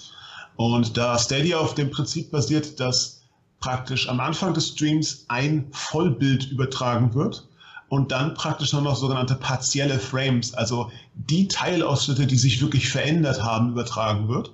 Und 0.56 0.96
da 0.96 1.18
Stadia 1.18 1.58
auf 1.58 1.74
dem 1.74 1.90
Prinzip 1.90 2.32
basiert, 2.32 2.80
dass 2.80 3.22
praktisch 3.60 4.08
am 4.08 4.18
Anfang 4.20 4.54
des 4.54 4.68
Streams 4.68 5.26
ein 5.28 5.68
Vollbild 5.70 6.50
übertragen 6.50 7.14
wird 7.14 7.46
und 7.88 8.10
dann 8.10 8.34
praktisch 8.34 8.72
noch 8.72 8.96
sogenannte 8.96 9.36
partielle 9.36 9.98
Frames, 9.98 10.54
also 10.54 10.90
die 11.14 11.46
Teilausschnitte, 11.46 12.26
die 12.26 12.38
sich 12.38 12.60
wirklich 12.60 12.88
verändert 12.88 13.42
haben, 13.42 13.70
übertragen 13.70 14.28
wird, 14.28 14.52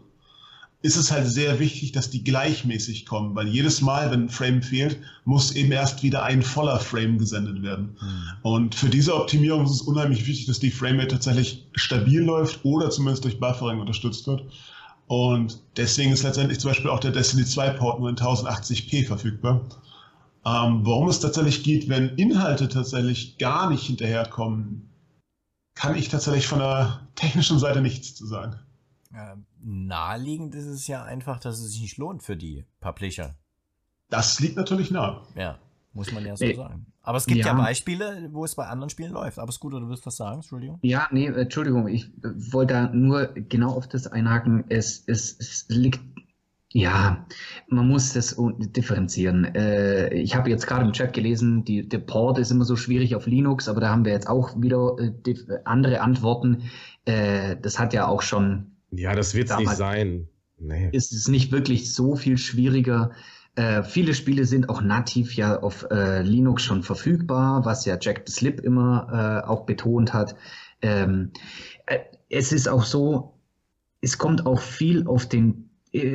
ist 0.87 0.97
es 0.97 1.11
halt 1.11 1.29
sehr 1.29 1.59
wichtig, 1.59 1.91
dass 1.91 2.11
die 2.11 2.23
gleichmäßig 2.23 3.07
kommen, 3.07 3.35
weil 3.35 3.49
jedes 3.49 3.81
Mal, 3.81 4.13
wenn 4.13 4.27
ein 4.27 4.29
Frame 4.29 4.63
fehlt, 4.63 5.01
muss 5.25 5.51
eben 5.51 5.73
erst 5.73 6.05
wieder 6.05 6.23
ein 6.23 6.43
voller 6.43 6.79
Frame 6.79 7.19
gesendet 7.19 7.61
werden. 7.63 7.97
Mhm. 8.01 8.23
Und 8.43 8.75
für 8.77 8.89
diese 8.89 9.17
Optimierung 9.17 9.65
ist 9.65 9.73
es 9.73 9.81
unheimlich 9.83 10.27
wichtig, 10.29 10.47
dass 10.47 10.61
die 10.61 10.71
Framerate 10.71 11.09
tatsächlich 11.09 11.67
stabil 11.75 12.23
läuft 12.23 12.65
oder 12.65 12.89
zumindest 12.91 13.25
durch 13.25 13.41
Buffering 13.41 13.81
unterstützt 13.81 14.29
wird. 14.29 14.45
Und 15.09 15.61
deswegen 15.77 16.13
ist 16.13 16.23
letztendlich 16.23 16.61
zum 16.61 16.71
Beispiel 16.71 16.91
auch 16.91 17.01
der 17.01 17.11
Destiny 17.11 17.45
2 17.45 17.71
Port 17.71 17.99
nur 17.99 18.09
in 18.09 18.17
1080p 18.17 19.07
verfügbar. 19.07 19.63
Ähm, 20.45 20.87
warum 20.87 21.09
es 21.09 21.19
tatsächlich 21.19 21.65
geht, 21.65 21.89
wenn 21.89 22.11
Inhalte 22.11 22.69
tatsächlich 22.69 23.39
gar 23.39 23.69
nicht 23.71 23.83
hinterherkommen, 23.83 24.89
kann 25.75 25.97
ich 25.97 26.09
tatsächlich 26.09 26.47
von 26.47 26.61
der 26.61 27.09
technischen 27.17 27.59
Seite 27.59 27.81
nichts 27.81 28.15
zu 28.15 28.25
sagen. 28.25 28.61
Äh, 29.17 29.37
naheliegend 29.63 30.55
ist 30.55 30.67
es 30.67 30.87
ja 30.87 31.03
einfach, 31.03 31.41
dass 31.41 31.59
es 31.59 31.73
sich 31.73 31.81
nicht 31.81 31.97
lohnt 31.97 32.23
für 32.23 32.37
die 32.37 32.67
Publisher. 32.81 33.35
Das 34.11 34.39
liegt 34.41 34.57
natürlich 34.57 34.91
nah. 34.91 35.23
Ja, 35.35 35.59
muss 35.95 36.13
man 36.13 36.27
ja 36.27 36.37
so 36.37 36.45
nee. 36.45 36.55
sagen. 36.55 36.85
Aber 37.01 37.17
es 37.17 37.25
gibt 37.25 37.41
ja. 37.41 37.47
ja. 37.47 37.55
Beispiele, 37.55 38.29
wo 38.33 38.45
es 38.45 38.55
bei 38.55 38.67
anderen 38.67 38.91
Spielen 38.91 39.13
läuft. 39.13 39.39
Aber 39.39 39.49
es 39.49 39.55
ist 39.55 39.61
gut, 39.61 39.73
oder 39.73 39.85
du 39.85 39.89
willst 39.89 40.05
was 40.05 40.17
sagen? 40.17 40.37
Entschuldigung. 40.37 40.79
Ja, 40.83 41.09
nee, 41.13 41.29
Entschuldigung. 41.29 41.89
Ich 41.89 42.11
wollte 42.23 42.75
da 42.75 42.89
nur 42.93 43.29
genau 43.29 43.71
auf 43.73 43.89
das 43.89 44.07
einhaken. 44.07 44.65
Es, 44.69 45.03
es, 45.07 45.39
es 45.39 45.65
liegt 45.69 46.01
ja, 46.73 47.25
man 47.69 47.89
muss 47.89 48.13
das 48.13 48.37
differenzieren. 48.59 49.47
Äh, 49.55 50.13
ich 50.13 50.37
habe 50.37 50.51
jetzt 50.51 50.67
gerade 50.67 50.85
im 50.85 50.93
Chat 50.93 51.15
gelesen, 51.15 51.65
die, 51.65 51.89
der 51.89 52.01
Port 52.01 52.39
ist 52.39 52.51
immer 52.51 52.67
so 52.67 52.77
schwierig 52.77 53.17
auf 53.17 53.27
Linux, 53.27 53.69
aber 53.69 53.81
da 53.81 53.89
haben 53.89 54.05
wir 54.05 54.13
jetzt 54.13 54.29
auch 54.29 54.61
wieder 54.61 54.95
äh, 54.99 55.35
andere 55.65 56.03
Antworten. 56.03 56.65
Äh, 57.07 57.57
das 57.63 57.79
hat 57.79 57.95
ja 57.95 58.07
auch 58.07 58.21
schon. 58.21 58.76
Ja, 58.91 59.15
das 59.15 59.35
wird 59.35 59.51
es 59.51 59.57
nicht 59.59 59.77
sein. 59.77 60.29
Nee. 60.59 60.89
Ist 60.93 61.13
es 61.13 61.29
nicht 61.29 61.53
wirklich 61.53 61.93
so 61.93 62.17
viel 62.17 62.39
schwieriger. 62.39 63.13
Äh, 63.57 63.83
viele 63.83 64.15
Spiele 64.15 64.45
sind 64.45 64.69
auch 64.69 64.83
nativ 64.83 65.35
ja 65.35 65.61
auf 65.61 65.87
äh, 65.91 66.23
Linux 66.23 66.63
schon 66.63 66.83
verfügbar, 66.83 67.65
was 67.65 67.85
ja 67.85 67.99
Jack 68.01 68.23
the 68.27 68.33
Slip 68.33 68.61
immer 68.61 69.43
äh, 69.45 69.49
auch 69.49 69.65
betont 69.65 70.13
hat. 70.13 70.37
Ähm, 70.83 71.33
es 72.29 72.53
ist 72.53 72.69
auch 72.69 72.85
so, 72.85 73.35
es 74.01 74.19
kommt 74.19 74.47
auch 74.47 74.61
viel 74.61 75.07
auf 75.07 75.27
den 75.27 75.63
äh, 75.63 75.66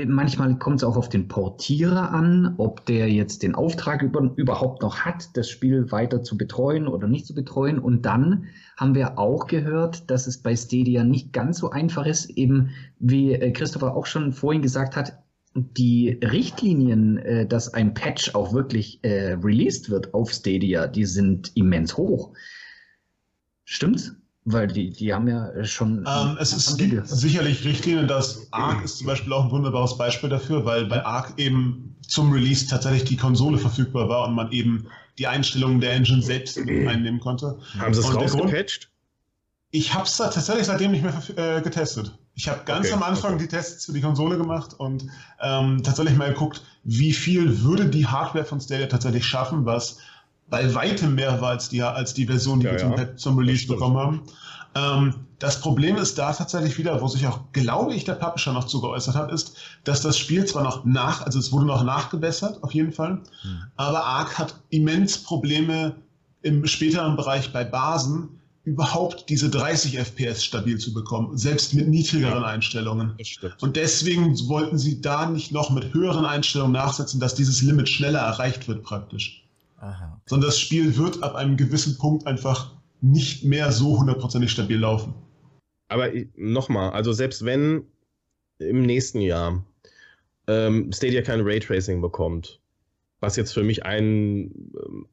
manchmal 0.08 0.58
kommt 0.58 0.78
es 0.78 0.84
auch 0.84 0.98
auf 0.98 1.10
den 1.10 1.28
Portierer 1.28 2.12
an, 2.12 2.56
ob 2.58 2.86
der 2.86 3.10
jetzt 3.10 3.44
den 3.44 3.56
Auftrag 3.56 4.02
über, 4.02 4.32
überhaupt 4.36 4.82
noch 4.82 5.02
hat, 5.02 5.36
das 5.38 5.49
Spiel 5.49 5.91
weiter 5.91 6.24
zu 6.24 6.38
betreuen 6.38 6.88
oder 6.88 7.08
nicht 7.08 7.26
zu 7.26 7.34
betreuen. 7.34 7.80
Und 7.80 8.06
dann 8.06 8.45
haben 8.78 8.95
wir 8.95 9.18
auch 9.18 9.48
gehört, 9.48 10.10
dass 10.10 10.28
es 10.28 10.38
bei 10.38 10.56
Stadia 10.56 11.03
nicht 11.03 11.34
ganz 11.34 11.60
so 11.60 11.70
einfach 11.70 12.06
ist, 12.06 12.30
eben 12.30 12.70
wie 12.99 13.34
äh, 13.34 13.52
Christopher 13.52 13.95
auch 13.95 14.06
schon 14.06 14.32
vorhin 14.32 14.62
gesagt 14.62 14.95
hat, 14.95 15.22
die 15.53 16.20
Richtlinien, 16.24 17.18
äh, 17.18 17.45
dass 17.45 17.74
ein 17.74 17.94
Patch 17.94 18.36
auch 18.36 18.53
wirklich 18.53 19.03
äh, 19.03 19.34
released 19.34 19.90
wird 19.90 20.14
auf 20.14 20.32
Stadia, 20.32 20.88
die 20.88 21.06
sind 21.06 21.52
immens 21.56 21.98
hoch. 21.98 22.34
Stimmt's? 23.66 24.16
Weil 24.43 24.68
die, 24.68 24.89
die 24.89 25.13
haben 25.13 25.27
ja 25.27 25.63
schon. 25.65 26.05
Ähm, 26.07 26.38
es 26.39 26.51
ist 26.51 26.77
gibt 26.77 27.07
sicherlich 27.07 27.63
Richtlinien, 27.63 28.07
dass 28.07 28.47
Arc 28.51 28.84
ist 28.84 28.97
zum 28.97 29.07
Beispiel 29.07 29.31
auch 29.34 29.45
ein 29.45 29.51
wunderbares 29.51 29.97
Beispiel 29.97 30.30
dafür, 30.30 30.65
weil 30.65 30.85
bei 30.85 31.05
Arc 31.05 31.38
eben 31.38 31.95
zum 32.07 32.31
Release 32.31 32.68
tatsächlich 32.68 33.03
die 33.03 33.18
Konsole 33.18 33.59
verfügbar 33.59 34.09
war 34.09 34.27
und 34.27 34.34
man 34.34 34.51
eben 34.51 34.88
die 35.19 35.27
Einstellungen 35.27 35.80
der 35.80 35.93
Engine 35.93 36.23
selbst 36.23 36.57
einnehmen 36.57 37.19
konnte. 37.19 37.59
Haben 37.77 37.93
sie 37.93 37.99
es 37.99 38.15
rausgepatcht? 38.15 38.89
Ich 39.69 39.93
habe 39.93 40.05
es 40.05 40.18
tatsächlich 40.18 40.65
seitdem 40.65 40.91
nicht 40.91 41.03
mehr 41.03 41.13
äh, 41.38 41.61
getestet. 41.61 42.18
Ich 42.34 42.49
habe 42.49 42.63
ganz 42.65 42.88
okay, 42.88 42.95
am 42.95 43.03
Anfang 43.03 43.35
okay. 43.35 43.43
die 43.43 43.47
Tests 43.47 43.85
für 43.85 43.93
die 43.93 44.01
Konsole 44.01 44.38
gemacht 44.38 44.73
und 44.77 45.05
ähm, 45.39 45.84
tatsächlich 45.84 46.18
mal 46.18 46.30
geguckt, 46.30 46.63
wie 46.84 47.13
viel 47.13 47.61
würde 47.61 47.85
die 47.85 48.07
Hardware 48.07 48.45
von 48.45 48.59
Stadia 48.59 48.88
tatsächlich 48.88 49.26
schaffen, 49.26 49.65
was 49.65 49.99
bei 50.52 50.76
weitem 50.76 51.15
mehr 51.15 51.41
war 51.41 51.49
als 51.52 51.69
die, 51.69 51.82
als 51.82 52.14
die 52.14 52.28
Version, 52.28 52.60
die 52.60 52.68
ja, 52.68 52.73
wir 52.73 52.80
zum, 52.80 52.91
ja. 52.91 53.15
zum 53.15 53.38
Release 53.40 53.65
bekommen 53.65 53.98
haben. 53.98 54.22
Ähm, 54.76 55.15
das 55.40 55.60
Problem 55.60 55.95
ist 55.95 56.19
da 56.19 56.32
tatsächlich 56.34 56.78
wieder, 56.78 57.02
wo 57.02 57.07
sich 57.07 57.26
auch, 57.26 57.40
glaube 57.52 57.95
ich, 57.95 58.03
der 58.03 58.14
Publisher 58.14 58.53
noch 58.53 58.65
zu 58.65 58.80
geäußert 58.80 59.15
hat, 59.15 59.32
ist, 59.32 59.57
dass 59.86 60.02
das 60.02 60.19
Spiel 60.19 60.45
zwar 60.45 60.64
noch 60.64 60.86
nach, 60.86 61.26
also 61.26 61.40
es 61.40 61.52
wurde 61.52 61.65
noch 61.65 61.84
nachgebessert, 61.84 62.61
auf 62.64 62.73
jeden 62.73 62.91
Fall, 62.91 63.22
hm. 63.41 63.64
aber 63.78 64.03
Arc 64.03 64.38
hat 64.38 64.56
immens 64.69 65.18
Probleme 65.18 65.95
im 66.44 66.68
späteren 66.68 67.15
Bereich 67.15 67.52
bei 67.52 67.64
Basen, 67.64 68.41
überhaupt 68.64 69.30
diese 69.30 69.49
30 69.49 69.98
FPS 69.98 70.44
stabil 70.44 70.78
zu 70.78 70.94
bekommen, 70.94 71.36
selbst 71.36 71.73
mit 71.73 71.88
niedrigeren 71.88 72.44
ja, 72.44 72.48
Einstellungen. 72.48 73.15
Und 73.60 73.76
deswegen 73.76 74.38
wollten 74.48 74.78
sie 74.78 75.02
da 75.02 75.26
nicht 75.26 75.52
noch 75.52 75.72
mit 75.72 75.94
höheren 75.95 76.26
Einstellungen 76.26 76.73
nachsetzen, 76.73 77.19
dass 77.19 77.34
dieses 77.34 77.64
Limit 77.64 77.90
schneller 77.90 78.19
erreicht 78.19 78.68
wird 78.68 78.84
praktisch. 78.84 79.40
Aha. 79.82 80.22
Sondern 80.28 80.48
das 80.48 80.60
Spiel 80.60 80.95
wird 80.95 81.24
ab 81.24 81.36
einem 81.36 81.58
gewissen 81.58 81.98
Punkt 81.98 82.28
einfach 82.28 82.76
nicht 83.02 83.44
mehr 83.44 83.72
so 83.72 83.99
hundertprozentig 83.99 84.52
stabil 84.52 84.78
laufen. 84.78 85.14
Aber 85.90 86.10
nochmal, 86.36 86.91
also 86.91 87.12
selbst 87.12 87.44
wenn 87.44 87.86
im 88.60 88.84
nächsten 88.84 89.22
Jahr 89.22 89.66
ähm, 90.48 90.91
Stadia 90.94 91.24
kein 91.24 91.41
Raytracing 91.41 91.99
bekommt, 91.99 92.61
was 93.22 93.35
jetzt 93.35 93.53
für 93.53 93.64
mich 93.64 93.85
ein, 93.85 94.52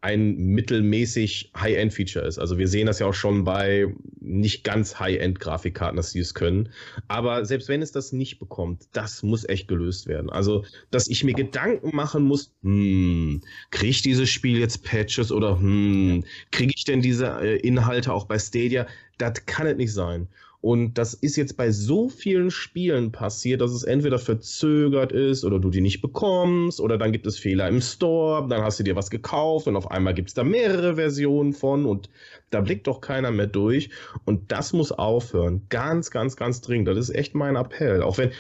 ein 0.01 0.35
mittelmäßig 0.39 1.53
High-End-Feature 1.55 2.27
ist. 2.27 2.39
Also 2.39 2.57
wir 2.57 2.67
sehen 2.67 2.87
das 2.87 2.99
ja 3.01 3.07
auch 3.07 3.15
schon 3.15 3.45
bei 3.45 3.95
nicht 4.19 4.65
ganz 4.65 4.99
High-End-Grafikkarten, 4.99 5.97
dass 5.99 6.13
sie 6.13 6.21
es 6.21 6.33
können. 6.33 6.71
Aber 7.07 7.45
selbst 7.45 7.69
wenn 7.69 7.83
es 7.83 7.93
das 7.93 8.13
nicht 8.13 8.39
bekommt, 8.39 8.89
das 8.93 9.23
muss 9.23 9.47
echt 9.47 9.69
gelöst 9.69 10.07
werden. 10.07 10.31
Also, 10.31 10.65
dass 10.91 11.07
ich 11.07 11.23
mir 11.23 11.35
Gedanken 11.35 11.95
machen 11.95 12.25
muss, 12.25 12.55
hm, 12.63 13.43
kriege 13.71 13.91
ich 13.91 14.01
dieses 14.01 14.31
Spiel 14.31 14.59
jetzt 14.59 14.85
Patches 14.85 15.31
oder 15.31 15.61
hm, 15.61 16.25
kriege 16.51 16.73
ich 16.75 16.85
denn 16.87 17.03
diese 17.03 17.27
äh, 17.43 17.57
Inhalte 17.59 18.15
auch 18.15 18.25
bei 18.25 18.39
Stadia? 18.39 18.87
Das 19.19 19.45
kann 19.45 19.67
es 19.67 19.77
nicht 19.77 19.93
sein. 19.93 20.29
Und 20.61 20.99
das 20.99 21.15
ist 21.15 21.37
jetzt 21.37 21.57
bei 21.57 21.71
so 21.71 22.09
vielen 22.09 22.51
Spielen 22.51 23.13
passiert, 23.13 23.61
dass 23.61 23.71
es 23.71 23.85
entweder 23.85 24.19
verzögert 24.19 25.13
ist 25.13 25.45
oder 25.45 25.61
du 25.61 25.71
die 25.71 25.81
nicht 25.81 26.01
bekommst 26.01 26.81
oder 26.81 26.99
dann 26.99 27.13
gibt 27.13 27.27
es 27.29 27.39
Fehler 27.39 27.69
im 27.69 27.81
Store, 27.81 28.47
dann 28.49 28.63
hast 28.63 28.81
du 28.81 28.83
dir 28.83 28.97
was 28.97 29.09
gekauft 29.09 29.69
und 29.69 29.77
auf 29.77 29.91
einmal 29.91 30.15
gibt 30.15 30.29
es 30.29 30.35
da 30.35 30.43
mehrere 30.43 30.97
Versionen 30.97 31.53
von 31.53 31.87
und 31.87 32.11
da 32.51 32.61
blickt 32.61 32.89
doch 32.89 33.01
keiner 33.01 33.31
mehr 33.31 33.47
durch. 33.47 33.91
Und 34.25 34.51
das 34.51 34.73
muss 34.73 34.91
aufhören. 34.91 35.63
Ganz, 35.69 36.11
ganz, 36.11 36.35
ganz 36.35 36.61
dringend. 36.61 36.89
Das 36.89 36.99
ist 36.99 37.15
echt 37.15 37.37
mein 37.37 37.55
Appell. 37.55 38.03
Auch 38.03 38.19
wenn 38.19 38.33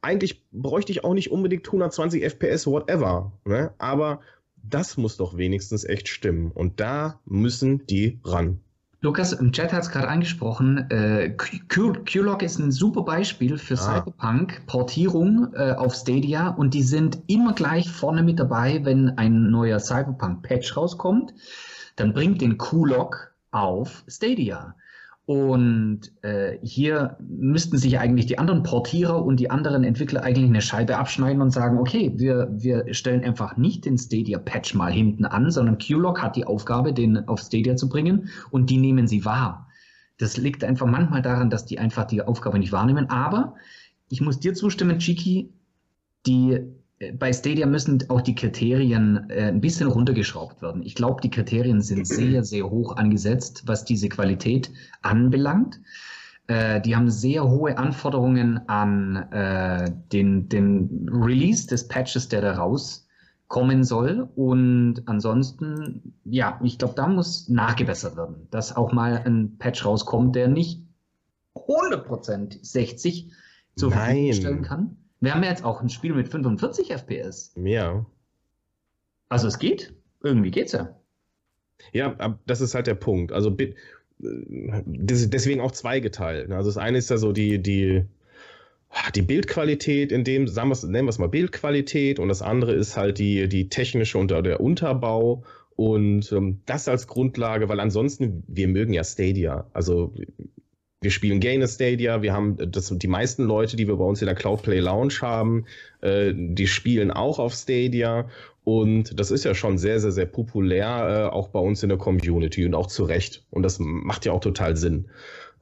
eigentlich 0.00 0.42
bräuchte 0.50 0.92
ich 0.92 1.04
auch 1.04 1.14
nicht 1.14 1.30
unbedingt 1.30 1.66
120 1.66 2.22
FPS, 2.22 2.66
whatever. 2.66 3.32
Ne? 3.44 3.72
Aber 3.78 4.20
das 4.62 4.96
muss 4.96 5.16
doch 5.16 5.36
wenigstens 5.36 5.84
echt 5.84 6.08
stimmen. 6.08 6.50
Und 6.52 6.80
da 6.80 7.20
müssen 7.24 7.86
die 7.86 8.18
ran. 8.24 8.60
Lukas, 9.04 9.32
im 9.32 9.50
Chat 9.50 9.72
hat 9.72 9.82
es 9.82 9.90
gerade 9.90 10.06
angesprochen, 10.06 10.88
äh, 10.90 11.30
Q-Log 11.30 12.42
ist 12.42 12.60
ein 12.60 12.70
super 12.70 13.02
Beispiel 13.02 13.58
für 13.58 13.74
ah. 13.74 13.76
Cyberpunk-Portierung 13.76 15.54
äh, 15.54 15.72
auf 15.72 15.96
Stadia 15.96 16.50
und 16.50 16.72
die 16.72 16.84
sind 16.84 17.18
immer 17.26 17.52
gleich 17.52 17.90
vorne 17.90 18.22
mit 18.22 18.38
dabei, 18.38 18.84
wenn 18.84 19.18
ein 19.18 19.50
neuer 19.50 19.80
Cyberpunk-Patch 19.80 20.76
rauskommt. 20.76 21.34
Dann 21.96 22.12
bringt 22.12 22.40
den 22.40 22.58
Q-Log 22.58 23.32
auf 23.50 24.04
Stadia. 24.06 24.76
Und 25.24 26.10
äh, 26.22 26.58
hier 26.62 27.16
müssten 27.20 27.78
sich 27.78 27.98
eigentlich 28.00 28.26
die 28.26 28.38
anderen 28.38 28.64
Portierer 28.64 29.24
und 29.24 29.38
die 29.38 29.50
anderen 29.50 29.84
Entwickler 29.84 30.24
eigentlich 30.24 30.48
eine 30.48 30.60
Scheibe 30.60 30.98
abschneiden 30.98 31.40
und 31.40 31.52
sagen, 31.52 31.78
okay, 31.78 32.12
wir, 32.16 32.48
wir 32.52 32.92
stellen 32.92 33.22
einfach 33.22 33.56
nicht 33.56 33.84
den 33.84 33.96
Stadia-Patch 33.96 34.74
mal 34.74 34.90
hinten 34.92 35.24
an, 35.24 35.50
sondern 35.52 35.78
QLog 35.78 36.20
hat 36.20 36.34
die 36.34 36.44
Aufgabe, 36.44 36.92
den 36.92 37.28
auf 37.28 37.40
Stadia 37.40 37.76
zu 37.76 37.88
bringen 37.88 38.30
und 38.50 38.68
die 38.68 38.78
nehmen 38.78 39.06
sie 39.06 39.24
wahr. 39.24 39.68
Das 40.18 40.36
liegt 40.36 40.64
einfach 40.64 40.86
manchmal 40.86 41.22
daran, 41.22 41.50
dass 41.50 41.66
die 41.66 41.78
einfach 41.78 42.04
die 42.04 42.22
Aufgabe 42.22 42.58
nicht 42.58 42.72
wahrnehmen. 42.72 43.08
Aber 43.08 43.54
ich 44.08 44.20
muss 44.20 44.40
dir 44.40 44.54
zustimmen, 44.54 44.98
Chiki, 44.98 45.52
die 46.26 46.60
bei 47.18 47.32
Stadia 47.32 47.66
müssen 47.66 48.04
auch 48.08 48.20
die 48.20 48.34
Kriterien 48.34 49.28
äh, 49.30 49.48
ein 49.48 49.60
bisschen 49.60 49.88
runtergeschraubt 49.88 50.62
werden. 50.62 50.82
Ich 50.82 50.94
glaube, 50.94 51.20
die 51.20 51.30
Kriterien 51.30 51.80
sind 51.80 52.06
sehr, 52.06 52.44
sehr 52.44 52.68
hoch 52.68 52.96
angesetzt, 52.96 53.62
was 53.66 53.84
diese 53.84 54.08
Qualität 54.08 54.70
anbelangt. 55.02 55.80
Äh, 56.46 56.80
die 56.80 56.94
haben 56.94 57.10
sehr 57.10 57.48
hohe 57.48 57.78
Anforderungen 57.78 58.68
an 58.68 59.16
äh, 59.32 59.90
den, 60.12 60.48
den 60.48 61.08
Release 61.10 61.66
des 61.66 61.88
Patches, 61.88 62.28
der 62.28 62.40
da 62.40 62.54
rauskommt 62.54 63.02
kommen 63.52 63.84
soll. 63.84 64.30
Und 64.34 65.02
ansonsten, 65.04 66.14
ja, 66.24 66.58
ich 66.64 66.78
glaube, 66.78 66.94
da 66.94 67.06
muss 67.06 67.50
nachgebessert 67.50 68.16
werden, 68.16 68.48
dass 68.50 68.74
auch 68.74 68.92
mal 68.92 69.22
ein 69.26 69.58
Patch 69.58 69.84
rauskommt, 69.84 70.34
der 70.34 70.48
nicht 70.48 70.82
100% 71.54 72.58
60 72.62 73.30
zur 73.76 73.92
Verfügung 73.92 74.32
stellen 74.32 74.62
kann. 74.62 74.96
Wir 75.22 75.34
haben 75.34 75.44
ja 75.44 75.50
jetzt 75.50 75.64
auch 75.64 75.80
ein 75.80 75.88
Spiel 75.88 76.14
mit 76.14 76.28
45 76.28 76.90
FPS. 76.90 77.54
Ja. 77.56 78.04
Also 79.28 79.46
es 79.46 79.60
geht. 79.60 79.94
Irgendwie 80.20 80.50
geht's 80.50 80.72
ja. 80.72 80.96
Ja, 81.92 82.38
das 82.44 82.60
ist 82.60 82.74
halt 82.74 82.88
der 82.88 82.96
Punkt. 82.96 83.32
Also 83.32 83.56
deswegen 84.18 85.60
auch 85.60 85.70
zweigeteilt. 85.70 86.50
Also 86.50 86.70
das 86.70 86.76
eine 86.76 86.98
ist 86.98 87.08
ja 87.08 87.18
so 87.18 87.30
die, 87.30 87.62
die, 87.62 88.04
die 89.14 89.22
Bildqualität, 89.22 90.10
in 90.10 90.24
dem, 90.24 90.48
sagen 90.48 90.70
wir 90.70 90.88
nennen 90.88 91.06
wir 91.06 91.10
es 91.10 91.18
mal 91.18 91.28
Bildqualität, 91.28 92.18
und 92.18 92.28
das 92.28 92.42
andere 92.42 92.72
ist 92.74 92.96
halt 92.96 93.18
die, 93.18 93.48
die 93.48 93.68
technische 93.68 94.18
und 94.18 94.28
der 94.32 94.60
Unterbau. 94.60 95.44
Und 95.76 96.32
ähm, 96.32 96.62
das 96.66 96.88
als 96.88 97.06
Grundlage, 97.06 97.68
weil 97.68 97.78
ansonsten, 97.78 98.42
wir 98.48 98.66
mögen 98.66 98.92
ja 98.92 99.04
Stadia. 99.04 99.70
Also 99.72 100.14
wir 101.02 101.10
spielen 101.10 101.40
Gainer 101.40 101.68
Stadia, 101.68 102.22
wir 102.22 102.32
haben 102.32 102.56
das, 102.70 102.92
die 102.96 103.08
meisten 103.08 103.44
Leute, 103.44 103.76
die 103.76 103.88
wir 103.88 103.96
bei 103.96 104.04
uns 104.04 104.22
in 104.22 104.26
der 104.26 104.34
Cloud 104.34 104.62
Play 104.62 104.78
Lounge 104.78 105.14
haben, 105.20 105.66
äh, 106.00 106.32
die 106.34 106.66
spielen 106.66 107.10
auch 107.10 107.38
auf 107.38 107.54
Stadia 107.54 108.28
und 108.64 109.18
das 109.18 109.30
ist 109.30 109.44
ja 109.44 109.54
schon 109.54 109.76
sehr, 109.76 109.98
sehr, 109.98 110.12
sehr 110.12 110.26
populär, 110.26 111.28
äh, 111.30 111.34
auch 111.34 111.48
bei 111.48 111.58
uns 111.58 111.82
in 111.82 111.88
der 111.88 111.98
Community 111.98 112.64
und 112.64 112.74
auch 112.74 112.86
zu 112.86 113.04
Recht. 113.04 113.44
Und 113.50 113.64
das 113.64 113.78
macht 113.80 114.24
ja 114.24 114.32
auch 114.32 114.40
total 114.40 114.76
Sinn. 114.76 115.06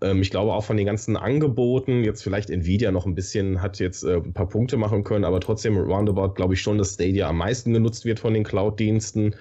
Ähm, 0.03 0.21
ich 0.21 0.31
glaube 0.31 0.53
auch 0.53 0.65
von 0.65 0.77
den 0.77 0.87
ganzen 0.87 1.17
Angeboten, 1.17 2.05
jetzt 2.05 2.23
vielleicht 2.23 2.51
Nvidia 2.51 2.91
noch 2.91 3.07
ein 3.07 3.15
bisschen, 3.15 3.63
hat 3.63 3.79
jetzt 3.79 4.05
äh, 4.05 4.17
ein 4.17 4.35
paar 4.35 4.49
Punkte 4.49 4.77
machen 4.77 5.05
können, 5.05 5.25
aber 5.25 5.41
trotzdem 5.41 5.79
roundabout 5.79 6.35
glaube 6.35 6.55
ich 6.55 6.61
schon, 6.61 6.77
dass 6.77 6.95
Stadia 6.95 7.29
am 7.29 7.39
meisten 7.39 7.73
genutzt 7.73 8.05
wird 8.05 8.21
von 8.21 8.35
den 8.35 8.45
Cloud-Diensten. 8.45 9.35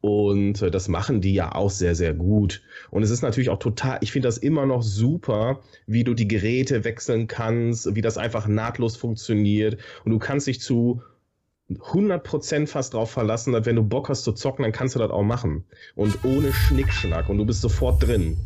Und 0.00 0.62
äh, 0.62 0.70
das 0.70 0.88
machen 0.88 1.20
die 1.20 1.34
ja 1.34 1.54
auch 1.54 1.70
sehr, 1.70 1.94
sehr 1.94 2.14
gut. 2.14 2.62
Und 2.90 3.02
es 3.02 3.10
ist 3.10 3.22
natürlich 3.22 3.50
auch 3.50 3.58
total, 3.58 3.98
ich 4.00 4.12
finde 4.12 4.28
das 4.28 4.38
immer 4.38 4.66
noch 4.66 4.82
super, 4.82 5.60
wie 5.86 6.04
du 6.04 6.14
die 6.14 6.28
Geräte 6.28 6.84
wechseln 6.84 7.26
kannst, 7.26 7.94
wie 7.94 8.00
das 8.00 8.16
einfach 8.16 8.46
nahtlos 8.46 8.96
funktioniert. 8.96 9.78
Und 10.04 10.12
du 10.12 10.18
kannst 10.18 10.46
dich 10.46 10.60
zu 10.60 11.02
100% 11.70 12.66
fast 12.66 12.94
drauf 12.94 13.10
verlassen, 13.10 13.52
dass 13.52 13.66
wenn 13.66 13.76
du 13.76 13.82
Bock 13.82 14.08
hast 14.08 14.24
zu 14.24 14.32
zocken, 14.32 14.62
dann 14.62 14.72
kannst 14.72 14.94
du 14.94 14.98
das 14.98 15.10
auch 15.10 15.22
machen. 15.22 15.64
Und 15.94 16.24
ohne 16.24 16.52
Schnickschnack. 16.52 17.28
Und 17.28 17.38
du 17.38 17.44
bist 17.44 17.60
sofort 17.60 18.02
drin. 18.02 18.38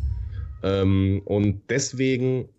Ähm, 0.61 1.21
und 1.25 1.61
deswegen 1.69 2.49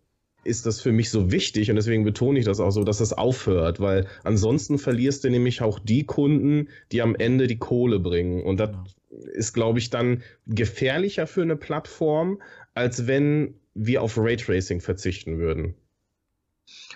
ist 0.47 0.67
das 0.67 0.81
für 0.81 0.93
mich 0.93 1.11
so 1.11 1.31
wichtig 1.31 1.71
und 1.71 1.77
deswegen 1.77 2.05
betone 2.05 2.39
ich 2.39 2.45
das 2.45 2.61
auch 2.61 2.71
so, 2.71 2.85
dass 2.85 2.99
das 2.99 3.13
aufhört, 3.13 3.81
weil 3.81 4.07
ansonsten 4.25 4.79
verlierst 4.79 5.25
du 5.25 5.31
nämlich 5.31 5.63
auch 5.63 5.79
die 5.79 6.05
Kunden, 6.05 6.69
die 6.93 7.03
am 7.03 7.15
Ende 7.15 7.47
die 7.47 7.59
Kohle 7.59 7.99
bringen. 7.99 8.43
Und 8.43 8.61
das 8.61 8.71
genau. 8.71 8.85
ist, 9.33 9.53
glaube 9.53 9.79
ich, 9.79 9.91
dann 9.91 10.23
gefährlicher 10.47 11.27
für 11.27 11.43
eine 11.43 11.57
Plattform, 11.57 12.41
als 12.75 13.07
wenn 13.07 13.55
wir 13.75 14.03
auf 14.03 14.17
Raytracing 14.17 14.81
verzichten 14.81 15.39
würden. 15.39 15.75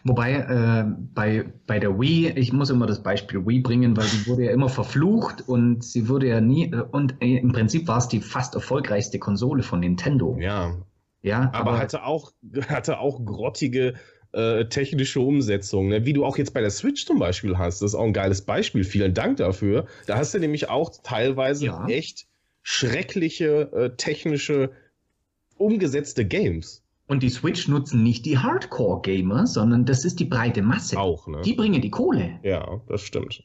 Wobei 0.03 0.33
äh, 0.35 0.85
bei, 1.15 1.53
bei 1.67 1.79
der 1.79 2.01
Wii, 2.01 2.31
ich 2.31 2.53
muss 2.53 2.71
immer 2.71 2.87
das 2.87 3.03
Beispiel 3.03 3.47
Wii 3.47 3.61
bringen, 3.61 3.97
weil 3.97 4.07
die 4.07 4.27
wurde 4.27 4.45
ja 4.45 4.51
immer 4.51 4.69
verflucht 4.69 5.47
und 5.47 5.85
sie 5.85 6.09
wurde 6.09 6.27
ja 6.27 6.41
nie, 6.41 6.73
äh, 6.73 6.83
und 6.91 7.17
äh, 7.21 7.37
im 7.37 7.53
Prinzip 7.53 7.87
war 7.87 7.99
es 7.99 8.09
die 8.09 8.21
fast 8.21 8.55
erfolgreichste 8.55 9.19
Konsole 9.19 9.63
von 9.63 9.81
Nintendo. 9.81 10.37
Ja, 10.41 10.75
ja, 11.23 11.51
aber, 11.53 11.73
aber 11.73 11.79
hatte 11.79 12.05
auch, 12.05 12.33
hatte 12.69 12.99
auch 12.99 13.25
grottige 13.25 13.95
äh, 14.33 14.67
technische 14.67 15.21
Umsetzung, 15.21 15.89
ne? 15.89 16.05
wie 16.05 16.13
du 16.13 16.25
auch 16.25 16.39
jetzt 16.39 16.55
bei 16.55 16.61
der 16.61 16.71
Switch 16.71 17.05
zum 17.05 17.19
Beispiel 17.19 17.59
hast. 17.59 17.83
Das 17.83 17.93
ist 17.93 17.95
auch 17.95 18.05
ein 18.05 18.13
geiles 18.13 18.43
Beispiel. 18.43 18.85
Vielen 18.85 19.15
Dank 19.15 19.39
dafür. 19.39 19.87
Da 20.07 20.17
hast 20.17 20.35
du 20.35 20.39
nämlich 20.39 20.69
auch 20.69 20.91
teilweise 21.03 21.67
ja. 21.67 21.87
echt 21.89 22.27
schreckliche 22.63 23.73
äh, 23.73 23.97
technische 23.97 24.71
umgesetzte 25.57 26.25
Games. 26.25 26.83
Und 27.07 27.25
die 27.25 27.29
Switch 27.29 27.67
nutzen 27.67 28.05
nicht 28.05 28.25
die 28.25 28.39
Hardcore-Gamer, 28.39 29.49
sondern 29.49 29.85
das 29.85 30.05
ist 30.05 30.21
die 30.21 30.27
breite 30.27 30.63
Masse. 30.63 30.97
Auch, 30.97 31.27
ne? 31.27 31.41
Die 31.45 31.55
bringen 31.55 31.81
die 31.81 31.91
Kohle. 31.91 32.39
Ja, 32.45 32.81
das 32.87 33.03
stimmt. 33.03 33.43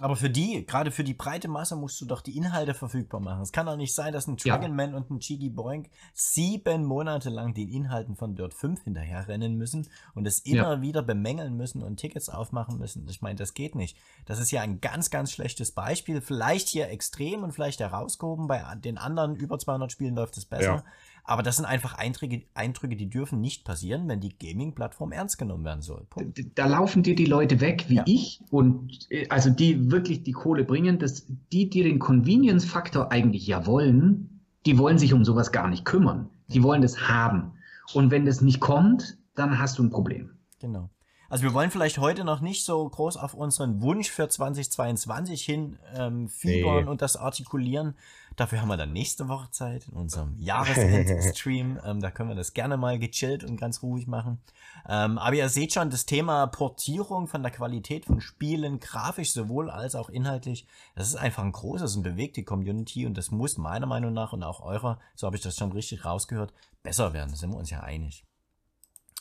Aber 0.00 0.16
für 0.16 0.28
die, 0.28 0.66
gerade 0.66 0.90
für 0.90 1.04
die 1.04 1.14
breite 1.14 1.46
Masse, 1.46 1.76
musst 1.76 2.00
du 2.00 2.04
doch 2.04 2.20
die 2.20 2.36
Inhalte 2.36 2.74
verfügbar 2.74 3.20
machen. 3.20 3.42
Es 3.42 3.52
kann 3.52 3.66
doch 3.66 3.76
nicht 3.76 3.94
sein, 3.94 4.12
dass 4.12 4.26
ein 4.26 4.36
Dragonman 4.36 4.90
ja. 4.90 4.96
und 4.96 5.08
ein 5.08 5.20
Chigi 5.20 5.50
Boink 5.50 5.88
sieben 6.12 6.84
Monate 6.84 7.30
lang 7.30 7.54
den 7.54 7.68
Inhalten 7.68 8.16
von 8.16 8.34
Dirt 8.34 8.54
5 8.54 8.82
hinterherrennen 8.82 9.56
müssen 9.56 9.88
und 10.14 10.26
es 10.26 10.40
immer 10.40 10.74
ja. 10.74 10.82
wieder 10.82 11.02
bemängeln 11.02 11.56
müssen 11.56 11.80
und 11.80 11.98
Tickets 11.98 12.28
aufmachen 12.28 12.78
müssen. 12.78 13.06
Ich 13.08 13.22
meine, 13.22 13.36
das 13.36 13.54
geht 13.54 13.76
nicht. 13.76 13.96
Das 14.26 14.40
ist 14.40 14.50
ja 14.50 14.62
ein 14.62 14.80
ganz, 14.80 15.10
ganz 15.10 15.30
schlechtes 15.30 15.70
Beispiel. 15.70 16.20
Vielleicht 16.20 16.68
hier 16.68 16.88
extrem 16.88 17.44
und 17.44 17.52
vielleicht 17.52 17.78
herausgehoben. 17.78 18.48
Bei 18.48 18.64
den 18.74 18.98
anderen 18.98 19.36
über 19.36 19.60
200 19.60 19.92
Spielen 19.92 20.16
läuft 20.16 20.36
es 20.36 20.44
besser. 20.44 20.64
Ja. 20.64 20.84
Aber 21.26 21.42
das 21.42 21.56
sind 21.56 21.64
einfach 21.64 21.94
Eindrücke, 21.94 22.42
Eindrücke 22.52 22.96
die 22.96 23.08
dürfen 23.08 23.40
nicht 23.40 23.64
passieren, 23.64 24.06
wenn 24.08 24.20
die 24.20 24.38
Gaming-Plattform 24.38 25.10
ernst 25.10 25.38
genommen 25.38 25.64
werden 25.64 25.80
soll. 25.80 26.06
Punkt. 26.10 26.38
Da 26.54 26.66
laufen 26.66 27.02
dir 27.02 27.14
die 27.14 27.24
Leute 27.24 27.60
weg, 27.60 27.86
wie 27.88 27.96
ja. 27.96 28.04
ich, 28.06 28.42
und 28.50 29.10
äh, 29.10 29.26
also 29.30 29.48
die 29.48 29.90
wirklich 29.90 30.22
die 30.22 30.32
Kohle 30.32 30.64
bringen, 30.64 30.98
dass 30.98 31.26
die, 31.50 31.70
die 31.70 31.82
den 31.82 31.98
Convenience-Faktor 31.98 33.10
eigentlich 33.10 33.46
ja 33.46 33.66
wollen, 33.66 34.42
die 34.66 34.76
wollen 34.76 34.98
sich 34.98 35.14
um 35.14 35.24
sowas 35.24 35.50
gar 35.50 35.68
nicht 35.68 35.86
kümmern. 35.86 36.28
Die 36.48 36.62
wollen 36.62 36.82
das 36.82 37.08
haben. 37.08 37.52
Und 37.94 38.10
wenn 38.10 38.26
das 38.26 38.42
nicht 38.42 38.60
kommt, 38.60 39.16
dann 39.34 39.58
hast 39.58 39.78
du 39.78 39.82
ein 39.82 39.90
Problem. 39.90 40.30
Genau. 40.60 40.90
Also 41.28 41.42
wir 41.42 41.54
wollen 41.54 41.70
vielleicht 41.70 41.98
heute 41.98 42.22
noch 42.22 42.40
nicht 42.40 42.64
so 42.64 42.88
groß 42.88 43.16
auf 43.16 43.34
unseren 43.34 43.80
Wunsch 43.82 44.10
für 44.10 44.28
2022 44.28 45.42
hin 45.42 45.78
ähm, 45.94 46.28
fiebern 46.28 46.84
nee. 46.84 46.90
und 46.90 47.02
das 47.02 47.16
artikulieren. 47.16 47.96
Dafür 48.36 48.60
haben 48.60 48.68
wir 48.68 48.76
dann 48.76 48.92
nächste 48.92 49.28
Woche 49.28 49.50
Zeit 49.50 49.88
in 49.88 49.94
unserem 49.94 50.34
Jahresend-Stream. 50.38 51.80
ähm, 51.84 52.00
da 52.00 52.10
können 52.10 52.30
wir 52.30 52.36
das 52.36 52.52
gerne 52.52 52.76
mal 52.76 52.98
gechillt 52.98 53.44
und 53.44 53.56
ganz 53.56 53.82
ruhig 53.82 54.06
machen. 54.06 54.40
Ähm, 54.88 55.18
aber 55.18 55.36
ihr 55.36 55.48
seht 55.48 55.72
schon, 55.72 55.90
das 55.90 56.06
Thema 56.06 56.46
Portierung 56.46 57.26
von 57.26 57.42
der 57.42 57.52
Qualität 57.52 58.04
von 58.06 58.20
Spielen, 58.20 58.80
grafisch 58.80 59.32
sowohl 59.32 59.70
als 59.70 59.94
auch 59.94 60.08
inhaltlich, 60.08 60.66
das 60.94 61.08
ist 61.08 61.16
einfach 61.16 61.44
ein 61.44 61.52
großes 61.52 61.96
und 61.96 62.02
bewegt 62.02 62.36
die 62.36 62.44
Community 62.44 63.06
und 63.06 63.16
das 63.16 63.30
muss 63.30 63.56
meiner 63.56 63.86
Meinung 63.86 64.12
nach 64.12 64.32
und 64.32 64.42
auch 64.42 64.60
eurer, 64.60 64.98
so 65.14 65.26
habe 65.26 65.36
ich 65.36 65.42
das 65.42 65.56
schon 65.56 65.72
richtig 65.72 66.04
rausgehört, 66.04 66.52
besser 66.82 67.12
werden. 67.12 67.30
Da 67.30 67.36
sind 67.36 67.50
wir 67.50 67.58
uns 67.58 67.70
ja 67.70 67.80
einig. 67.80 68.24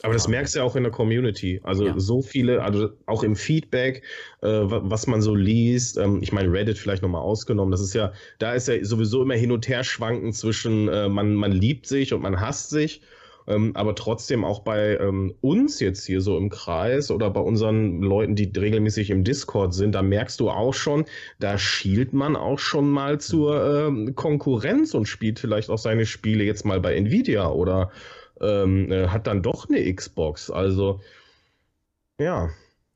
Aber 0.01 0.13
das 0.13 0.27
merkst 0.27 0.55
du 0.55 0.59
ja 0.59 0.65
auch 0.65 0.75
in 0.75 0.83
der 0.83 0.91
Community. 0.91 1.61
Also 1.63 1.85
ja. 1.85 1.93
so 1.97 2.21
viele, 2.21 2.61
also 2.63 2.89
auch 3.05 3.23
im 3.23 3.35
Feedback, 3.35 4.03
äh, 4.41 4.47
was 4.47 5.07
man 5.07 5.21
so 5.21 5.35
liest. 5.35 5.97
Ähm, 5.97 6.19
ich 6.21 6.31
meine, 6.33 6.51
Reddit 6.51 6.77
vielleicht 6.77 7.03
nochmal 7.03 7.21
ausgenommen. 7.21 7.71
Das 7.71 7.79
ist 7.79 7.93
ja, 7.93 8.11
da 8.39 8.53
ist 8.53 8.67
ja 8.67 8.83
sowieso 8.83 9.21
immer 9.21 9.35
hin 9.35 9.51
und 9.51 9.67
her 9.67 9.83
schwanken 9.83 10.33
zwischen 10.33 10.89
äh, 10.89 11.07
man, 11.07 11.35
man 11.35 11.51
liebt 11.51 11.85
sich 11.85 12.13
und 12.13 12.21
man 12.21 12.41
hasst 12.41 12.71
sich. 12.71 13.01
Ähm, 13.47 13.75
aber 13.75 13.95
trotzdem 13.95 14.45
auch 14.45 14.59
bei 14.59 14.97
ähm, 14.97 15.35
uns 15.41 15.79
jetzt 15.79 16.05
hier 16.05 16.21
so 16.21 16.37
im 16.37 16.49
Kreis 16.49 17.11
oder 17.11 17.29
bei 17.29 17.41
unseren 17.41 18.01
Leuten, 18.01 18.35
die 18.35 18.51
regelmäßig 18.55 19.09
im 19.09 19.23
Discord 19.23 19.73
sind, 19.73 19.93
da 19.95 20.01
merkst 20.01 20.39
du 20.39 20.49
auch 20.49 20.73
schon, 20.73 21.05
da 21.39 21.57
schielt 21.57 22.13
man 22.13 22.35
auch 22.35 22.59
schon 22.59 22.89
mal 22.89 23.19
zur 23.19 23.87
ähm, 23.87 24.15
Konkurrenz 24.15 24.93
und 24.93 25.07
spielt 25.07 25.39
vielleicht 25.39 25.69
auch 25.69 25.77
seine 25.77 26.05
Spiele 26.05 26.43
jetzt 26.43 26.65
mal 26.65 26.79
bei 26.79 26.95
Nvidia 26.95 27.49
oder 27.49 27.91
ähm, 28.41 28.91
äh, 28.91 29.07
hat 29.07 29.27
dann 29.27 29.41
doch 29.41 29.69
eine 29.69 29.93
Xbox. 29.93 30.49
Also, 30.49 31.01
ja. 32.19 32.49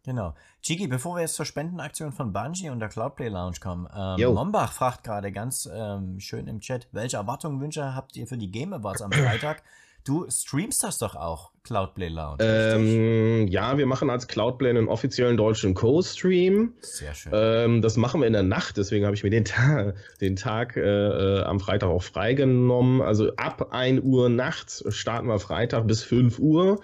Genau. 0.03 0.33
Chiki, 0.61 0.87
bevor 0.87 1.15
wir 1.15 1.21
jetzt 1.21 1.35
zur 1.35 1.45
Spendenaktion 1.45 2.11
von 2.11 2.33
Bungie 2.33 2.69
und 2.69 2.79
der 2.79 2.89
Cloudplay 2.89 3.27
Lounge 3.27 3.57
kommen, 3.61 3.87
ähm, 3.95 4.33
Mombach 4.33 4.71
fragt 4.71 5.03
gerade 5.03 5.31
ganz 5.31 5.69
ähm, 5.71 6.19
schön 6.19 6.47
im 6.47 6.59
Chat, 6.59 6.87
welche 6.91 7.17
Erwartungen, 7.17 7.61
Wünsche 7.61 7.95
habt 7.95 8.15
ihr 8.15 8.27
für 8.27 8.37
die 8.37 8.51
Game 8.51 8.73
Awards 8.73 9.01
am 9.01 9.11
Freitag? 9.11 9.63
Du 10.07 10.25
streamst 10.29 10.83
das 10.83 10.99
doch 10.99 11.15
auch, 11.17 11.51
Cloudplay 11.63 12.07
Lounge. 12.07 12.37
Ähm, 12.39 13.47
ja, 13.49 13.77
wir 13.77 13.85
machen 13.85 14.09
als 14.09 14.29
Cloudplay 14.29 14.69
einen 14.69 14.87
offiziellen 14.87 15.35
deutschen 15.35 15.73
Co-Stream. 15.73 16.75
Sehr 16.79 17.13
schön. 17.13 17.33
Ähm, 17.35 17.81
das 17.81 17.97
machen 17.97 18.21
wir 18.21 18.27
in 18.27 18.31
der 18.31 18.43
Nacht, 18.43 18.77
deswegen 18.77 19.03
habe 19.03 19.17
ich 19.17 19.23
mir 19.23 19.31
den, 19.31 19.43
Ta 19.43 19.91
den 20.21 20.37
Tag 20.37 20.77
äh, 20.77 20.81
äh, 20.81 21.43
am 21.43 21.59
Freitag 21.59 21.89
auch 21.89 22.03
freigenommen. 22.03 23.01
Also 23.01 23.35
ab 23.35 23.73
1 23.73 24.01
Uhr 24.01 24.29
nachts 24.29 24.85
starten 24.95 25.27
wir 25.27 25.39
Freitag 25.39 25.87
bis 25.87 26.03
5 26.03 26.39
Uhr. 26.39 26.79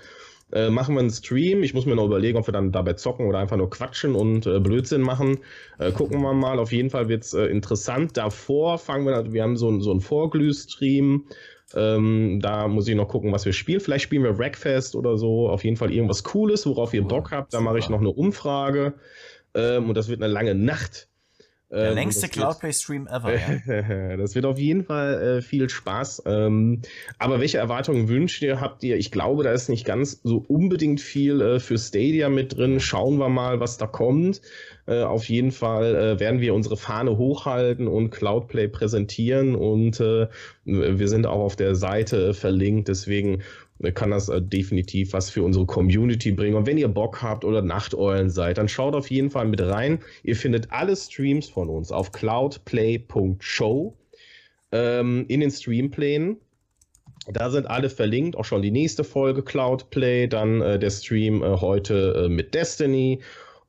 Äh, 0.51 0.69
machen 0.69 0.93
wir 0.93 0.99
einen 0.99 1.09
Stream. 1.09 1.63
Ich 1.63 1.73
muss 1.73 1.85
mir 1.85 1.95
noch 1.95 2.05
überlegen, 2.05 2.37
ob 2.37 2.47
wir 2.47 2.51
dann 2.51 2.73
dabei 2.73 2.93
zocken 2.93 3.25
oder 3.25 3.39
einfach 3.39 3.57
nur 3.57 3.69
quatschen 3.69 4.15
und 4.15 4.45
äh, 4.45 4.59
Blödsinn 4.59 5.01
machen. 5.01 5.39
Äh, 5.79 5.93
gucken 5.93 6.21
wir 6.21 6.33
mal. 6.33 6.59
Auf 6.59 6.73
jeden 6.73 6.89
Fall 6.89 7.07
wird 7.07 7.23
es 7.23 7.33
äh, 7.33 7.45
interessant. 7.45 8.17
Davor 8.17 8.77
fangen 8.77 9.05
wir, 9.05 9.31
wir 9.31 9.43
haben 9.43 9.55
so, 9.55 9.79
so 9.79 9.91
einen 9.91 10.01
Vorglüh-Stream. 10.01 11.23
Ähm, 11.75 12.39
da 12.41 12.67
muss 12.67 12.87
ich 12.87 12.95
noch 12.95 13.07
gucken, 13.07 13.31
was 13.31 13.45
wir 13.45 13.53
spielen. 13.53 13.79
Vielleicht 13.79 14.03
spielen 14.03 14.23
wir 14.23 14.37
Wreckfest 14.37 14.95
oder 14.95 15.17
so. 15.17 15.49
Auf 15.49 15.63
jeden 15.63 15.77
Fall 15.77 15.91
irgendwas 15.91 16.23
Cooles, 16.23 16.65
worauf 16.65 16.93
ihr 16.93 17.03
Bock 17.03 17.31
habt. 17.31 17.53
Da 17.53 17.61
mache 17.61 17.79
ich 17.79 17.89
noch 17.89 17.99
eine 17.99 18.11
Umfrage. 18.11 18.93
Ähm, 19.55 19.89
und 19.89 19.95
das 19.95 20.07
wird 20.07 20.21
eine 20.21 20.31
lange 20.31 20.55
Nacht. 20.55 21.07
Der 21.73 21.89
ähm, 21.89 21.95
längste 21.95 22.29
Cloudplay-Stream 22.29 23.07
ever. 23.07 23.33
Ja. 23.33 24.15
das 24.17 24.35
wird 24.35 24.45
auf 24.45 24.59
jeden 24.59 24.85
Fall 24.85 25.37
äh, 25.37 25.41
viel 25.41 25.69
Spaß. 25.69 26.23
Ähm, 26.27 26.83
aber 27.17 27.39
welche 27.39 27.57
Erwartungen 27.57 28.07
wünscht 28.09 28.43
ihr, 28.43 28.61
habt 28.61 28.83
ihr? 28.83 28.95
Ich 28.97 29.11
glaube, 29.11 29.43
da 29.43 29.51
ist 29.51 29.69
nicht 29.69 29.83
ganz 29.83 30.21
so 30.23 30.45
unbedingt 30.47 31.01
viel 31.01 31.41
äh, 31.41 31.59
für 31.59 31.79
Stadia 31.79 32.29
mit 32.29 32.57
drin. 32.57 32.79
Schauen 32.79 33.17
wir 33.17 33.29
mal, 33.29 33.59
was 33.59 33.77
da 33.77 33.87
kommt. 33.87 34.41
Äh, 34.85 35.03
auf 35.03 35.29
jeden 35.29 35.51
Fall 35.51 35.95
äh, 35.95 36.19
werden 36.19 36.41
wir 36.41 36.53
unsere 36.53 36.75
Fahne 36.75 37.17
hochhalten 37.17 37.87
und 37.87 38.09
Cloudplay 38.09 38.67
präsentieren 38.67 39.55
und 39.55 39.99
äh, 39.99 40.27
wir 40.65 41.07
sind 41.07 41.25
auch 41.25 41.39
auf 41.39 41.55
der 41.55 41.75
Seite 41.75 42.33
verlinkt. 42.33 42.89
Deswegen 42.89 43.41
kann 43.91 44.11
das 44.11 44.29
äh, 44.29 44.41
definitiv 44.41 45.13
was 45.13 45.29
für 45.29 45.43
unsere 45.43 45.65
Community 45.65 46.31
bringen. 46.31 46.55
Und 46.55 46.67
wenn 46.67 46.77
ihr 46.77 46.87
Bock 46.87 47.21
habt 47.21 47.45
oder 47.45 47.61
Nachteulen 47.61 48.29
seid, 48.29 48.57
dann 48.57 48.67
schaut 48.67 48.95
auf 48.95 49.09
jeden 49.09 49.29
Fall 49.29 49.47
mit 49.47 49.61
rein. 49.61 49.99
Ihr 50.23 50.35
findet 50.35 50.71
alle 50.71 50.95
Streams 50.95 51.49
von 51.49 51.69
uns 51.69 51.91
auf 51.91 52.11
cloudplay.show 52.11 53.97
ähm, 54.71 55.25
in 55.27 55.39
den 55.39 55.51
Streamplänen. 55.51 56.37
Da 57.31 57.49
sind 57.49 57.67
alle 57.67 57.89
verlinkt, 57.89 58.35
auch 58.35 58.43
schon 58.43 58.61
die 58.61 58.71
nächste 58.71 59.05
Folge 59.05 59.43
Cloudplay, 59.43 60.27
dann 60.27 60.61
äh, 60.61 60.77
der 60.77 60.89
Stream 60.89 61.41
äh, 61.41 61.55
heute 61.61 62.25
äh, 62.25 62.29
mit 62.29 62.53
Destiny 62.53 63.21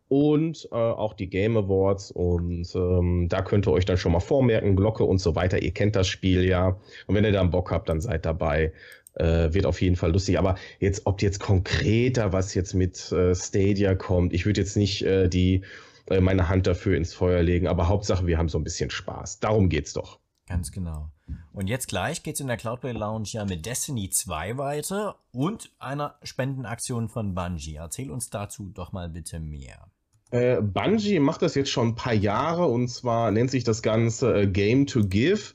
und 0.08 0.68
äh, 0.70 0.74
auch 0.74 1.14
die 1.14 1.28
Game 1.28 1.56
Awards. 1.56 2.10
Und 2.10 2.74
ähm, 2.74 3.28
da 3.28 3.42
könnt 3.42 3.66
ihr 3.66 3.72
euch 3.72 3.84
dann 3.84 3.96
schon 3.96 4.12
mal 4.12 4.20
vormerken, 4.20 4.76
Glocke 4.76 5.04
und 5.04 5.18
so 5.18 5.34
weiter. 5.34 5.62
Ihr 5.62 5.72
kennt 5.72 5.96
das 5.96 6.06
Spiel 6.06 6.44
ja. 6.44 6.78
Und 7.06 7.14
wenn 7.14 7.24
ihr 7.24 7.32
dann 7.32 7.50
Bock 7.50 7.70
habt, 7.70 7.88
dann 7.88 8.00
seid 8.00 8.24
dabei. 8.26 8.72
Äh, 9.14 9.54
wird 9.54 9.64
auf 9.64 9.80
jeden 9.80 9.94
Fall 9.94 10.10
lustig. 10.10 10.38
Aber 10.38 10.56
jetzt, 10.80 11.02
ob 11.04 11.22
jetzt 11.22 11.38
konkreter 11.38 12.32
was 12.32 12.52
jetzt 12.54 12.74
mit 12.74 13.12
äh, 13.12 13.34
Stadia 13.34 13.94
kommt, 13.94 14.32
ich 14.32 14.44
würde 14.44 14.60
jetzt 14.60 14.76
nicht 14.76 15.02
äh, 15.02 15.28
die, 15.28 15.62
äh, 16.10 16.20
meine 16.20 16.48
Hand 16.48 16.66
dafür 16.66 16.96
ins 16.96 17.14
Feuer 17.14 17.42
legen. 17.42 17.68
Aber 17.68 17.86
Hauptsache, 17.88 18.26
wir 18.26 18.38
haben 18.38 18.48
so 18.48 18.58
ein 18.58 18.64
bisschen 18.64 18.90
Spaß. 18.90 19.38
Darum 19.38 19.68
geht's 19.68 19.92
doch. 19.92 20.18
Ganz 20.46 20.72
genau. 20.72 21.10
Und 21.52 21.68
jetzt 21.68 21.88
gleich 21.88 22.22
geht's 22.22 22.40
in 22.40 22.48
der 22.48 22.56
Cloudplay 22.56 22.92
Lounge 22.92 23.28
ja 23.28 23.44
mit 23.44 23.64
Destiny 23.64 24.10
2 24.10 24.58
weiter 24.58 25.16
und 25.32 25.70
einer 25.78 26.18
Spendenaktion 26.22 27.08
von 27.08 27.34
Bungie. 27.34 27.76
Erzähl 27.76 28.10
uns 28.10 28.28
dazu 28.28 28.70
doch 28.74 28.92
mal 28.92 29.08
bitte 29.08 29.40
mehr. 29.40 29.90
Äh, 30.30 30.60
Bungie 30.60 31.20
macht 31.20 31.42
das 31.42 31.54
jetzt 31.54 31.70
schon 31.70 31.88
ein 31.88 31.94
paar 31.94 32.14
Jahre 32.14 32.66
und 32.66 32.88
zwar 32.88 33.30
nennt 33.30 33.50
sich 33.50 33.64
das 33.64 33.82
Ganze 33.82 34.42
äh, 34.42 34.46
Game 34.46 34.86
to 34.86 35.04
Give. 35.06 35.54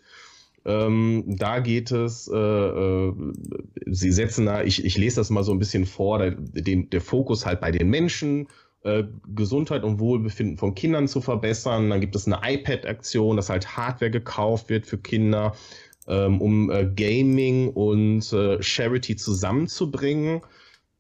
Ähm, 0.66 1.24
da 1.28 1.60
geht 1.60 1.92
es, 1.92 2.30
äh, 2.32 2.38
äh, 2.38 3.14
sie 3.88 4.12
setzen 4.12 4.46
da, 4.46 4.64
ich, 4.64 4.84
ich 4.84 4.98
lese 4.98 5.18
das 5.18 5.30
mal 5.30 5.44
so 5.44 5.52
ein 5.52 5.60
bisschen 5.60 5.86
vor, 5.86 6.20
der, 6.20 6.32
den, 6.32 6.90
der 6.90 7.02
Fokus 7.02 7.46
halt 7.46 7.62
bei 7.62 7.72
den 7.72 7.90
Menschen, 7.90 8.48
äh, 8.84 9.04
Gesundheit 9.36 9.84
und 9.84 10.00
Wohlbefinden 10.00 10.58
von 10.58 10.76
Kindern 10.76 11.08
zu 11.08 11.22
verbessern. 11.22 11.90
Dann 11.90 12.02
gibt 12.02 12.16
es 12.16 12.28
eine 12.28 12.40
iPad-Aktion, 12.44 13.36
dass 13.36 13.50
halt 13.50 13.76
Hardware 13.76 14.12
gekauft 14.12 14.70
wird 14.70 14.86
für 14.86 14.98
Kinder, 14.98 15.56
ähm, 16.08 16.42
um 16.42 16.70
äh, 16.72 16.86
Gaming 16.86 17.70
und 17.70 18.32
äh, 18.34 18.62
Charity 18.62 19.16
zusammenzubringen. 19.16 20.42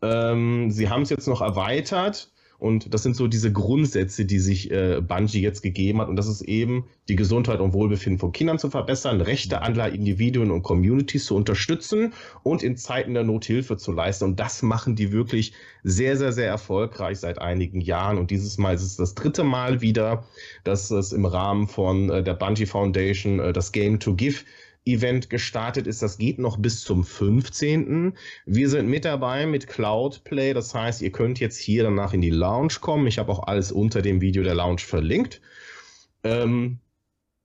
Ähm, 0.02 0.72
sie 0.72 0.90
haben 0.90 1.04
es 1.04 1.10
jetzt 1.10 1.28
noch 1.28 1.42
erweitert 1.42 2.32
und 2.60 2.94
das 2.94 3.04
sind 3.04 3.16
so 3.16 3.28
diese 3.28 3.54
Grundsätze, 3.54 4.26
die 4.26 4.40
sich 4.40 4.70
äh, 4.70 5.02
Bungie 5.02 5.42
jetzt 5.42 5.62
gegeben 5.62 6.02
hat. 6.02 6.10
Und 6.10 6.18
das 6.18 6.28
ist 6.28 6.42
eben, 6.42 6.84
die 7.08 7.16
Gesundheit 7.16 7.62
und 7.62 7.72
Wohlbefinden 7.72 8.20
von 8.20 8.34
Kindern 8.34 8.60
zu 8.60 8.70
verbessern, 8.70 9.22
Rechte 9.22 9.62
anderer 9.62 9.90
Individuen 9.90 10.52
und 10.52 10.62
Communities 10.62 11.26
zu 11.26 11.36
unterstützen 11.36 12.14
und 12.44 12.62
in 12.62 12.76
Zeiten 12.76 13.14
der 13.14 13.24
Not 13.24 13.46
Hilfe 13.46 13.78
zu 13.78 13.94
leisten. 13.94 14.26
Und 14.26 14.40
das 14.42 14.62
machen 14.62 14.98
die 14.98 15.14
wirklich 15.14 15.54
sehr, 15.84 16.18
sehr, 16.18 16.34
sehr 16.34 16.48
erfolgreich 16.48 17.20
seit 17.20 17.40
einigen 17.40 17.80
Jahren. 17.80 18.18
Und 18.18 18.30
dieses 18.30 18.58
Mal 18.58 18.76
ist 18.76 18.84
es 18.84 18.98
das 18.98 19.16
dritte 19.16 19.46
Mal 19.46 19.80
wieder, 19.80 20.26
dass 20.66 20.92
es 20.92 21.14
im 21.14 21.26
Rahmen 21.26 21.70
von 21.70 22.10
äh, 22.10 22.24
der 22.24 22.34
Bungie 22.34 22.66
Foundation 22.66 23.40
äh, 23.40 23.54
das 23.54 23.72
Game 23.72 24.02
to 24.02 24.16
Give 24.16 24.44
Event 24.86 25.30
gestartet 25.30 25.88
ist. 25.88 26.02
Das 26.02 26.18
geht 26.18 26.40
noch 26.40 26.58
bis 26.58 26.82
zum 26.82 27.04
15. 27.04 28.14
Wir 28.46 28.70
sind 28.70 28.90
mit 28.90 29.06
dabei 29.06 29.46
mit 29.46 29.68
Cloudplay. 29.68 30.54
Das 30.54 30.74
heißt, 30.74 31.02
ihr 31.02 31.12
könnt 31.12 31.40
jetzt 31.40 31.58
hier 31.58 31.84
danach 31.84 32.14
in 32.14 32.22
die 32.22 32.30
Lounge 32.30 32.76
kommen. 32.82 33.08
Ich 33.08 33.20
habe 33.20 33.32
auch 33.32 33.48
alles 33.48 33.72
unter 33.72 34.02
dem 34.02 34.22
Video 34.22 34.44
der 34.44 34.56
Lounge 34.56 34.82
verlinkt. 34.82 35.42
Ähm, 36.24 36.80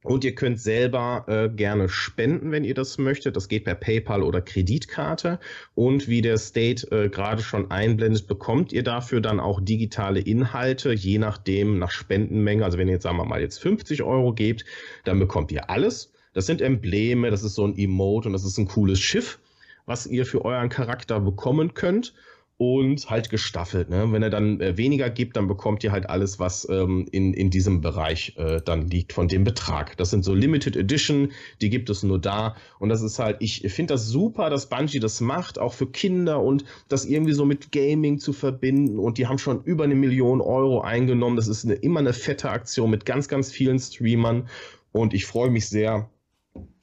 und 0.04 0.22
ihr 0.22 0.34
könnt 0.34 0.60
selber 0.60 1.24
äh, 1.28 1.48
gerne 1.48 1.88
spenden, 1.88 2.52
wenn 2.52 2.62
ihr 2.62 2.74
das 2.74 2.98
möchtet. 2.98 3.36
Das 3.36 3.48
geht 3.48 3.64
per 3.64 3.74
PayPal 3.74 4.22
oder 4.22 4.42
Kreditkarte. 4.42 5.40
Und 5.74 6.08
wie 6.08 6.20
der 6.20 6.36
State 6.36 6.86
äh, 6.92 7.08
gerade 7.08 7.42
schon 7.42 7.70
einblendet, 7.70 8.26
bekommt 8.26 8.70
ihr 8.74 8.82
dafür 8.82 9.22
dann 9.22 9.40
auch 9.40 9.62
digitale 9.62 10.20
Inhalte, 10.20 10.92
je 10.92 11.16
nachdem 11.16 11.78
nach 11.78 11.90
Spendenmenge. 11.90 12.64
Also 12.66 12.76
wenn 12.76 12.88
ihr 12.88 12.94
jetzt 12.94 13.04
sagen 13.04 13.16
wir 13.16 13.24
mal 13.24 13.40
jetzt 13.40 13.60
50 13.60 14.02
Euro 14.02 14.34
gebt, 14.34 14.66
dann 15.04 15.18
bekommt 15.18 15.50
ihr 15.52 15.70
alles. 15.70 16.13
Das 16.34 16.46
sind 16.46 16.60
Embleme, 16.60 17.30
das 17.30 17.42
ist 17.42 17.54
so 17.54 17.66
ein 17.66 17.78
Emote 17.78 18.28
und 18.28 18.34
das 18.34 18.44
ist 18.44 18.58
ein 18.58 18.68
cooles 18.68 19.00
Schiff, 19.00 19.38
was 19.86 20.06
ihr 20.06 20.26
für 20.26 20.44
euren 20.44 20.68
Charakter 20.68 21.20
bekommen 21.20 21.72
könnt. 21.72 22.12
Und 22.56 23.10
halt 23.10 23.30
gestaffelt. 23.30 23.90
Ne? 23.90 24.12
Wenn 24.12 24.22
er 24.22 24.30
dann 24.30 24.60
äh, 24.60 24.76
weniger 24.76 25.10
gibt, 25.10 25.36
dann 25.36 25.48
bekommt 25.48 25.82
ihr 25.82 25.90
halt 25.90 26.08
alles, 26.08 26.38
was 26.38 26.68
ähm, 26.70 27.04
in, 27.10 27.34
in 27.34 27.50
diesem 27.50 27.80
Bereich 27.80 28.34
äh, 28.36 28.60
dann 28.64 28.86
liegt 28.86 29.12
von 29.12 29.26
dem 29.26 29.42
Betrag. 29.42 29.96
Das 29.96 30.10
sind 30.10 30.24
so 30.24 30.32
Limited 30.34 30.76
Edition, 30.76 31.32
die 31.60 31.68
gibt 31.68 31.90
es 31.90 32.04
nur 32.04 32.20
da. 32.20 32.54
Und 32.78 32.90
das 32.90 33.02
ist 33.02 33.18
halt, 33.18 33.38
ich 33.40 33.62
finde 33.72 33.94
das 33.94 34.06
super, 34.06 34.50
dass 34.50 34.68
Bungie 34.68 35.00
das 35.00 35.20
macht, 35.20 35.58
auch 35.58 35.72
für 35.72 35.88
Kinder 35.88 36.40
und 36.40 36.64
das 36.88 37.04
irgendwie 37.04 37.32
so 37.32 37.44
mit 37.44 37.72
Gaming 37.72 38.20
zu 38.20 38.32
verbinden. 38.32 39.00
Und 39.00 39.18
die 39.18 39.26
haben 39.26 39.38
schon 39.38 39.64
über 39.64 39.82
eine 39.82 39.96
Million 39.96 40.40
Euro 40.40 40.80
eingenommen. 40.80 41.34
Das 41.34 41.48
ist 41.48 41.64
eine, 41.64 41.74
immer 41.74 41.98
eine 41.98 42.12
fette 42.12 42.50
Aktion 42.50 42.88
mit 42.88 43.04
ganz, 43.04 43.26
ganz 43.26 43.50
vielen 43.50 43.80
Streamern. 43.80 44.48
Und 44.92 45.12
ich 45.12 45.26
freue 45.26 45.50
mich 45.50 45.68
sehr, 45.68 46.08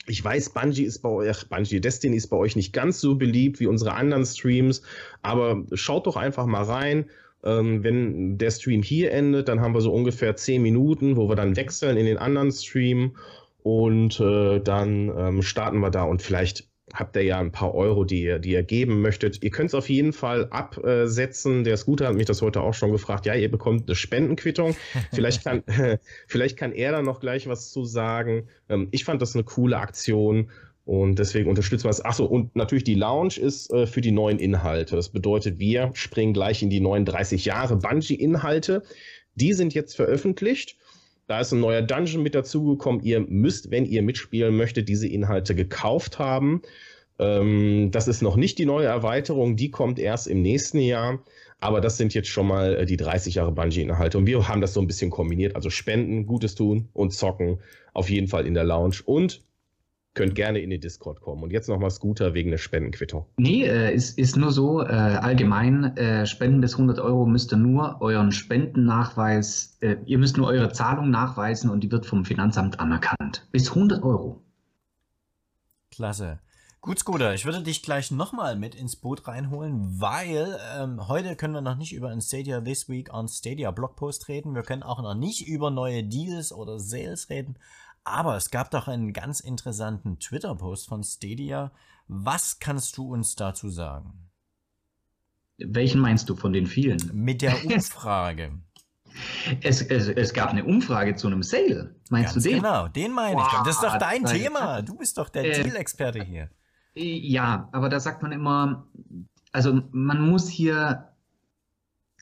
ich 0.08 0.24
weiß, 0.24 0.50
Bungie 0.50 0.84
ist 0.84 1.00
bei 1.00 1.10
euch, 1.10 1.48
Bungie 1.48 1.80
Destiny 1.80 2.18
ist 2.18 2.28
bei 2.28 2.38
euch 2.38 2.56
nicht 2.56 2.74
ganz 2.74 3.00
so 3.00 3.16
beliebt 3.16 3.60
wie 3.60 3.68
unsere 3.68 3.94
anderen 3.94 4.26
Streams, 4.26 4.82
aber 5.22 5.64
schaut 5.74 6.08
doch 6.08 6.18
einfach 6.18 6.46
mal 6.46 6.64
rein. 6.64 7.06
Ähm, 7.44 7.84
wenn 7.84 8.38
der 8.38 8.52
Stream 8.52 8.84
hier 8.84 9.12
endet, 9.12 9.48
dann 9.48 9.62
haben 9.62 9.74
wir 9.74 9.82
so 9.82 9.92
ungefähr 9.94 10.36
zehn 10.36 10.62
Minuten, 10.62 11.18
wo 11.18 11.28
wir 11.28 11.36
dann 11.36 11.56
wechseln 11.56 11.98
in 11.98 12.06
den 12.06 12.18
anderen 12.18 12.52
Stream 12.52 13.16
und 13.64 14.20
äh, 14.20 14.60
dann 14.60 15.12
ähm, 15.16 15.42
starten 15.42 15.80
wir 15.80 15.90
da 15.92 16.04
und 16.04 16.22
vielleicht 16.22 16.71
habt 16.94 17.16
ihr 17.16 17.24
ja 17.24 17.40
ein 17.40 17.52
paar 17.52 17.74
Euro, 17.74 18.04
die 18.04 18.24
ihr, 18.24 18.40
die 18.40 18.52
ihr 18.52 18.64
geben 18.64 19.02
möchtet. 19.02 19.44
Ihr 19.44 19.50
könnt 19.50 19.70
es 19.70 19.76
auf 19.76 19.90
jeden 19.90 20.14
Fall 20.14 20.48
absetzen. 20.50 21.64
Der 21.64 21.78
Scooter 21.78 22.08
hat 22.08 22.16
mich 22.16 22.26
das 22.26 22.42
heute 22.42 22.62
auch 22.62 22.74
schon 22.74 22.92
gefragt. 22.92 23.26
Ja, 23.26 23.36
ihr 23.36 23.50
bekommt 23.50 23.88
eine 23.88 23.96
Spendenquittung. 23.96 24.76
Vielleicht 25.14 25.44
kann, 25.44 25.64
vielleicht 26.28 26.58
kann 26.58 26.72
er 26.72 26.92
da 26.92 27.02
noch 27.02 27.20
gleich 27.20 27.48
was 27.48 27.72
zu 27.72 27.86
sagen. 27.86 28.48
Ähm, 28.70 28.88
ich 28.92 29.04
fand 29.04 29.22
das 29.22 29.36
eine 29.36 29.44
coole 29.44 29.78
Aktion. 29.78 30.50
Und 30.84 31.20
deswegen 31.20 31.50
unterstützen 31.50 31.86
wir 31.86 31.92
es. 31.92 32.04
Achso, 32.04 32.26
und 32.26 32.56
natürlich 32.56 32.84
die 32.84 32.96
Lounge 32.96 33.38
ist 33.38 33.72
äh, 33.72 33.86
für 33.86 34.02
die 34.02 34.12
neuen 34.12 34.40
Inhalte. 34.40 34.96
Das 34.96 35.10
bedeutet, 35.10 35.60
wir 35.60 35.92
springen 35.94 36.34
gleich 36.34 36.64
in 36.64 36.70
die 36.70 36.80
neuen 36.80 37.06
30 37.06 37.46
Jahre 37.46 37.78
Bungee-Inhalte. 37.78 38.84
Die 39.36 39.54
sind 39.54 39.74
jetzt 39.74 39.96
veröffentlicht. 39.96 40.78
Da 41.32 41.40
ist 41.40 41.54
ein 41.54 41.62
neuer 41.62 41.82
Dungeon 41.82 42.24
mit 42.24 42.36
dazugekommen. 42.36 43.04
Ihr 43.04 43.22
müsst, 43.22 43.72
wenn 43.72 43.86
ihr 43.86 44.02
mitspielen 44.02 44.54
möchtet, 44.54 44.90
diese 44.90 45.08
Inhalte 45.08 45.56
gekauft 45.56 46.20
haben. 46.20 46.62
Ähm, 47.20 47.88
das 47.90 48.10
ist 48.10 48.22
noch 48.22 48.36
nicht 48.36 48.58
die 48.58 48.66
neue 48.66 48.88
Erweiterung, 48.88 49.56
die 49.56 49.72
kommt 49.72 49.98
erst 49.98 50.28
im 50.28 50.42
nächsten 50.42 50.80
Jahr. 50.80 51.24
Aber 51.62 51.80
das 51.80 51.96
sind 51.96 52.14
jetzt 52.14 52.28
schon 52.28 52.48
mal 52.48 52.76
äh, 52.76 52.86
die 52.86 52.98
30 52.98 53.36
Jahre 53.36 53.54
Bungie-Inhalte. 53.54 54.18
Und 54.18 54.28
wir 54.28 54.46
haben 54.50 54.60
das 54.60 54.74
so 54.74 54.82
ein 54.82 54.88
bisschen 54.88 55.10
kombiniert. 55.10 55.56
Also 55.56 55.70
Spenden, 55.70 56.26
Gutes 56.26 56.54
tun 56.54 56.90
und 56.92 57.14
zocken. 57.14 57.60
Auf 57.94 58.10
jeden 58.10 58.28
Fall 58.28 58.46
in 58.46 58.54
der 58.54 58.66
Lounge. 58.66 58.98
Und 59.06 59.42
könnt 60.14 60.36
gerne 60.36 60.60
in 60.60 60.70
den 60.70 60.82
Discord 60.82 61.22
kommen. 61.22 61.44
Und 61.44 61.52
jetzt 61.52 61.70
nochmal 61.70 61.90
Scooter 61.90 62.34
wegen 62.34 62.52
der 62.52 62.58
Spendenquittung. 62.58 63.26
Nee, 63.38 63.64
äh, 63.64 63.94
ist, 63.94 64.18
ist 64.18 64.36
nur 64.36 64.52
so, 64.52 64.82
äh, 64.82 64.86
allgemein, 64.86 65.96
äh, 65.98 66.26
Spenden 66.26 66.62
bis 66.62 66.74
100 66.74 67.00
Euro 67.00 67.26
müsst 67.26 67.54
ihr 67.54 67.58
nur 67.58 68.02
euren 68.02 68.32
Spendennachweis, 68.32 69.78
äh, 69.82 69.98
ihr 70.06 70.18
müsst 70.18 70.38
nur 70.38 70.48
eure 70.48 70.72
Zahlung 70.72 71.10
nachweisen 71.10 71.70
und 71.70 71.82
die 71.82 71.92
wird 71.92 72.06
vom 72.06 72.26
Finanzamt 72.26 72.80
anerkannt. 72.80 73.48
Bis 73.52 73.70
100 73.70 74.04
Euro. 74.04 74.42
Klasse. 75.92 76.40
Gut, 76.84 76.98
Scooter, 76.98 77.36
ich 77.36 77.46
würde 77.46 77.62
dich 77.62 77.84
gleich 77.84 78.10
nochmal 78.10 78.56
mit 78.56 78.74
ins 78.74 78.96
Boot 78.96 79.28
reinholen, 79.28 80.02
weil 80.02 80.58
ähm, 80.76 81.08
heute 81.08 81.36
können 81.36 81.54
wir 81.54 81.62
noch 81.62 81.76
nicht 81.76 81.94
über 81.94 82.10
ein 82.10 82.22
Stadia 82.22 82.60
This 82.60 82.90
Week 82.90 83.14
on 83.14 83.28
Stadia 83.28 83.70
Blogpost 83.70 84.28
reden. 84.30 84.56
Wir 84.56 84.64
können 84.64 84.82
auch 84.82 85.00
noch 85.00 85.14
nicht 85.14 85.48
über 85.48 85.70
neue 85.70 86.04
Deals 86.04 86.52
oder 86.52 86.80
Sales 86.80 87.30
reden. 87.30 87.56
Aber 88.04 88.36
es 88.36 88.50
gab 88.50 88.72
doch 88.72 88.88
einen 88.88 89.14
ganz 89.14 89.40
interessanten 89.40 90.20
Twitter-Post 90.20 90.88
von 90.88 91.04
Stadia. 91.04 91.72
Was 92.08 92.60
kannst 92.60 92.98
du 92.98 93.12
uns 93.12 93.36
dazu 93.36 93.70
sagen? 93.70 94.30
Welchen 95.58 96.02
meinst 96.02 96.30
du 96.30 96.36
von 96.36 96.54
den 96.54 96.66
vielen? 96.66 97.00
Mit 97.14 97.42
der 97.42 97.64
Umfrage. 97.66 98.60
Es, 99.62 99.82
es, 99.82 100.08
es, 100.08 100.34
gab 100.34 100.50
eine 100.50 100.64
Umfrage 100.64 101.16
zu 101.16 101.28
einem 101.28 101.44
Sale. 101.44 101.96
Meinst 102.10 102.34
Ganz 102.34 102.44
du 102.44 102.50
den? 102.50 102.60
Genau, 102.60 102.88
den 102.88 103.12
meine 103.12 103.36
wow, 103.36 103.48
ich. 103.52 103.60
Das 103.60 103.76
ist 103.76 103.84
doch 103.84 103.98
dein 103.98 104.26
Thema. 104.26 104.82
Du 104.82 104.96
bist 104.96 105.18
doch 105.18 105.30
der 105.30 105.46
äh, 105.46 105.64
Deal-Experte 105.64 106.24
hier. 106.24 106.50
Ja, 106.94 107.70
aber 107.72 107.90
da 107.90 108.00
sagt 108.00 108.24
man 108.24 108.32
immer, 108.32 108.88
also 109.52 109.82
man 109.92 110.22
muss 110.30 110.50
hier, 110.50 111.14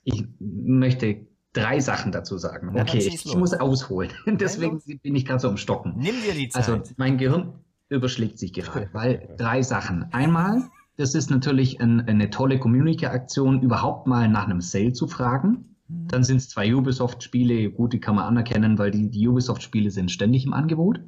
ich 0.03 0.25
möchte 0.39 1.27
drei 1.53 1.79
Sachen 1.79 2.11
dazu 2.11 2.37
sagen. 2.37 2.75
Ja, 2.75 2.83
okay, 2.83 2.99
ich, 2.99 3.25
ich 3.25 3.35
muss 3.35 3.53
ausholen. 3.53 4.11
Deswegen 4.25 4.81
bin 5.01 5.15
ich 5.15 5.25
gerade 5.25 5.39
so 5.39 5.49
am 5.49 5.57
Stocken. 5.57 5.93
Nimm 5.97 6.15
dir 6.21 6.33
die 6.33 6.49
also, 6.53 6.73
Zeit. 6.73 6.81
Also 6.81 6.93
mein 6.97 7.17
Gehirn 7.17 7.53
überschlägt 7.89 8.37
sich 8.37 8.53
gerade, 8.53 8.89
weil 8.93 9.33
drei 9.37 9.61
Sachen. 9.63 10.05
Einmal, 10.11 10.69
das 10.97 11.15
ist 11.15 11.29
natürlich 11.29 11.81
ein, 11.81 12.01
eine 12.01 12.29
tolle 12.29 12.59
Community-Aktion, 12.59 13.61
überhaupt 13.61 14.05
mal 14.07 14.27
nach 14.27 14.45
einem 14.45 14.61
Sale 14.61 14.93
zu 14.93 15.07
fragen. 15.07 15.75
Mhm. 15.87 16.07
Dann 16.07 16.23
sind 16.23 16.37
es 16.37 16.49
zwei 16.49 16.73
Ubisoft-Spiele, 16.73 17.71
gut, 17.71 17.93
die 17.93 17.99
kann 17.99 18.15
man 18.15 18.25
anerkennen, 18.25 18.77
weil 18.77 18.91
die, 18.91 19.09
die 19.09 19.27
Ubisoft-Spiele 19.27 19.89
sind 19.89 20.11
ständig 20.11 20.45
im 20.45 20.53
Angebot. 20.53 20.99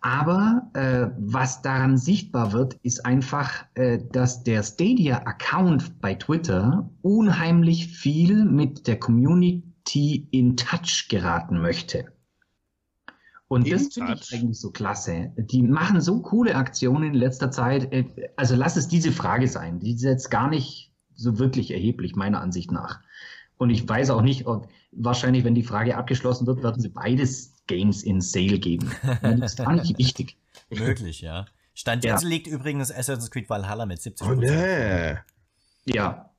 Aber 0.00 0.70
äh, 0.74 1.08
was 1.18 1.62
daran 1.62 1.96
sichtbar 1.96 2.52
wird, 2.52 2.74
ist 2.82 3.04
einfach, 3.04 3.64
äh, 3.74 3.98
dass 4.12 4.44
der 4.44 4.62
Stadia-Account 4.62 6.00
bei 6.00 6.14
Twitter 6.14 6.90
unheimlich 7.02 7.88
viel 7.88 8.44
mit 8.44 8.86
der 8.86 8.98
Community 8.98 10.28
in 10.30 10.56
Touch 10.56 11.08
geraten 11.08 11.60
möchte. 11.60 12.12
Und 13.48 13.66
in 13.66 13.72
das 13.72 13.94
finde 13.94 14.14
ich 14.14 14.34
eigentlich 14.34 14.60
so 14.60 14.70
klasse. 14.70 15.32
Die 15.36 15.62
machen 15.62 16.00
so 16.00 16.20
coole 16.20 16.56
Aktionen 16.56 17.04
in 17.04 17.14
letzter 17.14 17.50
Zeit. 17.50 17.92
Äh, 17.92 18.30
also 18.36 18.56
lass 18.56 18.76
es 18.76 18.88
diese 18.88 19.12
Frage 19.12 19.48
sein. 19.48 19.80
Die 19.80 19.94
ist 19.94 20.02
jetzt 20.02 20.30
gar 20.30 20.48
nicht 20.48 20.92
so 21.14 21.38
wirklich 21.38 21.70
erheblich, 21.70 22.16
meiner 22.16 22.40
Ansicht 22.40 22.70
nach. 22.70 23.00
Und 23.58 23.70
ich 23.70 23.88
weiß 23.88 24.10
auch 24.10 24.22
nicht, 24.22 24.46
ob 24.46 24.68
wahrscheinlich, 24.92 25.44
wenn 25.44 25.54
die 25.54 25.62
Frage 25.62 25.96
abgeschlossen 25.96 26.46
wird, 26.46 26.62
werden 26.62 26.80
sie 26.80 26.90
beides 26.90 27.55
Games 27.66 28.02
in 28.02 28.20
Sale 28.20 28.58
geben. 28.58 28.90
Das 29.22 29.40
ist 29.52 29.58
gar 29.58 29.72
nicht 29.72 29.98
wichtig. 29.98 30.36
Möglich, 30.70 31.20
ja. 31.20 31.46
Stand 31.74 32.04
jetzt 32.04 32.22
ja. 32.22 32.28
liegt 32.28 32.46
übrigens 32.46 32.90
Assassin's 32.90 33.30
Creed 33.30 33.50
Valhalla 33.50 33.84
mit 33.86 34.00
70 34.00 34.26
Oh, 34.26 34.34
nee. 34.34 35.16
Ja. 35.84 36.30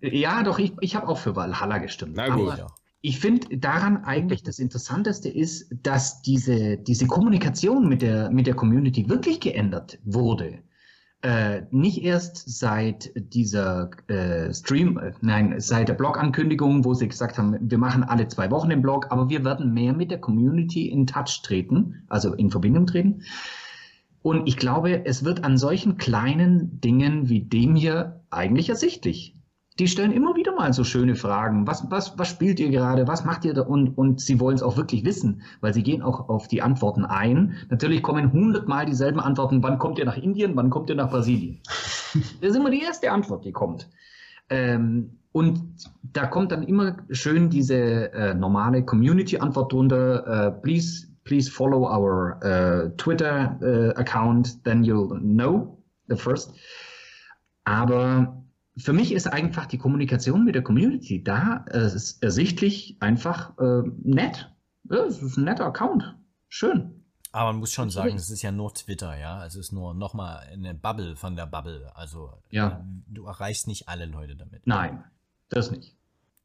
Ja, 0.00 0.42
doch, 0.42 0.58
ich, 0.58 0.72
ich 0.80 0.96
habe 0.96 1.08
auch 1.08 1.18
für 1.18 1.36
Valhalla 1.36 1.78
gestimmt. 1.78 2.14
Na 2.16 2.28
gut. 2.28 2.52
Aber 2.52 2.74
ich 3.02 3.20
finde 3.20 3.58
daran 3.58 4.04
eigentlich 4.04 4.42
das 4.42 4.58
Interessanteste 4.58 5.28
ist, 5.28 5.68
dass 5.82 6.22
diese, 6.22 6.76
diese 6.78 7.06
Kommunikation 7.06 7.88
mit 7.88 8.02
der, 8.02 8.30
mit 8.30 8.46
der 8.46 8.54
Community 8.54 9.08
wirklich 9.08 9.38
geändert 9.40 9.98
wurde. 10.04 10.58
Äh, 11.22 11.62
nicht 11.70 12.02
erst 12.02 12.58
seit 12.58 13.10
dieser 13.16 13.90
äh, 14.08 14.52
Stream, 14.52 14.98
äh, 14.98 15.12
nein, 15.22 15.54
seit 15.58 15.88
der 15.88 15.94
Blog-Ankündigung, 15.94 16.84
wo 16.84 16.94
sie 16.94 17.08
gesagt 17.08 17.38
haben, 17.38 17.56
wir 17.60 17.78
machen 17.78 18.04
alle 18.04 18.28
zwei 18.28 18.50
Wochen 18.50 18.68
den 18.68 18.82
Blog, 18.82 19.06
aber 19.10 19.28
wir 19.28 19.44
werden 19.44 19.72
mehr 19.72 19.94
mit 19.94 20.10
der 20.10 20.20
Community 20.20 20.88
in 20.88 21.06
Touch 21.06 21.40
treten, 21.42 22.02
also 22.08 22.34
in 22.34 22.50
Verbindung 22.50 22.86
treten. 22.86 23.22
Und 24.22 24.46
ich 24.46 24.56
glaube, 24.56 25.06
es 25.06 25.24
wird 25.24 25.42
an 25.42 25.56
solchen 25.56 25.96
kleinen 25.96 26.80
Dingen 26.80 27.28
wie 27.28 27.40
dem 27.40 27.76
hier 27.76 28.20
eigentlich 28.30 28.68
ersichtlich 28.68 29.35
die 29.78 29.88
stellen 29.88 30.12
immer 30.12 30.34
wieder 30.36 30.54
mal 30.54 30.72
so 30.72 30.84
schöne 30.84 31.14
Fragen. 31.14 31.66
Was, 31.66 31.90
was, 31.90 32.18
was 32.18 32.28
spielt 32.28 32.58
ihr 32.60 32.70
gerade? 32.70 33.06
Was 33.06 33.24
macht 33.24 33.44
ihr 33.44 33.52
da? 33.52 33.62
Und, 33.62 33.96
und 33.98 34.20
sie 34.20 34.40
wollen 34.40 34.56
es 34.56 34.62
auch 34.62 34.76
wirklich 34.76 35.04
wissen, 35.04 35.42
weil 35.60 35.74
sie 35.74 35.82
gehen 35.82 36.02
auch 36.02 36.28
auf 36.28 36.48
die 36.48 36.62
Antworten 36.62 37.04
ein. 37.04 37.56
Natürlich 37.68 38.02
kommen 38.02 38.32
hundertmal 38.32 38.86
dieselben 38.86 39.20
Antworten. 39.20 39.62
Wann 39.62 39.78
kommt 39.78 39.98
ihr 39.98 40.06
nach 40.06 40.16
Indien? 40.16 40.56
Wann 40.56 40.70
kommt 40.70 40.88
ihr 40.88 40.96
nach 40.96 41.10
Brasilien? 41.10 41.60
das 42.40 42.50
ist 42.50 42.56
immer 42.56 42.70
die 42.70 42.80
erste 42.80 43.12
Antwort, 43.12 43.44
die 43.44 43.52
kommt. 43.52 43.90
Ähm, 44.48 45.18
und 45.32 45.60
da 46.02 46.26
kommt 46.26 46.52
dann 46.52 46.62
immer 46.62 46.96
schön 47.10 47.50
diese 47.50 48.10
äh, 48.14 48.32
normale 48.32 48.82
Community-Antwort 48.82 49.70
drunter. 49.70 50.24
Uh, 50.26 50.62
please, 50.62 51.06
please 51.24 51.50
follow 51.50 51.86
our 51.86 52.40
uh, 52.42 52.88
Twitter 52.96 53.58
uh, 53.60 54.00
account, 54.00 54.64
then 54.64 54.82
you'll 54.82 55.20
know 55.20 55.76
the 56.08 56.16
first. 56.16 56.54
Aber 57.64 58.45
für 58.76 58.92
mich 58.92 59.12
ist 59.12 59.26
einfach 59.26 59.66
die 59.66 59.78
Kommunikation 59.78 60.44
mit 60.44 60.54
der 60.54 60.62
Community 60.62 61.22
da 61.22 61.64
äh, 61.70 61.86
ist 61.86 62.22
ersichtlich 62.22 62.96
einfach 63.00 63.56
äh, 63.58 63.82
nett. 64.02 64.52
Ja, 64.90 65.04
es 65.04 65.22
ist 65.22 65.36
ein 65.36 65.44
netter 65.44 65.66
Account. 65.66 66.14
Schön. 66.48 67.02
Aber 67.32 67.52
man 67.52 67.60
muss 67.60 67.72
schon 67.72 67.90
sagen, 67.90 68.16
es 68.16 68.30
ist 68.30 68.42
ja 68.42 68.52
nur 68.52 68.72
Twitter, 68.72 69.18
ja. 69.18 69.44
Es 69.44 69.56
ist 69.56 69.72
nur 69.72 69.94
nochmal 69.94 70.46
eine 70.52 70.74
Bubble 70.74 71.16
von 71.16 71.36
der 71.36 71.46
Bubble. 71.46 71.90
Also 71.94 72.32
ja. 72.50 72.82
du 73.08 73.26
erreichst 73.26 73.66
nicht 73.66 73.88
alle 73.88 74.06
Leute 74.06 74.36
damit. 74.36 74.66
Nein, 74.66 75.04
das 75.48 75.70
nicht. 75.70 75.96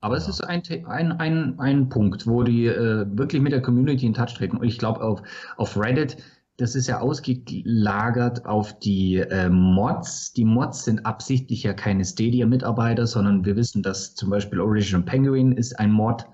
Aber 0.01 0.15
ja. 0.15 0.21
es 0.21 0.27
ist 0.27 0.41
ein, 0.41 0.63
ein, 0.87 1.11
ein, 1.13 1.59
ein 1.59 1.89
Punkt, 1.89 2.27
wo 2.27 2.43
die 2.43 2.65
äh, 2.65 3.05
wirklich 3.09 3.41
mit 3.41 3.53
der 3.53 3.61
Community 3.61 4.05
in 4.05 4.13
Touch 4.13 4.33
treten. 4.33 4.57
Und 4.57 4.65
ich 4.65 4.79
glaube, 4.79 5.01
auf, 5.01 5.21
auf 5.57 5.77
Reddit 5.77 6.17
das 6.61 6.75
ist 6.75 6.85
ja 6.85 6.99
ausgelagert 6.99 8.45
auf 8.45 8.77
die 8.77 9.17
äh, 9.17 9.49
Mods. 9.49 10.31
Die 10.33 10.45
Mods 10.45 10.85
sind 10.85 11.05
absichtlich 11.07 11.63
ja 11.63 11.73
keine 11.73 12.05
Stadia-Mitarbeiter, 12.05 13.07
sondern 13.07 13.43
wir 13.43 13.55
wissen, 13.55 13.81
dass 13.81 14.13
zum 14.13 14.29
Beispiel 14.29 14.59
Original 14.59 15.01
Penguin 15.01 15.53
ist 15.53 15.79
ein 15.79 15.91
Mod 15.91 16.27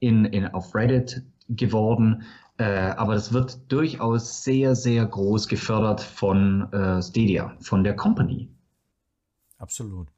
in, 0.00 0.24
in, 0.24 0.48
auf 0.48 0.74
Reddit 0.74 1.22
geworden. 1.48 2.24
Äh, 2.56 2.64
aber 2.64 3.14
das 3.14 3.32
wird 3.32 3.70
durchaus 3.70 4.42
sehr, 4.42 4.74
sehr 4.74 5.06
groß 5.06 5.46
gefördert 5.46 6.00
von 6.00 6.72
äh, 6.72 7.00
Stadia, 7.00 7.56
von 7.60 7.84
der 7.84 7.94
Company. 7.94 8.50
Absolut. 9.58 10.08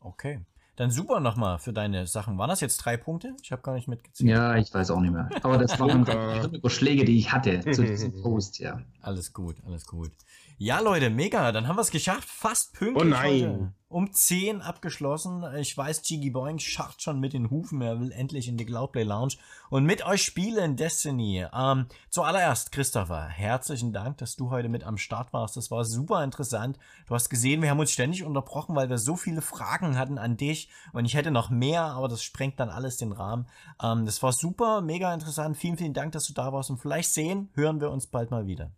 Okay. 0.00 0.40
Dann 0.80 0.90
super 0.90 1.20
nochmal 1.20 1.58
für 1.58 1.74
deine 1.74 2.06
Sachen. 2.06 2.38
Waren 2.38 2.48
das 2.48 2.62
jetzt 2.62 2.78
drei 2.78 2.96
Punkte? 2.96 3.36
Ich 3.42 3.52
habe 3.52 3.60
gar 3.60 3.74
nicht 3.74 3.86
mitgezählt. 3.86 4.30
Ja, 4.30 4.56
ich 4.56 4.72
weiß 4.72 4.90
auch 4.92 5.00
nicht 5.00 5.12
mehr. 5.12 5.28
Aber 5.42 5.58
das 5.58 5.78
waren 5.78 6.06
die 6.50 6.56
Überschläge, 6.56 7.04
die 7.04 7.18
ich 7.18 7.30
hatte 7.30 7.60
zu 7.70 7.84
diesem 7.84 8.22
Post, 8.22 8.60
ja. 8.60 8.80
Alles 9.02 9.34
gut, 9.34 9.56
alles 9.66 9.84
gut. 9.84 10.10
Ja, 10.56 10.80
Leute, 10.80 11.10
mega. 11.10 11.52
Dann 11.52 11.68
haben 11.68 11.76
wir 11.76 11.82
es 11.82 11.90
geschafft. 11.90 12.26
Fast 12.26 12.72
pünktlich. 12.72 13.04
Oh 13.04 13.06
nein. 13.06 13.50
Heute. 13.50 13.72
Um 13.90 14.12
10 14.12 14.62
abgeschlossen. 14.62 15.44
Ich 15.58 15.76
weiß, 15.76 16.08
Jiggy 16.08 16.30
Boing 16.30 16.60
scharrt 16.60 17.02
schon 17.02 17.18
mit 17.18 17.32
den 17.32 17.50
Hufen. 17.50 17.82
Er 17.82 17.98
will 17.98 18.12
endlich 18.12 18.46
in 18.46 18.56
die 18.56 18.64
Cloudplay 18.64 19.02
Lounge 19.02 19.34
und 19.68 19.84
mit 19.84 20.06
euch 20.06 20.22
spielen 20.22 20.76
Destiny. 20.76 21.44
Ähm, 21.52 21.86
zuallererst, 22.08 22.70
Christopher, 22.70 23.26
herzlichen 23.26 23.92
Dank, 23.92 24.18
dass 24.18 24.36
du 24.36 24.50
heute 24.50 24.68
mit 24.68 24.84
am 24.84 24.96
Start 24.96 25.32
warst. 25.32 25.56
Das 25.56 25.72
war 25.72 25.84
super 25.84 26.22
interessant. 26.22 26.78
Du 27.08 27.16
hast 27.16 27.30
gesehen, 27.30 27.62
wir 27.62 27.70
haben 27.70 27.80
uns 27.80 27.90
ständig 27.90 28.22
unterbrochen, 28.22 28.76
weil 28.76 28.88
wir 28.88 28.98
so 28.98 29.16
viele 29.16 29.42
Fragen 29.42 29.98
hatten 29.98 30.18
an 30.18 30.36
dich. 30.36 30.68
Und 30.92 31.04
ich 31.04 31.14
hätte 31.14 31.32
noch 31.32 31.50
mehr, 31.50 31.82
aber 31.82 32.06
das 32.06 32.22
sprengt 32.22 32.60
dann 32.60 32.70
alles 32.70 32.96
den 32.96 33.10
Rahmen. 33.10 33.48
Ähm, 33.82 34.06
das 34.06 34.22
war 34.22 34.32
super, 34.32 34.82
mega 34.82 35.12
interessant. 35.12 35.56
Vielen, 35.56 35.76
vielen 35.76 35.94
Dank, 35.94 36.12
dass 36.12 36.28
du 36.28 36.32
da 36.32 36.52
warst. 36.52 36.70
Und 36.70 36.78
vielleicht 36.78 37.12
sehen, 37.12 37.48
hören 37.54 37.80
wir 37.80 37.90
uns 37.90 38.06
bald 38.06 38.30
mal 38.30 38.46
wieder. 38.46 38.70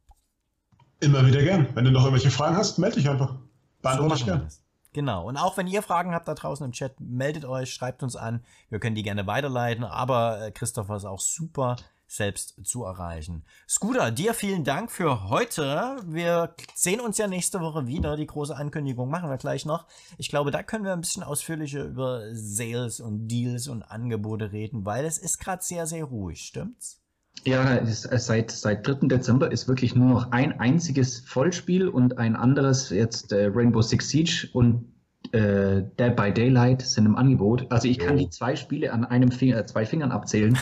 Immer 1.00 1.26
wieder 1.26 1.42
gern. 1.42 1.68
Wenn 1.74 1.84
du 1.84 1.90
noch 1.90 2.04
irgendwelche 2.04 2.30
Fragen 2.30 2.56
hast, 2.56 2.78
melde 2.78 2.96
dich 2.96 3.10
einfach. 3.10 3.34
Beantworte 3.82 4.14
so 4.14 4.20
ich 4.20 4.24
gern. 4.24 4.48
Genau. 4.92 5.26
Und 5.26 5.36
auch 5.36 5.56
wenn 5.56 5.66
ihr 5.66 5.82
Fragen 5.82 6.14
habt 6.14 6.28
da 6.28 6.34
draußen 6.34 6.64
im 6.66 6.72
Chat, 6.72 7.00
meldet 7.00 7.44
euch, 7.44 7.72
schreibt 7.72 8.02
uns 8.02 8.14
an. 8.16 8.44
Wir 8.68 8.78
können 8.78 8.94
die 8.94 9.02
gerne 9.02 9.26
weiterleiten. 9.26 9.84
Aber 9.84 10.40
äh, 10.42 10.50
Christopher 10.50 10.96
ist 10.96 11.04
auch 11.04 11.20
super 11.20 11.76
selbst 12.06 12.54
zu 12.64 12.84
erreichen. 12.84 13.44
Scooter, 13.66 14.10
dir 14.10 14.34
vielen 14.34 14.64
Dank 14.64 14.90
für 14.90 15.30
heute. 15.30 15.96
Wir 16.04 16.54
sehen 16.74 17.00
uns 17.00 17.16
ja 17.16 17.26
nächste 17.26 17.60
Woche 17.60 17.86
wieder. 17.86 18.16
Die 18.16 18.26
große 18.26 18.54
Ankündigung 18.54 19.08
machen 19.08 19.30
wir 19.30 19.38
gleich 19.38 19.64
noch. 19.64 19.86
Ich 20.18 20.28
glaube, 20.28 20.50
da 20.50 20.62
können 20.62 20.84
wir 20.84 20.92
ein 20.92 21.00
bisschen 21.00 21.22
ausführlicher 21.22 21.84
über 21.84 22.22
Sales 22.34 23.00
und 23.00 23.28
Deals 23.28 23.68
und 23.68 23.82
Angebote 23.82 24.52
reden, 24.52 24.84
weil 24.84 25.06
es 25.06 25.16
ist 25.16 25.38
gerade 25.38 25.62
sehr, 25.62 25.86
sehr 25.86 26.04
ruhig, 26.04 26.42
stimmt's? 26.42 27.01
Ja, 27.44 27.76
es, 27.76 28.02
seit, 28.02 28.50
seit 28.52 28.86
3. 28.86 29.08
Dezember 29.08 29.50
ist 29.50 29.66
wirklich 29.66 29.96
nur 29.96 30.08
noch 30.08 30.30
ein 30.30 30.60
einziges 30.60 31.20
Vollspiel 31.20 31.88
und 31.88 32.18
ein 32.18 32.36
anderes, 32.36 32.90
jetzt 32.90 33.32
äh, 33.32 33.50
Rainbow 33.52 33.82
Six 33.82 34.08
Siege 34.08 34.48
und 34.52 34.92
äh, 35.32 35.82
Dead 35.98 36.14
by 36.14 36.32
Daylight 36.32 36.82
sind 36.82 37.06
im 37.06 37.16
Angebot. 37.16 37.66
Also 37.70 37.88
ich 37.88 37.98
kann 37.98 38.14
oh. 38.14 38.18
die 38.18 38.30
zwei 38.30 38.54
Spiele 38.54 38.92
an 38.92 39.04
einem 39.04 39.32
Finger, 39.32 39.66
zwei 39.66 39.86
Fingern 39.86 40.12
abzählen. 40.12 40.56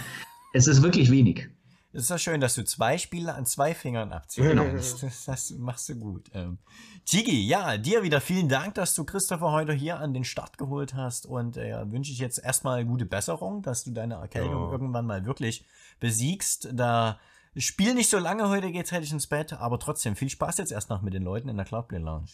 es 0.55 0.67
ist 0.67 0.83
wirklich 0.83 1.11
wenig. 1.11 1.51
Es 1.93 2.05
ist 2.05 2.11
ja 2.11 2.19
schön, 2.19 2.41
dass 2.41 2.55
du 2.55 2.65
zwei 2.65 2.99
Spiele 2.99 3.35
an 3.35 3.47
zwei 3.47 3.75
Fingern 3.75 4.13
abzählen 4.13 4.57
genau. 4.57 4.65
Das, 4.73 5.25
das, 5.27 5.51
machst 5.59 5.89
du 5.89 5.97
gut. 5.97 6.31
Ähm, 6.33 6.59
Tigi, 7.05 7.47
ja, 7.47 7.77
dir 7.79 8.05
wieder 8.05 8.21
vielen 8.21 8.49
Dank, 8.49 8.75
dass 8.75 8.95
du 8.95 9.05
Christopher 9.05 9.51
heute 9.51 9.73
hier 9.73 9.99
an 9.99 10.15
den 10.15 10.25
Start 10.25 10.57
geholt 10.57 10.95
hast 10.95 11.27
und 11.27 11.57
äh, 11.57 11.91
wünsche 11.91 12.13
ich 12.13 12.19
jetzt 12.19 12.39
erstmal 12.39 12.85
gute 12.85 13.07
Besserung, 13.07 13.63
dass 13.63 13.83
du 13.83 13.91
deine 13.91 14.15
Erkältung 14.15 14.67
ja. 14.67 14.71
irgendwann 14.71 15.05
mal 15.05 15.27
wirklich 15.27 15.67
besiegst. 16.01 16.69
Da 16.73 17.21
spiel 17.57 17.95
nicht 17.95 18.11
so 18.11 18.19
lange, 18.19 18.49
heute 18.49 18.71
geht's 18.73 18.93
ich 18.93 19.13
ins 19.13 19.27
Bett, 19.27 19.53
aber 19.53 19.79
trotzdem 19.79 20.17
viel 20.17 20.31
Spaß 20.31 20.59
jetzt 20.59 20.73
erst 20.73 20.91
noch 20.91 21.03
mit 21.03 21.15
den 21.15 21.23
Leuten 21.23 21.49
in 21.49 21.57
der 21.57 21.67
Cloudplay 21.67 21.99
Lounge. 21.99 22.31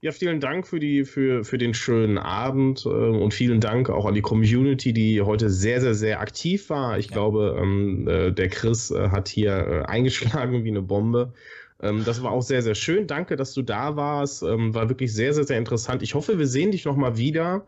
Ja, 0.00 0.10
vielen 0.10 0.40
Dank 0.40 0.66
für, 0.66 0.80
die, 0.80 1.04
für, 1.04 1.44
für 1.44 1.58
den 1.58 1.74
schönen 1.74 2.18
Abend 2.18 2.84
äh, 2.86 2.88
und 2.88 3.32
vielen 3.32 3.60
Dank 3.60 3.88
auch 3.88 4.04
an 4.04 4.14
die 4.14 4.20
Community, 4.20 4.92
die 4.92 5.22
heute 5.22 5.48
sehr, 5.48 5.80
sehr, 5.80 5.94
sehr 5.94 6.20
aktiv 6.20 6.70
war. 6.70 6.98
Ich 6.98 7.06
ja. 7.06 7.12
glaube, 7.12 7.56
ähm, 7.56 8.08
äh, 8.08 8.32
der 8.32 8.48
Chris 8.48 8.90
äh, 8.90 9.10
hat 9.10 9.28
hier 9.28 9.52
äh, 9.52 9.82
eingeschlagen 9.84 10.64
wie 10.64 10.70
eine 10.70 10.82
Bombe. 10.82 11.34
Ähm, 11.80 12.04
das 12.04 12.20
war 12.20 12.32
auch 12.32 12.42
sehr, 12.42 12.62
sehr 12.62 12.74
schön. 12.74 13.06
Danke, 13.06 13.36
dass 13.36 13.54
du 13.54 13.62
da 13.62 13.94
warst. 13.94 14.42
Ähm, 14.42 14.74
war 14.74 14.88
wirklich 14.88 15.14
sehr, 15.14 15.34
sehr, 15.34 15.44
sehr 15.44 15.58
interessant. 15.58 16.02
Ich 16.02 16.16
hoffe, 16.16 16.36
wir 16.36 16.48
sehen 16.48 16.72
dich 16.72 16.84
nochmal 16.84 17.16
wieder, 17.16 17.64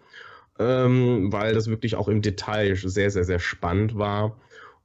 ähm, 0.58 1.32
weil 1.32 1.54
das 1.54 1.68
wirklich 1.68 1.94
auch 1.94 2.08
im 2.08 2.20
Detail 2.20 2.74
sehr, 2.74 3.12
sehr, 3.12 3.24
sehr 3.24 3.38
spannend 3.38 3.96
war. 3.96 4.36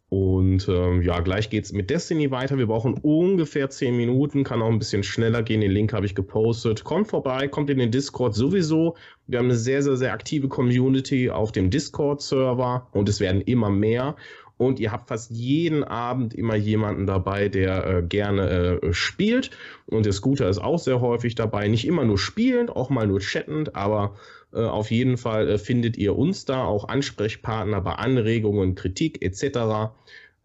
Und 0.09 0.67
ähm, 0.67 1.03
ja, 1.03 1.19
gleich 1.19 1.51
geht's 1.51 1.71
mit 1.71 1.91
Destiny 1.91 2.31
weiter. 2.31 2.57
Wir 2.57 2.65
brauchen 2.65 2.95
ungefähr 2.95 3.69
10 3.69 3.95
Minuten, 3.95 4.43
kann 4.43 4.61
auch 4.61 4.69
ein 4.69 4.79
bisschen 4.79 5.03
schneller 5.03 5.43
gehen. 5.43 5.61
Den 5.61 5.71
Link 5.71 5.93
habe 5.93 6.07
ich 6.07 6.15
gepostet. 6.15 6.83
Kommt 6.83 7.09
vorbei, 7.09 7.47
kommt 7.47 7.69
in 7.69 7.77
den 7.77 7.91
Discord 7.91 8.33
sowieso. 8.33 8.95
Wir 9.27 9.37
haben 9.37 9.45
eine 9.45 9.55
sehr, 9.55 9.83
sehr, 9.83 9.97
sehr 9.97 10.11
aktive 10.11 10.47
Community 10.47 11.29
auf 11.29 11.51
dem 11.51 11.69
Discord-Server 11.69 12.87
und 12.91 13.07
es 13.07 13.19
werden 13.19 13.41
immer 13.41 13.69
mehr. 13.69 14.15
Und 14.57 14.79
ihr 14.79 14.91
habt 14.91 15.07
fast 15.07 15.31
jeden 15.31 15.85
Abend 15.85 16.33
immer 16.33 16.55
jemanden 16.55 17.05
dabei, 17.05 17.47
der 17.47 17.85
äh, 17.87 18.03
gerne 18.03 18.81
äh, 18.81 18.93
spielt. 18.93 19.51
Und 19.85 20.05
der 20.05 20.11
Scooter 20.11 20.49
ist 20.49 20.57
auch 20.57 20.79
sehr 20.79 20.99
häufig 20.99 21.35
dabei. 21.35 21.67
Nicht 21.67 21.87
immer 21.87 22.03
nur 22.03 22.17
spielend, 22.17 22.69
auch 22.69 22.89
mal 22.89 23.07
nur 23.07 23.19
chattend, 23.19 23.75
aber 23.75 24.15
auf 24.57 24.91
jeden 24.91 25.17
Fall 25.17 25.49
äh, 25.49 25.57
findet 25.57 25.97
ihr 25.97 26.17
uns 26.17 26.45
da, 26.45 26.63
auch 26.63 26.87
Ansprechpartner 26.87 27.81
bei 27.81 27.93
Anregungen, 27.93 28.75
Kritik 28.75 29.21
etc. 29.21 29.91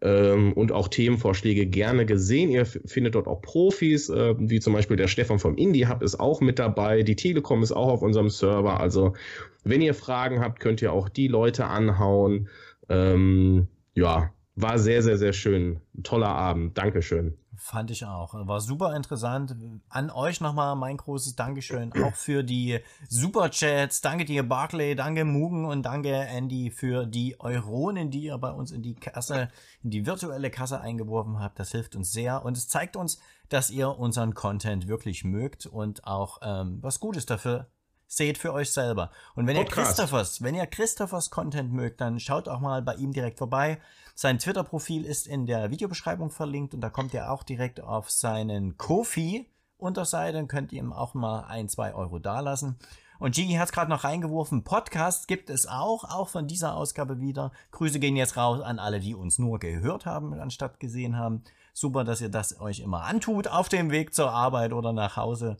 Ähm, 0.01 0.53
und 0.53 0.71
auch 0.71 0.87
Themenvorschläge 0.87 1.65
gerne 1.65 2.05
gesehen. 2.05 2.51
Ihr 2.51 2.65
findet 2.65 3.15
dort 3.15 3.27
auch 3.27 3.41
Profis, 3.41 4.09
äh, 4.09 4.35
wie 4.37 4.59
zum 4.59 4.73
Beispiel 4.73 4.97
der 4.97 5.07
Stefan 5.07 5.39
vom 5.39 5.55
Indie 5.55 5.87
Hub 5.87 6.03
ist 6.03 6.19
auch 6.19 6.41
mit 6.41 6.59
dabei. 6.59 7.03
Die 7.03 7.15
Telekom 7.15 7.63
ist 7.63 7.71
auch 7.71 7.87
auf 7.87 8.01
unserem 8.01 8.29
Server. 8.29 8.79
Also, 8.79 9.13
wenn 9.63 9.81
ihr 9.81 9.93
Fragen 9.93 10.41
habt, 10.41 10.59
könnt 10.59 10.81
ihr 10.81 10.93
auch 10.93 11.09
die 11.09 11.27
Leute 11.27 11.65
anhauen. 11.65 12.49
Ähm, 12.89 13.67
ja, 13.95 14.31
war 14.55 14.77
sehr, 14.77 15.01
sehr, 15.01 15.17
sehr 15.17 15.33
schön. 15.33 15.79
Toller 16.03 16.29
Abend. 16.29 16.77
Dankeschön. 16.77 17.33
Fand 17.57 17.91
ich 17.91 18.05
auch. 18.05 18.33
War 18.33 18.59
super 18.59 18.95
interessant. 18.95 19.55
An 19.89 20.09
euch 20.09 20.41
nochmal 20.41 20.75
mein 20.75 20.97
großes 20.97 21.35
Dankeschön. 21.35 21.91
Auch 22.03 22.15
für 22.15 22.43
die 22.43 22.79
Superchats. 23.09 24.01
Danke 24.01 24.25
dir, 24.25 24.47
Barclay. 24.47 24.95
Danke, 24.95 25.25
Mugen. 25.25 25.65
Und 25.65 25.83
danke, 25.83 26.13
Andy, 26.13 26.71
für 26.71 27.05
die 27.05 27.39
Euronen, 27.39 28.11
die 28.11 28.23
ihr 28.23 28.37
bei 28.37 28.51
uns 28.51 28.71
in 28.71 28.81
die 28.81 28.95
Kasse, 28.95 29.49
in 29.83 29.91
die 29.91 30.05
virtuelle 30.05 30.49
Kasse 30.49 30.81
eingeworfen 30.81 31.39
habt. 31.39 31.59
Das 31.59 31.71
hilft 31.71 31.95
uns 31.95 32.11
sehr. 32.11 32.43
Und 32.43 32.57
es 32.57 32.67
zeigt 32.67 32.95
uns, 32.95 33.19
dass 33.49 33.69
ihr 33.69 33.89
unseren 33.97 34.33
Content 34.33 34.87
wirklich 34.87 35.23
mögt 35.23 35.65
und 35.65 36.05
auch 36.05 36.39
ähm, 36.41 36.79
was 36.81 36.99
Gutes 36.99 37.25
dafür 37.25 37.67
seht 38.07 38.37
für 38.37 38.53
euch 38.53 38.71
selber. 38.71 39.11
Und 39.35 39.47
wenn 39.47 39.57
Podcast. 39.57 39.77
ihr 39.77 39.83
Christophers, 39.83 40.41
wenn 40.41 40.55
ihr 40.55 40.67
Christophers 40.67 41.29
Content 41.29 41.71
mögt, 41.71 42.01
dann 42.01 42.19
schaut 42.19 42.47
auch 42.47 42.59
mal 42.59 42.81
bei 42.81 42.95
ihm 42.95 43.13
direkt 43.13 43.37
vorbei. 43.37 43.79
Sein 44.13 44.39
Twitter-Profil 44.39 45.05
ist 45.05 45.27
in 45.27 45.45
der 45.45 45.71
Videobeschreibung 45.71 46.29
verlinkt 46.29 46.73
und 46.73 46.81
da 46.81 46.89
kommt 46.89 47.13
ihr 47.13 47.31
auch 47.31 47.43
direkt 47.43 47.81
auf 47.81 48.09
seinen 48.09 48.77
Kofi 48.77 49.49
Unterseite. 49.77 50.37
Dann 50.37 50.47
könnt 50.47 50.71
ihr 50.71 50.79
ihm 50.79 50.93
auch 50.93 51.13
mal 51.13 51.41
ein, 51.41 51.67
zwei 51.69 51.93
Euro 51.93 52.19
dalassen. 52.19 52.77
Und 53.19 53.35
Gigi 53.35 53.53
hat 53.53 53.67
es 53.67 53.71
gerade 53.71 53.89
noch 53.89 54.03
reingeworfen. 54.03 54.63
Podcast 54.63 55.27
gibt 55.27 55.49
es 55.49 55.67
auch, 55.67 56.03
auch 56.03 56.27
von 56.27 56.47
dieser 56.47 56.75
Ausgabe 56.75 57.19
wieder. 57.19 57.51
Grüße 57.71 57.99
gehen 57.99 58.15
jetzt 58.15 58.35
raus 58.35 58.61
an 58.61 58.79
alle, 58.79 58.99
die 58.99 59.15
uns 59.15 59.39
nur 59.39 59.59
gehört 59.59 60.05
haben, 60.05 60.33
anstatt 60.33 60.79
gesehen 60.79 61.17
haben. 61.17 61.43
Super, 61.73 62.03
dass 62.03 62.21
ihr 62.21 62.29
das 62.29 62.59
euch 62.59 62.79
immer 62.79 63.03
antut 63.03 63.47
auf 63.47 63.69
dem 63.69 63.91
Weg 63.91 64.13
zur 64.13 64.31
Arbeit 64.31 64.73
oder 64.73 64.93
nach 64.93 65.17
Hause. 65.17 65.57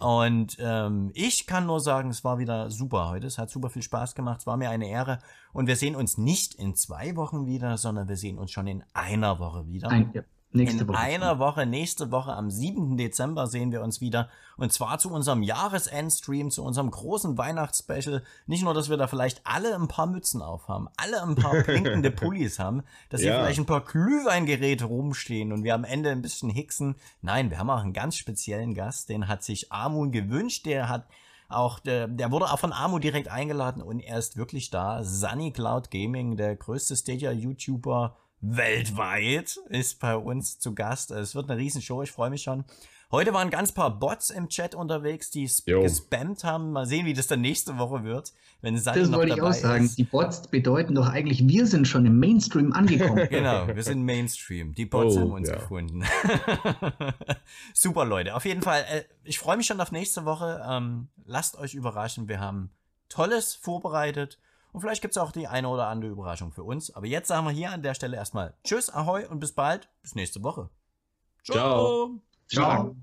Und 0.00 0.56
ähm, 0.60 1.10
ich 1.14 1.46
kann 1.46 1.66
nur 1.66 1.80
sagen, 1.80 2.10
es 2.10 2.24
war 2.24 2.38
wieder 2.38 2.70
super 2.70 3.08
heute. 3.08 3.26
Es 3.26 3.38
hat 3.38 3.50
super 3.50 3.70
viel 3.70 3.82
Spaß 3.82 4.14
gemacht. 4.14 4.40
Es 4.40 4.46
war 4.46 4.56
mir 4.56 4.70
eine 4.70 4.88
Ehre. 4.88 5.18
Und 5.52 5.66
wir 5.66 5.76
sehen 5.76 5.96
uns 5.96 6.18
nicht 6.18 6.54
in 6.54 6.74
zwei 6.74 7.16
Wochen 7.16 7.46
wieder, 7.46 7.76
sondern 7.78 8.08
wir 8.08 8.16
sehen 8.16 8.38
uns 8.38 8.50
schon 8.50 8.66
in 8.66 8.84
einer 8.92 9.38
Woche 9.38 9.66
wieder. 9.66 9.92
Ja. 10.14 10.22
Nächste 10.50 10.82
in 10.82 10.88
Woche. 10.88 10.98
einer 10.98 11.38
Woche, 11.38 11.66
nächste 11.66 12.10
Woche 12.10 12.32
am 12.32 12.50
7. 12.50 12.96
Dezember 12.96 13.46
sehen 13.46 13.70
wir 13.70 13.82
uns 13.82 14.00
wieder. 14.00 14.30
Und 14.56 14.72
zwar 14.72 14.98
zu 14.98 15.10
unserem 15.10 15.42
Jahresendstream, 15.42 16.50
zu 16.50 16.64
unserem 16.64 16.90
großen 16.90 17.36
Weihnachtsspecial. 17.36 18.22
Nicht 18.46 18.64
nur, 18.64 18.72
dass 18.72 18.88
wir 18.88 18.96
da 18.96 19.06
vielleicht 19.08 19.42
alle 19.44 19.74
ein 19.74 19.88
paar 19.88 20.06
Mützen 20.06 20.40
aufhaben, 20.40 20.88
alle 20.96 21.22
ein 21.22 21.34
paar 21.34 21.62
blinkende 21.64 22.10
Pullis 22.10 22.58
haben, 22.58 22.82
dass 23.10 23.20
hier 23.20 23.32
ja. 23.32 23.40
vielleicht 23.40 23.58
ein 23.58 23.66
paar 23.66 23.84
Glühweingeräte 23.84 24.86
rumstehen 24.86 25.52
und 25.52 25.64
wir 25.64 25.74
am 25.74 25.84
Ende 25.84 26.10
ein 26.10 26.22
bisschen 26.22 26.48
hixen. 26.48 26.96
Nein, 27.20 27.50
wir 27.50 27.58
haben 27.58 27.70
auch 27.70 27.82
einen 27.82 27.92
ganz 27.92 28.16
speziellen 28.16 28.74
Gast, 28.74 29.10
den 29.10 29.28
hat 29.28 29.42
sich 29.42 29.70
Amun 29.70 30.12
gewünscht. 30.12 30.64
Der 30.64 30.88
hat 30.88 31.06
auch, 31.48 31.78
der, 31.78 32.08
der 32.08 32.30
wurde 32.30 32.46
auch 32.46 32.58
von 32.58 32.72
Amu 32.72 32.98
direkt 32.98 33.28
eingeladen 33.28 33.82
und 33.82 34.00
er 34.00 34.18
ist 34.18 34.36
wirklich 34.36 34.70
da. 34.70 35.04
Sunny 35.04 35.50
Cloud 35.50 35.90
Gaming, 35.90 36.36
der 36.36 36.56
größte 36.56 36.96
Stadia-YouTuber 36.96 38.16
weltweit 38.40 39.58
ist 39.68 40.00
bei 40.00 40.16
uns 40.16 40.58
zu 40.58 40.74
Gast. 40.74 41.10
Es 41.10 41.34
wird 41.34 41.50
eine 41.50 41.58
Riesenshow, 41.60 42.02
ich 42.02 42.12
freue 42.12 42.30
mich 42.30 42.42
schon. 42.42 42.64
Heute 43.10 43.32
waren 43.32 43.48
ganz 43.48 43.72
paar 43.72 43.98
Bots 43.98 44.28
im 44.28 44.50
Chat 44.50 44.74
unterwegs, 44.74 45.30
die 45.30 45.48
jo. 45.64 45.80
gespammt 45.80 46.44
haben. 46.44 46.72
Mal 46.72 46.84
sehen, 46.84 47.06
wie 47.06 47.14
das 47.14 47.26
dann 47.26 47.40
nächste 47.40 47.78
Woche 47.78 48.04
wird, 48.04 48.34
wenn 48.60 48.76
Sally 48.76 49.00
Das 49.00 49.10
wollte 49.10 49.34
ich 49.34 49.40
auch 49.40 49.54
sagen. 49.54 49.86
Ist. 49.86 49.96
Die 49.96 50.04
Bots 50.04 50.46
bedeuten 50.48 50.94
doch 50.94 51.08
eigentlich, 51.08 51.48
wir 51.48 51.66
sind 51.66 51.88
schon 51.88 52.04
im 52.04 52.18
Mainstream 52.18 52.74
angekommen. 52.74 53.26
genau, 53.30 53.66
wir 53.66 53.82
sind 53.82 54.02
Mainstream. 54.02 54.74
Die 54.74 54.84
Bots 54.84 55.16
oh, 55.16 55.20
haben 55.20 55.30
uns 55.30 55.48
ja. 55.48 55.54
gefunden. 55.56 56.04
Super, 57.72 58.04
Leute. 58.04 58.34
Auf 58.34 58.44
jeden 58.44 58.60
Fall, 58.60 58.84
äh, 58.90 59.04
ich 59.24 59.38
freue 59.38 59.56
mich 59.56 59.66
schon 59.66 59.80
auf 59.80 59.90
nächste 59.90 60.26
Woche. 60.26 60.62
Ähm, 60.68 61.08
lasst 61.24 61.56
euch 61.56 61.72
überraschen. 61.72 62.28
Wir 62.28 62.40
haben 62.40 62.72
Tolles 63.08 63.54
vorbereitet. 63.54 64.38
Und 64.72 64.80
vielleicht 64.80 65.02
gibt 65.02 65.12
es 65.12 65.18
auch 65.18 65.32
die 65.32 65.48
eine 65.48 65.68
oder 65.68 65.88
andere 65.88 66.10
Überraschung 66.10 66.52
für 66.52 66.62
uns. 66.62 66.94
Aber 66.94 67.06
jetzt 67.06 67.28
sagen 67.28 67.46
wir 67.46 67.52
hier 67.52 67.70
an 67.70 67.82
der 67.82 67.94
Stelle 67.94 68.16
erstmal 68.16 68.54
Tschüss, 68.64 68.90
Ahoi 68.90 69.26
und 69.26 69.40
bis 69.40 69.52
bald. 69.52 69.88
Bis 70.02 70.14
nächste 70.14 70.42
Woche. 70.42 70.70
Ciao. 71.44 72.20
Ciao. 72.48 72.64
Ciao. 72.82 72.96